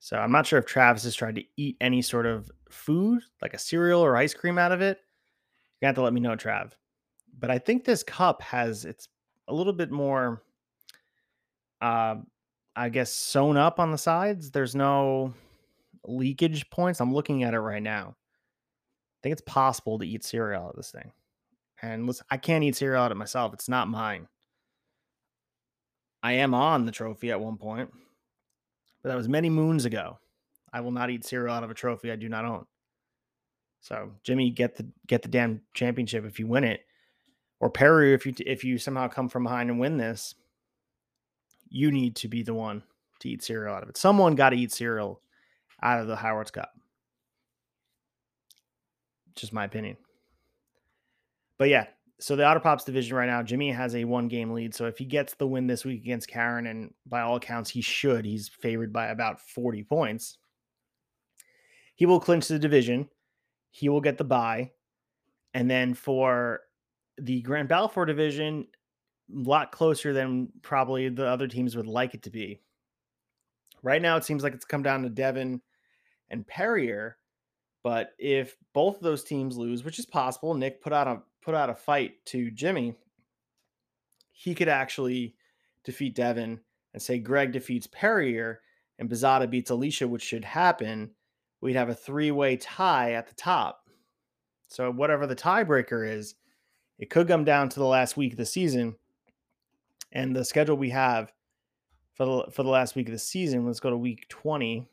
So 0.00 0.16
I'm 0.16 0.32
not 0.32 0.44
sure 0.44 0.58
if 0.58 0.66
Travis 0.66 1.04
has 1.04 1.14
tried 1.14 1.36
to 1.36 1.44
eat 1.56 1.76
any 1.80 2.02
sort 2.02 2.26
of 2.26 2.50
food, 2.68 3.22
like 3.40 3.54
a 3.54 3.58
cereal 3.58 4.00
or 4.00 4.16
ice 4.16 4.34
cream 4.34 4.58
out 4.58 4.72
of 4.72 4.80
it. 4.80 4.98
You're 4.98 5.86
gonna 5.86 5.88
have 5.90 5.94
to 5.96 6.02
let 6.02 6.12
me 6.12 6.20
know, 6.20 6.34
Trav. 6.34 6.72
But 7.38 7.50
I 7.50 7.58
think 7.58 7.84
this 7.84 8.02
cup 8.02 8.42
has 8.42 8.84
it's 8.84 9.08
a 9.46 9.54
little 9.54 9.72
bit 9.72 9.92
more 9.92 10.42
uh 11.80 12.16
I 12.74 12.88
guess 12.88 13.12
sewn 13.12 13.56
up 13.56 13.78
on 13.78 13.92
the 13.92 13.98
sides. 13.98 14.50
There's 14.50 14.74
no 14.74 15.32
leakage 16.06 16.68
points. 16.70 17.00
I'm 17.00 17.14
looking 17.14 17.44
at 17.44 17.54
it 17.54 17.60
right 17.60 17.82
now. 17.82 18.16
I 18.18 19.18
think 19.22 19.32
it's 19.32 19.42
possible 19.42 19.96
to 20.00 20.06
eat 20.06 20.24
cereal 20.24 20.64
out 20.64 20.70
of 20.70 20.76
this 20.76 20.90
thing. 20.90 21.12
And 21.82 22.08
listen, 22.08 22.26
I 22.30 22.36
can't 22.36 22.64
eat 22.64 22.74
cereal 22.74 23.04
out 23.04 23.12
of 23.12 23.18
myself. 23.18 23.54
It's 23.54 23.68
not 23.68 23.86
mine. 23.86 24.26
I 26.22 26.32
am 26.32 26.54
on 26.54 26.84
the 26.84 26.92
trophy 26.92 27.30
at 27.30 27.40
one 27.40 27.56
point, 27.56 27.90
but 29.02 29.10
that 29.10 29.16
was 29.16 29.28
many 29.28 29.50
moons 29.50 29.84
ago. 29.84 30.18
I 30.72 30.80
will 30.80 30.90
not 30.90 31.10
eat 31.10 31.24
cereal 31.24 31.54
out 31.54 31.64
of 31.64 31.70
a 31.70 31.74
trophy 31.74 32.10
I 32.10 32.16
do 32.16 32.28
not 32.28 32.44
own. 32.44 32.66
So, 33.80 34.12
Jimmy, 34.24 34.50
get 34.50 34.76
the 34.76 34.86
get 35.06 35.22
the 35.22 35.28
damn 35.28 35.60
championship 35.74 36.24
if 36.24 36.38
you 36.38 36.46
win 36.46 36.64
it, 36.64 36.80
or 37.60 37.70
Perry, 37.70 38.12
if 38.12 38.26
you 38.26 38.34
if 38.44 38.64
you 38.64 38.78
somehow 38.78 39.08
come 39.08 39.28
from 39.28 39.44
behind 39.44 39.70
and 39.70 39.78
win 39.78 39.96
this, 39.96 40.34
you 41.68 41.90
need 41.92 42.16
to 42.16 42.28
be 42.28 42.42
the 42.42 42.54
one 42.54 42.82
to 43.20 43.28
eat 43.28 43.42
cereal 43.42 43.74
out 43.74 43.82
of 43.82 43.88
it. 43.88 43.96
Someone 43.96 44.34
got 44.34 44.50
to 44.50 44.56
eat 44.56 44.72
cereal 44.72 45.20
out 45.82 46.00
of 46.00 46.08
the 46.08 46.16
Howard's 46.16 46.50
Cup. 46.50 46.72
Just 49.36 49.52
my 49.52 49.64
opinion. 49.64 49.96
But 51.58 51.68
yeah, 51.68 51.86
so 52.20 52.34
the 52.34 52.44
Otter 52.44 52.60
Pops 52.60 52.84
division 52.84 53.16
right 53.16 53.28
now, 53.28 53.42
Jimmy 53.42 53.70
has 53.70 53.94
a 53.94 54.04
one 54.04 54.26
game 54.26 54.52
lead. 54.52 54.74
So 54.74 54.86
if 54.86 54.98
he 54.98 55.04
gets 55.04 55.34
the 55.34 55.46
win 55.46 55.66
this 55.66 55.84
week 55.84 56.02
against 56.02 56.28
Karen, 56.28 56.66
and 56.66 56.92
by 57.06 57.20
all 57.20 57.36
accounts, 57.36 57.70
he 57.70 57.80
should, 57.80 58.24
he's 58.24 58.48
favored 58.48 58.92
by 58.92 59.06
about 59.06 59.40
40 59.40 59.84
points. 59.84 60.38
He 61.94 62.06
will 62.06 62.20
clinch 62.20 62.48
the 62.48 62.58
division. 62.58 63.08
He 63.70 63.88
will 63.88 64.00
get 64.00 64.18
the 64.18 64.24
bye. 64.24 64.72
And 65.54 65.70
then 65.70 65.94
for 65.94 66.60
the 67.18 67.40
Grant 67.42 67.68
Balfour 67.68 68.06
division, 68.06 68.66
a 69.32 69.48
lot 69.48 69.72
closer 69.72 70.12
than 70.12 70.48
probably 70.62 71.08
the 71.08 71.26
other 71.26 71.46
teams 71.46 71.76
would 71.76 71.86
like 71.86 72.14
it 72.14 72.22
to 72.24 72.30
be. 72.30 72.60
Right 73.82 74.02
now, 74.02 74.16
it 74.16 74.24
seems 74.24 74.42
like 74.42 74.54
it's 74.54 74.64
come 74.64 74.82
down 74.82 75.02
to 75.04 75.08
Devin 75.08 75.60
and 76.30 76.46
Perrier. 76.46 77.16
But 77.84 78.10
if 78.18 78.56
both 78.72 78.96
of 78.96 79.02
those 79.02 79.22
teams 79.22 79.56
lose, 79.56 79.84
which 79.84 80.00
is 80.00 80.06
possible, 80.06 80.54
Nick 80.54 80.82
put 80.82 80.92
out 80.92 81.06
a 81.06 81.22
put 81.48 81.54
out 81.54 81.70
a 81.70 81.74
fight 81.74 82.12
to 82.26 82.50
Jimmy, 82.50 82.94
he 84.32 84.54
could 84.54 84.68
actually 84.68 85.34
defeat 85.82 86.14
Devin 86.14 86.60
and 86.92 87.02
say 87.02 87.18
Greg 87.18 87.52
defeats 87.52 87.86
Perrier 87.86 88.60
and 88.98 89.08
Posada 89.08 89.46
beats 89.46 89.70
Alicia, 89.70 90.06
which 90.06 90.22
should 90.22 90.44
happen. 90.44 91.12
We'd 91.62 91.74
have 91.74 91.88
a 91.88 91.94
three-way 91.94 92.58
tie 92.58 93.12
at 93.12 93.28
the 93.28 93.34
top. 93.34 93.88
So 94.68 94.92
whatever 94.92 95.26
the 95.26 95.34
tiebreaker 95.34 96.06
is, 96.06 96.34
it 96.98 97.08
could 97.08 97.26
come 97.26 97.44
down 97.44 97.70
to 97.70 97.80
the 97.80 97.86
last 97.86 98.18
week 98.18 98.32
of 98.32 98.38
the 98.38 98.44
season. 98.44 98.96
And 100.12 100.36
the 100.36 100.44
schedule 100.44 100.76
we 100.76 100.90
have 100.90 101.32
for 102.12 102.26
the 102.26 102.52
for 102.52 102.62
the 102.62 102.68
last 102.68 102.94
week 102.94 103.08
of 103.08 103.12
the 103.12 103.18
season, 103.18 103.64
let's 103.64 103.80
go 103.80 103.88
to 103.88 103.96
week 103.96 104.28
20 104.28 104.86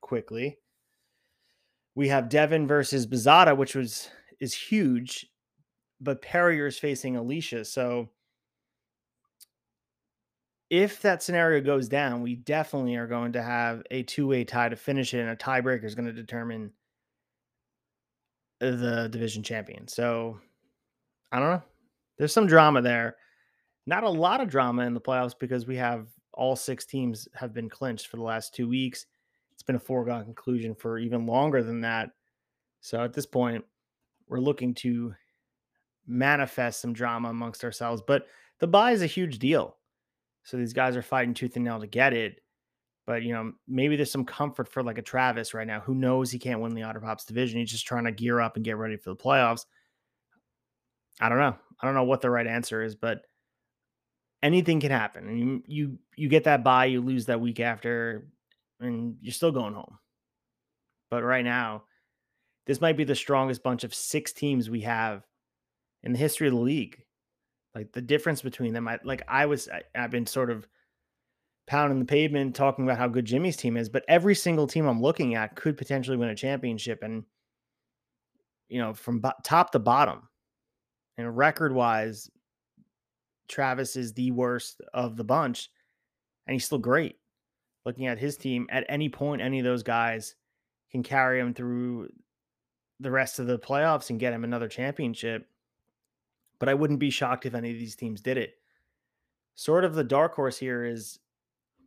quickly 0.00 0.56
we 1.96 2.08
have 2.08 2.28
Devin 2.28 2.68
versus 2.68 3.06
Posada, 3.06 3.56
which 3.56 3.74
was 3.74 4.10
is 4.38 4.54
huge, 4.54 5.26
but 6.00 6.22
Perrier 6.22 6.66
is 6.66 6.78
facing 6.78 7.16
Alicia. 7.16 7.64
So 7.64 8.10
if 10.68 11.00
that 11.02 11.22
scenario 11.22 11.60
goes 11.60 11.88
down, 11.88 12.22
we 12.22 12.34
definitely 12.34 12.96
are 12.96 13.06
going 13.06 13.32
to 13.32 13.42
have 13.42 13.82
a 13.90 14.02
two-way 14.02 14.44
tie 14.44 14.68
to 14.68 14.76
finish 14.76 15.14
it, 15.14 15.20
and 15.20 15.30
a 15.30 15.36
tiebreaker 15.36 15.84
is 15.84 15.94
going 15.94 16.06
to 16.06 16.12
determine 16.12 16.72
the 18.60 19.08
division 19.10 19.42
champion. 19.42 19.86
So 19.86 20.40
I 21.30 21.38
don't 21.38 21.50
know. 21.50 21.62
There's 22.18 22.32
some 22.32 22.46
drama 22.46 22.82
there. 22.82 23.16
Not 23.86 24.02
a 24.02 24.10
lot 24.10 24.40
of 24.40 24.48
drama 24.48 24.86
in 24.86 24.94
the 24.94 25.00
playoffs 25.00 25.38
because 25.38 25.66
we 25.66 25.76
have 25.76 26.08
all 26.32 26.56
six 26.56 26.84
teams 26.84 27.28
have 27.34 27.52
been 27.54 27.68
clinched 27.68 28.08
for 28.08 28.16
the 28.16 28.22
last 28.22 28.54
two 28.54 28.68
weeks 28.68 29.06
it's 29.56 29.62
been 29.62 29.76
a 29.76 29.80
foregone 29.80 30.22
conclusion 30.22 30.74
for 30.74 30.98
even 30.98 31.24
longer 31.24 31.62
than 31.62 31.80
that. 31.80 32.10
So 32.82 33.02
at 33.02 33.14
this 33.14 33.24
point, 33.24 33.64
we're 34.28 34.38
looking 34.38 34.74
to 34.74 35.14
manifest 36.06 36.80
some 36.80 36.92
drama 36.92 37.28
amongst 37.30 37.64
ourselves. 37.64 38.02
But 38.06 38.26
the 38.60 38.66
buy 38.66 38.92
is 38.92 39.02
a 39.02 39.06
huge 39.06 39.38
deal. 39.38 39.76
So 40.44 40.56
these 40.56 40.72
guys 40.72 40.96
are 40.96 41.02
fighting 41.02 41.34
tooth 41.34 41.56
and 41.56 41.64
nail 41.64 41.80
to 41.80 41.86
get 41.86 42.12
it. 42.12 42.40
But 43.06 43.22
you 43.22 43.32
know, 43.32 43.52
maybe 43.68 43.96
there's 43.96 44.10
some 44.10 44.24
comfort 44.24 44.68
for 44.68 44.82
like 44.82 44.98
a 44.98 45.02
Travis 45.02 45.54
right 45.54 45.66
now 45.66 45.80
who 45.80 45.94
knows 45.94 46.30
he 46.30 46.38
can't 46.38 46.60
win 46.60 46.74
the 46.74 46.82
Otter 46.82 47.00
Pops 47.00 47.24
division. 47.24 47.60
He's 47.60 47.70
just 47.70 47.86
trying 47.86 48.04
to 48.04 48.12
gear 48.12 48.40
up 48.40 48.56
and 48.56 48.64
get 48.64 48.76
ready 48.76 48.96
for 48.96 49.10
the 49.10 49.16
playoffs. 49.16 49.64
I 51.20 51.28
don't 51.28 51.38
know. 51.38 51.56
I 51.80 51.86
don't 51.86 51.94
know 51.94 52.04
what 52.04 52.20
the 52.20 52.30
right 52.30 52.46
answer 52.46 52.82
is, 52.82 52.94
but 52.94 53.22
anything 54.42 54.80
can 54.80 54.90
happen. 54.90 55.28
And 55.28 55.38
you 55.38 55.62
you 55.66 55.98
you 56.16 56.28
get 56.28 56.44
that 56.44 56.64
buy, 56.64 56.86
you 56.86 57.00
lose 57.00 57.26
that 57.26 57.40
week 57.40 57.60
after 57.60 58.26
and 58.80 59.16
you're 59.20 59.32
still 59.32 59.52
going 59.52 59.74
home. 59.74 59.98
But 61.10 61.22
right 61.22 61.44
now, 61.44 61.84
this 62.66 62.80
might 62.80 62.96
be 62.96 63.04
the 63.04 63.14
strongest 63.14 63.62
bunch 63.62 63.84
of 63.84 63.94
six 63.94 64.32
teams 64.32 64.68
we 64.68 64.80
have 64.80 65.22
in 66.06 66.12
the 66.12 66.18
history 66.18 66.46
of 66.46 66.54
the 66.54 66.60
league. 66.60 67.02
Like 67.74 67.92
the 67.92 68.00
difference 68.00 68.40
between 68.40 68.72
them, 68.72 68.88
I 68.88 68.98
like 69.04 69.22
I 69.28 69.44
was 69.44 69.68
I, 69.68 69.82
I've 69.94 70.10
been 70.10 70.26
sort 70.26 70.50
of 70.50 70.66
pounding 71.66 71.98
the 71.98 72.06
pavement 72.06 72.56
talking 72.56 72.84
about 72.84 72.96
how 72.96 73.08
good 73.08 73.26
Jimmy's 73.26 73.56
team 73.56 73.76
is, 73.76 73.90
but 73.90 74.04
every 74.08 74.34
single 74.34 74.66
team 74.66 74.86
I'm 74.86 75.02
looking 75.02 75.34
at 75.34 75.56
could 75.56 75.76
potentially 75.76 76.16
win 76.16 76.30
a 76.30 76.34
championship 76.34 77.02
and 77.02 77.24
you 78.70 78.80
know, 78.80 78.94
from 78.94 79.20
bo- 79.20 79.32
top 79.44 79.72
to 79.72 79.78
bottom. 79.78 80.22
And 81.18 81.36
record 81.36 81.72
wise, 81.74 82.30
Travis 83.48 83.94
is 83.96 84.14
the 84.14 84.30
worst 84.30 84.80
of 84.94 85.16
the 85.16 85.24
bunch 85.24 85.70
and 86.46 86.54
he's 86.54 86.64
still 86.64 86.78
great 86.78 87.16
looking 87.86 88.08
at 88.08 88.18
his 88.18 88.36
team, 88.36 88.66
at 88.68 88.84
any 88.88 89.08
point, 89.08 89.40
any 89.40 89.60
of 89.60 89.64
those 89.64 89.84
guys 89.84 90.34
can 90.90 91.02
carry 91.02 91.38
him 91.40 91.54
through 91.54 92.10
the 93.00 93.10
rest 93.10 93.38
of 93.38 93.46
the 93.46 93.58
playoffs 93.58 94.10
and 94.10 94.20
get 94.20 94.32
him 94.32 94.44
another 94.44 94.68
championship. 94.68 95.46
But 96.58 96.68
I 96.68 96.74
wouldn't 96.74 97.00
be 97.00 97.10
shocked 97.10 97.46
if 97.46 97.54
any 97.54 97.70
of 97.70 97.78
these 97.78 97.96
teams 97.96 98.20
did 98.20 98.38
it. 98.38 98.54
Sort 99.54 99.84
of 99.84 99.94
the 99.94 100.04
dark 100.04 100.34
horse 100.34 100.58
here 100.58 100.84
is 100.84 101.18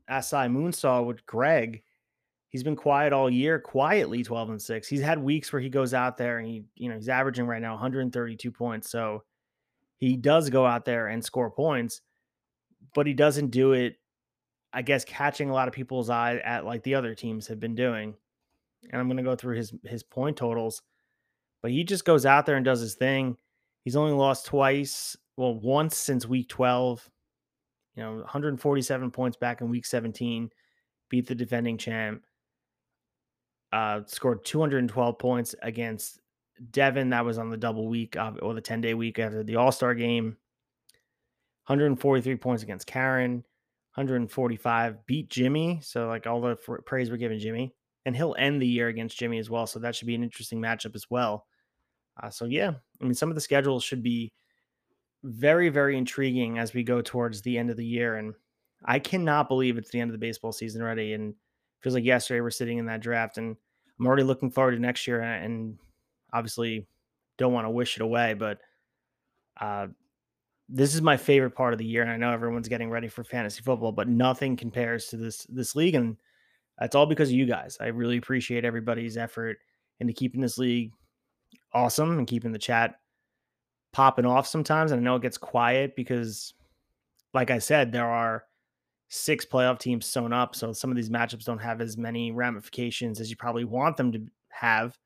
Asai 0.09 0.51
Moonsaw 0.51 1.05
with 1.05 1.25
Greg. 1.25 1.83
He's 2.49 2.63
been 2.63 2.75
quiet 2.75 3.13
all 3.13 3.29
year, 3.29 3.59
quietly 3.59 4.23
12 4.23 4.49
and 4.49 4.61
6. 4.61 4.87
He's 4.87 5.01
had 5.01 5.19
weeks 5.19 5.53
where 5.53 5.61
he 5.61 5.69
goes 5.69 5.93
out 5.93 6.17
there 6.17 6.39
and 6.39 6.47
he, 6.47 6.63
you 6.75 6.89
know, 6.89 6.95
he's 6.95 7.09
averaging 7.09 7.45
right 7.45 7.61
now 7.61 7.73
132 7.73 8.51
points. 8.51 8.89
So 8.89 9.23
he 9.97 10.17
does 10.17 10.49
go 10.49 10.65
out 10.65 10.85
there 10.85 11.07
and 11.07 11.23
score 11.23 11.51
points, 11.51 12.01
but 12.95 13.05
he 13.05 13.13
doesn't 13.13 13.51
do 13.51 13.73
it 13.73 13.97
I 14.71 14.81
guess 14.81 15.03
catching 15.03 15.49
a 15.49 15.53
lot 15.53 15.67
of 15.67 15.73
people's 15.73 16.09
eye 16.09 16.37
at 16.37 16.65
like 16.65 16.83
the 16.83 16.95
other 16.95 17.15
teams 17.15 17.47
have 17.47 17.59
been 17.59 17.75
doing. 17.75 18.13
And 18.91 18.99
I'm 18.99 19.07
going 19.07 19.17
to 19.17 19.23
go 19.23 19.35
through 19.35 19.57
his 19.57 19.73
his 19.83 20.03
point 20.03 20.37
totals. 20.37 20.81
But 21.61 21.71
he 21.71 21.83
just 21.83 22.05
goes 22.05 22.25
out 22.25 22.45
there 22.45 22.55
and 22.55 22.63
does 22.63 22.79
his 22.79 22.95
thing. 22.95 23.37
He's 23.83 23.95
only 23.95 24.13
lost 24.13 24.45
twice, 24.45 25.17
well, 25.37 25.55
once 25.55 25.97
since 25.97 26.27
week 26.27 26.49
12. 26.49 27.09
You 27.95 28.03
know, 28.03 28.13
147 28.15 29.11
points 29.11 29.37
back 29.37 29.61
in 29.61 29.69
week 29.69 29.85
17, 29.85 30.49
beat 31.09 31.27
the 31.27 31.35
defending 31.35 31.77
champ. 31.77 32.23
Uh, 33.71 34.01
scored 34.05 34.43
212 34.45 35.19
points 35.19 35.55
against 35.61 36.19
Devin. 36.71 37.09
That 37.09 37.25
was 37.25 37.37
on 37.37 37.49
the 37.49 37.57
double 37.57 37.87
week 37.87 38.15
uh, 38.15 38.31
or 38.41 38.53
the 38.53 38.61
10 38.61 38.81
day 38.81 38.93
week 38.93 39.19
after 39.19 39.43
the 39.43 39.57
All 39.57 39.71
Star 39.71 39.93
game. 39.93 40.37
143 41.67 42.35
points 42.37 42.63
against 42.63 42.87
Karen. 42.87 43.43
145 43.95 45.05
beat 45.05 45.29
Jimmy. 45.29 45.79
So 45.83 46.07
like 46.07 46.25
all 46.25 46.41
the 46.41 46.55
praise 46.85 47.11
we're 47.11 47.17
giving 47.17 47.39
Jimmy, 47.39 47.73
and 48.05 48.15
he'll 48.15 48.35
end 48.39 48.61
the 48.61 48.67
year 48.67 48.87
against 48.87 49.17
Jimmy 49.17 49.39
as 49.39 49.49
well. 49.49 49.67
So 49.67 49.79
that 49.79 49.95
should 49.95 50.07
be 50.07 50.15
an 50.15 50.23
interesting 50.23 50.61
matchup 50.61 50.95
as 50.95 51.09
well. 51.09 51.45
Uh, 52.21 52.29
so 52.29 52.45
yeah, 52.45 52.71
I 53.01 53.03
mean 53.03 53.13
some 53.13 53.29
of 53.29 53.35
the 53.35 53.41
schedules 53.41 53.83
should 53.83 54.03
be 54.03 54.31
very 55.23 55.69
very 55.69 55.97
intriguing 55.97 56.57
as 56.59 56.73
we 56.73 56.83
go 56.83 57.01
towards 57.01 57.41
the 57.41 57.57
end 57.57 57.69
of 57.69 57.77
the 57.77 57.85
year, 57.85 58.15
and 58.15 58.33
I 58.85 58.99
cannot 58.99 59.47
believe 59.47 59.77
it's 59.77 59.89
the 59.89 59.99
end 59.99 60.09
of 60.09 60.13
the 60.13 60.25
baseball 60.25 60.51
season 60.51 60.81
already. 60.81 61.13
And 61.13 61.35
feels 61.81 61.95
like 61.95 62.03
yesterday 62.03 62.41
we're 62.41 62.49
sitting 62.49 62.77
in 62.77 62.85
that 62.87 63.01
draft, 63.01 63.37
and 63.37 63.55
I'm 63.99 64.07
already 64.07 64.23
looking 64.23 64.51
forward 64.51 64.71
to 64.71 64.79
next 64.79 65.07
year. 65.07 65.21
And 65.21 65.77
obviously, 66.33 66.87
don't 67.37 67.53
want 67.53 67.65
to 67.65 67.71
wish 67.71 67.95
it 67.95 68.01
away, 68.01 68.33
but 68.33 68.59
uh, 69.59 69.87
this 70.67 70.93
is 70.93 71.01
my 71.01 71.17
favorite 71.17 71.55
part 71.55 71.73
of 71.73 71.79
the 71.79 71.85
year, 71.85 72.01
and 72.01 72.11
I 72.11 72.17
know 72.17 72.31
everyone's 72.31 72.69
getting 72.69 72.89
ready 72.89 73.07
for 73.07 73.23
fantasy 73.23 73.61
football, 73.61 73.91
but 73.91 74.07
nothing 74.07 74.55
compares 74.55 75.07
to 75.07 75.17
this 75.17 75.45
this 75.49 75.75
league, 75.75 75.95
and 75.95 76.17
that's 76.77 76.95
all 76.95 77.05
because 77.05 77.29
of 77.29 77.35
you 77.35 77.45
guys. 77.45 77.77
I 77.81 77.87
really 77.87 78.17
appreciate 78.17 78.65
everybody's 78.65 79.17
effort 79.17 79.57
into 79.99 80.13
keeping 80.13 80.41
this 80.41 80.57
league 80.57 80.91
awesome 81.73 82.17
and 82.17 82.27
keeping 82.27 82.51
the 82.51 82.59
chat 82.59 82.99
popping 83.91 84.25
off 84.25 84.47
sometimes. 84.47 84.91
And 84.91 84.99
I 84.99 85.03
know 85.03 85.15
it 85.15 85.21
gets 85.21 85.37
quiet 85.37 85.95
because, 85.95 86.53
like 87.33 87.51
I 87.51 87.59
said, 87.59 87.91
there 87.91 88.09
are 88.09 88.43
six 89.07 89.45
playoff 89.45 89.79
teams 89.79 90.05
sewn 90.05 90.33
up, 90.33 90.55
so 90.55 90.71
some 90.71 90.91
of 90.91 90.95
these 90.95 91.09
matchups 91.09 91.45
don't 91.45 91.57
have 91.57 91.81
as 91.81 91.97
many 91.97 92.31
ramifications 92.31 93.19
as 93.19 93.29
you 93.29 93.35
probably 93.35 93.65
want 93.65 93.97
them 93.97 94.11
to 94.11 94.21
have. 94.49 94.97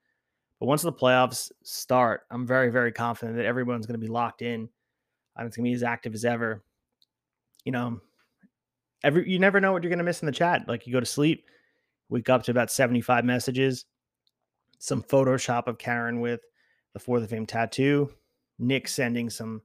But 0.59 0.67
once 0.67 0.81
the 0.81 0.91
playoffs 0.91 1.51
start, 1.63 2.21
I'm 2.31 2.45
very, 2.45 2.69
very 2.69 2.91
confident 2.91 3.37
that 3.37 3.45
everyone's 3.45 3.85
going 3.85 3.99
to 3.99 4.05
be 4.05 4.11
locked 4.11 4.41
in 4.41 4.69
and 5.35 5.47
it's 5.47 5.57
gonna 5.57 5.69
be 5.69 5.73
as 5.73 5.83
active 5.83 6.13
as 6.13 6.25
ever. 6.25 6.63
You 7.65 7.71
know, 7.71 8.01
every 9.03 9.29
you 9.29 9.39
never 9.39 9.59
know 9.59 9.71
what 9.71 9.83
you're 9.83 9.89
gonna 9.89 10.03
miss 10.03 10.21
in 10.21 10.25
the 10.25 10.31
chat. 10.31 10.67
Like 10.67 10.85
you 10.85 10.93
go 10.93 10.99
to 10.99 11.05
sleep, 11.05 11.45
wake 12.09 12.29
up 12.29 12.43
to 12.43 12.51
about 12.51 12.71
75 12.71 13.25
messages, 13.25 13.85
some 14.79 15.01
Photoshop 15.01 15.67
of 15.67 15.77
Karen 15.77 16.19
with 16.19 16.41
the 16.93 16.99
For 16.99 17.19
the 17.19 17.27
Fame 17.27 17.45
tattoo, 17.45 18.11
Nick 18.59 18.87
sending 18.87 19.29
some 19.29 19.61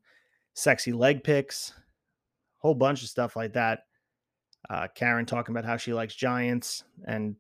sexy 0.55 0.93
leg 0.93 1.23
pics, 1.23 1.73
whole 2.59 2.75
bunch 2.75 3.03
of 3.03 3.09
stuff 3.09 3.37
like 3.37 3.53
that. 3.55 3.85
Uh, 4.69 4.89
Karen 4.95 5.27
talking 5.27 5.55
about 5.55 5.65
how 5.65 5.77
she 5.77 5.95
likes 5.95 6.15
giants 6.15 6.85
and 7.07 7.37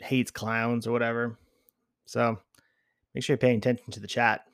hates 0.00 0.30
clowns 0.30 0.86
or 0.86 0.92
whatever. 0.92 1.38
So 2.06 2.38
make 3.14 3.24
sure 3.24 3.34
you're 3.34 3.38
paying 3.38 3.58
attention 3.58 3.90
to 3.92 4.00
the 4.00 4.06
chat 4.06 4.46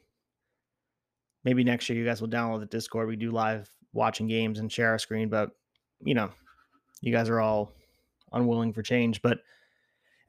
maybe 1.44 1.64
next 1.64 1.88
year 1.88 1.98
you 1.98 2.04
guys 2.04 2.20
will 2.20 2.28
download 2.28 2.60
the 2.60 2.66
Discord. 2.66 3.08
We 3.08 3.16
do 3.16 3.30
live 3.30 3.70
watching 3.94 4.26
games 4.26 4.58
and 4.58 4.70
share 4.70 4.90
our 4.90 4.98
screen, 4.98 5.28
but 5.28 5.50
you 6.04 6.14
know, 6.14 6.30
you 7.00 7.12
guys 7.12 7.30
are 7.30 7.40
all 7.40 7.72
unwilling 8.32 8.72
for 8.72 8.82
change. 8.82 9.22
But 9.22 9.38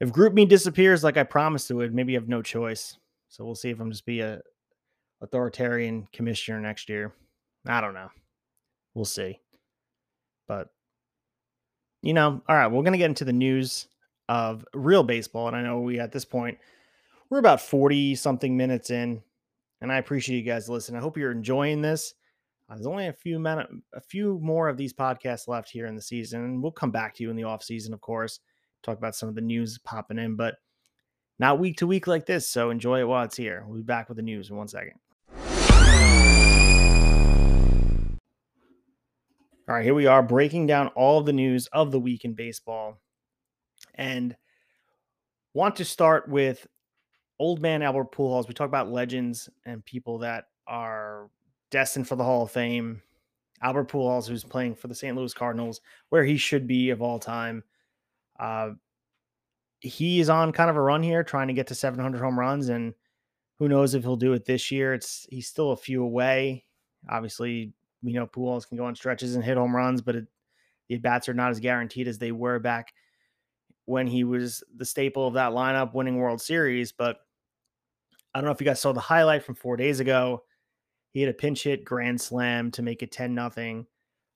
if 0.00 0.10
GroupMe 0.10 0.48
disappears 0.48 1.04
like 1.04 1.16
I 1.16 1.24
promised 1.24 1.70
it 1.70 1.74
would, 1.74 1.94
maybe 1.94 2.12
you 2.12 2.18
have 2.18 2.28
no 2.28 2.40
choice. 2.40 2.96
So 3.30 3.44
we'll 3.44 3.54
see 3.54 3.70
if 3.70 3.80
I'm 3.80 3.90
just 3.90 4.04
be 4.04 4.20
a 4.20 4.40
authoritarian 5.22 6.08
commissioner 6.12 6.60
next 6.60 6.88
year. 6.88 7.12
I 7.66 7.80
don't 7.80 7.94
know. 7.94 8.10
We'll 8.94 9.04
see. 9.04 9.40
But 10.46 10.68
you 12.02 12.12
know, 12.12 12.42
all 12.48 12.56
right, 12.56 12.66
we're 12.66 12.82
gonna 12.82 12.98
get 12.98 13.10
into 13.10 13.24
the 13.24 13.32
news 13.32 13.86
of 14.28 14.64
real 14.74 15.04
baseball. 15.04 15.48
And 15.48 15.56
I 15.56 15.62
know 15.62 15.80
we 15.80 16.00
at 16.00 16.12
this 16.12 16.24
point 16.24 16.58
we're 17.30 17.38
about 17.38 17.60
40 17.60 18.16
something 18.16 18.56
minutes 18.56 18.90
in 18.90 19.22
and 19.80 19.92
I 19.92 19.98
appreciate 19.98 20.38
you 20.38 20.42
guys 20.42 20.68
listening. 20.68 20.98
I 20.98 21.02
hope 21.02 21.16
you're 21.16 21.30
enjoying 21.30 21.80
this. 21.80 22.14
Uh, 22.68 22.74
there's 22.74 22.86
only 22.86 23.06
a 23.06 23.12
few 23.12 23.38
minute, 23.38 23.68
a 23.94 24.00
few 24.00 24.38
more 24.42 24.68
of 24.68 24.76
these 24.76 24.92
podcasts 24.92 25.48
left 25.48 25.70
here 25.70 25.86
in 25.86 25.96
the 25.96 26.02
season, 26.02 26.60
we'll 26.60 26.72
come 26.72 26.90
back 26.90 27.14
to 27.14 27.22
you 27.22 27.30
in 27.30 27.36
the 27.36 27.44
off 27.44 27.62
season, 27.62 27.94
of 27.94 28.00
course, 28.00 28.40
talk 28.82 28.98
about 28.98 29.14
some 29.14 29.28
of 29.28 29.34
the 29.34 29.40
news 29.40 29.78
popping 29.78 30.18
in, 30.18 30.36
but 30.36 30.56
not 31.40 31.58
week 31.58 31.78
to 31.78 31.86
week 31.86 32.06
like 32.06 32.26
this. 32.26 32.46
So 32.46 32.68
enjoy 32.68 33.00
it 33.00 33.08
while 33.08 33.24
it's 33.24 33.36
here. 33.36 33.64
We'll 33.66 33.78
be 33.78 33.82
back 33.82 34.08
with 34.08 34.16
the 34.16 34.22
news 34.22 34.50
in 34.50 34.56
one 34.56 34.68
second. 34.68 35.00
All 39.66 39.76
right, 39.76 39.84
here 39.84 39.94
we 39.94 40.06
are 40.06 40.22
breaking 40.22 40.66
down 40.66 40.88
all 40.88 41.22
the 41.22 41.32
news 41.32 41.66
of 41.68 41.92
the 41.92 42.00
week 42.00 42.24
in 42.24 42.34
baseball, 42.34 43.00
and 43.94 44.36
want 45.54 45.76
to 45.76 45.84
start 45.84 46.28
with 46.28 46.66
old 47.38 47.62
man 47.62 47.80
Albert 47.80 48.12
Pujols. 48.12 48.48
We 48.48 48.54
talk 48.54 48.66
about 48.66 48.90
legends 48.90 49.48
and 49.64 49.84
people 49.84 50.18
that 50.18 50.46
are 50.66 51.30
destined 51.70 52.08
for 52.08 52.16
the 52.16 52.24
Hall 52.24 52.42
of 52.42 52.50
Fame. 52.50 53.00
Albert 53.62 53.88
Pujols, 53.88 54.26
who's 54.26 54.42
playing 54.42 54.74
for 54.74 54.88
the 54.88 54.94
St. 54.94 55.16
Louis 55.16 55.32
Cardinals, 55.32 55.80
where 56.08 56.24
he 56.24 56.36
should 56.36 56.66
be 56.66 56.90
of 56.90 57.00
all 57.00 57.20
time. 57.20 57.62
Uh, 58.40 58.70
he 59.80 60.20
is 60.20 60.28
on 60.28 60.52
kind 60.52 60.70
of 60.70 60.76
a 60.76 60.80
run 60.80 61.02
here, 61.02 61.24
trying 61.24 61.48
to 61.48 61.54
get 61.54 61.66
to 61.68 61.74
700 61.74 62.20
home 62.20 62.38
runs, 62.38 62.68
and 62.68 62.94
who 63.58 63.68
knows 63.68 63.94
if 63.94 64.02
he'll 64.02 64.16
do 64.16 64.32
it 64.34 64.44
this 64.44 64.70
year. 64.70 64.94
It's 64.94 65.26
he's 65.30 65.48
still 65.48 65.72
a 65.72 65.76
few 65.76 66.02
away. 66.02 66.64
Obviously, 67.08 67.72
we 68.02 68.12
know 68.12 68.26
Pujols 68.26 68.68
can 68.68 68.76
go 68.76 68.84
on 68.84 68.94
stretches 68.94 69.34
and 69.34 69.44
hit 69.44 69.56
home 69.56 69.74
runs, 69.74 70.02
but 70.02 70.16
it, 70.16 70.26
the 70.88 70.98
bats 70.98 71.28
are 71.28 71.34
not 71.34 71.50
as 71.50 71.60
guaranteed 71.60 72.08
as 72.08 72.18
they 72.18 72.32
were 72.32 72.58
back 72.58 72.92
when 73.86 74.06
he 74.06 74.24
was 74.24 74.62
the 74.76 74.84
staple 74.84 75.26
of 75.26 75.34
that 75.34 75.52
lineup, 75.52 75.94
winning 75.94 76.16
World 76.16 76.40
Series. 76.40 76.92
But 76.92 77.18
I 78.34 78.38
don't 78.38 78.46
know 78.46 78.52
if 78.52 78.60
you 78.60 78.66
guys 78.66 78.80
saw 78.80 78.92
the 78.92 79.00
highlight 79.00 79.44
from 79.44 79.54
four 79.54 79.76
days 79.76 80.00
ago. 80.00 80.44
He 81.12 81.20
had 81.20 81.30
a 81.30 81.34
pinch 81.34 81.64
hit 81.64 81.84
grand 81.84 82.20
slam 82.20 82.70
to 82.72 82.82
make 82.82 83.02
it 83.02 83.10
10 83.10 83.34
nothing. 83.34 83.86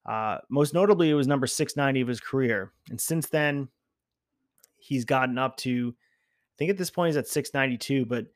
Uh, 0.07 0.39
most 0.51 0.75
notably, 0.75 1.11
it 1.11 1.15
was 1.15 1.27
number 1.27 1.47
690 1.47 2.01
of 2.01 2.09
his 2.09 2.21
career. 2.21 2.73
And 2.91 3.01
since 3.01 3.29
then, 3.29 3.69
he's 4.85 5.05
gotten 5.05 5.39
up 5.39 5.57
to, 5.59 5.95
I 5.97 6.55
think 6.59 6.70
at 6.70 6.76
this 6.76 6.91
point 6.91 7.09
he's 7.09 7.16
at 7.16 7.28
692, 7.28 8.05
but 8.07 8.26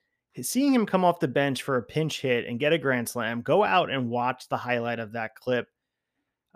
seeing 0.42 0.72
him 0.72 0.86
come 0.86 1.04
off 1.04 1.20
the 1.20 1.28
bench 1.28 1.62
for 1.62 1.76
a 1.76 1.82
pinch 1.82 2.20
hit 2.20 2.46
and 2.46 2.58
get 2.58 2.72
a 2.72 2.78
grand 2.78 3.08
slam, 3.08 3.42
go 3.42 3.62
out 3.62 3.90
and 3.90 4.08
watch 4.08 4.48
the 4.48 4.56
highlight 4.56 4.98
of 4.98 5.12
that 5.12 5.34
clip 5.34 5.68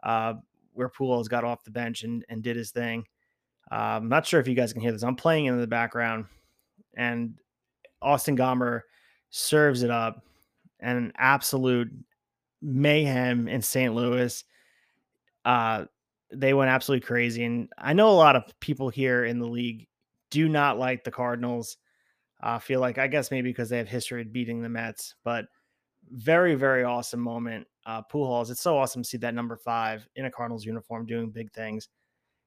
uh, 0.03 0.35
where 0.73 0.89
Pujols 0.89 1.29
got 1.29 1.45
off 1.45 1.65
the 1.65 1.71
bench 1.71 2.05
and, 2.05 2.25
and 2.29 2.43
did 2.43 2.57
his 2.57 2.71
thing. 2.71 3.05
Uh, 3.71 3.99
I'm 4.01 4.09
not 4.09 4.27
sure 4.27 4.41
if 4.41 4.49
you 4.49 4.55
guys 4.55 4.73
can 4.73 4.83
hear 4.83 4.93
this. 4.93 5.03
I'm 5.03 5.17
playing 5.17 5.47
in 5.47 5.59
the 5.61 5.67
background, 5.67 6.27
and 6.95 7.35
Austin 8.01 8.37
Gomber 8.37 8.83
serves 9.31 9.83
it 9.83 9.91
up 9.91 10.25
and 10.81 10.99
an 10.99 11.13
absolute 11.17 11.91
mayhem 12.61 13.49
in 13.49 13.63
St. 13.63 13.95
Louis. 13.95 14.45
Uh, 15.45 15.85
they 16.33 16.55
went 16.55 16.71
absolutely 16.71 17.07
crazy. 17.07 17.45
And 17.45 17.69
I 17.79 17.93
know 17.93 18.09
a 18.09 18.13
lot 18.13 18.37
of 18.37 18.45
people 18.61 18.89
here 18.89 19.25
in 19.25 19.39
the 19.39 19.47
league 19.47 19.87
do 20.31 20.49
not 20.49 20.79
like 20.79 21.05
the 21.05 21.11
Cardinals. 21.11 21.77
I 22.41 22.57
uh, 22.57 22.59
feel 22.59 22.81
like, 22.81 22.99
I 22.99 23.07
guess 23.07 23.31
maybe 23.31 23.51
because 23.51 23.69
they 23.69 23.79
have 23.79 23.89
history 23.89 24.23
of 24.23 24.33
beating 24.33 24.63
the 24.63 24.69
Mets, 24.69 25.15
but 25.23 25.45
very, 26.11 26.55
very 26.55 26.83
awesome 26.83 27.21
moment. 27.21 27.67
Uh, 27.87 28.03
Pujols, 28.03 28.51
it's 28.51 28.61
so 28.61 28.77
awesome 28.77 29.03
to 29.03 29.09
see 29.09 29.19
that 29.19 29.35
number 29.35 29.57
five 29.57 30.09
in 30.17 30.25
a 30.25 30.31
Cardinals 30.31 30.65
uniform 30.65 31.07
doing 31.07 31.31
big 31.31 31.53
things. 31.53 31.89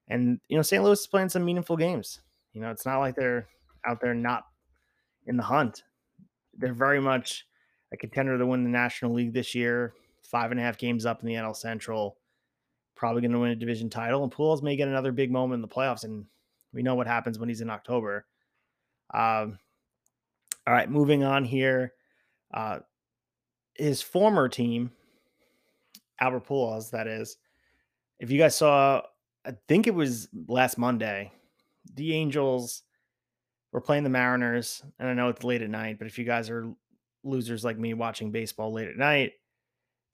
And, 0.08 0.40
you 0.50 0.58
know, 0.58 0.62
St. 0.62 0.84
Louis 0.84 1.00
is 1.00 1.08
playing 1.08 1.30
some 1.30 1.46
meaningful 1.46 1.78
games. 1.78 2.22
You 2.54 2.62
know, 2.62 2.72
it's 2.72 2.86
not 2.86 3.00
like 3.00 3.16
they're 3.16 3.48
out 3.86 4.02
there 4.02 4.14
not 4.14 4.44
in 5.28 5.38
the 5.38 5.44
hunt. 5.44 5.84
They're 6.58 6.74
very 6.74 7.00
much 7.00 7.46
a 7.92 7.98
contender 7.98 8.38
to 8.38 8.46
win 8.46 8.64
the 8.64 8.70
National 8.70 9.14
League 9.14 9.34
this 9.34 9.56
year. 9.56 9.94
Five 10.24 10.52
and 10.52 10.60
a 10.60 10.64
half 10.64 10.78
games 10.78 11.06
up 11.06 11.22
in 11.22 11.28
the 11.28 11.36
NL 11.36 11.56
Central. 11.56 12.18
Probably 12.96 13.22
going 13.22 13.32
to 13.32 13.40
win 13.40 13.52
a 13.52 13.56
division 13.56 13.90
title. 13.90 14.24
And 14.24 14.32
Pujols 14.32 14.64
may 14.64 14.76
get 14.76 14.88
another 14.88 15.12
big 15.12 15.32
moment 15.32 15.56
in 15.56 15.62
the 15.62 15.68
playoffs. 15.68 16.04
And 16.04 16.26
we 16.74 16.82
know 16.82 16.96
what 16.96 17.08
happens 17.08 17.38
when 17.38 17.50
he's 17.50 17.62
in 17.62 17.70
October. 17.70 18.26
Um, 19.14 19.60
all 20.66 20.74
right, 20.74 20.90
moving 20.90 21.24
on 21.24 21.46
here. 21.46 21.94
Uh, 22.54 22.80
his 23.74 24.02
former 24.02 24.48
team, 24.48 24.92
Albert 26.20 26.48
Pujols, 26.48 26.92
that 26.92 27.08
is. 27.08 27.38
If 28.20 28.32
you 28.32 28.38
guys 28.38 28.56
saw, 28.56 29.02
I 29.46 29.54
think 29.68 29.88
it 29.88 29.94
was 29.94 30.30
last 30.48 30.78
Monday, 30.78 31.32
the 31.94 32.14
Angels 32.14 32.84
we're 33.76 33.82
playing 33.82 34.06
the 34.06 34.10
Mariners, 34.10 34.82
and 34.98 35.10
I 35.10 35.14
know 35.14 35.28
it's 35.28 35.44
late 35.44 35.62
at 35.62 35.70
night, 35.70 35.98
but 35.98 36.08
if 36.08 36.18
you 36.18 36.24
guys 36.24 36.50
are 36.50 36.66
losers 37.26 37.66
like 37.66 37.78
me 37.78 37.94
watching 37.94 38.32
baseball 38.32 38.72
late 38.72 38.88
at 38.88 38.96
night, 38.96 39.34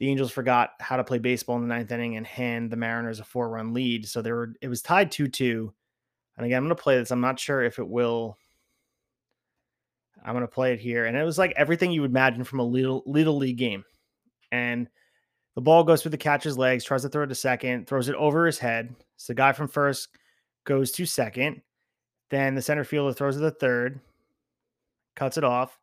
the 0.01 0.09
Angels 0.09 0.31
forgot 0.31 0.71
how 0.79 0.97
to 0.97 1.03
play 1.03 1.19
baseball 1.19 1.57
in 1.57 1.61
the 1.61 1.67
ninth 1.67 1.91
inning 1.91 2.17
and 2.17 2.25
hand 2.25 2.71
the 2.71 2.75
Mariners 2.75 3.19
a 3.19 3.23
four 3.23 3.49
run 3.49 3.71
lead. 3.71 4.07
So 4.07 4.23
there 4.23 4.33
were 4.33 4.55
it 4.59 4.67
was 4.67 4.81
tied 4.81 5.11
2 5.11 5.27
2. 5.27 5.71
And 6.37 6.45
again, 6.47 6.57
I'm 6.57 6.63
gonna 6.63 6.73
play 6.73 6.97
this. 6.97 7.11
I'm 7.11 7.21
not 7.21 7.39
sure 7.39 7.61
if 7.61 7.77
it 7.77 7.87
will. 7.87 8.35
I'm 10.25 10.33
gonna 10.33 10.47
play 10.47 10.73
it 10.73 10.79
here. 10.79 11.05
And 11.05 11.15
it 11.15 11.23
was 11.23 11.37
like 11.37 11.53
everything 11.55 11.91
you 11.91 12.01
would 12.01 12.09
imagine 12.09 12.43
from 12.43 12.57
a 12.57 12.65
little 12.65 13.03
little 13.05 13.37
league 13.37 13.59
game. 13.59 13.85
and 14.51 14.89
the 15.53 15.61
ball 15.61 15.83
goes 15.83 16.01
through 16.01 16.11
the 16.11 16.17
catcher's 16.17 16.57
legs, 16.57 16.83
tries 16.83 17.03
to 17.03 17.09
throw 17.09 17.25
it 17.25 17.27
to 17.27 17.35
second, 17.35 17.85
throws 17.85 18.09
it 18.09 18.15
over 18.15 18.47
his 18.47 18.57
head. 18.57 18.95
So 19.17 19.33
the 19.33 19.37
guy 19.37 19.51
from 19.51 19.67
first 19.67 20.07
goes 20.63 20.91
to 20.93 21.05
second. 21.05 21.61
Then 22.31 22.55
the 22.55 22.61
center 22.63 22.85
fielder 22.85 23.13
throws 23.13 23.37
it 23.37 23.41
to 23.41 23.51
third, 23.51 23.99
cuts 25.15 25.37
it 25.37 25.43
off. 25.43 25.77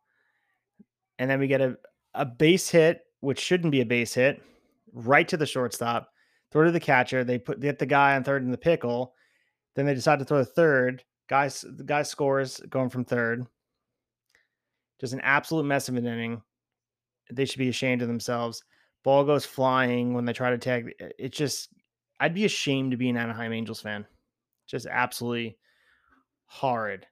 And 1.19 1.29
then 1.29 1.39
we 1.39 1.47
get 1.47 1.61
a, 1.61 1.77
a 2.15 2.25
base 2.25 2.67
hit, 2.67 3.05
which 3.21 3.39
shouldn't 3.39 3.71
be 3.71 3.81
a 3.81 3.85
base 3.85 4.13
hit, 4.13 4.41
right 4.93 5.27
to 5.27 5.37
the 5.37 5.45
shortstop, 5.45 6.11
throw 6.51 6.65
to 6.65 6.71
the 6.71 6.79
catcher. 6.79 7.23
They 7.23 7.37
put 7.37 7.59
get 7.59 7.79
the 7.79 7.85
guy 7.85 8.15
on 8.15 8.23
third 8.23 8.43
in 8.43 8.51
the 8.51 8.57
pickle. 8.57 9.13
Then 9.75 9.85
they 9.85 9.93
decide 9.93 10.19
to 10.19 10.25
throw 10.25 10.39
a 10.39 10.45
third. 10.45 11.03
Guys, 11.27 11.63
the 11.67 11.83
guy 11.83 12.03
scores 12.03 12.59
going 12.69 12.89
from 12.89 13.05
third. 13.05 13.45
Just 14.99 15.13
an 15.13 15.21
absolute 15.21 15.63
mess 15.63 15.87
of 15.87 15.95
an 15.95 16.05
inning. 16.05 16.41
They 17.31 17.45
should 17.45 17.59
be 17.59 17.69
ashamed 17.69 18.01
of 18.01 18.07
themselves. 18.07 18.63
Ball 19.03 19.23
goes 19.23 19.45
flying 19.45 20.13
when 20.13 20.25
they 20.25 20.33
try 20.33 20.49
to 20.49 20.57
tag. 20.57 20.93
It's 21.17 21.37
just, 21.37 21.69
I'd 22.19 22.33
be 22.33 22.45
ashamed 22.45 22.91
to 22.91 22.97
be 22.97 23.09
an 23.09 23.17
Anaheim 23.17 23.53
Angels 23.53 23.81
fan. 23.81 24.05
Just 24.67 24.87
absolutely 24.87 25.57
horrid. 26.47 27.05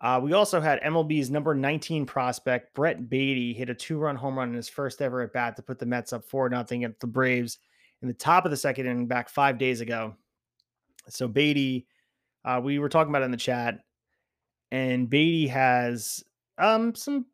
Uh, 0.00 0.20
we 0.22 0.32
also 0.32 0.60
had 0.60 0.80
MLB's 0.82 1.30
number 1.30 1.54
19 1.54 2.06
prospect, 2.06 2.72
Brett 2.74 3.08
Baty, 3.08 3.52
hit 3.52 3.68
a 3.68 3.74
two 3.74 3.98
run 3.98 4.14
home 4.14 4.38
run 4.38 4.50
in 4.50 4.54
his 4.54 4.68
first 4.68 5.02
ever 5.02 5.22
at 5.22 5.32
bat 5.32 5.56
to 5.56 5.62
put 5.62 5.78
the 5.78 5.86
Mets 5.86 6.12
up 6.12 6.24
4 6.24 6.50
0 6.50 6.84
at 6.84 7.00
the 7.00 7.06
Braves 7.06 7.58
in 8.00 8.08
the 8.08 8.14
top 8.14 8.44
of 8.44 8.52
the 8.52 8.56
second 8.56 8.86
inning 8.86 9.08
back 9.08 9.28
five 9.28 9.58
days 9.58 9.80
ago. 9.80 10.14
So, 11.08 11.26
Baty, 11.26 11.86
uh, 12.44 12.60
we 12.62 12.78
were 12.78 12.88
talking 12.88 13.10
about 13.10 13.22
it 13.22 13.26
in 13.26 13.30
the 13.32 13.36
chat, 13.36 13.80
and 14.70 15.10
Baty 15.10 15.48
has 15.48 16.22
um, 16.58 16.94
some 16.94 17.26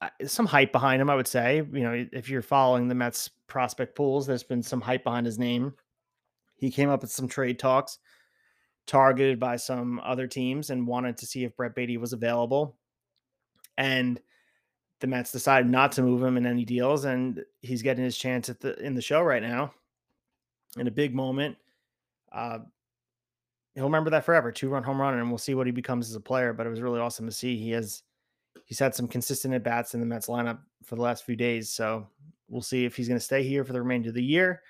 uh, 0.00 0.08
some 0.24 0.46
hype 0.46 0.72
behind 0.72 1.02
him, 1.02 1.10
I 1.10 1.14
would 1.14 1.28
say. 1.28 1.56
You 1.56 1.82
know, 1.82 2.06
if 2.12 2.30
you're 2.30 2.40
following 2.40 2.88
the 2.88 2.94
Mets 2.94 3.28
prospect 3.46 3.94
pools, 3.94 4.26
there's 4.26 4.42
been 4.42 4.62
some 4.62 4.80
hype 4.80 5.04
behind 5.04 5.26
his 5.26 5.38
name. 5.38 5.74
He 6.56 6.70
came 6.70 6.88
up 6.88 7.02
with 7.02 7.10
some 7.10 7.28
trade 7.28 7.58
talks 7.58 7.98
targeted 8.86 9.38
by 9.38 9.56
some 9.56 10.00
other 10.04 10.26
teams 10.26 10.70
and 10.70 10.86
wanted 10.86 11.16
to 11.18 11.26
see 11.26 11.44
if 11.44 11.56
Brett 11.56 11.74
Baty 11.74 11.96
was 11.96 12.12
available. 12.12 12.76
And 13.78 14.20
the 15.00 15.06
Mets 15.06 15.32
decided 15.32 15.70
not 15.70 15.92
to 15.92 16.02
move 16.02 16.22
him 16.22 16.36
in 16.36 16.46
any 16.46 16.64
deals, 16.64 17.04
and 17.04 17.42
he's 17.60 17.82
getting 17.82 18.04
his 18.04 18.16
chance 18.16 18.48
at 18.48 18.60
the 18.60 18.78
in 18.80 18.94
the 18.94 19.02
show 19.02 19.22
right 19.22 19.42
now. 19.42 19.72
In 20.78 20.86
a 20.86 20.92
big 20.92 21.14
moment, 21.14 21.56
uh, 22.30 22.60
he'll 23.74 23.84
remember 23.84 24.10
that 24.10 24.24
forever. 24.24 24.52
Two 24.52 24.68
run 24.68 24.82
home 24.82 25.00
run, 25.00 25.18
and 25.18 25.28
we'll 25.28 25.38
see 25.38 25.54
what 25.54 25.66
he 25.66 25.72
becomes 25.72 26.08
as 26.08 26.14
a 26.14 26.20
player. 26.20 26.52
But 26.52 26.66
it 26.66 26.70
was 26.70 26.80
really 26.80 27.00
awesome 27.00 27.26
to 27.26 27.32
see. 27.32 27.56
He 27.56 27.70
has 27.70 28.02
he's 28.64 28.78
had 28.78 28.94
some 28.94 29.08
consistent 29.08 29.54
at 29.54 29.64
bats 29.64 29.94
in 29.94 30.00
the 30.00 30.06
Mets 30.06 30.28
lineup 30.28 30.60
for 30.84 30.96
the 30.96 31.02
last 31.02 31.24
few 31.24 31.36
days, 31.36 31.68
so 31.68 32.06
we'll 32.48 32.62
see 32.62 32.84
if 32.84 32.94
he's 32.94 33.08
going 33.08 33.18
to 33.18 33.24
stay 33.24 33.42
here 33.42 33.64
for 33.64 33.72
the 33.72 33.80
remainder 33.82 34.10
of 34.10 34.14
the 34.14 34.22
year 34.22 34.62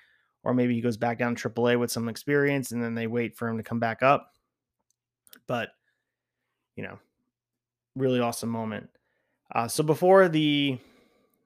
or 0.43 0.53
maybe 0.53 0.75
he 0.75 0.81
goes 0.81 0.97
back 0.97 1.17
down 1.17 1.35
to 1.35 1.49
AAA 1.49 1.79
with 1.79 1.91
some 1.91 2.09
experience 2.09 2.71
and 2.71 2.83
then 2.83 2.95
they 2.95 3.07
wait 3.07 3.35
for 3.35 3.47
him 3.47 3.57
to 3.57 3.63
come 3.63 3.79
back 3.79 4.03
up. 4.03 4.31
But, 5.47 5.69
you 6.75 6.83
know, 6.83 6.99
really 7.95 8.19
awesome 8.19 8.49
moment. 8.49 8.89
Uh, 9.53 9.67
so 9.67 9.83
before 9.83 10.27
the, 10.27 10.77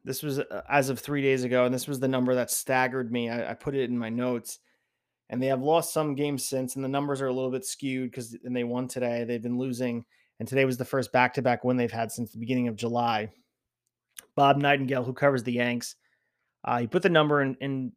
this 0.04 0.24
was 0.24 0.40
uh, 0.40 0.62
as 0.70 0.90
of 0.90 1.00
three 1.00 1.22
days 1.22 1.44
ago, 1.44 1.66
and 1.66 1.74
this 1.74 1.88
was 1.88 2.00
the 2.00 2.08
number 2.08 2.36
that 2.36 2.50
staggered 2.50 3.12
me. 3.12 3.30
I, 3.30 3.52
I 3.52 3.54
put 3.54 3.76
it 3.76 3.90
in 3.90 3.98
my 3.98 4.10
notes, 4.10 4.60
and 5.30 5.42
they 5.42 5.48
have 5.48 5.62
lost 5.62 5.94
some 5.94 6.16
games 6.16 6.48
since, 6.48 6.76
and 6.76 6.84
the 6.84 6.90
numbers 6.90 7.22
are 7.22 7.28
a 7.28 7.34
little 7.34 7.52
bit 7.52 7.66
skewed 7.66 8.12
because 8.12 8.38
and 8.46 8.56
they 8.56 8.64
won 8.64 8.88
today. 8.88 9.26
They've 9.26 9.42
been 9.42 9.58
losing, 9.58 10.06
and 10.40 10.48
today 10.48 10.64
was 10.64 10.78
the 10.78 10.86
first 10.86 11.12
back-to-back 11.12 11.64
win 11.64 11.76
they've 11.76 11.92
had 11.92 12.12
since 12.12 12.32
the 12.32 12.40
beginning 12.40 12.70
of 12.70 12.78
July. 12.78 13.30
Bob 14.36 14.58
Nightingale, 14.58 15.04
who 15.04 15.14
covers 15.14 15.44
the 15.44 15.54
Yanks, 15.54 15.96
uh, 16.64 16.80
he 16.80 16.88
put 16.88 17.04
the 17.04 17.10
number 17.10 17.42
in, 17.42 17.56
in 17.60 17.92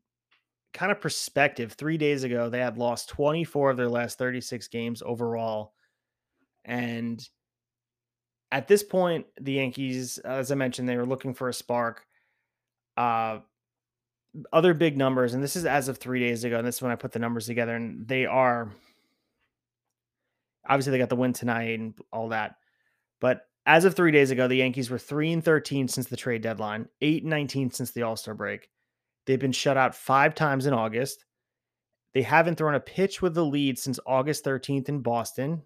kind 0.73 0.93
of 0.93 1.01
perspective, 1.01 1.73
three 1.73 1.97
days 1.97 2.25
ago, 2.25 2.49
they 2.49 2.61
had 2.61 2.79
lost 2.79 3.09
24 3.11 3.71
of 3.71 3.77
their 3.77 3.89
last 3.89 4.19
36 4.19 4.69
games 4.69 5.03
overall. 5.05 5.73
And 6.65 7.27
at 8.53 8.69
this 8.69 8.83
point, 8.83 9.27
the 9.41 9.53
Yankees, 9.53 10.19
as 10.19 10.51
I 10.53 10.55
mentioned, 10.55 10.89
they 10.89 10.97
were 10.97 11.07
looking 11.07 11.35
for 11.35 11.49
a 11.49 11.55
spark. 11.55 12.07
Uh, 12.97 13.41
other 14.53 14.75
big 14.75 14.97
numbers, 14.97 15.35
and 15.35 15.43
this 15.43 15.57
is 15.57 15.65
as 15.65 15.89
of 15.89 15.99
three 15.99 16.21
days 16.21 16.45
ago, 16.45 16.59
and 16.59 16.67
this 16.67 16.77
is 16.77 16.83
when 16.83 16.93
I 16.93 16.97
put 16.97 17.13
the 17.13 17.19
numbers 17.19 17.47
together, 17.47 17.75
and 17.75 18.07
they 18.07 18.27
are 18.27 18.71
obviously 20.69 20.93
they 20.93 20.99
got 20.99 21.09
the 21.09 21.17
win 21.17 21.33
tonight 21.33 21.79
and 21.79 21.95
all 22.13 22.29
that. 22.29 22.57
But 23.21 23.47
as 23.67 23.85
of 23.85 23.95
three 23.95 24.13
days 24.13 24.31
ago, 24.31 24.49
the 24.49 24.57
Yankees 24.57 24.91
were 24.91 24.99
three 24.99 25.33
and 25.33 25.45
13 25.45 25.89
since 25.89 26.07
the 26.07 26.17
trade 26.17 26.43
deadline, 26.43 26.89
eight 27.01 27.23
and 27.23 27.31
19 27.31 27.71
since 27.71 27.91
the 27.91 28.03
All 28.03 28.17
Star 28.17 28.35
break. 28.35 28.71
They've 29.31 29.39
been 29.39 29.53
shut 29.53 29.77
out 29.77 29.95
five 29.95 30.35
times 30.35 30.67
in 30.67 30.75
August. 30.75 31.25
They 32.15 32.23
haven't 32.23 32.57
thrown 32.57 32.75
a 32.75 32.81
pitch 32.81 33.23
with 33.23 33.33
the 33.33 33.45
lead 33.45 33.79
since 33.79 34.01
August 34.05 34.45
13th 34.45 34.89
in 34.89 35.03
Boston. 35.03 35.63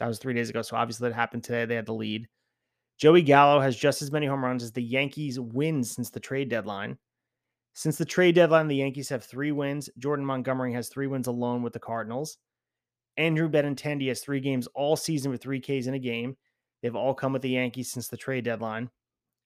That 0.00 0.08
was 0.08 0.18
three 0.18 0.34
days 0.34 0.50
ago. 0.50 0.62
So 0.62 0.76
obviously 0.76 1.08
that 1.08 1.14
happened 1.14 1.44
today. 1.44 1.64
They 1.64 1.76
had 1.76 1.86
the 1.86 1.94
lead. 1.94 2.26
Joey 2.98 3.22
Gallo 3.22 3.60
has 3.60 3.76
just 3.76 4.02
as 4.02 4.10
many 4.10 4.26
home 4.26 4.44
runs 4.44 4.64
as 4.64 4.72
the 4.72 4.82
Yankees 4.82 5.38
wins 5.38 5.92
since 5.92 6.10
the 6.10 6.18
trade 6.18 6.48
deadline. 6.48 6.98
Since 7.72 7.98
the 7.98 8.04
trade 8.04 8.34
deadline, 8.34 8.66
the 8.66 8.74
Yankees 8.74 9.10
have 9.10 9.22
three 9.22 9.52
wins. 9.52 9.88
Jordan 9.96 10.26
Montgomery 10.26 10.72
has 10.72 10.88
three 10.88 11.06
wins 11.06 11.28
alone 11.28 11.62
with 11.62 11.74
the 11.74 11.78
Cardinals. 11.78 12.38
Andrew 13.16 13.48
Benintendi 13.48 14.08
has 14.08 14.18
three 14.18 14.40
games 14.40 14.66
all 14.74 14.96
season 14.96 15.30
with 15.30 15.40
three 15.40 15.60
Ks 15.60 15.86
in 15.86 15.94
a 15.94 16.00
game. 16.00 16.36
They've 16.82 16.96
all 16.96 17.14
come 17.14 17.32
with 17.32 17.42
the 17.42 17.50
Yankees 17.50 17.92
since 17.92 18.08
the 18.08 18.16
trade 18.16 18.42
deadline. 18.42 18.90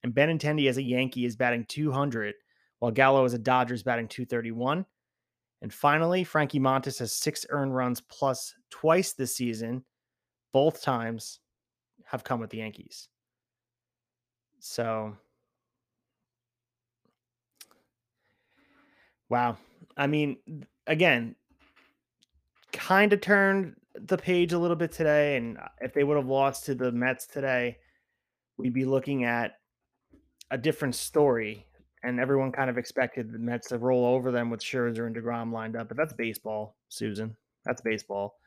And 0.03 0.15
Benintendi 0.15 0.71
as 0.71 0.79
a 0.79 0.83
Yankee 0.83 1.27
is 1.27 1.37
batting 1.37 1.67
200 1.69 2.33
while 2.83 2.91
Gallo 2.91 3.25
is 3.25 3.33
a 3.33 3.39
Dodgers 3.39 3.85
batting 3.85 4.09
231. 4.09 4.85
And 5.61 5.73
finally, 5.73 6.25
Frankie 6.25 6.59
Montas 6.59 6.99
has 6.99 7.13
six 7.13 7.47
earned 7.51 7.77
runs 7.77 8.01
plus 8.01 8.57
twice 8.71 9.13
this 9.13 9.37
season. 9.37 9.85
Both 10.53 10.83
times 10.83 11.39
have 12.05 12.25
come 12.25 12.41
with 12.41 12.51
the 12.51 12.59
Yankees. 12.59 13.07
So, 14.59 15.17
wow. 19.29 19.57
I 19.97 20.09
mean, 20.09 20.39
again, 20.89 21.37
kind 22.73 23.13
of 23.13 23.21
turned 23.21 23.77
the 23.95 24.19
page 24.19 24.55
a 24.55 24.59
little 24.59 24.75
bit 24.75 24.91
today. 24.91 25.37
And 25.37 25.57
uh, 25.57 25.69
if 25.81 25.95
they 25.95 26.03
would 26.03 26.17
have 26.17 26.27
lost 26.27 26.67
to 26.67 26.75
the 26.75 26.91
Mets 26.91 27.29
today, 27.29 27.79
we'd 28.57 28.75
be 28.75 28.85
looking 28.85 29.23
at 29.23 29.53
a 30.51 30.59
different 30.59 30.97
story 30.97 31.69
and 32.03 32.19
everyone 32.19 32.53
kind 32.53 32.69
of 32.69 32.79
expected 32.79 33.33
the 33.33 33.39
Mets 33.39 33.69
to 33.69 33.79
roll 33.79 34.05
over 34.05 34.31
them 34.31 34.51
with 34.51 34.61
Scherzer 34.61 35.07
and 35.07 35.15
Degrom 35.15 35.53
lined 35.53 35.77
up. 35.77 35.89
But 35.89 35.97
that's 35.97 36.13
baseball, 36.13 36.77
Susan. 36.89 37.37
That's 37.65 37.81
baseball. 37.81 38.39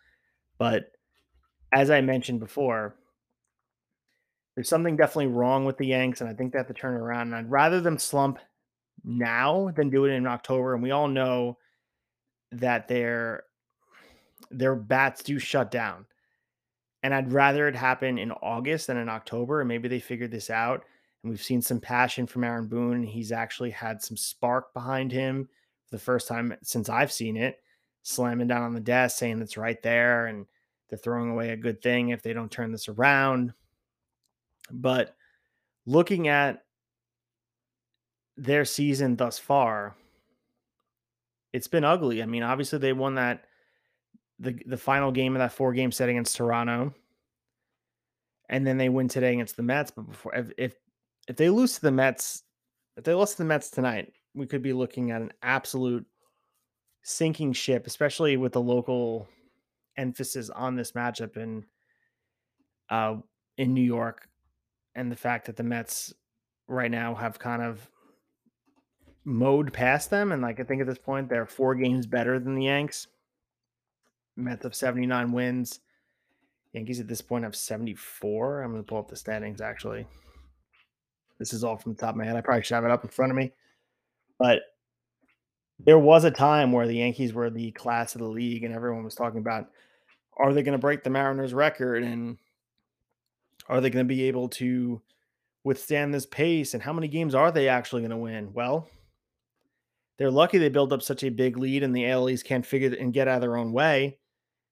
But 0.58 0.92
as 1.74 1.90
I 1.90 2.02
mentioned 2.02 2.40
before, 2.40 2.96
there's 4.56 4.70
something 4.70 4.96
definitely 4.96 5.28
wrong 5.28 5.66
with 5.66 5.78
the 5.78 5.88
Yanks, 5.88 6.22
and 6.22 6.30
I 6.30 6.34
think 6.34 6.52
they 6.52 6.60
have 6.60 6.68
to 6.68 6.74
turn 6.74 6.96
around. 6.96 7.28
And 7.28 7.36
I'd 7.36 7.52
rather 7.52 7.82
them 7.82 7.98
slump 7.98 8.40
now 9.04 9.72
than 9.76 9.90
do 9.90 10.06
it 10.06 10.12
in 10.12 10.28
October. 10.28 10.74
And 10.74 10.84
we 10.84 10.92
all 10.92 11.08
know 11.08 11.58
that 12.52 12.88
their 12.88 13.44
their 14.52 14.76
bats 14.76 15.24
do 15.24 15.40
shut 15.40 15.72
down. 15.72 16.06
And 17.04 17.14
I'd 17.14 17.32
rather 17.32 17.68
it 17.68 17.76
happen 17.76 18.18
in 18.18 18.32
August 18.32 18.88
than 18.88 18.98
in 18.98 19.10
October. 19.10 19.62
And 19.62 19.68
maybe 19.68 19.88
they 19.88 20.00
figured 20.00 20.32
this 20.32 20.50
out 20.50 20.84
and 21.26 21.32
we've 21.32 21.42
seen 21.42 21.60
some 21.60 21.80
passion 21.80 22.28
from 22.28 22.44
Aaron 22.44 22.68
Boone. 22.68 23.02
He's 23.02 23.32
actually 23.32 23.72
had 23.72 24.00
some 24.00 24.16
spark 24.16 24.72
behind 24.76 25.12
him 25.12 25.50
for 25.88 25.96
the 25.96 26.02
first 26.02 26.28
time 26.28 26.56
since 26.62 26.88
I've 26.88 27.12
seen 27.12 27.36
it, 27.36 27.64
slamming 28.04 28.48
down 28.48 28.62
on 28.62 28.76
the 28.76 28.80
desk, 28.80 29.18
saying 29.18 29.42
it's 29.42 29.58
right 29.58 29.82
there, 29.82 30.28
and 30.28 30.46
they're 30.88 31.00
throwing 31.00 31.32
away 31.32 31.50
a 31.50 31.58
good 31.58 31.82
thing 31.82 32.10
if 32.10 32.22
they 32.22 32.32
don't 32.32 32.52
turn 32.52 32.72
this 32.72 32.88
around. 32.88 33.54
But 34.70 35.16
looking 35.88 36.28
at 36.28 36.64
their 38.38 38.64
season 38.64 39.16
thus 39.16 39.40
far, 39.40 39.96
it's 41.54 41.68
been 41.68 41.84
ugly. 41.84 42.22
I 42.22 42.28
mean, 42.28 42.44
obviously 42.44 42.78
they 42.78 42.94
won 42.94 43.16
that 43.16 43.46
the 44.38 44.60
the 44.68 44.78
final 44.78 45.12
game 45.12 45.36
of 45.36 45.40
that 45.40 45.54
four 45.54 45.74
game 45.74 45.92
set 45.92 46.10
against 46.10 46.36
Toronto. 46.36 46.94
And 48.48 48.68
then 48.68 48.78
they 48.78 48.90
win 48.90 49.08
today 49.08 49.34
against 49.34 49.58
the 49.58 49.64
Mets. 49.64 49.90
But 49.90 50.08
before 50.08 50.36
if, 50.36 50.52
if 50.56 50.76
if 51.28 51.36
they 51.36 51.50
lose 51.50 51.76
to 51.76 51.82
the 51.82 51.92
Mets, 51.92 52.44
if 52.98 53.04
they 53.04 53.14
lost 53.14 53.34
to 53.34 53.38
the 53.40 53.48
Mets 53.48 53.70
tonight, 53.70 54.14
we 54.34 54.46
could 54.46 54.62
be 54.62 54.74
looking 54.74 55.12
at 55.12 55.22
an 55.22 55.32
absolute 55.42 56.06
sinking 57.04 57.54
ship, 57.54 57.88
especially 57.88 58.38
with 58.38 58.54
the 58.54 58.62
local 58.62 59.28
emphasis 59.98 60.50
on 60.50 60.76
this 60.76 60.92
matchup 60.92 61.38
in 61.38 61.64
uh 62.90 63.16
in 63.58 63.74
New 63.74 63.82
York 63.82 64.28
and 64.94 65.10
the 65.12 65.16
fact 65.16 65.46
that 65.46 65.56
the 65.56 65.64
Mets 65.64 66.14
right 66.68 66.92
now 66.92 67.16
have 67.16 67.40
kind 67.40 67.62
of 67.62 67.90
mowed 69.24 69.72
past 69.72 70.10
them 70.10 70.32
and 70.32 70.42
like 70.42 70.60
I 70.60 70.64
think 70.64 70.82
at 70.82 70.88
this 70.88 70.98
point 70.98 71.30
they're 71.30 71.46
four 71.46 71.76
games 71.76 72.06
better 72.06 72.40
than 72.40 72.56
the 72.56 72.66
Yanks. 72.66 73.08
Mets 74.36 74.64
have 74.64 74.76
79 74.76 75.32
wins. 75.32 75.80
Yankees 76.74 77.00
at 77.00 77.08
this 77.08 77.22
point 77.22 77.46
have 77.46 77.56
74. 77.56 78.62
I'm 78.62 78.72
going 78.72 78.84
to 78.84 78.88
pull 78.88 79.00
up 79.00 79.08
the 79.08 79.16
standings 79.16 79.62
actually. 79.62 80.06
This 81.40 81.54
is 81.54 81.64
all 81.64 81.78
from 81.78 81.94
the 81.94 82.00
top 82.00 82.12
of 82.12 82.16
my 82.18 82.26
head. 82.26 82.36
I 82.36 82.42
probably 82.42 82.64
should 82.64 82.76
have 82.76 82.86
it 82.86 82.92
up 82.92 83.04
in 83.04 83.10
front 83.10 83.32
of 83.32 83.38
me. 83.38 83.52
But 84.38 84.62
there 85.80 86.00
was 86.00 86.24
a 86.24 86.32
time 86.32 86.72
where 86.72 86.88
the 86.88 86.98
Yankees 86.98 87.34
were 87.34 87.50
the 87.50 87.72
class 87.72 88.16
of 88.16 88.22
the 88.22 88.28
league, 88.28 88.64
and 88.64 88.74
everyone 88.74 89.04
was 89.04 89.16
talking 89.16 89.40
about 89.40 89.70
are 90.38 90.54
they 90.54 90.64
going 90.64 90.78
to 90.78 90.82
break 90.82 91.04
the 91.04 91.10
Mariners 91.10 91.54
record 91.54 92.04
and 92.04 92.38
are 93.70 93.82
they 93.82 93.90
going 93.90 94.06
to 94.06 94.14
be 94.14 94.24
able 94.24 94.50
to 94.50 95.02
withstand 95.64 96.14
this 96.14 96.26
pace 96.26 96.74
and 96.74 96.84
how 96.84 96.94
many 96.94 97.08
games 97.08 97.34
are 97.34 97.52
they 97.52 97.68
actually 97.68 98.02
going 98.02 98.12
to 98.12 98.18
win? 98.18 98.54
Well, 98.54 98.88
they're 100.18 100.32
lucky 100.32 100.58
they 100.58 100.70
built 100.70 100.92
up 100.92 101.02
such 101.02 101.24
a 101.24 101.30
big 101.30 101.58
lead 101.58 101.84
and 101.84 101.96
the 101.96 102.10
AL 102.10 102.30
East 102.30 102.46
can't 102.46 102.66
figure 102.66 102.94
and 103.00 103.14
get 103.14 103.28
out 103.28 103.36
of 103.36 103.42
their 103.42 103.58
own 103.58 103.72
way. 103.72 104.18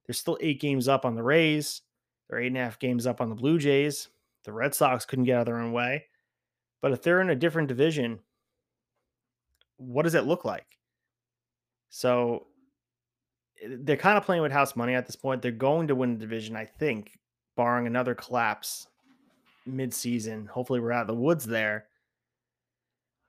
They're 0.05 0.14
still 0.14 0.38
eight 0.41 0.59
games 0.59 0.88
up 0.88 1.05
on 1.05 1.16
the 1.16 1.24
Rays. 1.24 1.82
They're 2.30 2.39
eight 2.39 2.47
and 2.47 2.57
a 2.57 2.61
half 2.61 2.80
games 2.80 3.07
up 3.07 3.22
on 3.22 3.30
the 3.30 3.36
Blue 3.36 3.57
Jays. 3.57 4.09
The 4.43 4.51
Red 4.51 4.76
Sox 4.76 5.05
couldn't 5.05 5.26
get 5.26 5.38
out 5.38 5.41
of 5.41 5.45
their 5.47 5.59
own 5.59 5.72
way. 5.72 6.05
But 6.84 6.92
if 6.92 7.02
they're 7.02 7.22
in 7.22 7.30
a 7.30 7.36
different 7.36 7.70
division, 7.70 8.20
what 9.78 10.04
does 10.04 10.16
it 10.16 10.26
look 10.26 10.44
like? 10.44 10.78
So 11.88 12.48
eh, 13.64 13.78
they're 13.80 13.96
kind 13.96 14.18
of 14.18 14.26
playing 14.26 14.42
with 14.42 14.52
house 14.52 14.76
money 14.76 14.94
at 14.94 15.06
this 15.06 15.16
point. 15.16 15.42
They're 15.42 15.52
going 15.52 15.88
to 15.88 15.96
win 15.96 16.14
the 16.14 16.20
division, 16.20 16.58
I 16.58 16.66
think, 16.66 17.18
barring 17.56 17.88
another 17.88 18.14
collapse 18.14 18.88
mid-season. 19.66 20.46
Hopefully, 20.48 20.82
we're 20.82 20.92
out 20.92 21.04
of 21.04 21.08
the 21.08 21.14
woods 21.14 21.46
there. 21.46 21.86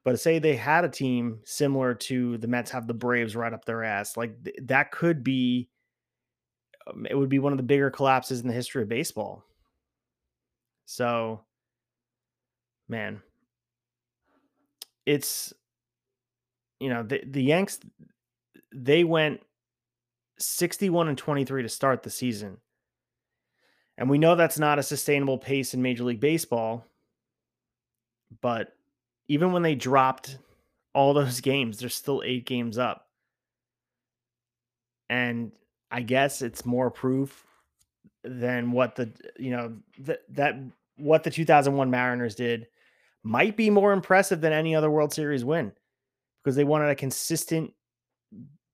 But 0.04 0.18
say 0.18 0.40
they 0.40 0.56
had 0.56 0.84
a 0.84 0.88
team 0.88 1.38
similar 1.44 1.94
to 1.94 2.36
the 2.38 2.48
Mets 2.48 2.72
have 2.72 2.88
the 2.88 2.92
Braves 2.92 3.36
right 3.36 3.52
up 3.52 3.64
their 3.64 3.84
ass, 3.84 4.16
like 4.16 4.42
th- 4.42 4.56
that 4.62 4.90
could 4.90 5.22
be. 5.22 5.70
Um, 6.88 7.06
it 7.08 7.14
would 7.14 7.28
be 7.28 7.38
one 7.38 7.52
of 7.52 7.56
the 7.56 7.62
bigger 7.62 7.88
collapses 7.88 8.40
in 8.40 8.48
the 8.48 8.52
history 8.52 8.82
of 8.82 8.88
baseball. 8.88 9.44
So, 10.86 11.40
man, 12.88 13.22
it's 15.06 15.52
you 16.80 16.88
know 16.88 17.02
the 17.02 17.22
the 17.26 17.42
Yanks 17.42 17.80
they 18.74 19.04
went 19.04 19.40
61 20.38 21.08
and 21.08 21.16
23 21.16 21.62
to 21.62 21.68
start 21.68 22.02
the 22.02 22.10
season. 22.10 22.58
And 23.96 24.10
we 24.10 24.18
know 24.18 24.34
that's 24.34 24.58
not 24.58 24.78
a 24.80 24.82
sustainable 24.82 25.38
pace 25.38 25.74
in 25.74 25.82
Major 25.82 26.04
League 26.04 26.20
Baseball. 26.20 26.84
But 28.40 28.74
even 29.28 29.52
when 29.52 29.62
they 29.62 29.76
dropped 29.76 30.38
all 30.92 31.14
those 31.14 31.40
games, 31.40 31.78
they're 31.78 31.88
still 31.88 32.22
eight 32.24 32.46
games 32.46 32.78
up. 32.78 33.06
And 35.08 35.52
I 35.90 36.00
guess 36.00 36.42
it's 36.42 36.64
more 36.64 36.90
proof 36.90 37.46
than 38.24 38.72
what 38.72 38.96
the, 38.96 39.12
you 39.38 39.50
know, 39.50 39.76
that, 40.00 40.22
that 40.30 40.56
what 40.96 41.22
the 41.22 41.30
2001 41.30 41.90
Mariners 41.90 42.34
did 42.34 42.66
might 43.24 43.56
be 43.56 43.70
more 43.70 43.92
impressive 43.92 44.40
than 44.40 44.52
any 44.52 44.76
other 44.76 44.90
World 44.90 45.12
Series 45.12 45.44
win 45.44 45.72
because 46.42 46.54
they 46.54 46.64
wanted 46.64 46.90
a 46.90 46.94
consistent 46.94 47.72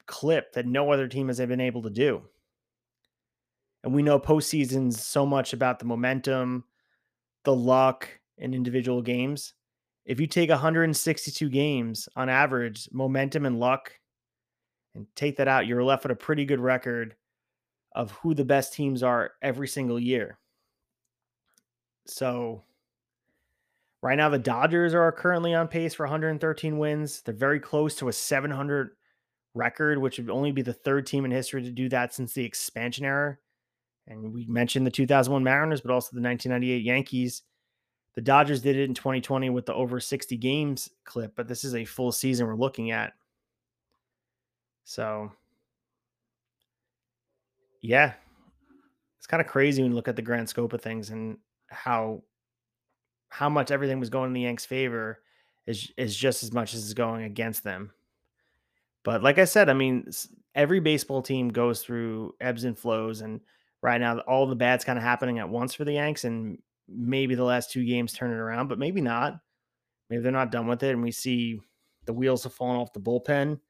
clip 0.07 0.53
that 0.53 0.67
no 0.67 0.93
other 0.93 1.07
team 1.07 1.29
has 1.29 1.39
been 1.39 1.61
able 1.61 1.83
to 1.83 1.91
do. 1.91 2.21
And 3.85 3.95
we 3.95 4.03
know 4.03 4.19
postseason's 4.19 5.03
so 5.03 5.25
much 5.25 5.53
about 5.53 5.79
the 5.79 5.85
momentum, 5.85 6.65
the 7.45 7.55
luck, 7.55 8.09
and 8.39 8.55
individual 8.55 9.01
games. 9.01 9.55
If 10.05 10.21
you 10.21 10.27
take 10.27 10.51
162 10.51 11.49
games 11.49 12.09
on 12.17 12.29
average, 12.29 12.89
momentum 12.93 13.47
and 13.47 13.61
luck, 13.61 13.93
and 14.95 15.07
take 15.15 15.37
that 15.37 15.49
out, 15.49 15.67
you're 15.67 15.85
left 15.85 16.03
with 16.03 16.13
a 16.13 16.17
pretty 16.17 16.45
good 16.45 16.61
record 16.61 17.15
of 17.93 18.11
who 18.11 18.35
the 18.35 18.45
best 18.45 18.73
teams 18.73 19.03
are 19.03 19.33
every 19.41 19.69
single 19.69 19.99
year. 19.99 20.39
So, 22.07 22.65
right 24.03 24.17
now, 24.17 24.29
the 24.29 24.39
Dodgers 24.39 24.95
are 24.95 25.13
currently 25.13 25.55
on 25.55 25.69
pace 25.69 25.95
for 25.95 26.05
113 26.05 26.79
wins. 26.79 27.23
They're 27.23 27.35
very 27.35 27.61
close 27.61 27.97
to 27.97 28.09
a 28.09 28.13
700 28.13 28.91
record, 29.55 29.99
which 29.99 30.19
would 30.19 30.31
only 30.31 30.53
be 30.53 30.63
the 30.63 30.73
third 30.73 31.07
team 31.07 31.25
in 31.25 31.31
history 31.31 31.63
to 31.63 31.71
do 31.71 31.89
that 31.89 32.15
since 32.15 32.33
the 32.33 32.45
expansion 32.45 33.05
era. 33.05 33.39
And 34.07 34.33
we 34.33 34.47
mentioned 34.47 34.87
the 34.87 34.91
2001 34.91 35.43
Mariners, 35.45 35.81
but 35.81 35.93
also 35.93 36.11
the 36.13 36.23
1998 36.23 36.83
Yankees. 36.83 37.43
The 38.15 38.21
Dodgers 38.21 38.61
did 38.61 38.77
it 38.77 38.85
in 38.85 38.95
2020 38.95 39.51
with 39.51 39.67
the 39.67 39.75
over 39.75 40.01
60 40.01 40.37
games 40.37 40.91
clip, 41.05 41.33
but 41.37 41.47
this 41.47 41.65
is 41.65 41.75
a 41.75 41.85
full 41.85 42.11
season 42.11 42.47
we're 42.47 42.57
looking 42.57 42.91
at. 42.91 43.13
So, 44.85 45.31
yeah, 47.81 48.15
it's 49.19 49.29
kind 49.29 49.41
of 49.41 49.47
crazy 49.47 49.83
when 49.83 49.93
you 49.93 49.97
look 49.97 50.09
at 50.09 50.17
the 50.17 50.23
grand 50.23 50.49
scope 50.49 50.73
of 50.73 50.83
things 50.83 51.11
and 51.11 51.39
how 51.69 52.23
how 53.31 53.49
much 53.49 53.71
everything 53.71 53.99
was 53.99 54.11
going 54.11 54.29
in 54.29 54.33
the 54.35 54.43
Yanks' 54.43 54.67
favor 54.67 55.23
is 55.67 55.91
is 55.97 56.15
just 56.15 56.43
as 56.43 56.53
much 56.53 56.75
as 56.75 56.85
is 56.85 56.95
going 56.95 57.25
against 57.25 57.65
them. 57.65 57.93
But 59.03 59.23
like 59.23 59.39
I 59.39 59.45
said, 59.45 59.71
I 59.71 59.73
mean, 59.73 60.11
every 60.55 60.81
baseball 60.81 61.23
team 61.23 61.49
goes 61.49 61.83
through 61.83 62.35
ebbs 62.41 62.65
and 62.65 62.79
flows, 62.79 63.23
and 63.23 63.41
right 63.83 64.01
now 64.01 64.19
all 64.21 64.47
the 64.47 64.57
bad's 64.57 64.85
kind 64.85 64.99
of 64.99 65.03
happening 65.03 65.39
at 65.39 65.49
once 65.49 65.75
for 65.75 65.85
the 65.85 65.95
Yanks, 65.95 66.25
and 66.25 66.59
maybe 66.89 67.35
the 67.35 67.45
last 67.45 67.71
two 67.71 67.85
games 67.85 68.13
turn 68.13 68.33
it 68.33 68.37
around, 68.37 68.69
but 68.69 68.79
maybe 68.79 69.01
not. 69.01 69.41
Maybe 70.11 70.23
they're 70.23 70.33
not 70.33 70.51
done 70.51 70.67
with 70.67 70.83
it, 70.83 70.91
and 70.91 71.03
we 71.03 71.13
see 71.13 71.61
the 72.05 72.13
wheels 72.13 72.43
have 72.43 72.53
fallen 72.53 72.77
off 72.77 72.93
the 72.93 73.01
bullpen. 73.01 73.61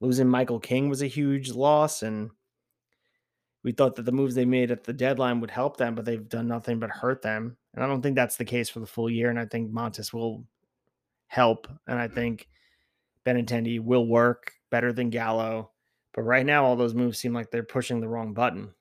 Losing 0.00 0.28
Michael 0.28 0.60
King 0.60 0.88
was 0.88 1.00
a 1.00 1.06
huge 1.06 1.52
loss, 1.52 2.02
and 2.02 2.30
we 3.62 3.72
thought 3.72 3.94
that 3.96 4.04
the 4.04 4.12
moves 4.12 4.34
they 4.34 4.44
made 4.44 4.70
at 4.70 4.84
the 4.84 4.92
deadline 4.92 5.40
would 5.40 5.50
help 5.50 5.76
them, 5.76 5.94
but 5.94 6.04
they've 6.04 6.28
done 6.28 6.48
nothing 6.48 6.80
but 6.80 6.90
hurt 6.90 7.22
them. 7.22 7.56
And 7.76 7.84
I 7.84 7.88
don't 7.88 8.02
think 8.02 8.16
that's 8.16 8.36
the 8.36 8.44
case 8.44 8.68
for 8.68 8.80
the 8.80 8.86
full 8.86 9.08
year. 9.10 9.30
And 9.30 9.38
I 9.38 9.44
think 9.44 9.70
Montas 9.70 10.12
will 10.12 10.44
help, 11.28 11.68
and 11.86 11.98
I 11.98 12.08
think 12.08 12.48
Benintendi 13.24 13.80
will 13.80 14.06
work 14.06 14.52
better 14.70 14.92
than 14.92 15.10
Gallo. 15.10 15.70
But 16.14 16.22
right 16.22 16.46
now, 16.46 16.64
all 16.64 16.76
those 16.76 16.94
moves 16.94 17.18
seem 17.18 17.34
like 17.34 17.50
they're 17.50 17.62
pushing 17.62 18.00
the 18.00 18.08
wrong 18.08 18.32
button. 18.32 18.72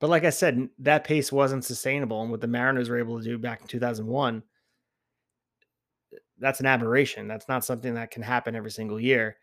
But 0.00 0.08
like 0.08 0.24
I 0.24 0.30
said, 0.30 0.68
that 0.78 1.04
pace 1.04 1.30
wasn't 1.30 1.64
sustainable. 1.64 2.22
And 2.22 2.30
what 2.30 2.40
the 2.40 2.46
Mariners 2.46 2.88
were 2.88 2.98
able 2.98 3.18
to 3.18 3.24
do 3.24 3.38
back 3.38 3.60
in 3.60 3.68
2001, 3.68 4.42
that's 6.38 6.60
an 6.60 6.66
aberration. 6.66 7.28
That's 7.28 7.48
not 7.48 7.64
something 7.64 7.94
that 7.94 8.10
can 8.10 8.22
happen 8.22 8.56
every 8.56 8.70
single 8.70 8.98
year. 8.98 9.36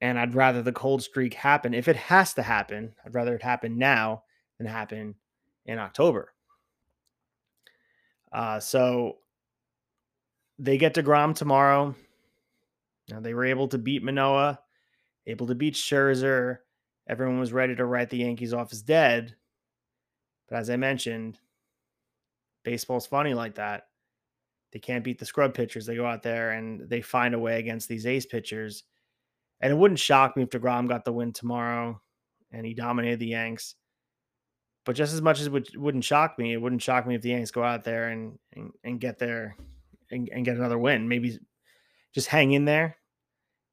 And 0.00 0.18
I'd 0.18 0.34
rather 0.34 0.60
the 0.60 0.72
cold 0.72 1.02
streak 1.02 1.34
happen. 1.34 1.72
If 1.72 1.88
it 1.88 1.96
has 1.96 2.34
to 2.34 2.42
happen, 2.42 2.94
I'd 3.04 3.14
rather 3.14 3.34
it 3.34 3.42
happen 3.42 3.78
now 3.78 4.24
than 4.58 4.66
happen 4.66 5.14
in 5.64 5.78
October. 5.78 6.33
Uh, 8.34 8.58
so 8.58 9.18
they 10.58 10.76
get 10.76 10.94
to 10.94 11.02
DeGrom 11.02 11.34
tomorrow. 11.34 11.94
Now 13.08 13.20
they 13.20 13.32
were 13.32 13.44
able 13.44 13.68
to 13.68 13.78
beat 13.78 14.02
Manoah, 14.02 14.58
able 15.26 15.46
to 15.46 15.54
beat 15.54 15.74
Scherzer. 15.74 16.58
Everyone 17.08 17.38
was 17.38 17.52
ready 17.52 17.76
to 17.76 17.84
write 17.84 18.10
the 18.10 18.18
Yankees 18.18 18.52
off 18.52 18.72
as 18.72 18.82
dead. 18.82 19.36
But 20.48 20.56
as 20.56 20.68
I 20.68 20.76
mentioned, 20.76 21.38
baseball's 22.64 23.06
funny 23.06 23.34
like 23.34 23.54
that. 23.54 23.84
They 24.72 24.80
can't 24.80 25.04
beat 25.04 25.20
the 25.20 25.26
scrub 25.26 25.54
pitchers. 25.54 25.86
They 25.86 25.94
go 25.94 26.06
out 26.06 26.24
there 26.24 26.52
and 26.52 26.88
they 26.88 27.00
find 27.00 27.34
a 27.34 27.38
way 27.38 27.60
against 27.60 27.88
these 27.88 28.06
ace 28.06 28.26
pitchers. 28.26 28.82
And 29.60 29.72
it 29.72 29.76
wouldn't 29.76 30.00
shock 30.00 30.36
me 30.36 30.42
if 30.42 30.50
DeGrom 30.50 30.88
got 30.88 31.04
the 31.04 31.12
win 31.12 31.32
tomorrow 31.32 32.00
and 32.50 32.66
he 32.66 32.74
dominated 32.74 33.20
the 33.20 33.28
Yanks. 33.28 33.76
But 34.84 34.96
just 34.96 35.14
as 35.14 35.22
much 35.22 35.40
as 35.40 35.46
it 35.46 35.52
would, 35.52 35.76
wouldn't 35.76 36.04
shock 36.04 36.38
me, 36.38 36.52
it 36.52 36.60
wouldn't 36.60 36.82
shock 36.82 37.06
me 37.06 37.14
if 37.14 37.22
the 37.22 37.30
Yanks 37.30 37.50
go 37.50 37.62
out 37.62 37.84
there 37.84 38.08
and 38.08 38.38
and, 38.52 38.72
and 38.84 39.00
get 39.00 39.18
there 39.18 39.56
and, 40.10 40.28
and 40.32 40.44
get 40.44 40.56
another 40.56 40.78
win. 40.78 41.08
Maybe 41.08 41.38
just 42.14 42.28
hang 42.28 42.52
in 42.52 42.64
there 42.64 42.96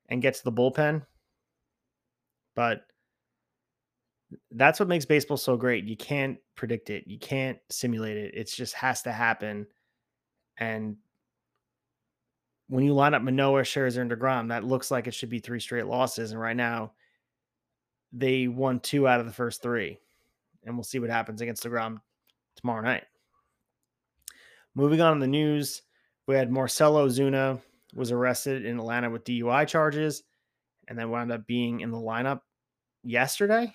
and 0.09 0.21
get 0.21 0.35
to 0.35 0.43
the 0.43 0.51
bullpen. 0.51 1.05
But 2.55 2.85
that's 4.51 4.79
what 4.79 4.89
makes 4.89 5.05
baseball 5.05 5.37
so 5.37 5.57
great. 5.57 5.85
You 5.85 5.97
can't 5.97 6.37
predict 6.55 6.89
it. 6.89 7.03
You 7.07 7.19
can't 7.19 7.57
simulate 7.69 8.17
it. 8.17 8.33
It 8.33 8.47
just 8.47 8.73
has 8.75 9.01
to 9.03 9.11
happen. 9.11 9.67
And 10.57 10.97
when 12.67 12.85
you 12.85 12.93
line 12.93 13.13
up 13.13 13.21
Manoah, 13.21 13.63
Scherzer, 13.63 14.01
and 14.01 14.11
Degrom, 14.11 14.49
that 14.49 14.63
looks 14.63 14.91
like 14.91 15.07
it 15.07 15.13
should 15.13 15.29
be 15.29 15.39
three 15.39 15.59
straight 15.59 15.87
losses. 15.87 16.31
And 16.31 16.39
right 16.39 16.55
now, 16.55 16.93
they 18.13 18.47
won 18.47 18.79
two 18.79 19.07
out 19.07 19.19
of 19.19 19.25
the 19.25 19.33
first 19.33 19.61
three, 19.61 19.99
and 20.65 20.75
we'll 20.75 20.83
see 20.83 20.99
what 20.99 21.09
happens 21.09 21.41
against 21.41 21.63
the 21.63 21.69
Degrom 21.69 21.97
tomorrow 22.55 22.81
night. 22.81 23.03
Moving 24.75 25.01
on 25.01 25.15
to 25.15 25.19
the 25.19 25.27
news, 25.27 25.81
we 26.27 26.35
had 26.35 26.51
Marcell 26.51 26.95
Ozuna 26.95 27.61
was 27.93 28.11
arrested 28.11 28.65
in 28.65 28.79
Atlanta 28.79 29.09
with 29.09 29.25
DUI 29.25 29.67
charges 29.67 30.23
and 30.87 30.97
then 30.97 31.09
wound 31.09 31.31
up 31.31 31.45
being 31.45 31.81
in 31.81 31.91
the 31.91 31.97
lineup 31.97 32.41
yesterday. 33.03 33.73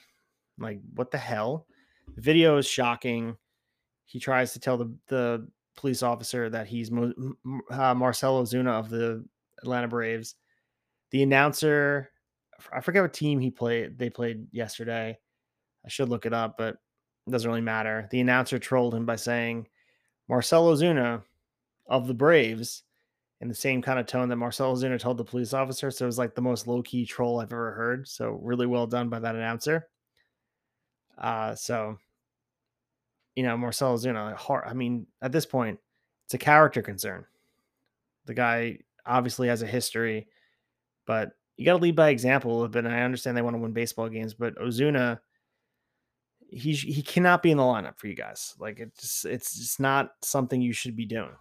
Like, 0.59 0.80
what 0.95 1.11
the 1.11 1.18
hell? 1.18 1.66
The 2.14 2.22
video 2.22 2.57
is 2.57 2.66
shocking. 2.66 3.37
He 4.07 4.18
tries 4.20 4.53
to 4.55 4.61
tell 4.61 4.78
the, 4.78 4.95
the 5.09 5.49
police 5.76 6.03
officer 6.03 6.49
that 6.49 6.66
he's 6.66 6.91
uh, 6.91 7.95
Marcell 7.95 8.43
Ozuna 8.43 8.70
of 8.70 8.89
the 8.89 9.24
Atlanta 9.62 9.89
Braves. 9.89 10.37
The 11.11 11.22
announcer, 11.22 12.11
I 12.72 12.80
forget 12.80 13.03
what 13.03 13.12
team 13.12 13.39
he 13.39 13.51
played. 13.51 13.99
They 13.99 14.09
played 14.09 14.47
yesterday. 14.53 15.18
I 15.87 15.89
should 15.89 16.09
look 16.09 16.26
it 16.26 16.34
up, 16.34 16.57
but 16.59 16.74
it 17.26 17.30
doesn't 17.30 17.49
really 17.49 17.61
matter. 17.61 18.09
The 18.11 18.20
announcer 18.20 18.59
trolled 18.59 18.95
him 18.95 19.07
by 19.07 19.16
saying, 19.16 19.68
Marcell 20.28 20.66
Ozuna 20.66 21.22
of 21.87 22.07
the 22.09 22.14
Braves 22.14 22.82
in 23.41 23.49
the 23.49 23.55
same 23.55 23.82
kind 23.82 23.99
of 23.99 24.07
tone 24.07 24.28
that 24.28 24.37
Marcell 24.37 24.74
Ozuna 24.74 24.99
told 24.99 25.18
the 25.18 25.24
police 25.24 25.53
officer. 25.53 25.91
So 25.91 26.05
it 26.05 26.07
was 26.07 26.18
like 26.18 26.34
the 26.34 26.43
most 26.43 26.66
low 26.66 26.82
key 26.82 27.05
troll 27.05 27.41
I've 27.41 27.53
ever 27.53 27.72
heard. 27.72 28.09
So 28.09 28.39
really 28.43 28.66
well 28.66 28.87
done 28.87 29.09
by 29.09 29.18
that 29.20 29.37
announcer. 29.37 29.89
Uh, 31.18 31.55
so, 31.55 31.99
you 33.34 33.43
know, 33.43 33.57
Marcell 33.57 33.97
Ozuna, 33.97 34.66
I 34.66 34.72
mean, 34.72 35.07
at 35.22 35.32
this 35.32 35.47
point, 35.47 35.78
it's 36.24 36.34
a 36.34 36.39
character 36.39 36.82
concern. 36.82 37.24
The 38.24 38.34
guy 38.34 38.78
obviously 39.05 39.49
has 39.49 39.62
a 39.62 39.66
history, 39.66 40.26
but 41.07 41.30
you 41.57 41.64
got 41.64 41.76
to 41.76 41.82
lead 41.82 41.95
by 41.95 42.09
example 42.09 42.51
a 42.51 42.55
little 42.55 42.68
bit. 42.68 42.84
And 42.84 42.95
I 42.95 43.03
understand 43.03 43.37
they 43.37 43.43
want 43.43 43.55
to 43.55 43.62
win 43.62 43.72
baseball 43.72 44.09
games, 44.09 44.34
but 44.34 44.57
Ozuna, 44.57 45.20
he 46.49 46.73
he 46.73 47.03
cannot 47.03 47.43
be 47.43 47.51
in 47.51 47.57
the 47.57 47.63
lineup 47.63 47.99
for 47.99 48.07
you 48.07 48.15
guys. 48.15 48.55
Like 48.59 48.79
it's 48.79 49.01
just, 49.01 49.25
it's 49.25 49.57
just 49.57 49.81
not 49.81 50.13
something 50.23 50.61
you 50.61 50.73
should 50.73 50.97
be 50.97 51.07
doing. 51.07 51.35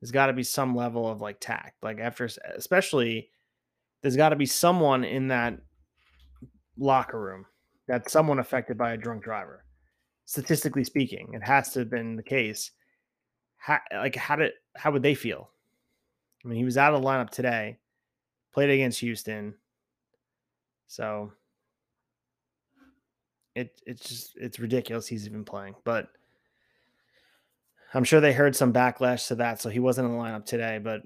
There's 0.00 0.10
got 0.10 0.26
to 0.26 0.32
be 0.32 0.42
some 0.42 0.74
level 0.74 1.08
of 1.08 1.20
like 1.20 1.38
tact. 1.38 1.82
Like 1.82 2.00
after, 2.00 2.28
especially, 2.56 3.30
there's 4.00 4.16
got 4.16 4.30
to 4.30 4.36
be 4.36 4.46
someone 4.46 5.04
in 5.04 5.28
that 5.28 5.58
locker 6.76 7.20
room 7.20 7.46
that's 7.86 8.12
someone 8.12 8.40
affected 8.40 8.76
by 8.76 8.92
a 8.92 8.96
drunk 8.96 9.22
driver. 9.22 9.64
Statistically 10.24 10.84
speaking, 10.84 11.30
it 11.34 11.42
has 11.42 11.72
to 11.72 11.80
have 11.80 11.90
been 11.90 12.16
the 12.16 12.22
case. 12.22 12.72
How, 13.58 13.78
like 13.92 14.16
how 14.16 14.36
did 14.36 14.52
how 14.76 14.90
would 14.90 15.02
they 15.02 15.14
feel? 15.14 15.50
I 16.44 16.48
mean, 16.48 16.58
he 16.58 16.64
was 16.64 16.76
out 16.76 16.94
of 16.94 17.00
the 17.00 17.06
lineup 17.06 17.30
today, 17.30 17.78
played 18.52 18.70
against 18.70 18.98
Houston, 19.00 19.54
so 20.88 21.32
it 23.54 23.80
it's 23.86 24.08
just 24.08 24.32
it's 24.36 24.58
ridiculous 24.58 25.06
he's 25.06 25.26
even 25.26 25.44
playing. 25.44 25.74
But 25.84 26.08
I'm 27.94 28.04
sure 28.04 28.20
they 28.20 28.32
heard 28.32 28.56
some 28.56 28.72
backlash 28.72 29.28
to 29.28 29.34
that, 29.36 29.60
so 29.60 29.68
he 29.68 29.80
wasn't 29.80 30.08
in 30.08 30.12
the 30.12 30.18
lineup 30.22 30.46
today. 30.46 30.78
But 30.82 31.02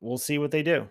we'll 0.00 0.18
see 0.18 0.38
what 0.38 0.50
they 0.50 0.62
do. 0.62 0.88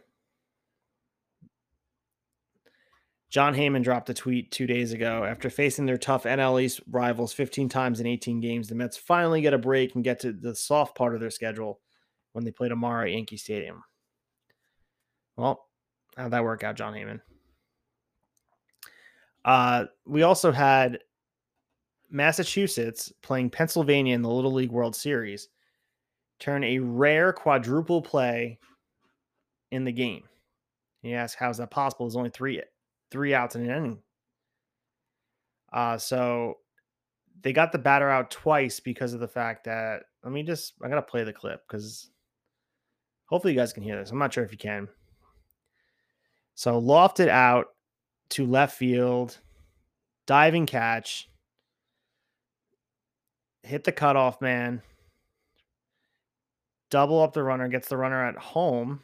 Jon 3.29 3.55
Heyman 3.55 3.84
dropped 3.84 4.11
a 4.11 4.13
tweet 4.13 4.51
two 4.51 4.67
days 4.67 4.93
ago. 4.93 5.23
After 5.23 5.49
facing 5.49 5.88
their 5.88 5.97
tough 5.97 6.25
NL 6.25 6.61
East 6.61 6.81
rivals 6.88 7.34
15 7.34 7.67
times 7.67 7.99
in 7.99 8.05
18 8.05 8.39
games, 8.41 8.67
the 8.67 8.75
Mets 8.75 8.95
finally 8.95 9.41
get 9.41 9.55
a 9.55 9.57
break 9.57 9.95
and 9.95 10.03
get 10.03 10.19
to 10.19 10.31
the 10.31 10.53
soft 10.53 10.95
part 10.95 11.15
of 11.15 11.19
their 11.19 11.31
schedule 11.31 11.79
when 12.34 12.45
they 12.45 12.51
play 12.51 12.69
tomorrow 12.69 13.05
at 13.05 13.11
Yankee 13.11 13.38
Stadium. 13.38 13.84
Well, 15.36 15.67
how'd 16.15 16.29
that 16.29 16.43
work 16.43 16.63
out, 16.63 16.75
Jon 16.75 16.93
Heyman? 16.93 17.21
Uh, 19.45 19.85
we 20.05 20.23
also 20.23 20.51
had 20.51 20.99
Massachusetts 22.09 23.11
playing 23.21 23.49
Pennsylvania 23.49 24.15
in 24.15 24.21
the 24.21 24.29
Little 24.29 24.53
League 24.53 24.71
World 24.71 24.95
Series 24.95 25.49
turn 26.39 26.63
a 26.63 26.79
rare 26.79 27.31
quadruple 27.33 28.01
play 28.01 28.59
in 29.71 29.83
the 29.83 29.91
game. 29.91 30.23
You 31.01 31.15
ask, 31.15 31.37
how's 31.37 31.57
that 31.57 31.71
possible? 31.71 32.05
There's 32.05 32.15
only 32.15 32.29
three 32.29 32.61
three 33.11 33.33
outs 33.33 33.55
in 33.55 33.63
an 33.63 33.77
inning. 33.77 33.99
Uh, 35.71 35.97
so 35.97 36.57
they 37.41 37.53
got 37.53 37.71
the 37.71 37.77
batter 37.77 38.09
out 38.09 38.31
twice 38.31 38.79
because 38.79 39.13
of 39.13 39.19
the 39.19 39.27
fact 39.27 39.65
that 39.65 40.03
let 40.23 40.31
me 40.31 40.43
just 40.43 40.73
I 40.83 40.87
gotta 40.87 41.01
play 41.01 41.23
the 41.23 41.33
clip 41.33 41.61
because 41.67 42.09
hopefully 43.25 43.53
you 43.53 43.59
guys 43.59 43.73
can 43.73 43.83
hear 43.83 43.97
this. 43.97 44.11
I'm 44.11 44.19
not 44.19 44.33
sure 44.33 44.43
if 44.43 44.51
you 44.51 44.57
can. 44.57 44.87
So 46.55 46.79
lofted 46.79 47.29
out 47.29 47.67
to 48.30 48.45
left 48.45 48.78
field, 48.78 49.38
diving 50.26 50.65
catch 50.65 51.30
hit 53.63 53.86
the 53.86 53.91
cutoff 53.91 54.41
man, 54.41 54.82
double 56.91 57.21
up 57.21 57.34
the 57.34 57.43
runner, 57.43 57.67
gets 57.67 57.88
the 57.88 57.97
runner 57.97 58.24
at 58.26 58.38
home. 58.38 59.01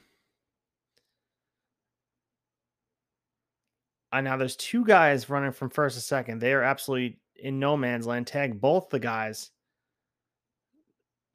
And 4.12 4.26
now 4.26 4.38
there's 4.38 4.56
two 4.56 4.86
guys 4.86 5.30
running 5.30 5.52
from 5.52 5.70
first 5.70 5.96
to 5.96 6.02
second. 6.02 6.40
They 6.40 6.54
are 6.54 6.64
absolutely 6.64 7.20
in 7.36 7.60
no 7.60 7.78
man's 7.78 8.08
land. 8.08 8.28
Tag 8.28 8.60
both 8.60 8.90
the 8.90 9.00
guys. 9.00 9.52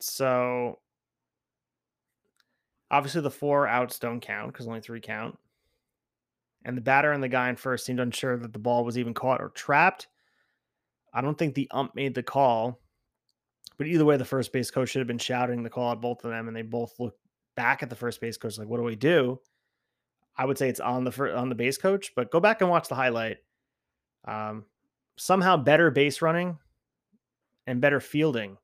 So 0.00 0.80
obviously 2.90 3.22
the 3.22 3.30
four 3.30 3.66
outs 3.66 3.98
don't 3.98 4.20
count 4.20 4.52
because 4.52 4.66
only 4.66 4.80
three 4.80 5.00
count. 5.00 5.38
And 6.64 6.76
the 6.76 6.82
batter 6.82 7.12
and 7.12 7.22
the 7.22 7.28
guy 7.28 7.48
in 7.50 7.56
first 7.56 7.84
seemed 7.84 8.00
unsure 8.00 8.38
that 8.38 8.52
the 8.52 8.58
ball 8.58 8.84
was 8.84 8.96
even 8.96 9.14
caught 9.14 9.42
or 9.42 9.50
trapped. 9.50 10.08
I 11.12 11.20
don't 11.20 11.36
think 11.36 11.54
the 11.54 11.68
ump 11.70 11.94
made 11.94 12.14
the 12.14 12.22
call. 12.22 12.80
But 13.76 13.86
either 13.86 14.04
way, 14.04 14.16
the 14.16 14.24
first 14.24 14.52
base 14.52 14.70
coach 14.70 14.90
should 14.90 15.00
have 15.00 15.06
been 15.08 15.18
shouting 15.18 15.62
the 15.62 15.70
call 15.70 15.92
at 15.92 16.00
both 16.00 16.24
of 16.24 16.30
them, 16.30 16.48
and 16.48 16.56
they 16.56 16.62
both 16.62 16.98
looked 16.98 17.18
back 17.56 17.82
at 17.82 17.90
the 17.90 17.96
first 17.96 18.20
base 18.20 18.36
coach 18.36 18.56
like, 18.56 18.68
"What 18.68 18.78
do 18.78 18.84
we 18.84 18.96
do?" 18.96 19.40
I 20.36 20.44
would 20.44 20.58
say 20.58 20.68
it's 20.68 20.80
on 20.80 21.04
the 21.04 21.12
fir- 21.12 21.34
on 21.34 21.48
the 21.48 21.54
base 21.54 21.78
coach, 21.78 22.12
but 22.14 22.30
go 22.30 22.40
back 22.40 22.60
and 22.60 22.70
watch 22.70 22.88
the 22.88 22.94
highlight. 22.94 23.38
Um, 24.24 24.64
somehow 25.16 25.56
better 25.56 25.90
base 25.90 26.22
running 26.22 26.58
and 27.66 27.80
better 27.80 28.00
fielding 28.00 28.58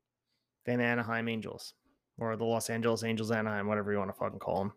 than 0.65 0.81
Anaheim 0.81 1.27
Angels 1.27 1.73
or 2.17 2.35
the 2.35 2.45
Los 2.45 2.69
Angeles 2.69 3.03
Angels 3.03 3.31
Anaheim, 3.31 3.67
whatever 3.67 3.91
you 3.91 3.97
want 3.97 4.09
to 4.09 4.17
fucking 4.17 4.39
call 4.39 4.59
them. 4.59 4.73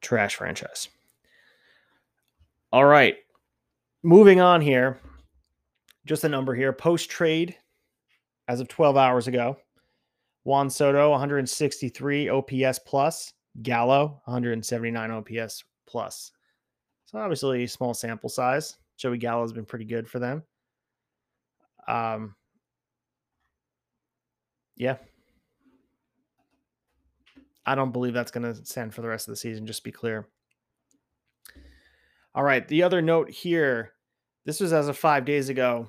Trash 0.00 0.36
franchise. 0.36 0.88
All 2.72 2.84
right. 2.84 3.16
Moving 4.02 4.40
on 4.40 4.60
here. 4.60 5.00
Just 6.06 6.24
a 6.24 6.28
number 6.28 6.54
here. 6.54 6.72
Post 6.72 7.10
trade 7.10 7.56
as 8.46 8.60
of 8.60 8.68
12 8.68 8.96
hours 8.96 9.26
ago. 9.26 9.56
Juan 10.44 10.70
Soto, 10.70 11.10
163 11.10 12.28
OPS 12.28 12.78
plus. 12.80 13.32
Gallo, 13.62 14.20
179 14.24 15.10
OPS 15.10 15.64
plus. 15.86 16.32
So 17.06 17.18
obviously 17.18 17.66
small 17.66 17.94
sample 17.94 18.28
size. 18.28 18.76
Joey 18.96 19.18
Gallo 19.18 19.42
has 19.42 19.52
been 19.52 19.64
pretty 19.64 19.84
good 19.84 20.08
for 20.08 20.18
them. 20.18 20.42
Um, 21.86 22.34
yeah. 24.76 24.96
I 27.64 27.74
don't 27.74 27.92
believe 27.92 28.14
that's 28.14 28.30
going 28.30 28.54
to 28.54 28.64
stand 28.64 28.94
for 28.94 29.02
the 29.02 29.08
rest 29.08 29.28
of 29.28 29.32
the 29.32 29.36
season, 29.36 29.66
just 29.66 29.84
be 29.84 29.92
clear. 29.92 30.26
All 32.38 32.44
right. 32.44 32.68
The 32.68 32.84
other 32.84 33.02
note 33.02 33.28
here 33.28 33.94
this 34.44 34.60
was 34.60 34.72
as 34.72 34.86
of 34.86 34.96
five 34.96 35.24
days 35.24 35.48
ago 35.48 35.88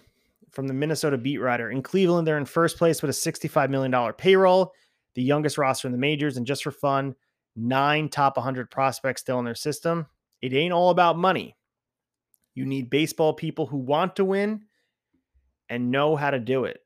from 0.49 0.67
the 0.67 0.73
Minnesota 0.73 1.15
beat 1.15 1.37
writer. 1.37 1.69
In 1.69 1.83
Cleveland, 1.83 2.27
they're 2.27 2.39
in 2.39 2.45
first 2.45 2.75
place 2.75 3.03
with 3.03 3.11
a 3.11 3.13
$65 3.13 3.69
million 3.69 4.13
payroll, 4.13 4.73
the 5.13 5.21
youngest 5.21 5.59
roster 5.59 5.87
in 5.87 5.91
the 5.91 5.99
majors. 5.99 6.37
And 6.37 6.47
just 6.47 6.63
for 6.63 6.71
fun, 6.71 7.13
nine 7.55 8.09
top 8.09 8.35
100 8.35 8.71
prospects 8.71 9.21
still 9.21 9.37
in 9.37 9.45
their 9.45 9.53
system. 9.53 10.07
It 10.41 10.51
ain't 10.51 10.73
all 10.73 10.89
about 10.89 11.19
money. 11.19 11.55
You 12.55 12.65
need 12.65 12.89
baseball 12.89 13.33
people 13.33 13.67
who 13.67 13.77
want 13.77 14.15
to 14.15 14.25
win 14.25 14.63
and 15.69 15.91
know 15.91 16.15
how 16.15 16.31
to 16.31 16.39
do 16.39 16.65
it. 16.65 16.79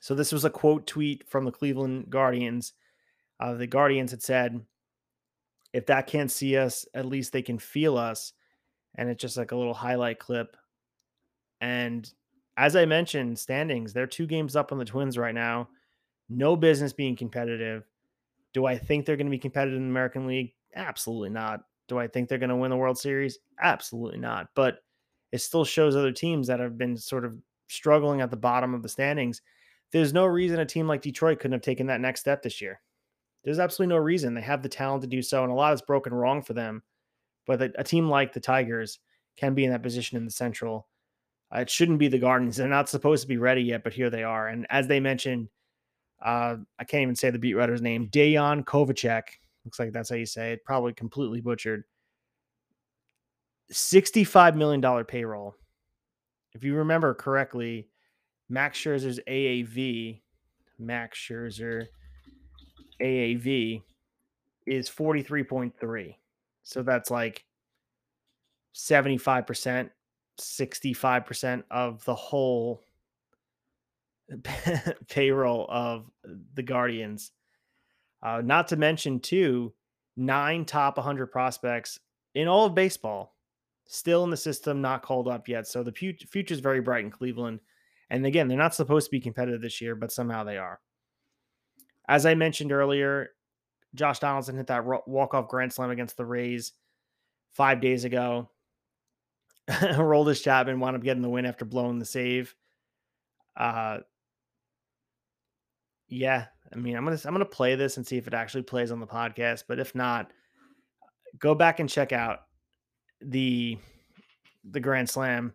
So, 0.00 0.14
this 0.14 0.32
was 0.32 0.44
a 0.44 0.50
quote 0.50 0.86
tweet 0.86 1.26
from 1.30 1.46
the 1.46 1.50
Cleveland 1.50 2.10
Guardians. 2.10 2.74
Uh, 3.40 3.54
the 3.54 3.66
Guardians 3.66 4.10
had 4.10 4.22
said, 4.22 4.60
if 5.74 5.86
that 5.86 6.06
can't 6.06 6.30
see 6.30 6.56
us, 6.56 6.86
at 6.94 7.04
least 7.04 7.32
they 7.32 7.42
can 7.42 7.58
feel 7.58 7.98
us. 7.98 8.32
And 8.94 9.10
it's 9.10 9.20
just 9.20 9.36
like 9.36 9.50
a 9.50 9.56
little 9.56 9.74
highlight 9.74 10.20
clip. 10.20 10.56
And 11.60 12.08
as 12.56 12.76
I 12.76 12.84
mentioned, 12.86 13.36
standings, 13.40 13.92
they're 13.92 14.06
two 14.06 14.26
games 14.26 14.54
up 14.54 14.70
on 14.70 14.78
the 14.78 14.84
Twins 14.84 15.18
right 15.18 15.34
now. 15.34 15.68
No 16.28 16.54
business 16.54 16.92
being 16.92 17.16
competitive. 17.16 17.84
Do 18.52 18.66
I 18.66 18.78
think 18.78 19.04
they're 19.04 19.16
going 19.16 19.26
to 19.26 19.32
be 19.32 19.38
competitive 19.38 19.76
in 19.76 19.86
the 19.86 19.90
American 19.90 20.28
League? 20.28 20.54
Absolutely 20.76 21.30
not. 21.30 21.64
Do 21.88 21.98
I 21.98 22.06
think 22.06 22.28
they're 22.28 22.38
going 22.38 22.50
to 22.50 22.56
win 22.56 22.70
the 22.70 22.76
World 22.76 22.96
Series? 22.96 23.40
Absolutely 23.60 24.20
not. 24.20 24.50
But 24.54 24.78
it 25.32 25.40
still 25.40 25.64
shows 25.64 25.96
other 25.96 26.12
teams 26.12 26.46
that 26.46 26.60
have 26.60 26.78
been 26.78 26.96
sort 26.96 27.24
of 27.24 27.36
struggling 27.66 28.20
at 28.20 28.30
the 28.30 28.36
bottom 28.36 28.74
of 28.74 28.82
the 28.84 28.88
standings. 28.88 29.42
There's 29.90 30.12
no 30.12 30.24
reason 30.24 30.60
a 30.60 30.64
team 30.64 30.86
like 30.86 31.02
Detroit 31.02 31.40
couldn't 31.40 31.52
have 31.54 31.62
taken 31.62 31.88
that 31.88 32.00
next 32.00 32.20
step 32.20 32.44
this 32.44 32.60
year. 32.60 32.80
There's 33.44 33.58
absolutely 33.58 33.94
no 33.94 34.00
reason. 34.00 34.34
They 34.34 34.40
have 34.40 34.62
the 34.62 34.68
talent 34.68 35.02
to 35.02 35.08
do 35.08 35.22
so, 35.22 35.42
and 35.42 35.52
a 35.52 35.54
lot 35.54 35.74
is 35.74 35.82
broken 35.82 36.14
wrong 36.14 36.42
for 36.42 36.54
them. 36.54 36.82
But 37.46 37.60
a 37.78 37.84
team 37.84 38.08
like 38.08 38.32
the 38.32 38.40
Tigers 38.40 38.98
can 39.36 39.54
be 39.54 39.64
in 39.64 39.70
that 39.70 39.82
position 39.82 40.16
in 40.16 40.24
the 40.24 40.30
Central 40.30 40.86
uh, 41.54 41.60
it 41.60 41.70
shouldn't 41.70 41.98
be 41.98 42.08
the 42.08 42.18
Gardens. 42.18 42.56
They're 42.56 42.68
not 42.68 42.88
supposed 42.88 43.22
to 43.22 43.28
be 43.28 43.36
ready 43.36 43.62
yet, 43.62 43.84
but 43.84 43.92
here 43.92 44.10
they 44.10 44.24
are. 44.24 44.48
And 44.48 44.66
as 44.70 44.88
they 44.88 45.00
mentioned, 45.00 45.48
uh, 46.24 46.56
I 46.78 46.84
can't 46.84 47.02
even 47.02 47.16
say 47.16 47.30
the 47.30 47.38
beat 47.38 47.54
writer's 47.54 47.82
name, 47.82 48.08
Dayon 48.08 48.64
Kovacek. 48.64 49.22
Looks 49.64 49.78
like 49.78 49.92
that's 49.92 50.10
how 50.10 50.16
you 50.16 50.26
say 50.26 50.52
it. 50.52 50.64
Probably 50.64 50.92
completely 50.92 51.40
butchered. 51.40 51.84
$65 53.72 54.56
million 54.56 55.04
payroll. 55.04 55.54
If 56.54 56.64
you 56.64 56.74
remember 56.76 57.14
correctly, 57.14 57.88
Max 58.48 58.78
Scherzer's 58.78 59.20
AAV, 59.28 60.20
Max 60.78 61.18
Scherzer 61.18 61.86
AAV 63.00 63.82
is 64.66 64.88
43.3. 64.88 66.16
So 66.62 66.82
that's 66.82 67.10
like 67.10 67.44
75% 68.74 69.90
65% 70.40 71.62
of 71.70 72.04
the 72.04 72.14
whole 72.14 72.82
payroll 75.08 75.66
of 75.68 76.10
the 76.54 76.62
Guardians. 76.62 77.32
Uh, 78.22 78.40
not 78.44 78.68
to 78.68 78.76
mention, 78.76 79.20
too, 79.20 79.72
nine 80.16 80.64
top 80.64 80.96
100 80.96 81.28
prospects 81.28 81.98
in 82.34 82.48
all 82.48 82.66
of 82.66 82.74
baseball 82.74 83.34
still 83.86 84.24
in 84.24 84.30
the 84.30 84.36
system, 84.36 84.80
not 84.80 85.02
called 85.02 85.28
up 85.28 85.46
yet. 85.46 85.66
So 85.66 85.82
the 85.82 85.92
future 85.92 86.54
is 86.54 86.60
very 86.60 86.80
bright 86.80 87.04
in 87.04 87.10
Cleveland. 87.10 87.60
And 88.10 88.24
again, 88.24 88.48
they're 88.48 88.56
not 88.56 88.74
supposed 88.74 89.06
to 89.06 89.10
be 89.10 89.20
competitive 89.20 89.60
this 89.60 89.80
year, 89.80 89.94
but 89.94 90.12
somehow 90.12 90.42
they 90.42 90.56
are. 90.56 90.80
As 92.08 92.26
I 92.26 92.34
mentioned 92.34 92.72
earlier, 92.72 93.30
Josh 93.94 94.18
Donaldson 94.18 94.56
hit 94.56 94.66
that 94.66 94.84
walk-off 95.06 95.48
grand 95.48 95.72
slam 95.72 95.90
against 95.90 96.16
the 96.16 96.26
Rays 96.26 96.72
five 97.52 97.80
days 97.80 98.04
ago. 98.04 98.50
Aroldis 99.70 100.42
Chapman 100.42 100.80
wound 100.80 100.96
up 100.96 101.02
getting 101.02 101.22
the 101.22 101.28
win 101.28 101.46
after 101.46 101.64
blowing 101.64 101.98
the 101.98 102.04
save. 102.04 102.54
Uh, 103.56 103.98
yeah, 106.08 106.46
I 106.72 106.76
mean, 106.76 106.96
I'm 106.96 107.04
gonna 107.04 107.18
I'm 107.24 107.32
gonna 107.32 107.44
play 107.44 107.76
this 107.76 107.96
and 107.96 108.06
see 108.06 108.16
if 108.18 108.26
it 108.26 108.34
actually 108.34 108.62
plays 108.62 108.90
on 108.90 109.00
the 109.00 109.06
podcast. 109.06 109.64
But 109.66 109.78
if 109.78 109.94
not, 109.94 110.30
go 111.38 111.54
back 111.54 111.80
and 111.80 111.88
check 111.88 112.12
out 112.12 112.40
the 113.20 113.78
the 114.70 114.80
Grand 114.80 115.08
Slam. 115.08 115.54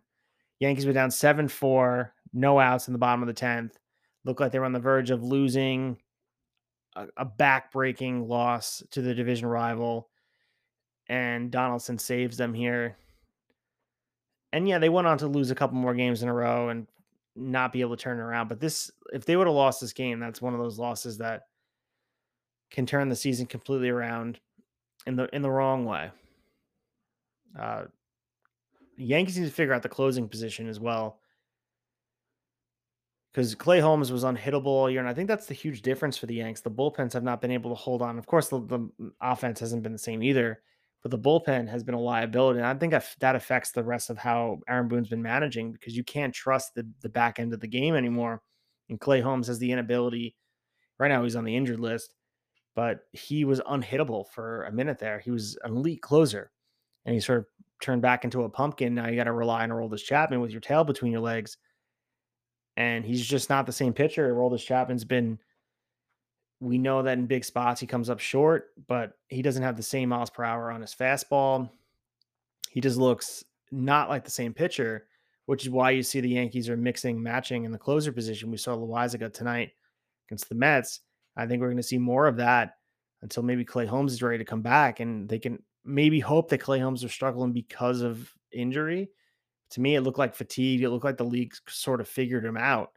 Yankees 0.58 0.86
were 0.86 0.92
down 0.92 1.10
seven 1.10 1.46
four, 1.46 2.14
no 2.32 2.58
outs 2.58 2.88
in 2.88 2.92
the 2.92 2.98
bottom 2.98 3.22
of 3.22 3.28
the 3.28 3.32
tenth. 3.32 3.78
Looked 4.24 4.40
like 4.40 4.50
they 4.50 4.58
were 4.58 4.64
on 4.64 4.72
the 4.72 4.80
verge 4.80 5.10
of 5.10 5.22
losing 5.22 5.96
a, 6.96 7.06
a 7.16 7.24
back-breaking 7.24 8.28
loss 8.28 8.82
to 8.90 9.02
the 9.02 9.14
division 9.14 9.46
rival, 9.46 10.08
and 11.08 11.50
Donaldson 11.50 11.98
saves 11.98 12.36
them 12.36 12.54
here. 12.54 12.96
And 14.52 14.68
yeah, 14.68 14.78
they 14.78 14.88
went 14.88 15.06
on 15.06 15.18
to 15.18 15.26
lose 15.26 15.50
a 15.50 15.54
couple 15.54 15.76
more 15.76 15.94
games 15.94 16.22
in 16.22 16.28
a 16.28 16.34
row 16.34 16.70
and 16.70 16.86
not 17.36 17.72
be 17.72 17.80
able 17.80 17.96
to 17.96 18.02
turn 18.02 18.18
around. 18.18 18.48
But 18.48 18.60
this, 18.60 18.90
if 19.12 19.24
they 19.24 19.36
would 19.36 19.46
have 19.46 19.54
lost 19.54 19.80
this 19.80 19.92
game, 19.92 20.18
that's 20.18 20.42
one 20.42 20.54
of 20.54 20.60
those 20.60 20.78
losses 20.78 21.18
that 21.18 21.42
can 22.70 22.86
turn 22.86 23.08
the 23.08 23.16
season 23.16 23.46
completely 23.46 23.88
around 23.88 24.40
in 25.06 25.16
the 25.16 25.34
in 25.34 25.42
the 25.42 25.50
wrong 25.50 25.84
way. 25.84 26.10
Uh, 27.58 27.84
Yankees 28.96 29.38
need 29.38 29.46
to 29.46 29.52
figure 29.52 29.72
out 29.72 29.82
the 29.82 29.88
closing 29.88 30.28
position 30.28 30.68
as 30.68 30.78
well 30.78 31.19
because 33.32 33.54
Clay 33.54 33.80
Holmes 33.80 34.10
was 34.10 34.24
unhittable 34.24 34.66
all 34.66 34.90
year, 34.90 35.00
and 35.00 35.08
I 35.08 35.14
think 35.14 35.28
that's 35.28 35.46
the 35.46 35.54
huge 35.54 35.82
difference 35.82 36.16
for 36.16 36.26
the 36.26 36.34
Yanks. 36.34 36.60
The 36.60 36.70
bullpens 36.70 37.12
have 37.12 37.22
not 37.22 37.40
been 37.40 37.52
able 37.52 37.70
to 37.70 37.76
hold 37.76 38.02
on. 38.02 38.18
Of 38.18 38.26
course, 38.26 38.48
the, 38.48 38.60
the 38.60 39.12
offense 39.20 39.60
hasn't 39.60 39.82
been 39.82 39.92
the 39.92 39.98
same 39.98 40.22
either, 40.22 40.62
but 41.02 41.10
the 41.10 41.18
bullpen 41.18 41.68
has 41.68 41.84
been 41.84 41.94
a 41.94 42.00
liability, 42.00 42.58
and 42.58 42.66
I 42.66 42.74
think 42.74 42.92
that 43.20 43.36
affects 43.36 43.70
the 43.70 43.84
rest 43.84 44.10
of 44.10 44.18
how 44.18 44.58
Aaron 44.68 44.88
Boone's 44.88 45.08
been 45.08 45.22
managing 45.22 45.72
because 45.72 45.96
you 45.96 46.02
can't 46.02 46.34
trust 46.34 46.74
the 46.74 46.86
the 47.02 47.08
back 47.08 47.38
end 47.38 47.54
of 47.54 47.60
the 47.60 47.68
game 47.68 47.94
anymore. 47.94 48.42
And 48.88 49.00
Clay 49.00 49.20
Holmes 49.20 49.46
has 49.46 49.60
the 49.60 49.70
inability. 49.70 50.36
Right 50.98 51.08
now, 51.08 51.22
he's 51.22 51.36
on 51.36 51.44
the 51.44 51.56
injured 51.56 51.80
list, 51.80 52.14
but 52.74 53.02
he 53.12 53.44
was 53.44 53.60
unhittable 53.60 54.26
for 54.28 54.64
a 54.64 54.72
minute 54.72 54.98
there. 54.98 55.20
He 55.20 55.30
was 55.30 55.56
an 55.62 55.76
elite 55.76 56.02
closer, 56.02 56.50
and 57.04 57.14
he 57.14 57.20
sort 57.20 57.38
of 57.38 57.46
turned 57.80 58.02
back 58.02 58.24
into 58.24 58.42
a 58.42 58.50
pumpkin. 58.50 58.96
Now 58.96 59.06
you 59.06 59.14
got 59.14 59.24
to 59.24 59.32
rely 59.32 59.62
on 59.62 59.70
Aroldis 59.70 60.02
Chapman 60.02 60.40
with 60.40 60.50
your 60.50 60.60
tail 60.60 60.82
between 60.82 61.12
your 61.12 61.20
legs 61.20 61.56
and 62.80 63.04
he's 63.04 63.26
just 63.26 63.50
not 63.50 63.66
the 63.66 63.72
same 63.72 63.92
pitcher. 63.92 64.34
Aroldis 64.34 64.64
Chapman's 64.64 65.04
been. 65.04 65.38
We 66.60 66.78
know 66.78 67.02
that 67.02 67.18
in 67.18 67.26
big 67.26 67.44
spots 67.44 67.78
he 67.78 67.86
comes 67.86 68.08
up 68.08 68.20
short, 68.20 68.70
but 68.86 69.18
he 69.28 69.42
doesn't 69.42 69.62
have 69.62 69.76
the 69.76 69.82
same 69.82 70.08
miles 70.08 70.30
per 70.30 70.44
hour 70.44 70.70
on 70.70 70.80
his 70.80 70.94
fastball. 70.94 71.70
He 72.70 72.80
just 72.80 72.96
looks 72.96 73.44
not 73.70 74.08
like 74.08 74.24
the 74.24 74.30
same 74.30 74.54
pitcher, 74.54 75.06
which 75.44 75.64
is 75.64 75.70
why 75.70 75.90
you 75.90 76.02
see 76.02 76.20
the 76.20 76.28
Yankees 76.28 76.70
are 76.70 76.76
mixing, 76.76 77.22
matching 77.22 77.64
in 77.64 77.72
the 77.72 77.78
closer 77.78 78.12
position. 78.12 78.50
We 78.50 78.56
saw 78.56 78.76
Loaisiga 78.76 79.32
tonight 79.32 79.72
against 80.28 80.48
the 80.48 80.54
Mets. 80.54 81.00
I 81.36 81.46
think 81.46 81.60
we're 81.60 81.68
going 81.68 81.76
to 81.76 81.82
see 81.82 81.98
more 81.98 82.26
of 82.26 82.36
that 82.38 82.76
until 83.22 83.42
maybe 83.42 83.64
Clay 83.64 83.86
Holmes 83.86 84.14
is 84.14 84.22
ready 84.22 84.38
to 84.38 84.44
come 84.44 84.62
back, 84.62 85.00
and 85.00 85.28
they 85.28 85.38
can 85.38 85.62
maybe 85.84 86.20
hope 86.20 86.48
that 86.48 86.58
Clay 86.58 86.78
Holmes 86.78 87.04
are 87.04 87.10
struggling 87.10 87.52
because 87.52 88.00
of 88.00 88.32
injury 88.52 89.10
to 89.70 89.80
me, 89.80 89.94
it 89.94 90.02
looked 90.02 90.18
like 90.18 90.34
fatigue. 90.34 90.82
It 90.82 90.90
looked 90.90 91.04
like 91.04 91.16
the 91.16 91.24
league 91.24 91.54
sort 91.68 92.00
of 92.00 92.08
figured 92.08 92.44
him 92.44 92.56
out. 92.56 92.92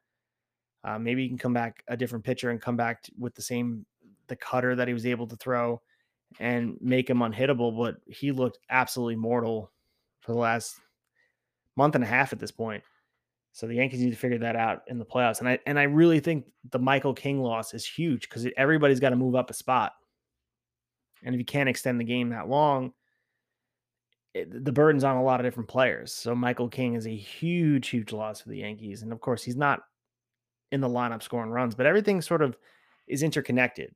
Uh, 0.84 1.00
maybe 1.00 1.24
he 1.24 1.30
can 1.30 1.38
come 1.38 1.54
back 1.54 1.84
a 1.88 1.96
different 1.96 2.26
pitcher 2.26 2.50
and 2.50 2.62
come 2.62 2.76
back 2.76 3.06
with 3.18 3.36
the 3.36 3.42
same 3.42 3.86
the 4.28 4.36
cutter 4.36 4.76
that 4.76 4.88
he 4.88 4.94
was 4.94 5.06
able 5.06 5.28
to 5.28 5.36
throw 5.36 5.82
and 6.40 6.78
make 6.82 7.10
him 7.10 7.20
unhittable. 7.20 7.78
But 7.78 7.98
he 8.08 8.32
looked 8.32 8.60
absolutely 8.70 9.16
mortal 9.16 9.72
for 10.22 10.34
the 10.34 10.40
last 10.40 10.80
month 11.76 11.96
and 11.96 12.04
a 12.04 12.08
half 12.08 12.34
at 12.34 12.40
this 12.40 12.52
point. 12.52 12.84
So 13.52 13.68
the 13.68 13.76
Yankees 13.76 14.00
need 14.02 14.10
to 14.10 14.18
figure 14.18 14.40
that 14.40 14.56
out 14.56 14.82
in 14.88 14.98
the 14.98 15.06
playoffs. 15.06 15.40
And 15.40 15.48
I 15.48 15.60
and 15.68 15.80
I 15.80 15.84
really 15.84 16.20
think 16.20 16.46
the 16.72 16.80
Michael 16.80 17.14
King 17.14 17.40
loss 17.40 17.74
is 17.74 17.86
huge 17.86 18.28
because 18.28 18.48
everybody's 18.58 19.00
got 19.00 19.12
to 19.12 19.16
move 19.16 19.36
up 19.36 19.52
a 19.52 19.54
spot. 19.54 19.94
And 21.24 21.36
if 21.36 21.40
you 21.40 21.46
can't 21.46 21.70
extend 21.70 22.00
the 22.00 22.06
game 22.06 22.30
that 22.30 22.50
long, 22.50 22.94
it, 24.34 24.66
the 24.66 24.72
burden's 24.72 25.04
on 25.04 25.16
a 25.16 25.24
lot 25.24 25.40
of 25.40 25.46
different 25.46 25.70
players. 25.70 26.12
So 26.12 26.34
Michael 26.34 26.70
King 26.70 26.96
is 26.96 27.06
a 27.06 27.16
huge, 27.16 27.90
huge 27.90 28.12
loss 28.12 28.42
for 28.42 28.50
the 28.50 28.60
Yankees. 28.60 29.04
And 29.04 29.12
of 29.12 29.22
course, 29.22 29.44
he's 29.44 29.56
not 29.56 29.82
in 30.72 30.82
the 30.82 30.90
lineup 30.90 31.22
scoring 31.22 31.52
runs, 31.52 31.76
but 31.76 31.86
everything 31.86 32.22
sort 32.22 32.42
of 32.42 32.58
is 33.08 33.22
interconnected. 33.22 33.94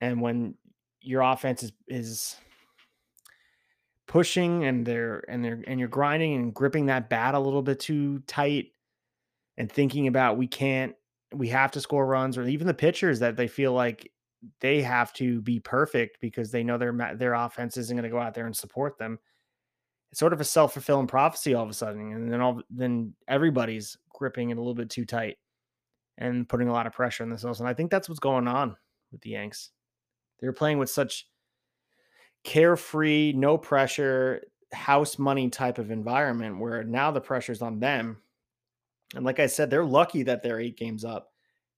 And 0.00 0.20
when 0.20 0.54
your 1.00 1.22
offense 1.22 1.62
is 1.62 1.72
is 1.88 2.36
pushing 4.06 4.64
and 4.64 4.84
they're 4.84 5.24
and 5.28 5.44
they're 5.44 5.62
and 5.66 5.78
you're 5.80 5.88
grinding 5.88 6.34
and 6.34 6.54
gripping 6.54 6.86
that 6.86 7.08
bat 7.08 7.34
a 7.34 7.38
little 7.38 7.62
bit 7.62 7.80
too 7.80 8.18
tight 8.26 8.72
and 9.56 9.70
thinking 9.70 10.08
about 10.08 10.36
we 10.36 10.46
can't 10.46 10.94
we 11.32 11.48
have 11.48 11.70
to 11.70 11.80
score 11.80 12.06
runs 12.06 12.36
or 12.36 12.44
even 12.44 12.66
the 12.66 12.74
pitchers 12.74 13.18
that 13.18 13.36
they 13.36 13.48
feel 13.48 13.72
like 13.72 14.10
they 14.60 14.82
have 14.82 15.12
to 15.14 15.40
be 15.40 15.58
perfect 15.58 16.20
because 16.20 16.50
they 16.50 16.62
know 16.62 16.76
their 16.76 16.92
their 17.16 17.34
offense 17.34 17.76
isn't 17.76 17.96
going 17.96 18.04
to 18.04 18.10
go 18.10 18.20
out 18.20 18.34
there 18.34 18.46
and 18.46 18.56
support 18.56 18.98
them 18.98 19.18
it's 20.14 20.20
sort 20.20 20.32
of 20.32 20.40
a 20.40 20.44
self 20.44 20.74
fulfilling 20.74 21.08
prophecy 21.08 21.54
all 21.54 21.64
of 21.64 21.70
a 21.70 21.74
sudden, 21.74 22.12
and 22.12 22.32
then 22.32 22.40
all 22.40 22.62
then 22.70 23.12
everybody's 23.26 23.98
gripping 24.10 24.50
it 24.50 24.56
a 24.56 24.60
little 24.60 24.72
bit 24.72 24.88
too 24.88 25.04
tight 25.04 25.38
and 26.18 26.48
putting 26.48 26.68
a 26.68 26.72
lot 26.72 26.86
of 26.86 26.92
pressure 26.92 27.24
on 27.24 27.30
themselves. 27.30 27.58
And 27.58 27.68
I 27.68 27.74
think 27.74 27.90
that's 27.90 28.08
what's 28.08 28.20
going 28.20 28.46
on 28.46 28.76
with 29.10 29.22
the 29.22 29.30
Yanks. 29.30 29.70
They're 30.38 30.52
playing 30.52 30.78
with 30.78 30.88
such 30.88 31.26
carefree, 32.44 33.32
no 33.32 33.58
pressure, 33.58 34.44
house 34.72 35.18
money 35.18 35.50
type 35.50 35.78
of 35.78 35.90
environment 35.90 36.60
where 36.60 36.84
now 36.84 37.10
the 37.10 37.20
pressure's 37.20 37.60
on 37.60 37.80
them. 37.80 38.18
And 39.16 39.24
like 39.24 39.40
I 39.40 39.46
said, 39.46 39.68
they're 39.68 39.84
lucky 39.84 40.22
that 40.22 40.44
they're 40.44 40.60
eight 40.60 40.78
games 40.78 41.04
up 41.04 41.32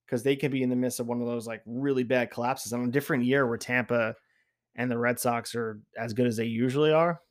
because 0.04 0.22
they 0.22 0.36
could 0.36 0.50
be 0.50 0.62
in 0.62 0.68
the 0.68 0.76
midst 0.76 1.00
of 1.00 1.06
one 1.06 1.22
of 1.22 1.26
those 1.26 1.46
like 1.46 1.62
really 1.64 2.04
bad 2.04 2.30
collapses 2.30 2.74
on 2.74 2.84
a 2.84 2.90
different 2.90 3.24
year 3.24 3.46
where 3.46 3.56
Tampa 3.56 4.14
and 4.74 4.90
the 4.90 4.98
Red 4.98 5.18
Sox 5.18 5.54
are 5.54 5.80
as 5.96 6.12
good 6.12 6.26
as 6.26 6.36
they 6.36 6.44
usually 6.44 6.92
are 6.92 7.22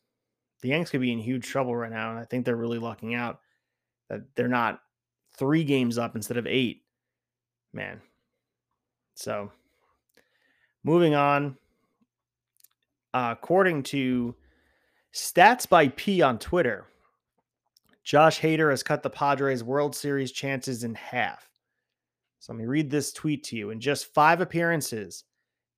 the 0.61 0.69
Yanks 0.69 0.89
could 0.89 1.01
be 1.01 1.11
in 1.11 1.19
huge 1.19 1.45
trouble 1.45 1.75
right 1.75 1.91
now. 1.91 2.11
And 2.11 2.19
I 2.19 2.25
think 2.25 2.45
they're 2.45 2.55
really 2.55 2.79
lucking 2.79 3.13
out 3.13 3.39
that 4.09 4.21
they're 4.35 4.47
not 4.47 4.79
three 5.37 5.63
games 5.63 5.97
up 5.97 6.15
instead 6.15 6.37
of 6.37 6.47
eight. 6.47 6.83
Man. 7.73 8.01
So 9.15 9.51
moving 10.83 11.15
on. 11.15 11.57
Uh, 13.13 13.29
according 13.31 13.81
to 13.81 14.35
Stats 15.13 15.67
by 15.67 15.87
P 15.89 16.21
on 16.21 16.37
Twitter, 16.37 16.85
Josh 18.03 18.41
Hader 18.41 18.69
has 18.69 18.83
cut 18.83 19.03
the 19.03 19.09
Padres' 19.09 19.63
World 19.63 19.95
Series 19.95 20.31
chances 20.31 20.83
in 20.83 20.95
half. 20.95 21.49
So 22.39 22.53
let 22.53 22.59
me 22.59 22.65
read 22.65 22.91
this 22.91 23.13
tweet 23.13 23.43
to 23.45 23.55
you. 23.55 23.69
In 23.71 23.79
just 23.79 24.13
five 24.13 24.41
appearances, 24.41 25.23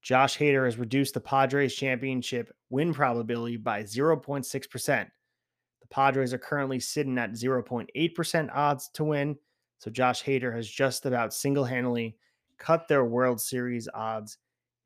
Josh 0.07 0.37
Hader 0.37 0.63
has 0.63 0.77
reduced 0.77 1.15
the 1.15 1.19
Padres 1.19 1.75
championship 1.75 2.55
win 2.69 2.93
probability 2.93 3.57
by 3.57 3.83
0.6%. 3.83 4.45
The 4.85 5.87
Padres 5.89 6.33
are 6.33 6.37
currently 6.37 6.79
sitting 6.79 7.17
at 7.17 7.33
0.8% 7.33 8.49
odds 8.55 8.89
to 8.93 9.03
win. 9.03 9.35
So 9.79 9.91
Josh 9.91 10.23
Hader 10.23 10.55
has 10.55 10.65
just 10.65 11.05
about 11.05 11.33
single 11.33 11.65
handedly 11.65 12.15
cut 12.57 12.87
their 12.87 13.03
World 13.03 13.41
Series 13.41 13.89
odds 13.93 14.37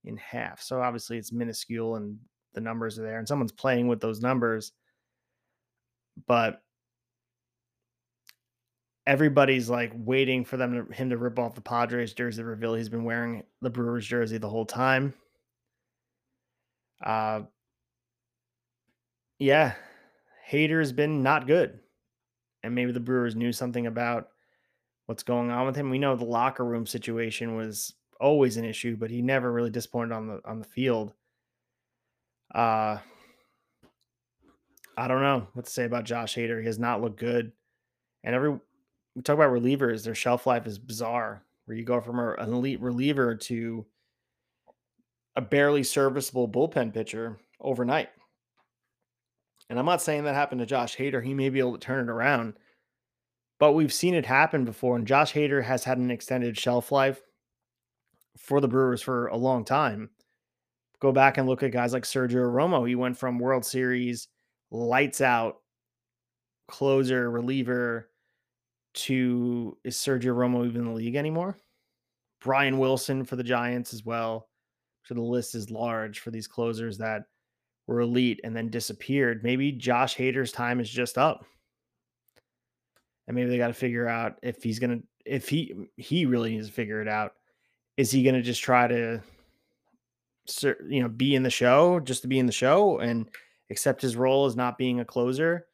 in 0.05 0.17
half. 0.17 0.59
So 0.59 0.82
obviously 0.82 1.19
it's 1.19 1.32
minuscule 1.32 1.97
and 1.97 2.17
the 2.55 2.61
numbers 2.61 2.97
are 2.97 3.03
there 3.03 3.19
and 3.19 3.28
someone's 3.28 3.51
playing 3.51 3.88
with 3.88 3.99
those 3.99 4.22
numbers. 4.22 4.72
But 6.26 6.63
everybody's 9.08 9.70
like 9.70 9.91
waiting 9.95 10.45
for 10.45 10.58
them 10.58 10.88
to 10.88 10.93
him 10.93 11.10
to 11.10 11.18
rip 11.18 11.39
off 11.39 11.56
the 11.56 11.62
Padres 11.62 12.14
jersey 12.14 12.43
reveal 12.43 12.76
he's 12.76 12.89
been 12.89 13.04
wearing 13.04 13.43
the 13.62 13.70
Brewers 13.70 14.06
jersey 14.06 14.38
the 14.38 14.49
whole 14.49 14.66
time. 14.66 15.14
Uh 17.04 17.41
yeah, 19.39 19.74
Hader's 20.49 20.91
been 20.91 21.24
not 21.24 21.47
good. 21.47 21.80
And 22.64 22.76
maybe 22.76 22.91
the 22.91 22.99
Brewers 22.99 23.36
knew 23.36 23.52
something 23.52 23.88
about 23.88 24.28
what's 25.08 25.24
going 25.24 25.49
on 25.49 25.66
with 25.66 25.76
him. 25.76 25.89
We 25.89 25.97
know 25.97 26.16
the 26.16 26.26
locker 26.26 26.64
room 26.64 26.86
situation 26.86 27.56
was 27.56 27.95
always 28.20 28.58
an 28.58 28.66
issue, 28.66 28.95
but 28.97 29.10
he 29.10 29.24
never 29.24 29.52
really 29.52 29.72
disappointed 29.72 30.14
on 30.14 30.28
the 30.28 30.41
on 30.45 30.60
the 30.60 30.66
field. 30.66 31.14
Uh 32.54 32.97
I 34.95 35.08
don't 35.08 35.22
know 35.22 35.47
what 35.54 35.66
to 35.66 35.72
say 35.72 35.86
about 35.86 36.04
Josh 36.04 36.36
Hader. 36.36 36.60
He 36.60 36.68
has 36.68 36.78
not 36.78 37.02
looked 37.02 37.20
good. 37.20 37.54
And 38.24 38.36
every 38.36 38.60
we 39.16 39.22
talk 39.22 39.36
about 39.36 39.51
relievers, 39.51 40.03
their 40.03 40.16
shelf 40.16 40.47
life 40.47 40.66
is 40.66 40.80
bizarre, 40.80 41.43
where 41.66 41.78
you 41.78 41.84
go 41.84 41.99
from 41.99 42.20
a, 42.20 42.34
an 42.34 42.53
elite 42.53 42.82
reliever 42.82 43.36
to 43.36 43.86
a 45.36 45.41
barely 45.41 45.84
serviceable 45.84 46.47
bullpen 46.47 46.93
pitcher 46.93 47.38
overnight. 47.59 48.09
And 49.70 49.80
I'm 49.80 49.86
not 49.86 50.01
saying 50.01 50.26
that 50.26 50.36
happened 50.36 50.59
to 50.59 50.66
Josh 50.66 50.97
Hader. 50.97 51.24
He 51.24 51.34
may 51.34 51.49
be 51.49 51.59
able 51.59 51.74
to 51.74 51.80
turn 51.80 52.09
it 52.09 52.12
around, 52.12 52.55
but 53.59 53.72
we've 53.72 53.93
seen 53.93 54.14
it 54.14 54.26
happen 54.26 54.66
before. 54.66 54.97
And 54.97 55.07
Josh 55.07 55.34
Hader 55.34 55.64
has 55.64 55.86
had 55.86 55.97
an 55.97 56.12
extended 56.12 56.57
shelf 56.57 56.91
life 56.91 57.22
for 58.38 58.59
the 58.59 58.68
Brewers 58.68 59.01
for 59.01 59.28
a 59.28 59.38
long 59.38 59.64
time. 59.64 60.09
Go 60.99 61.12
back 61.12 61.38
and 61.38 61.47
look 61.47 61.64
at 61.64 61.72
guys 61.72 61.93
like 61.93 62.03
Sergio 62.03 62.51
Romo. 62.51 62.88
He 62.88 62.95
went 62.95 63.18
from 63.18 63.39
World 63.39 63.66
Series 63.66 64.28
lights 64.72 65.22
out 65.22 65.57
closer 66.68 67.30
reliever 67.30 68.11
to 68.93 69.77
is 69.83 69.95
Sergio 69.95 70.35
Romo 70.35 70.65
even 70.65 70.81
in 70.81 70.87
the 70.87 70.93
league 70.93 71.15
anymore? 71.15 71.57
Brian 72.41 72.79
Wilson 72.79 73.23
for 73.23 73.35
the 73.35 73.43
Giants 73.43 73.93
as 73.93 74.03
well. 74.03 74.49
So 75.03 75.13
the 75.13 75.21
list 75.21 75.55
is 75.55 75.71
large 75.71 76.19
for 76.19 76.31
these 76.31 76.47
closers 76.47 76.97
that 76.97 77.23
were 77.87 78.01
elite 78.01 78.41
and 78.43 78.55
then 78.55 78.69
disappeared. 78.69 79.43
Maybe 79.43 79.71
Josh 79.71 80.15
Hader's 80.15 80.51
time 80.51 80.79
is 80.79 80.89
just 80.89 81.17
up. 81.17 81.45
And 83.27 83.35
maybe 83.35 83.49
they 83.49 83.57
got 83.57 83.67
to 83.67 83.73
figure 83.73 84.07
out 84.07 84.37
if 84.41 84.63
he's 84.63 84.79
going 84.79 84.99
to 84.99 85.07
if 85.25 85.47
he 85.47 85.73
he 85.97 86.25
really 86.25 86.51
needs 86.51 86.67
to 86.67 86.73
figure 86.73 87.01
it 87.01 87.07
out. 87.07 87.33
Is 87.97 88.11
he 88.11 88.23
going 88.23 88.35
to 88.35 88.41
just 88.41 88.61
try 88.61 88.87
to 88.87 89.21
you 90.89 91.01
know 91.01 91.09
be 91.09 91.35
in 91.35 91.43
the 91.43 91.49
show 91.49 91.99
just 91.99 92.23
to 92.23 92.27
be 92.27 92.39
in 92.39 92.45
the 92.45 92.51
show 92.51 92.99
and 92.99 93.27
accept 93.69 94.01
his 94.01 94.15
role 94.15 94.45
as 94.45 94.55
not 94.55 94.77
being 94.77 94.99
a 94.99 95.05
closer 95.05 95.67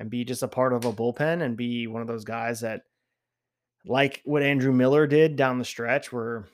and 0.00 0.08
be 0.08 0.24
just 0.24 0.42
a 0.42 0.48
part 0.48 0.72
of 0.72 0.86
a 0.86 0.92
bullpen 0.92 1.42
and 1.42 1.58
be 1.58 1.86
one 1.86 2.00
of 2.00 2.08
those 2.08 2.24
guys 2.24 2.60
that 2.60 2.84
like 3.84 4.22
what 4.24 4.42
Andrew 4.42 4.72
Miller 4.72 5.06
did 5.06 5.36
down 5.36 5.58
the 5.58 5.64
stretch 5.64 6.10
where 6.10 6.46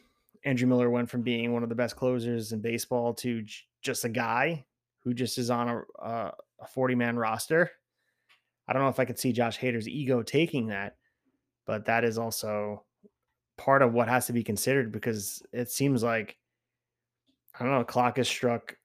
Andrew 0.45 0.67
Miller 0.67 0.91
went 0.91 1.09
from 1.09 1.23
being 1.23 1.53
one 1.53 1.63
of 1.63 1.69
the 1.69 1.75
best 1.77 1.95
closers 1.95 2.53
in 2.53 2.61
baseball 2.61 3.15
to 3.15 3.43
j- 3.43 3.55
just 3.83 4.05
a 4.05 4.09
guy 4.09 4.65
who 5.05 5.15
just 5.15 5.39
is 5.39 5.49
on 5.49 5.69
a, 6.01 6.33
a 6.61 6.67
40 6.69 6.97
man 6.97 7.17
roster. 7.17 7.71
I 8.67 8.73
don't 8.73 8.83
know 8.83 8.89
if 8.89 8.99
I 8.99 9.05
could 9.05 9.19
see 9.19 9.33
Josh 9.33 9.61
Hader's 9.61 9.89
ego 9.89 10.23
taking 10.23 10.67
that, 10.67 10.97
but 11.67 11.85
that 11.85 12.03
is 12.03 12.19
also 12.19 12.85
part 13.57 13.81
of 13.81 13.95
what 13.95 14.09
has 14.09 14.27
to 14.27 14.33
be 14.33 14.43
considered 14.43 14.91
because 14.91 15.41
it 15.53 15.71
seems 15.71 16.03
like 16.03 16.37
I 17.59 17.65
don't 17.65 17.73
know, 17.73 17.85
clock 17.85 18.17
has 18.17 18.29
struck 18.29 18.77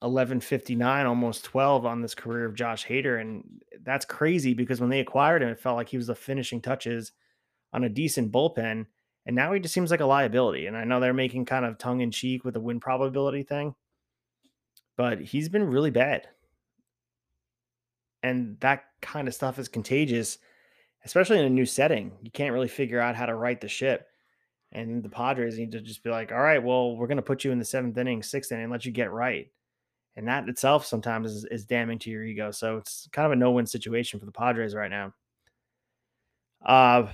1159 0.00 1.06
almost 1.06 1.44
12 1.44 1.84
on 1.84 2.00
this 2.00 2.14
career 2.14 2.44
of 2.44 2.54
Josh 2.54 2.86
Hader 2.86 3.20
and 3.20 3.44
that's 3.82 4.04
crazy 4.04 4.54
because 4.54 4.80
when 4.80 4.90
they 4.90 5.00
acquired 5.00 5.42
him 5.42 5.48
it 5.48 5.58
felt 5.58 5.76
like 5.76 5.88
he 5.88 5.96
was 5.96 6.06
the 6.06 6.14
finishing 6.14 6.60
touches 6.60 7.12
on 7.72 7.84
a 7.84 7.88
decent 7.88 8.30
bullpen 8.30 8.86
and 9.26 9.36
now 9.36 9.52
he 9.52 9.60
just 9.60 9.74
seems 9.74 9.90
like 9.90 10.00
a 10.00 10.06
liability 10.06 10.66
and 10.66 10.76
I 10.76 10.84
know 10.84 11.00
they're 11.00 11.12
making 11.12 11.46
kind 11.46 11.64
of 11.64 11.78
tongue 11.78 12.00
in 12.00 12.12
cheek 12.12 12.44
with 12.44 12.54
the 12.54 12.60
win 12.60 12.78
probability 12.78 13.42
thing 13.42 13.74
but 14.96 15.20
he's 15.20 15.48
been 15.48 15.62
really 15.62 15.92
bad. 15.92 16.26
And 18.24 18.58
that 18.60 18.84
kind 19.00 19.28
of 19.28 19.34
stuff 19.34 19.58
is 19.58 19.68
contagious 19.68 20.38
especially 21.04 21.38
in 21.38 21.44
a 21.44 21.50
new 21.50 21.64
setting. 21.64 22.12
You 22.22 22.30
can't 22.30 22.52
really 22.52 22.68
figure 22.68 23.00
out 23.00 23.14
how 23.14 23.26
to 23.26 23.34
right 23.34 23.60
the 23.60 23.68
ship 23.68 24.08
and 24.72 25.02
the 25.02 25.08
Padres 25.08 25.58
need 25.58 25.72
to 25.72 25.80
just 25.80 26.02
be 26.02 26.10
like 26.10 26.30
all 26.32 26.38
right 26.40 26.62
well 26.62 26.96
we're 26.96 27.06
going 27.06 27.16
to 27.16 27.22
put 27.22 27.44
you 27.44 27.52
in 27.52 27.58
the 27.58 27.64
7th 27.64 27.96
inning 27.96 28.20
6th 28.20 28.52
inning 28.52 28.64
and 28.64 28.72
let 28.72 28.84
you 28.84 28.92
get 28.92 29.10
right 29.10 29.50
and 30.18 30.26
that 30.26 30.48
itself 30.48 30.84
sometimes 30.84 31.30
is, 31.30 31.44
is 31.44 31.64
damning 31.64 32.00
to 32.00 32.10
your 32.10 32.24
ego. 32.24 32.50
So 32.50 32.76
it's 32.76 33.08
kind 33.12 33.24
of 33.24 33.30
a 33.30 33.36
no-win 33.36 33.66
situation 33.66 34.18
for 34.18 34.26
the 34.26 34.32
Padres 34.32 34.74
right 34.74 34.90
now. 34.90 35.14
Uh, 36.66 37.06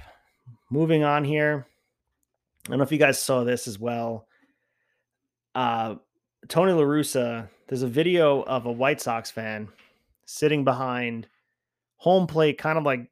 moving 0.71 1.05
on 1.05 1.23
here. 1.23 1.67
I 2.65 2.71
don't 2.71 2.79
know 2.79 2.85
if 2.85 2.91
you 2.91 2.97
guys 2.97 3.21
saw 3.21 3.45
this 3.45 3.69
as 3.69 3.79
well. 3.79 4.27
Uh, 5.55 5.97
Tony 6.49 6.73
La 6.73 6.81
Russa, 6.81 7.47
there's 7.69 7.83
a 7.83 7.89
video 7.89 8.43
of 8.45 8.65
a 8.65 8.73
White 8.73 9.03
Sox 9.03 9.31
fan 9.31 9.69
sitting 10.25 10.65
behind 10.65 11.29
home 11.97 12.27
plate, 12.27 12.57
kind 12.57 12.79
of 12.79 12.85
like 12.85 13.11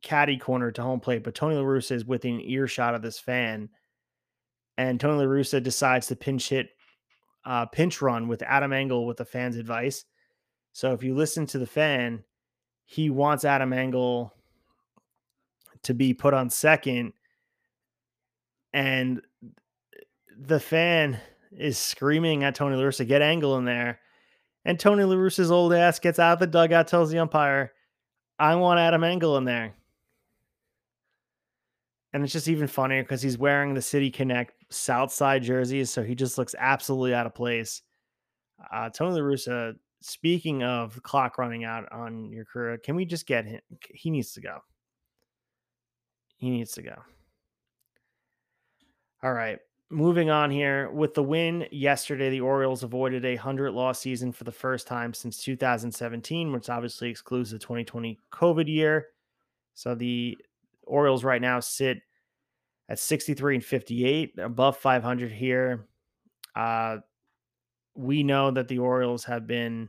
caddy 0.00 0.38
corner 0.38 0.72
to 0.72 0.80
home 0.80 1.00
plate, 1.00 1.22
but 1.22 1.34
Tony 1.34 1.54
La 1.54 1.64
Russa 1.64 1.92
is 1.92 2.06
within 2.06 2.40
earshot 2.40 2.94
of 2.94 3.02
this 3.02 3.18
fan. 3.18 3.68
And 4.78 4.98
Tony 4.98 5.18
La 5.18 5.30
Russa 5.30 5.62
decides 5.62 6.06
to 6.06 6.16
pinch 6.16 6.48
hit 6.48 6.70
uh, 7.48 7.64
pinch 7.64 8.02
run 8.02 8.28
with 8.28 8.42
Adam 8.42 8.74
Engel 8.74 9.06
with 9.06 9.16
the 9.16 9.24
fan's 9.24 9.56
advice. 9.56 10.04
So 10.72 10.92
if 10.92 11.02
you 11.02 11.14
listen 11.14 11.46
to 11.46 11.58
the 11.58 11.66
fan, 11.66 12.22
he 12.84 13.08
wants 13.08 13.44
Adam 13.44 13.72
Engel 13.72 14.34
to 15.84 15.94
be 15.94 16.12
put 16.12 16.34
on 16.34 16.50
second, 16.50 17.14
and 18.74 19.22
the 20.38 20.60
fan 20.60 21.18
is 21.50 21.78
screaming 21.78 22.44
at 22.44 22.54
Tony 22.54 22.76
La 22.76 22.82
Russa, 22.82 23.08
get 23.08 23.22
Engel 23.22 23.56
in 23.56 23.64
there. 23.64 24.00
And 24.64 24.78
Tony 24.78 25.04
La 25.04 25.16
Russa's 25.16 25.50
old 25.50 25.72
ass 25.72 25.98
gets 25.98 26.18
out 26.18 26.34
of 26.34 26.38
the 26.40 26.46
dugout, 26.46 26.86
tells 26.86 27.10
the 27.10 27.18
umpire, 27.18 27.72
I 28.38 28.54
want 28.56 28.78
Adam 28.78 29.02
Engel 29.02 29.38
in 29.38 29.44
there. 29.44 29.72
And 32.12 32.22
it's 32.22 32.32
just 32.32 32.48
even 32.48 32.66
funnier 32.66 33.02
because 33.02 33.22
he's 33.22 33.38
wearing 33.38 33.72
the 33.72 33.82
City 33.82 34.10
Connect 34.10 34.52
South 34.70 35.12
Side 35.12 35.42
jerseys, 35.42 35.90
so 35.90 36.02
he 36.02 36.14
just 36.14 36.38
looks 36.38 36.54
absolutely 36.58 37.14
out 37.14 37.26
of 37.26 37.34
place. 37.34 37.82
Uh, 38.72 38.90
Tony 38.90 39.14
La 39.14 39.20
Russa, 39.20 39.74
speaking 40.00 40.62
of 40.62 41.02
clock 41.02 41.38
running 41.38 41.64
out 41.64 41.90
on 41.92 42.30
your 42.30 42.44
career, 42.44 42.78
can 42.78 42.96
we 42.96 43.04
just 43.04 43.26
get 43.26 43.46
him? 43.46 43.60
He 43.90 44.10
needs 44.10 44.32
to 44.32 44.40
go. 44.40 44.58
He 46.36 46.50
needs 46.50 46.72
to 46.72 46.82
go. 46.82 46.94
All 49.22 49.32
right. 49.32 49.58
Moving 49.90 50.30
on 50.30 50.50
here. 50.50 50.90
With 50.90 51.14
the 51.14 51.22
win 51.22 51.66
yesterday, 51.72 52.30
the 52.30 52.42
Orioles 52.42 52.84
avoided 52.84 53.24
a 53.24 53.34
100 53.34 53.72
loss 53.72 53.98
season 53.98 54.32
for 54.32 54.44
the 54.44 54.52
first 54.52 54.86
time 54.86 55.14
since 55.14 55.42
2017, 55.42 56.52
which 56.52 56.68
obviously 56.68 57.08
excludes 57.08 57.50
the 57.50 57.58
2020 57.58 58.18
COVID 58.30 58.68
year. 58.68 59.08
So 59.74 59.94
the 59.94 60.36
Orioles 60.84 61.24
right 61.24 61.40
now 61.40 61.58
sit 61.58 62.02
at 62.88 62.98
63 62.98 63.56
and 63.56 63.64
58, 63.64 64.38
above 64.38 64.76
500 64.78 65.30
here. 65.30 65.86
Uh, 66.54 66.98
we 67.94 68.22
know 68.22 68.50
that 68.50 68.68
the 68.68 68.78
Orioles 68.78 69.24
have 69.24 69.46
been 69.46 69.88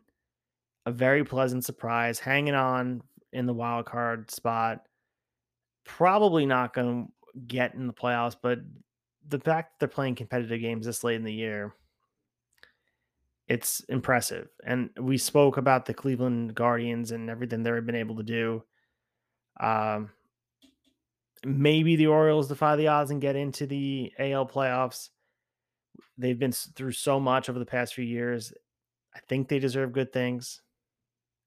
a 0.85 0.91
very 0.91 1.23
pleasant 1.23 1.63
surprise, 1.63 2.19
hanging 2.19 2.55
on 2.55 3.01
in 3.31 3.45
the 3.45 3.53
wild 3.53 3.85
card 3.85 4.31
spot. 4.31 4.85
Probably 5.85 6.45
not 6.45 6.73
going 6.73 7.05
to 7.05 7.39
get 7.47 7.75
in 7.75 7.87
the 7.87 7.93
playoffs, 7.93 8.35
but 8.41 8.59
the 9.27 9.39
fact 9.39 9.71
that 9.71 9.79
they're 9.79 9.93
playing 9.93 10.15
competitive 10.15 10.59
games 10.61 10.85
this 10.85 11.03
late 11.03 11.15
in 11.15 11.23
the 11.23 11.33
year, 11.33 11.73
it's 13.47 13.81
impressive. 13.81 14.49
And 14.65 14.89
we 14.99 15.17
spoke 15.17 15.57
about 15.57 15.85
the 15.85 15.93
Cleveland 15.93 16.55
Guardians 16.55 17.11
and 17.11 17.29
everything 17.29 17.63
they've 17.63 17.85
been 17.85 17.95
able 17.95 18.17
to 18.17 18.23
do. 18.23 18.63
Um, 19.59 20.11
maybe 21.45 21.95
the 21.95 22.07
Orioles 22.07 22.47
defy 22.47 22.75
the 22.75 22.87
odds 22.87 23.11
and 23.11 23.21
get 23.21 23.35
into 23.35 23.65
the 23.65 24.11
AL 24.19 24.47
playoffs. 24.47 25.09
They've 26.17 26.37
been 26.37 26.51
through 26.51 26.91
so 26.91 27.19
much 27.19 27.49
over 27.49 27.59
the 27.59 27.65
past 27.65 27.93
few 27.93 28.05
years. 28.05 28.53
I 29.15 29.19
think 29.27 29.47
they 29.47 29.59
deserve 29.59 29.93
good 29.93 30.11
things. 30.11 30.61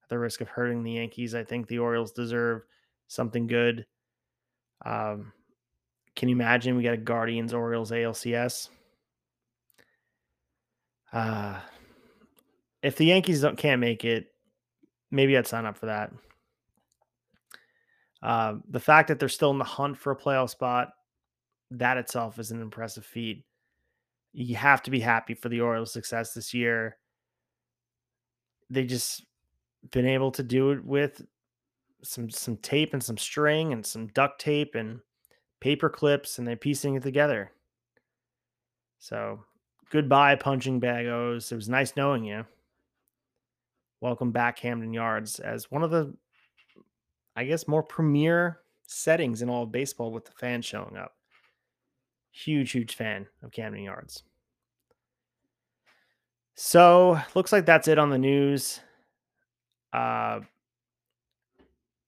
At 0.03 0.09
the 0.09 0.19
risk 0.19 0.41
of 0.41 0.49
hurting 0.49 0.83
the 0.83 0.93
Yankees, 0.93 1.33
I 1.35 1.43
think 1.43 1.67
the 1.67 1.79
Orioles 1.79 2.11
deserve 2.11 2.63
something 3.07 3.47
good. 3.47 3.85
Um, 4.85 5.31
can 6.15 6.29
you 6.29 6.35
imagine 6.35 6.75
we 6.75 6.83
got 6.83 6.93
a 6.93 6.97
Guardians 6.97 7.53
Orioles 7.53 7.91
ALCS? 7.91 8.69
Uh, 11.11 11.59
if 12.81 12.97
the 12.97 13.05
Yankees 13.05 13.41
don't 13.41 13.57
can't 13.57 13.79
make 13.79 14.03
it, 14.03 14.27
maybe 15.11 15.37
I'd 15.37 15.47
sign 15.47 15.65
up 15.65 15.77
for 15.77 15.85
that. 15.85 16.11
Uh, 18.23 18.55
the 18.69 18.79
fact 18.79 19.09
that 19.09 19.19
they're 19.19 19.27
still 19.27 19.51
in 19.51 19.57
the 19.57 19.65
hunt 19.65 19.97
for 19.97 20.11
a 20.11 20.17
playoff 20.17 20.49
spot, 20.49 20.93
that 21.71 21.97
itself 21.97 22.39
is 22.39 22.51
an 22.51 22.61
impressive 22.61 23.05
feat. 23.05 23.43
You 24.31 24.55
have 24.55 24.81
to 24.83 24.91
be 24.91 25.01
happy 25.01 25.33
for 25.33 25.49
the 25.49 25.59
Orioles' 25.59 25.91
success 25.91 26.33
this 26.33 26.53
year. 26.53 26.97
They 28.69 28.85
just 28.85 29.25
been 29.91 30.07
able 30.07 30.31
to 30.31 30.41
do 30.41 30.71
it 30.71 30.83
with 30.85 31.21
some 32.01 32.29
some 32.29 32.57
tape 32.57 32.93
and 32.93 33.03
some 33.03 33.17
string 33.17 33.73
and 33.73 33.85
some 33.85 34.07
duct 34.07 34.39
tape 34.39 34.75
and 34.75 35.01
paper 35.59 35.89
clips, 35.89 36.39
and 36.39 36.47
they're 36.47 36.55
piecing 36.55 36.95
it 36.95 37.03
together. 37.03 37.51
So, 38.99 39.43
goodbye, 39.89 40.35
punching 40.35 40.79
bag 40.79 41.07
O's. 41.07 41.51
It 41.51 41.55
was 41.55 41.67
nice 41.67 41.97
knowing 41.97 42.23
you. 42.23 42.45
Welcome 43.99 44.31
back, 44.31 44.57
Camden 44.57 44.93
Yards, 44.93 45.39
as 45.39 45.69
one 45.69 45.83
of 45.83 45.91
the 45.91 46.13
I 47.35 47.45
guess, 47.45 47.67
more 47.67 47.83
premier 47.83 48.59
settings 48.87 49.41
in 49.41 49.49
all 49.49 49.63
of 49.63 49.71
baseball 49.71 50.11
with 50.11 50.25
the 50.25 50.31
fans 50.31 50.65
showing 50.65 50.97
up. 50.97 51.13
Huge, 52.31 52.71
huge 52.71 52.95
fan 52.95 53.27
of 53.43 53.51
Camden 53.51 53.83
Yards. 53.83 54.23
So, 56.55 57.19
looks 57.35 57.51
like 57.51 57.65
that's 57.65 57.87
it 57.87 57.97
on 57.97 58.09
the 58.09 58.17
news. 58.17 58.79
Uh, 59.91 60.41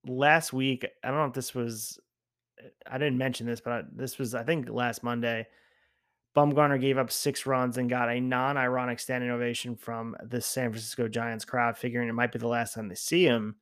last 0.07 0.53
week, 0.53 0.85
I 1.03 1.07
don't 1.07 1.17
know 1.17 1.25
if 1.25 1.33
this 1.33 1.53
was 1.53 1.99
I 2.89 2.97
didn't 2.97 3.17
mention 3.17 3.45
this, 3.45 3.61
but 3.61 3.73
I, 3.73 3.81
this 3.93 4.17
was 4.17 4.35
I 4.35 4.43
think 4.43 4.69
last 4.69 5.03
Monday. 5.03 5.47
Bumgarner 6.35 6.81
gave 6.81 6.97
up 6.97 7.11
six 7.11 7.45
runs 7.45 7.77
and 7.77 7.89
got 7.89 8.09
a 8.09 8.19
non-ironic 8.19 8.99
standing 8.99 9.29
ovation 9.29 9.73
from 9.73 10.17
the 10.21 10.41
San 10.41 10.69
Francisco 10.69 11.07
Giants 11.07 11.45
crowd, 11.45 11.77
figuring 11.77 12.09
it 12.09 12.13
might 12.13 12.33
be 12.33 12.39
the 12.39 12.47
last 12.47 12.73
time 12.73 12.89
they 12.89 12.95
see 12.95 13.23
him. 13.23 13.55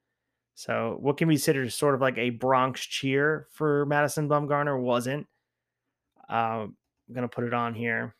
So, 0.55 0.97
what 0.99 1.17
can 1.17 1.27
be 1.27 1.35
considered 1.35 1.71
sort 1.73 1.95
of 1.95 2.01
like 2.01 2.17
a 2.17 2.29
Bronx 2.29 2.81
cheer 2.85 3.47
for 3.51 3.85
Madison 3.85 4.29
Bumgarner 4.29 4.79
wasn't. 4.79 5.27
Uh, 6.29 6.67
I'm 6.67 6.75
gonna 7.13 7.27
put 7.27 7.43
it 7.43 7.53
on 7.53 7.73
here. 7.73 8.15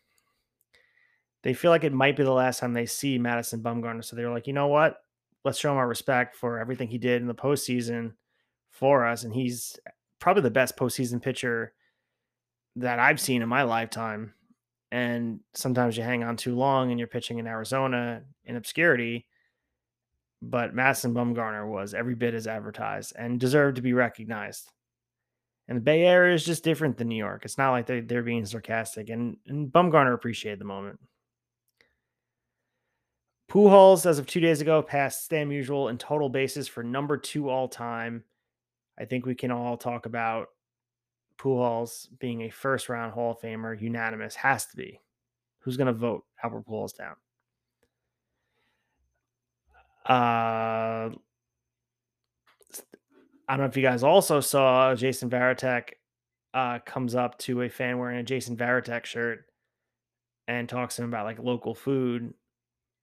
They 1.42 1.54
feel 1.54 1.70
like 1.70 1.84
it 1.84 1.92
might 1.92 2.16
be 2.16 2.24
the 2.24 2.32
last 2.32 2.60
time 2.60 2.72
they 2.72 2.86
see 2.86 3.18
Madison 3.18 3.62
Bumgarner, 3.62 4.04
so 4.04 4.16
they're 4.16 4.30
like, 4.30 4.46
you 4.46 4.52
know 4.52 4.68
what? 4.68 4.96
Let's 5.44 5.58
show 5.58 5.70
him 5.70 5.78
our 5.78 5.86
respect 5.86 6.36
for 6.36 6.58
everything 6.58 6.88
he 6.88 6.98
did 6.98 7.20
in 7.20 7.28
the 7.28 7.34
postseason 7.34 8.14
for 8.70 9.06
us, 9.06 9.24
and 9.24 9.34
he's 9.34 9.78
probably 10.18 10.42
the 10.42 10.50
best 10.50 10.76
postseason 10.76 11.22
pitcher 11.22 11.74
that 12.76 12.98
I've 12.98 13.20
seen 13.20 13.42
in 13.42 13.48
my 13.48 13.62
lifetime 13.62 14.34
and 14.94 15.40
sometimes 15.54 15.96
you 15.96 16.04
hang 16.04 16.22
on 16.22 16.36
too 16.36 16.54
long 16.54 16.90
and 16.92 17.00
you're 17.00 17.08
pitching 17.08 17.40
in 17.40 17.48
Arizona 17.48 18.22
in 18.44 18.54
obscurity. 18.54 19.26
But 20.50 20.74
Madison 20.74 21.14
Bumgarner 21.14 21.66
was 21.66 21.94
every 21.94 22.14
bit 22.14 22.34
as 22.34 22.46
advertised 22.46 23.14
and 23.16 23.40
deserved 23.40 23.76
to 23.76 23.82
be 23.82 23.92
recognized. 23.92 24.70
And 25.68 25.76
the 25.78 25.82
Bay 25.82 26.02
Area 26.02 26.34
is 26.34 26.44
just 26.44 26.64
different 26.64 26.98
than 26.98 27.08
New 27.08 27.16
York. 27.16 27.44
It's 27.44 27.56
not 27.56 27.70
like 27.70 27.86
they're, 27.86 28.02
they're 28.02 28.22
being 28.22 28.44
sarcastic, 28.44 29.08
and, 29.08 29.38
and 29.46 29.72
Bumgarner 29.72 30.12
appreciated 30.12 30.60
the 30.60 30.66
moment. 30.66 30.98
Pujols, 33.50 34.04
as 34.04 34.18
of 34.18 34.26
two 34.26 34.40
days 34.40 34.60
ago, 34.60 34.82
passed 34.82 35.24
Stan 35.24 35.48
Musial 35.48 35.88
in 35.88 35.96
total 35.96 36.28
bases 36.28 36.68
for 36.68 36.82
number 36.82 37.16
two 37.16 37.48
all 37.48 37.68
time. 37.68 38.24
I 38.98 39.04
think 39.04 39.24
we 39.24 39.34
can 39.34 39.50
all 39.50 39.76
talk 39.76 40.06
about 40.06 40.48
Pujols 41.38 42.08
being 42.18 42.42
a 42.42 42.50
first 42.50 42.88
round 42.88 43.12
Hall 43.12 43.32
of 43.32 43.40
Famer, 43.40 43.80
unanimous, 43.80 44.34
has 44.34 44.66
to 44.66 44.76
be. 44.76 45.00
Who's 45.60 45.76
going 45.76 45.86
to 45.86 45.92
vote 45.92 46.24
Albert 46.42 46.66
Pujols 46.66 46.96
down? 46.96 47.14
Uh, 50.08 51.10
I 53.48 53.56
don't 53.56 53.58
know 53.58 53.64
if 53.64 53.76
you 53.76 53.82
guys 53.82 54.02
also 54.02 54.40
saw 54.40 54.94
Jason 54.94 55.30
Varitek 55.30 55.90
uh, 56.52 56.78
comes 56.84 57.14
up 57.14 57.38
to 57.38 57.62
a 57.62 57.68
fan 57.68 57.98
wearing 57.98 58.18
a 58.18 58.22
Jason 58.22 58.56
Varitek 58.56 59.04
shirt 59.04 59.46
and 60.46 60.68
talks 60.68 60.96
to 60.96 61.02
him 61.02 61.08
about 61.08 61.24
like 61.24 61.38
local 61.38 61.74
food 61.74 62.34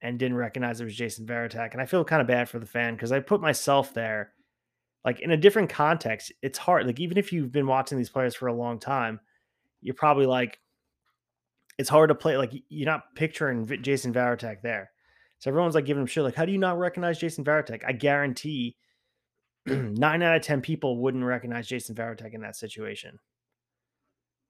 and 0.00 0.18
didn't 0.18 0.36
recognize 0.36 0.80
it 0.80 0.84
was 0.84 0.96
Jason 0.96 1.26
Varitek. 1.26 1.72
And 1.72 1.80
I 1.80 1.86
feel 1.86 2.04
kind 2.04 2.20
of 2.20 2.28
bad 2.28 2.48
for 2.48 2.58
the 2.58 2.66
fan 2.66 2.94
because 2.94 3.12
I 3.12 3.20
put 3.20 3.40
myself 3.40 3.94
there 3.94 4.32
like 5.04 5.20
in 5.20 5.32
a 5.32 5.36
different 5.36 5.70
context, 5.70 6.32
it's 6.42 6.58
hard. 6.58 6.86
Like 6.86 7.00
even 7.00 7.18
if 7.18 7.32
you've 7.32 7.52
been 7.52 7.66
watching 7.66 7.98
these 7.98 8.10
players 8.10 8.34
for 8.34 8.46
a 8.46 8.54
long 8.54 8.78
time, 8.78 9.20
you're 9.80 9.94
probably 9.94 10.26
like, 10.26 10.60
it's 11.78 11.88
hard 11.88 12.10
to 12.10 12.14
play. 12.14 12.36
Like 12.36 12.52
you're 12.68 12.86
not 12.86 13.14
picturing 13.16 13.66
Jason 13.82 14.12
Varitek 14.12 14.62
there. 14.62 14.91
So 15.42 15.50
everyone's 15.50 15.74
like 15.74 15.86
giving 15.86 16.02
him 16.02 16.06
shit. 16.06 16.22
Like, 16.22 16.36
how 16.36 16.44
do 16.44 16.52
you 16.52 16.58
not 16.58 16.78
recognize 16.78 17.18
Jason 17.18 17.44
Varitek? 17.44 17.82
I 17.84 17.90
guarantee 17.90 18.76
nine 19.66 20.22
out 20.22 20.36
of 20.36 20.42
ten 20.42 20.60
people 20.60 20.98
wouldn't 20.98 21.24
recognize 21.24 21.66
Jason 21.66 21.96
Varitek 21.96 22.32
in 22.32 22.42
that 22.42 22.54
situation. 22.54 23.18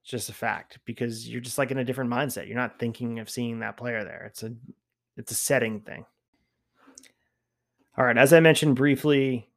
It's 0.02 0.10
just 0.10 0.28
a 0.28 0.35
fact 0.35 0.81
because 0.85 1.27
you're 1.27 1.40
just 1.40 1.56
like 1.56 1.70
in 1.70 1.78
a 1.78 1.85
different 1.85 2.10
mindset. 2.10 2.47
You're 2.47 2.59
not 2.59 2.78
thinking 2.78 3.20
of 3.20 3.31
seeing 3.31 3.60
that 3.60 3.78
player 3.78 4.05
there. 4.05 4.27
It's 4.27 4.43
a 4.43 4.52
it's 5.16 5.32
a 5.32 5.35
setting 5.35 5.81
thing. 5.81 6.05
All 7.97 8.05
right, 8.05 8.19
as 8.19 8.35
I 8.35 8.40
mentioned 8.40 8.77
briefly 8.77 9.48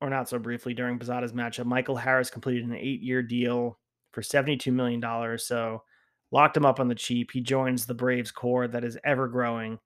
or 0.00 0.08
not 0.08 0.30
so 0.30 0.38
briefly 0.38 0.72
during 0.72 0.98
Posada's 0.98 1.34
matchup, 1.34 1.66
Michael 1.66 1.96
Harris 1.96 2.30
completed 2.30 2.64
an 2.64 2.74
eight 2.76 3.02
year 3.02 3.22
deal 3.22 3.78
for 4.12 4.22
$72 4.22 4.72
million. 4.72 5.38
So 5.38 5.82
locked 6.30 6.56
him 6.56 6.64
up 6.64 6.80
on 6.80 6.88
the 6.88 6.94
cheap. 6.94 7.30
He 7.30 7.42
joins 7.42 7.84
the 7.84 7.92
Braves 7.92 8.30
core 8.30 8.66
that 8.68 8.84
is 8.84 8.96
ever 9.04 9.28
growing 9.28 9.78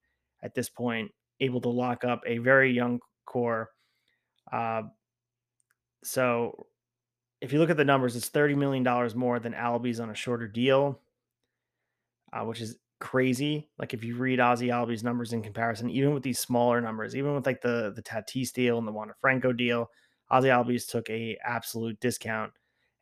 at 0.42 0.54
this 0.54 0.68
point, 0.68 1.10
able 1.40 1.60
to 1.60 1.68
lock 1.68 2.04
up 2.04 2.22
a 2.26 2.38
very 2.38 2.72
young 2.72 3.00
core. 3.26 3.70
Uh, 4.52 4.82
so 6.02 6.66
if 7.40 7.52
you 7.52 7.58
look 7.58 7.70
at 7.70 7.76
the 7.76 7.84
numbers, 7.84 8.16
it's 8.16 8.30
$30 8.30 8.56
million 8.56 8.84
more 9.16 9.38
than 9.38 9.52
Albies 9.52 10.00
on 10.00 10.10
a 10.10 10.14
shorter 10.14 10.48
deal, 10.48 11.00
uh, 12.32 12.44
which 12.44 12.60
is 12.60 12.78
crazy. 13.00 13.68
Like 13.78 13.94
if 13.94 14.02
you 14.02 14.16
read 14.16 14.38
Ozzy 14.38 14.68
Albies 14.68 15.04
numbers 15.04 15.32
in 15.32 15.42
comparison, 15.42 15.90
even 15.90 16.14
with 16.14 16.22
these 16.22 16.38
smaller 16.38 16.80
numbers, 16.80 17.14
even 17.14 17.34
with 17.34 17.46
like 17.46 17.60
the 17.60 17.92
the 17.94 18.02
Tatis 18.02 18.52
deal 18.52 18.78
and 18.78 18.86
the 18.86 18.92
Wander 18.92 19.16
Franco 19.20 19.52
deal, 19.52 19.90
Ozzy 20.32 20.46
Albies 20.46 20.88
took 20.88 21.08
a 21.10 21.38
absolute 21.44 21.98
discount, 22.00 22.52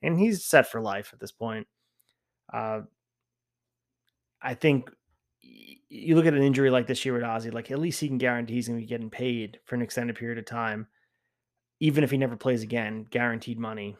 and 0.02 0.18
he's 0.18 0.44
set 0.44 0.70
for 0.70 0.80
life 0.80 1.10
at 1.12 1.20
this 1.20 1.32
point. 1.32 1.66
Uh, 2.52 2.82
I 4.42 4.54
think 4.54 4.90
you 5.88 6.16
look 6.16 6.26
at 6.26 6.34
an 6.34 6.42
injury 6.42 6.70
like 6.70 6.86
this 6.86 7.04
year 7.04 7.14
with 7.14 7.22
Ozzy, 7.22 7.52
like 7.52 7.70
at 7.70 7.78
least 7.78 8.00
he 8.00 8.08
can 8.08 8.18
guarantee 8.18 8.54
he's 8.54 8.68
going 8.68 8.78
to 8.78 8.82
be 8.82 8.88
getting 8.88 9.10
paid 9.10 9.60
for 9.64 9.74
an 9.74 9.82
extended 9.82 10.16
period 10.16 10.38
of 10.38 10.44
time, 10.44 10.88
even 11.80 12.02
if 12.02 12.10
he 12.10 12.18
never 12.18 12.36
plays 12.36 12.62
again, 12.62 13.06
guaranteed 13.10 13.58
money. 13.58 13.96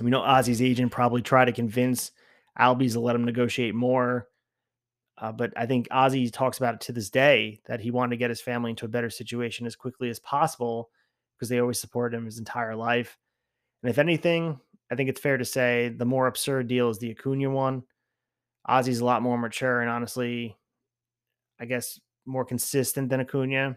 We 0.00 0.10
know 0.10 0.20
Ozzy's 0.20 0.62
agent 0.62 0.92
probably 0.92 1.22
tried 1.22 1.46
to 1.46 1.52
convince 1.52 2.12
Albies 2.58 2.92
to 2.92 3.00
let 3.00 3.16
him 3.16 3.24
negotiate 3.24 3.74
more. 3.74 4.28
Uh, 5.18 5.32
but 5.32 5.52
I 5.54 5.66
think 5.66 5.88
Ozzy 5.90 6.32
talks 6.32 6.56
about 6.56 6.74
it 6.74 6.80
to 6.82 6.92
this 6.92 7.10
day 7.10 7.60
that 7.66 7.80
he 7.80 7.90
wanted 7.90 8.10
to 8.10 8.16
get 8.16 8.30
his 8.30 8.40
family 8.40 8.70
into 8.70 8.86
a 8.86 8.88
better 8.88 9.10
situation 9.10 9.66
as 9.66 9.76
quickly 9.76 10.08
as 10.08 10.18
possible 10.18 10.88
because 11.36 11.50
they 11.50 11.60
always 11.60 11.78
supported 11.78 12.16
him 12.16 12.24
his 12.24 12.38
entire 12.38 12.74
life. 12.74 13.18
And 13.82 13.90
if 13.90 13.98
anything, 13.98 14.58
I 14.90 14.94
think 14.94 15.10
it's 15.10 15.20
fair 15.20 15.36
to 15.36 15.44
say 15.44 15.90
the 15.90 16.06
more 16.06 16.26
absurd 16.26 16.68
deal 16.68 16.88
is 16.88 16.98
the 16.98 17.10
Acuna 17.10 17.50
one. 17.50 17.82
Ozzy's 18.66 19.00
a 19.00 19.04
lot 19.04 19.22
more 19.22 19.36
mature 19.36 19.82
and 19.82 19.90
honestly, 19.90 20.56
I 21.60 21.66
guess 21.66 22.00
more 22.26 22.44
consistent 22.44 23.10
than 23.10 23.20
Acuna. 23.20 23.76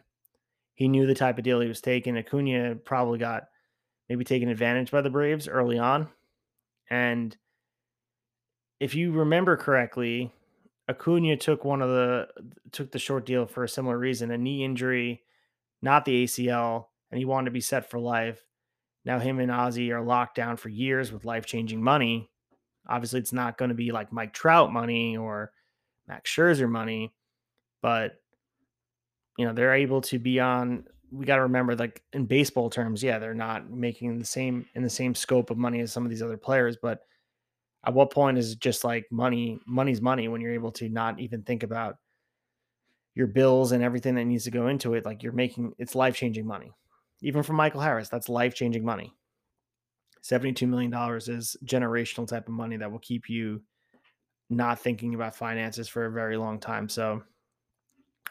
He 0.75 0.87
knew 0.87 1.05
the 1.05 1.13
type 1.13 1.37
of 1.37 1.43
deal 1.43 1.59
he 1.59 1.67
was 1.67 1.81
taking. 1.81 2.17
Acuna 2.17 2.75
probably 2.75 3.19
got 3.19 3.43
maybe 4.09 4.23
taken 4.23 4.49
advantage 4.49 4.91
by 4.91 5.01
the 5.01 5.09
Braves 5.09 5.47
early 5.47 5.77
on. 5.77 6.07
And 6.89 7.35
if 8.79 8.95
you 8.95 9.11
remember 9.11 9.55
correctly, 9.57 10.31
Acuna 10.89 11.37
took 11.37 11.63
one 11.63 11.81
of 11.81 11.89
the 11.89 12.27
took 12.71 12.91
the 12.91 12.99
short 12.99 13.25
deal 13.25 13.45
for 13.45 13.63
a 13.63 13.69
similar 13.69 13.97
reason, 13.97 14.31
a 14.31 14.37
knee 14.37 14.63
injury, 14.63 15.23
not 15.81 16.05
the 16.05 16.25
ACL, 16.25 16.87
and 17.11 17.19
he 17.19 17.25
wanted 17.25 17.45
to 17.45 17.51
be 17.51 17.61
set 17.61 17.89
for 17.89 17.99
life. 17.99 18.43
Now 19.05 19.19
him 19.19 19.39
and 19.39 19.51
Ozzy 19.51 19.91
are 19.91 20.03
locked 20.03 20.35
down 20.35 20.57
for 20.57 20.69
years 20.69 21.11
with 21.11 21.25
life 21.25 21.45
changing 21.45 21.81
money. 21.81 22.29
Obviously, 22.87 23.19
it's 23.19 23.33
not 23.33 23.57
going 23.57 23.69
to 23.69 23.75
be 23.75 23.91
like 23.91 24.11
Mike 24.11 24.33
Trout 24.33 24.71
money 24.71 25.15
or 25.15 25.51
Max 26.07 26.29
Scherzer 26.29 26.69
money, 26.69 27.13
but 27.83 28.19
you 29.37 29.45
know 29.45 29.53
they're 29.53 29.75
able 29.75 30.01
to 30.01 30.17
be 30.17 30.39
on. 30.39 30.85
We 31.11 31.25
got 31.27 31.35
to 31.35 31.43
remember, 31.43 31.75
like 31.75 32.01
in 32.13 32.25
baseball 32.25 32.71
terms, 32.71 33.03
yeah, 33.03 33.19
they're 33.19 33.35
not 33.35 33.69
making 33.69 34.17
the 34.17 34.25
same 34.25 34.65
in 34.73 34.81
the 34.81 34.89
same 34.89 35.13
scope 35.13 35.51
of 35.51 35.57
money 35.59 35.79
as 35.81 35.93
some 35.93 36.03
of 36.03 36.09
these 36.09 36.23
other 36.23 36.37
players. 36.37 36.75
But 36.81 37.01
at 37.85 37.93
what 37.93 38.09
point 38.09 38.39
is 38.39 38.53
it 38.53 38.59
just 38.59 38.83
like 38.83 39.05
money? 39.11 39.59
Money's 39.67 40.01
money 40.01 40.27
when 40.27 40.41
you're 40.41 40.53
able 40.53 40.71
to 40.71 40.89
not 40.89 41.19
even 41.19 41.43
think 41.43 41.61
about 41.61 41.97
your 43.13 43.27
bills 43.27 43.71
and 43.71 43.83
everything 43.83 44.15
that 44.15 44.25
needs 44.25 44.45
to 44.45 44.51
go 44.51 44.69
into 44.69 44.95
it. 44.95 45.05
Like 45.05 45.21
you're 45.21 45.33
making 45.33 45.73
it's 45.77 45.93
life 45.93 46.15
changing 46.15 46.47
money 46.47 46.73
even 47.23 47.41
for 47.41 47.53
Michael 47.53 47.81
Harris, 47.81 48.09
that's 48.09 48.29
life 48.29 48.53
changing 48.53 48.83
money. 48.83 49.15
$72 50.23 50.67
million 50.67 50.93
is 50.93 51.55
generational 51.65 52.27
type 52.27 52.47
of 52.47 52.53
money 52.53 52.77
that 52.77 52.91
will 52.91 52.99
keep 52.99 53.29
you 53.29 53.61
not 54.49 54.79
thinking 54.79 55.15
about 55.15 55.35
finances 55.35 55.87
for 55.87 56.05
a 56.05 56.11
very 56.11 56.37
long 56.37 56.59
time. 56.59 56.87
So 56.87 57.23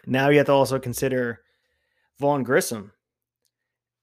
now 0.07 0.29
you 0.29 0.39
have 0.39 0.47
to 0.47 0.53
also 0.53 0.79
consider 0.79 1.41
Vaughn 2.19 2.43
Grissom. 2.43 2.93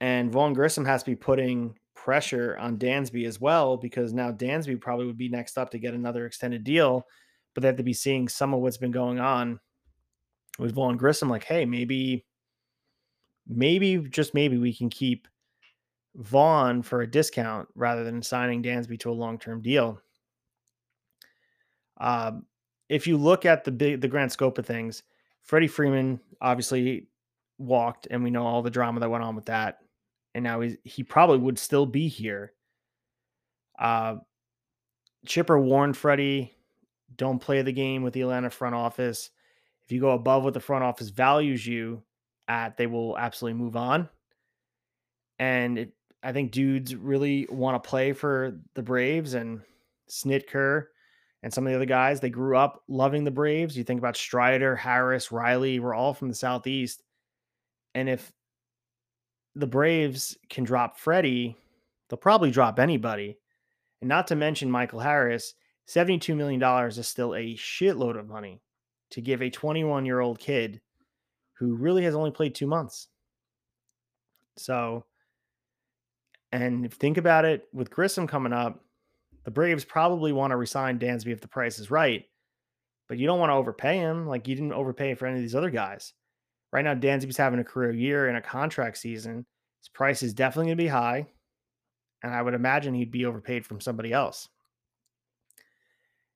And 0.02 0.32
Vaughn 0.32 0.53
Grissom 0.53 0.86
has 0.86 1.03
to 1.03 1.11
be 1.11 1.16
putting 1.16 1.76
pressure 1.95 2.57
on 2.57 2.78
Dansby 2.78 3.28
as 3.28 3.41
well 3.41 3.76
because 3.76 4.14
now 4.14 4.32
Dansby 4.32 4.80
probably 4.80 5.06
would 5.06 5.18
be 5.18 5.30
next 5.30 5.57
up 5.57 5.70
to 5.72 5.80
get 5.80 5.94
another 5.94 6.26
extended 6.26 6.64
deal. 6.64 7.06
But 7.53 7.61
they 7.61 7.68
have 7.68 7.78
to 7.78 7.84
be 7.84 7.94
seeing 7.94 8.30
some 8.30 8.53
of 8.53 8.61
what's 8.61 8.78
been 8.78 8.91
going 8.91 9.20
on 9.20 9.60
with 10.57 10.74
Vaughn 10.74 10.98
Grissom. 10.98 11.30
Like, 11.30 11.44
hey, 11.44 11.66
maybe 11.66 12.26
maybe 13.48 13.98
just 13.98 14.34
maybe 14.34 14.57
we 14.57 14.74
can 14.74 14.90
keep 14.90 15.28
Vaughn 16.16 16.82
for 16.82 17.02
a 17.02 17.10
discount 17.10 17.68
rather 17.76 18.03
than 18.03 18.22
signing 18.22 18.64
Dansby 18.64 18.99
to 19.02 19.11
a 19.11 19.14
long 19.14 19.38
term 19.38 19.61
deal. 19.61 20.02
Um, 21.98 22.45
if 22.88 23.07
you 23.07 23.18
look 23.18 23.45
at 23.45 23.64
the 23.64 23.72
big 23.72 24.02
the 24.02 24.07
grand 24.07 24.32
scope 24.32 24.57
of 24.57 24.66
things, 24.66 25.03
Freddie 25.44 25.68
Freeman 25.68 26.20
obviously 26.41 27.07
walked, 27.57 28.07
and 28.10 28.24
we 28.24 28.30
know 28.30 28.45
all 28.45 28.61
the 28.61 28.70
drama 28.70 28.99
that 28.99 29.10
went 29.10 29.24
on 29.24 29.36
with 29.36 29.45
that. 29.45 29.80
And 30.36 30.44
now 30.44 30.61
he's 30.61 30.78
he 30.84 31.03
probably 31.03 31.40
would 31.40 31.57
still 31.57 31.86
be 31.86 32.07
here. 32.07 32.53
Uh, 33.78 34.18
Chipper 35.26 35.60
warned 35.60 35.98
Freddie, 35.98 36.53
don't 37.16 37.40
play 37.40 37.61
the 37.61 37.72
game 37.72 38.03
with 38.03 38.14
the 38.14 38.22
Atlanta 38.22 38.49
front 38.49 38.76
office. 38.76 39.32
If 39.84 39.91
you 39.91 39.99
go 39.99 40.11
above 40.11 40.44
what 40.44 40.53
the 40.53 40.60
front 40.60 40.84
office 40.84 41.10
values 41.10 41.66
you, 41.66 42.03
at, 42.48 42.78
they 42.78 42.88
will 42.88 43.18
absolutely 43.18 43.60
move 43.60 43.76
on. 43.76 44.10
And 45.40 45.80
it, 45.80 45.94
I 46.22 46.34
think 46.34 46.52
dudes 46.52 46.95
really 46.95 47.48
want 47.49 47.82
to 47.82 47.90
play 47.90 48.14
for 48.14 48.60
the 48.76 48.84
Braves 48.84 49.34
and 49.34 49.61
Snitker 50.10 50.88
and 51.44 51.53
some 51.53 51.66
of 51.66 51.72
the 51.72 51.76
other 51.76 51.86
guys. 51.86 52.20
They 52.20 52.30
grew 52.30 52.57
up 52.57 52.84
loving 52.88 53.24
the 53.24 53.32
Braves. 53.32 53.78
You 53.78 53.84
think 53.84 53.99
about 53.99 54.18
Strider, 54.18 54.76
Harris, 54.76 55.32
Riley, 55.32 55.80
we're 55.80 55.95
all 55.95 56.14
from 56.14 56.30
the 56.30 56.36
Southeast. 56.36 57.03
And 57.95 58.10
if 58.10 58.32
the 59.56 59.68
Braves 59.68 60.38
can 60.49 60.64
drop 60.64 60.98
Freddie, 60.98 61.57
they'll 62.10 62.18
probably 62.18 62.52
drop 62.52 62.80
anybody. 62.80 63.38
And 64.02 64.07
not 64.10 64.28
to 64.28 64.36
mention 64.36 64.72
Michael 64.72 64.99
Harris, 64.99 65.53
$72 65.88 66.36
million 66.36 66.61
is 66.88 67.07
still 67.07 67.34
a 67.36 67.56
shitload 67.56 68.18
of 68.18 68.28
money 68.28 68.61
to 69.11 69.22
give 69.22 69.41
a 69.41 69.49
21 69.49 70.06
year 70.06 70.20
old 70.20 70.40
kid 70.40 70.82
who 71.53 71.76
really 71.76 72.03
has 72.03 72.16
only 72.16 72.32
played 72.32 72.56
two 72.56 72.68
months. 72.68 73.07
So, 74.57 75.06
and 76.52 76.91
think 76.94 77.18
about 77.18 77.45
it 77.45 77.68
with 77.74 77.90
Grissom 77.90 78.28
coming 78.28 78.53
up, 78.53 78.84
the 79.49 79.53
Braves 79.53 79.84
probably 79.84 80.31
want 80.31 80.51
to 80.51 80.57
resign 80.57 80.99
Dansby 80.99 81.34
if 81.34 81.41
the 81.41 81.47
price 81.47 81.80
is 81.80 81.89
right, 81.89 82.23
but 83.07 83.17
you 83.17 83.26
don't 83.26 83.39
want 83.39 83.49
to 83.49 83.55
overpay 83.55 83.97
him 83.97 84.27
like 84.27 84.47
you 84.47 84.53
didn't 84.53 84.73
overpay 84.73 85.15
for 85.15 85.26
any 85.26 85.38
of 85.38 85.41
these 85.41 85.55
other 85.55 85.71
guys. 85.71 86.13
Right 86.71 86.85
now, 86.85 86.93
Dansby's 86.93 87.35
having 87.35 87.59
a 87.59 87.63
career 87.63 87.91
year 87.91 88.30
in 88.30 88.35
a 88.35 88.43
contract 88.43 88.99
season. 88.99 89.47
His 89.81 89.89
price 89.89 90.21
is 90.21 90.35
definitely 90.35 90.67
going 90.67 90.77
to 90.77 90.84
be 90.84 90.88
high, 90.88 91.26
and 92.21 92.31
I 92.31 92.43
would 92.43 92.53
imagine 92.53 92.93
he'd 92.93 93.09
be 93.09 93.26
overpaid 93.26 93.65
from 93.65 93.81
somebody 93.81 94.13
else. 94.13 94.47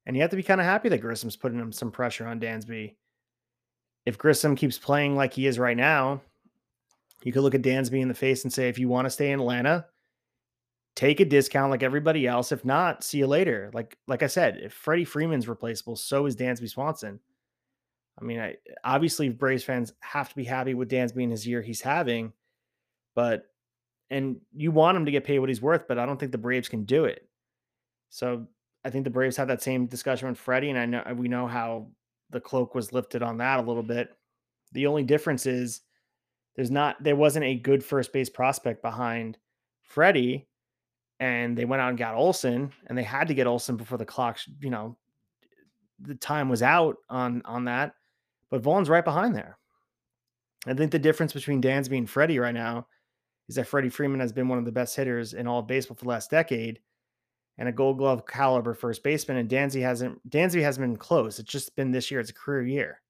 And 0.07 0.15
you 0.15 0.23
have 0.23 0.31
to 0.31 0.35
be 0.35 0.41
kind 0.41 0.59
of 0.59 0.65
happy 0.65 0.89
that 0.89 1.01
Grissom's 1.01 1.35
putting 1.35 1.59
him 1.59 1.71
some 1.71 1.91
pressure 1.91 2.25
on 2.25 2.39
Dansby. 2.39 2.95
If 4.07 4.17
Grissom 4.17 4.55
keeps 4.55 4.79
playing 4.79 5.15
like 5.15 5.33
he 5.33 5.45
is 5.45 5.59
right 5.59 5.77
now, 5.77 6.19
you 7.21 7.31
could 7.31 7.43
look 7.43 7.53
at 7.53 7.61
Dansby 7.61 8.01
in 8.01 8.07
the 8.07 8.15
face 8.15 8.43
and 8.43 8.51
say, 8.51 8.69
if 8.69 8.79
you 8.79 8.89
want 8.89 9.05
to 9.05 9.11
stay 9.11 9.29
in 9.29 9.39
Atlanta, 9.39 9.85
take 10.95 11.19
a 11.19 11.25
discount 11.25 11.71
like 11.71 11.83
everybody 11.83 12.27
else. 12.27 12.51
If 12.51 12.63
not, 12.65 13.03
see 13.03 13.19
you 13.19 13.27
later. 13.27 13.71
Like 13.73 13.97
like 14.07 14.23
I 14.23 14.27
said, 14.27 14.57
if 14.57 14.73
Freddie 14.73 15.05
Freeman's 15.05 15.47
replaceable, 15.47 15.95
so 15.95 16.25
is 16.25 16.35
Dansby 16.35 16.69
Swanson. 16.69 17.19
I 18.19 18.23
mean, 18.23 18.39
I, 18.39 18.55
obviously 18.83 19.29
Braves 19.29 19.63
fans 19.63 19.93
have 20.01 20.29
to 20.29 20.35
be 20.35 20.43
happy 20.43 20.75
with 20.75 20.89
Dansby 20.91 21.23
in 21.23 21.31
his 21.31 21.47
year 21.47 21.61
he's 21.61 21.81
having, 21.81 22.31
but 23.15 23.45
and 24.11 24.37
you 24.55 24.71
want 24.71 24.97
him 24.97 25.05
to 25.05 25.11
get 25.11 25.23
paid 25.23 25.39
what 25.39 25.49
he's 25.49 25.61
worth, 25.61 25.87
but 25.87 25.97
I 25.97 26.05
don't 26.05 26.19
think 26.19 26.31
the 26.31 26.37
Braves 26.37 26.69
can 26.69 26.83
do 26.83 27.05
it. 27.05 27.27
So 28.09 28.45
I 28.85 28.91
think 28.91 29.05
the 29.05 29.09
Braves 29.09 29.35
had 29.35 29.47
that 29.47 29.63
same 29.63 29.87
discussion 29.87 30.27
with 30.27 30.37
Freddie, 30.37 30.69
and 30.69 30.77
I 30.77 30.85
know 30.85 31.03
we 31.15 31.27
know 31.27 31.47
how 31.47 31.87
the 32.29 32.39
cloak 32.39 32.75
was 32.75 32.93
lifted 32.93 33.23
on 33.23 33.37
that 33.37 33.59
a 33.59 33.63
little 33.63 33.83
bit. 33.83 34.15
The 34.73 34.85
only 34.85 35.03
difference 35.03 35.45
is 35.47 35.81
there's 36.55 36.71
not 36.71 37.01
there 37.03 37.15
wasn't 37.15 37.45
a 37.45 37.55
good 37.55 37.83
first 37.83 38.13
base 38.13 38.29
prospect 38.29 38.83
behind 38.83 39.39
Freddie, 39.81 40.47
and 41.19 41.57
they 41.57 41.65
went 41.65 41.81
out 41.81 41.89
and 41.89 41.97
got 41.97 42.15
Olson, 42.15 42.71
and 42.87 42.97
they 42.97 43.03
had 43.03 43.27
to 43.27 43.33
get 43.33 43.47
Olson 43.47 43.77
before 43.77 43.97
the 43.97 44.05
clock, 44.05 44.39
you 44.59 44.69
know, 44.69 44.97
the 45.99 46.15
time 46.15 46.49
was 46.49 46.61
out 46.61 46.97
on 47.09 47.41
on 47.45 47.65
that. 47.65 47.93
But 48.49 48.61
Vaughn's 48.61 48.89
right 48.89 49.05
behind 49.05 49.35
there. 49.35 49.57
I 50.67 50.73
think 50.73 50.91
the 50.91 50.99
difference 50.99 51.33
between 51.33 51.61
Dansby 51.61 51.97
and 51.97 52.09
Freddie 52.09 52.39
right 52.39 52.53
now 52.53 52.87
is 53.49 53.55
that 53.55 53.67
Freddie 53.67 53.89
Freeman 53.89 54.19
has 54.19 54.31
been 54.31 54.47
one 54.47 54.57
of 54.57 54.65
the 54.65 54.71
best 54.71 54.95
hitters 54.95 55.33
in 55.33 55.47
all 55.47 55.59
of 55.59 55.67
baseball 55.67 55.95
for 55.95 56.05
the 56.05 56.09
last 56.09 56.31
decade 56.31 56.79
and 57.57 57.67
a 57.67 57.71
gold 57.71 57.97
glove 57.97 58.25
caliber 58.25 58.73
first 58.73 59.03
baseman. 59.03 59.37
And 59.37 59.49
Dansby 59.49 59.81
hasn't 59.81 60.29
Dansby 60.29 60.61
hasn't 60.61 60.83
been 60.83 60.97
close. 60.97 61.39
It's 61.39 61.51
just 61.51 61.75
been 61.75 61.91
this 61.91 62.09
year. 62.09 62.19
It's 62.19 62.29
a 62.29 62.33
career 62.33 62.63
year. 62.63 63.01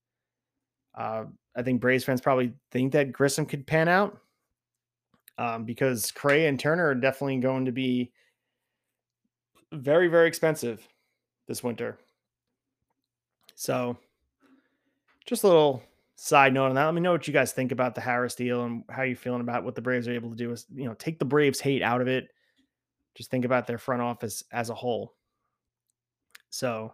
Uh, 0.95 1.25
I 1.55 1.61
think 1.61 1.81
Braves 1.81 2.03
fans 2.03 2.21
probably 2.21 2.53
think 2.71 2.93
that 2.93 3.11
Grissom 3.11 3.45
could 3.45 3.65
pan 3.65 3.87
out 3.87 4.17
um, 5.37 5.65
because 5.65 6.11
Correa 6.11 6.47
and 6.49 6.59
Turner 6.59 6.87
are 6.87 6.95
definitely 6.95 7.37
going 7.37 7.65
to 7.65 7.71
be 7.71 8.11
very, 9.71 10.07
very 10.07 10.27
expensive 10.27 10.87
this 11.47 11.63
winter. 11.63 11.97
So, 13.55 13.97
just 15.25 15.43
a 15.43 15.47
little 15.47 15.83
side 16.15 16.53
note 16.53 16.69
on 16.69 16.75
that. 16.75 16.85
Let 16.85 16.93
me 16.93 17.01
know 17.01 17.11
what 17.11 17.27
you 17.27 17.33
guys 17.33 17.53
think 17.53 17.71
about 17.71 17.95
the 17.95 18.01
Harris 18.01 18.35
deal 18.35 18.63
and 18.63 18.83
how 18.89 19.03
you're 19.03 19.15
feeling 19.15 19.41
about 19.41 19.63
what 19.63 19.75
the 19.75 19.81
Braves 19.81 20.07
are 20.07 20.13
able 20.13 20.29
to 20.29 20.35
do. 20.35 20.51
Is 20.51 20.65
you 20.73 20.85
know 20.85 20.93
take 20.95 21.19
the 21.19 21.25
Braves 21.25 21.59
hate 21.59 21.81
out 21.81 22.01
of 22.01 22.07
it 22.07 22.29
just 23.15 23.29
think 23.29 23.45
about 23.45 23.67
their 23.67 23.77
front 23.77 24.01
office 24.01 24.43
as 24.51 24.69
a 24.69 24.75
whole. 24.75 25.15
So 26.49 26.93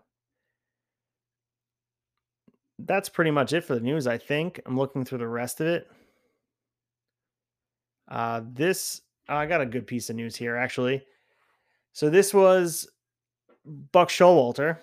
that's 2.79 3.09
pretty 3.09 3.31
much 3.31 3.53
it 3.53 3.63
for 3.63 3.75
the 3.75 3.81
news, 3.81 4.07
I 4.07 4.17
think. 4.17 4.61
I'm 4.65 4.77
looking 4.77 5.05
through 5.05 5.19
the 5.19 5.27
rest 5.27 5.61
of 5.61 5.67
it. 5.67 5.89
Uh, 8.09 8.41
this, 8.53 9.01
I 9.27 9.45
got 9.45 9.61
a 9.61 9.65
good 9.65 9.87
piece 9.87 10.09
of 10.09 10.15
news 10.15 10.35
here, 10.35 10.55
actually. 10.55 11.03
So 11.93 12.09
this 12.09 12.33
was 12.33 12.89
Buck 13.91 14.09
Showalter. 14.09 14.77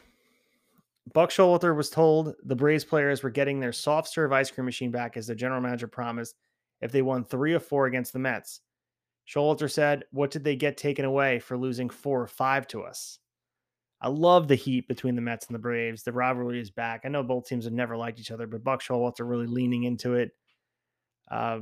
Buck 1.12 1.30
Showalter 1.30 1.74
was 1.76 1.90
told 1.90 2.34
the 2.44 2.56
Braves 2.56 2.84
players 2.84 3.22
were 3.22 3.30
getting 3.30 3.60
their 3.60 3.72
soft 3.72 4.08
serve 4.08 4.32
ice 4.32 4.50
cream 4.50 4.64
machine 4.64 4.90
back 4.90 5.16
as 5.16 5.26
the 5.26 5.34
general 5.34 5.60
manager 5.60 5.86
promised 5.86 6.36
if 6.80 6.92
they 6.92 7.02
won 7.02 7.24
three 7.24 7.54
or 7.54 7.60
four 7.60 7.86
against 7.86 8.12
the 8.12 8.18
Mets. 8.18 8.60
Showalter 9.28 9.70
said, 9.70 10.04
What 10.10 10.30
did 10.30 10.44
they 10.44 10.56
get 10.56 10.76
taken 10.76 11.04
away 11.04 11.38
for 11.38 11.56
losing 11.56 11.90
four 11.90 12.22
or 12.22 12.26
five 12.26 12.66
to 12.68 12.82
us? 12.82 13.18
I 14.00 14.08
love 14.08 14.46
the 14.46 14.54
heat 14.54 14.88
between 14.88 15.16
the 15.16 15.22
Mets 15.22 15.46
and 15.46 15.54
the 15.54 15.60
Braves. 15.60 16.02
The 16.02 16.12
rivalry 16.12 16.60
is 16.60 16.70
back. 16.70 17.02
I 17.04 17.08
know 17.08 17.22
both 17.22 17.46
teams 17.46 17.64
have 17.64 17.72
never 17.72 17.96
liked 17.96 18.20
each 18.20 18.30
other, 18.30 18.46
but 18.46 18.62
Buck 18.62 18.82
Showalter 18.82 19.28
really 19.28 19.46
leaning 19.46 19.84
into 19.84 20.14
it. 20.14 20.32
Uh, 21.30 21.60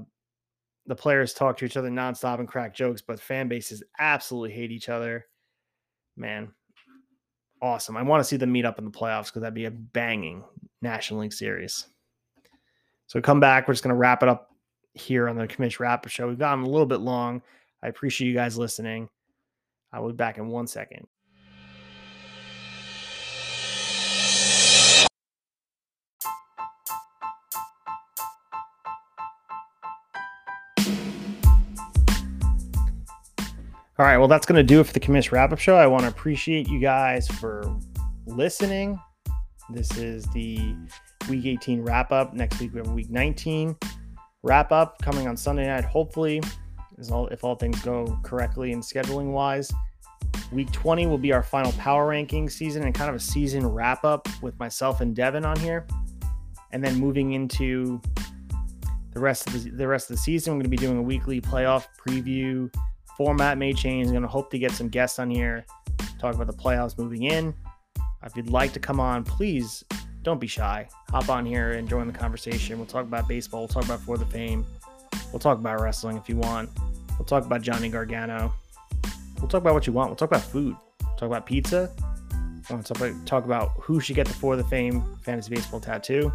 the 0.86 0.94
players 0.94 1.32
talk 1.32 1.56
to 1.59 1.65
each 1.65 1.77
other 1.77 1.90
nonstop 1.90 2.40
and 2.40 2.48
crack 2.48 2.74
jokes, 2.74 3.01
but 3.01 3.20
fan 3.20 3.48
bases 3.48 3.82
absolutely 3.98 4.52
hate 4.52 4.70
each 4.70 4.89
other. 4.89 5.27
Man, 6.16 6.52
awesome. 7.62 7.97
I 7.97 8.02
want 8.02 8.20
to 8.20 8.24
see 8.24 8.36
them 8.36 8.52
meet 8.52 8.65
up 8.65 8.78
in 8.78 8.85
the 8.85 8.90
playoffs 8.90 9.27
because 9.27 9.43
that'd 9.43 9.55
be 9.55 9.65
a 9.65 9.70
banging 9.70 10.44
National 10.82 11.20
League 11.20 11.32
series. 11.32 11.86
So 13.06 13.20
come 13.20 13.40
back. 13.40 13.66
We're 13.66 13.74
just 13.74 13.82
going 13.82 13.94
to 13.94 13.98
wrap 13.98 14.23
it 14.23 14.28
up 14.28 14.51
here 14.94 15.28
on 15.28 15.36
the 15.36 15.48
Commish 15.48 15.81
Wrap 15.81 16.06
Show. 16.09 16.28
We've 16.28 16.39
gotten 16.39 16.65
a 16.65 16.69
little 16.69 16.86
bit 16.86 17.01
long. 17.01 17.43
I 17.82 17.89
appreciate 17.89 18.28
you 18.28 18.35
guys 18.35 18.56
listening. 18.56 19.09
I 19.93 20.01
will 20.01 20.11
be 20.11 20.16
back 20.16 20.39
in 20.39 20.48
one 20.48 20.66
second. 20.66 21.06
All 33.96 34.04
right, 34.04 34.18
well, 34.18 34.26
that's 34.26 34.44
going 34.44 34.56
to 34.56 34.64
do 34.64 34.80
it 34.80 34.88
for 34.88 34.92
the 34.92 34.98
Commish 34.98 35.30
Wrap 35.30 35.52
Up 35.52 35.58
Show. 35.60 35.76
I 35.76 35.86
want 35.86 36.02
to 36.02 36.08
appreciate 36.08 36.66
you 36.66 36.80
guys 36.80 37.28
for 37.28 37.64
listening. 38.26 38.98
This 39.70 39.96
is 39.96 40.24
the 40.34 40.74
Week 41.28 41.46
18 41.46 41.80
wrap 41.80 42.10
up. 42.10 42.34
Next 42.34 42.58
week, 42.58 42.72
we 42.72 42.78
have 42.78 42.90
Week 42.90 43.08
19 43.08 43.76
wrap 44.42 44.72
up 44.72 45.00
coming 45.00 45.28
on 45.28 45.36
Sunday 45.36 45.68
night. 45.68 45.84
Hopefully, 45.84 46.42
all, 47.12 47.28
if 47.28 47.44
all 47.44 47.54
things 47.54 47.80
go 47.82 48.18
correctly 48.24 48.72
and 48.72 48.82
scheduling 48.82 49.30
wise. 49.30 49.70
Week 50.50 50.72
20 50.72 51.06
will 51.06 51.16
be 51.16 51.32
our 51.32 51.44
final 51.44 51.70
power 51.74 52.08
ranking 52.08 52.50
season 52.50 52.82
and 52.82 52.92
kind 52.92 53.08
of 53.08 53.14
a 53.14 53.20
season 53.20 53.64
wrap 53.64 54.04
up 54.04 54.26
with 54.42 54.58
myself 54.58 55.02
and 55.02 55.14
Devin 55.14 55.44
on 55.44 55.56
here. 55.60 55.86
And 56.72 56.82
then 56.82 56.96
moving 56.96 57.34
into 57.34 58.02
the 59.12 59.20
rest 59.20 59.46
of 59.46 59.62
the, 59.62 59.70
the 59.70 59.86
rest 59.86 60.10
of 60.10 60.16
the 60.16 60.22
season, 60.22 60.54
we're 60.54 60.64
going 60.64 60.64
to 60.64 60.68
be 60.70 60.76
doing 60.78 60.98
a 60.98 61.02
weekly 61.02 61.40
playoff 61.40 61.86
preview. 62.04 62.68
Format 63.16 63.58
may 63.58 63.72
change. 63.72 64.06
I'm 64.06 64.12
going 64.12 64.22
to 64.22 64.28
hope 64.28 64.50
to 64.50 64.58
get 64.58 64.72
some 64.72 64.88
guests 64.88 65.18
on 65.18 65.30
here, 65.30 65.64
talk 66.18 66.34
about 66.34 66.46
the 66.46 66.52
playoffs 66.52 66.98
moving 66.98 67.24
in. 67.24 67.54
If 68.24 68.36
you'd 68.36 68.48
like 68.48 68.72
to 68.72 68.80
come 68.80 69.00
on, 69.00 69.22
please 69.22 69.84
don't 70.22 70.40
be 70.40 70.46
shy. 70.46 70.88
Hop 71.10 71.28
on 71.28 71.44
here 71.44 71.72
and 71.72 71.88
join 71.88 72.06
the 72.06 72.18
conversation. 72.18 72.78
We'll 72.78 72.86
talk 72.86 73.04
about 73.04 73.28
baseball. 73.28 73.60
We'll 73.60 73.68
talk 73.68 73.84
about 73.84 74.00
For 74.00 74.16
the 74.16 74.24
Fame. 74.24 74.64
We'll 75.30 75.38
talk 75.38 75.58
about 75.58 75.80
wrestling 75.80 76.16
if 76.16 76.28
you 76.28 76.36
want. 76.36 76.70
We'll 77.18 77.26
talk 77.26 77.44
about 77.44 77.60
Johnny 77.62 77.88
Gargano. 77.88 78.52
We'll 79.38 79.48
talk 79.48 79.60
about 79.60 79.74
what 79.74 79.86
you 79.86 79.92
want. 79.92 80.08
We'll 80.08 80.16
talk 80.16 80.30
about 80.30 80.42
food. 80.42 80.74
We'll 81.02 81.16
talk 81.16 81.26
about 81.26 81.44
pizza. 81.44 81.92
We'll 82.70 82.82
talk 82.82 82.96
about, 82.96 83.26
talk 83.26 83.44
about 83.44 83.72
who 83.78 84.00
should 84.00 84.16
get 84.16 84.26
the 84.26 84.32
For 84.32 84.56
the 84.56 84.64
Fame 84.64 85.04
fantasy 85.22 85.54
baseball 85.54 85.80
tattoo. 85.80 86.32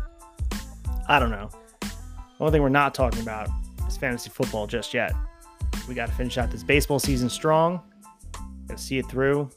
I 1.07 1.17
don't 1.17 1.31
know. 1.31 1.49
The 1.81 1.89
only 2.39 2.51
thing 2.51 2.61
we're 2.61 2.69
not 2.69 2.93
talking 2.93 3.21
about 3.21 3.49
is 3.87 3.97
fantasy 3.97 4.29
football 4.29 4.67
just 4.67 4.93
yet. 4.93 5.11
We 5.87 5.95
got 5.95 6.09
to 6.09 6.15
finish 6.15 6.37
out 6.37 6.51
this 6.51 6.63
baseball 6.63 6.99
season 6.99 7.29
strong. 7.29 7.81
Got 8.67 8.77
to 8.77 8.83
see 8.83 8.97
it 8.97 9.07
through. 9.09 9.49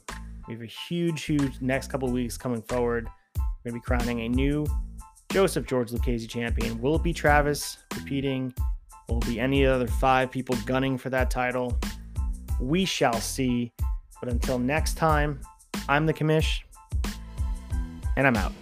We 0.47 0.53
have 0.53 0.63
a 0.63 0.65
huge, 0.65 1.23
huge 1.23 1.61
next 1.61 1.89
couple 1.89 2.09
weeks 2.09 2.37
coming 2.37 2.61
forward. 2.63 3.07
We're 3.35 3.71
going 3.71 3.73
to 3.73 3.73
be 3.73 3.79
crowning 3.79 4.21
a 4.21 4.29
new 4.29 4.65
Joseph 5.29 5.65
George 5.65 5.91
Lucchesi 5.91 6.27
champion. 6.27 6.81
Will 6.81 6.95
it 6.95 7.03
be 7.03 7.13
Travis 7.13 7.77
repeating? 7.95 8.53
Will 9.07 9.17
it 9.17 9.25
be 9.25 9.39
any 9.39 9.65
other 9.65 9.87
five 9.87 10.31
people 10.31 10.55
gunning 10.65 10.97
for 10.97 11.09
that 11.09 11.29
title? 11.29 11.77
We 12.59 12.85
shall 12.85 13.19
see. 13.19 13.71
But 14.19 14.31
until 14.31 14.59
next 14.59 14.95
time, 14.95 15.39
I'm 15.89 16.05
the 16.05 16.13
commish, 16.13 16.61
and 18.15 18.25
I'm 18.25 18.37
out. 18.37 18.53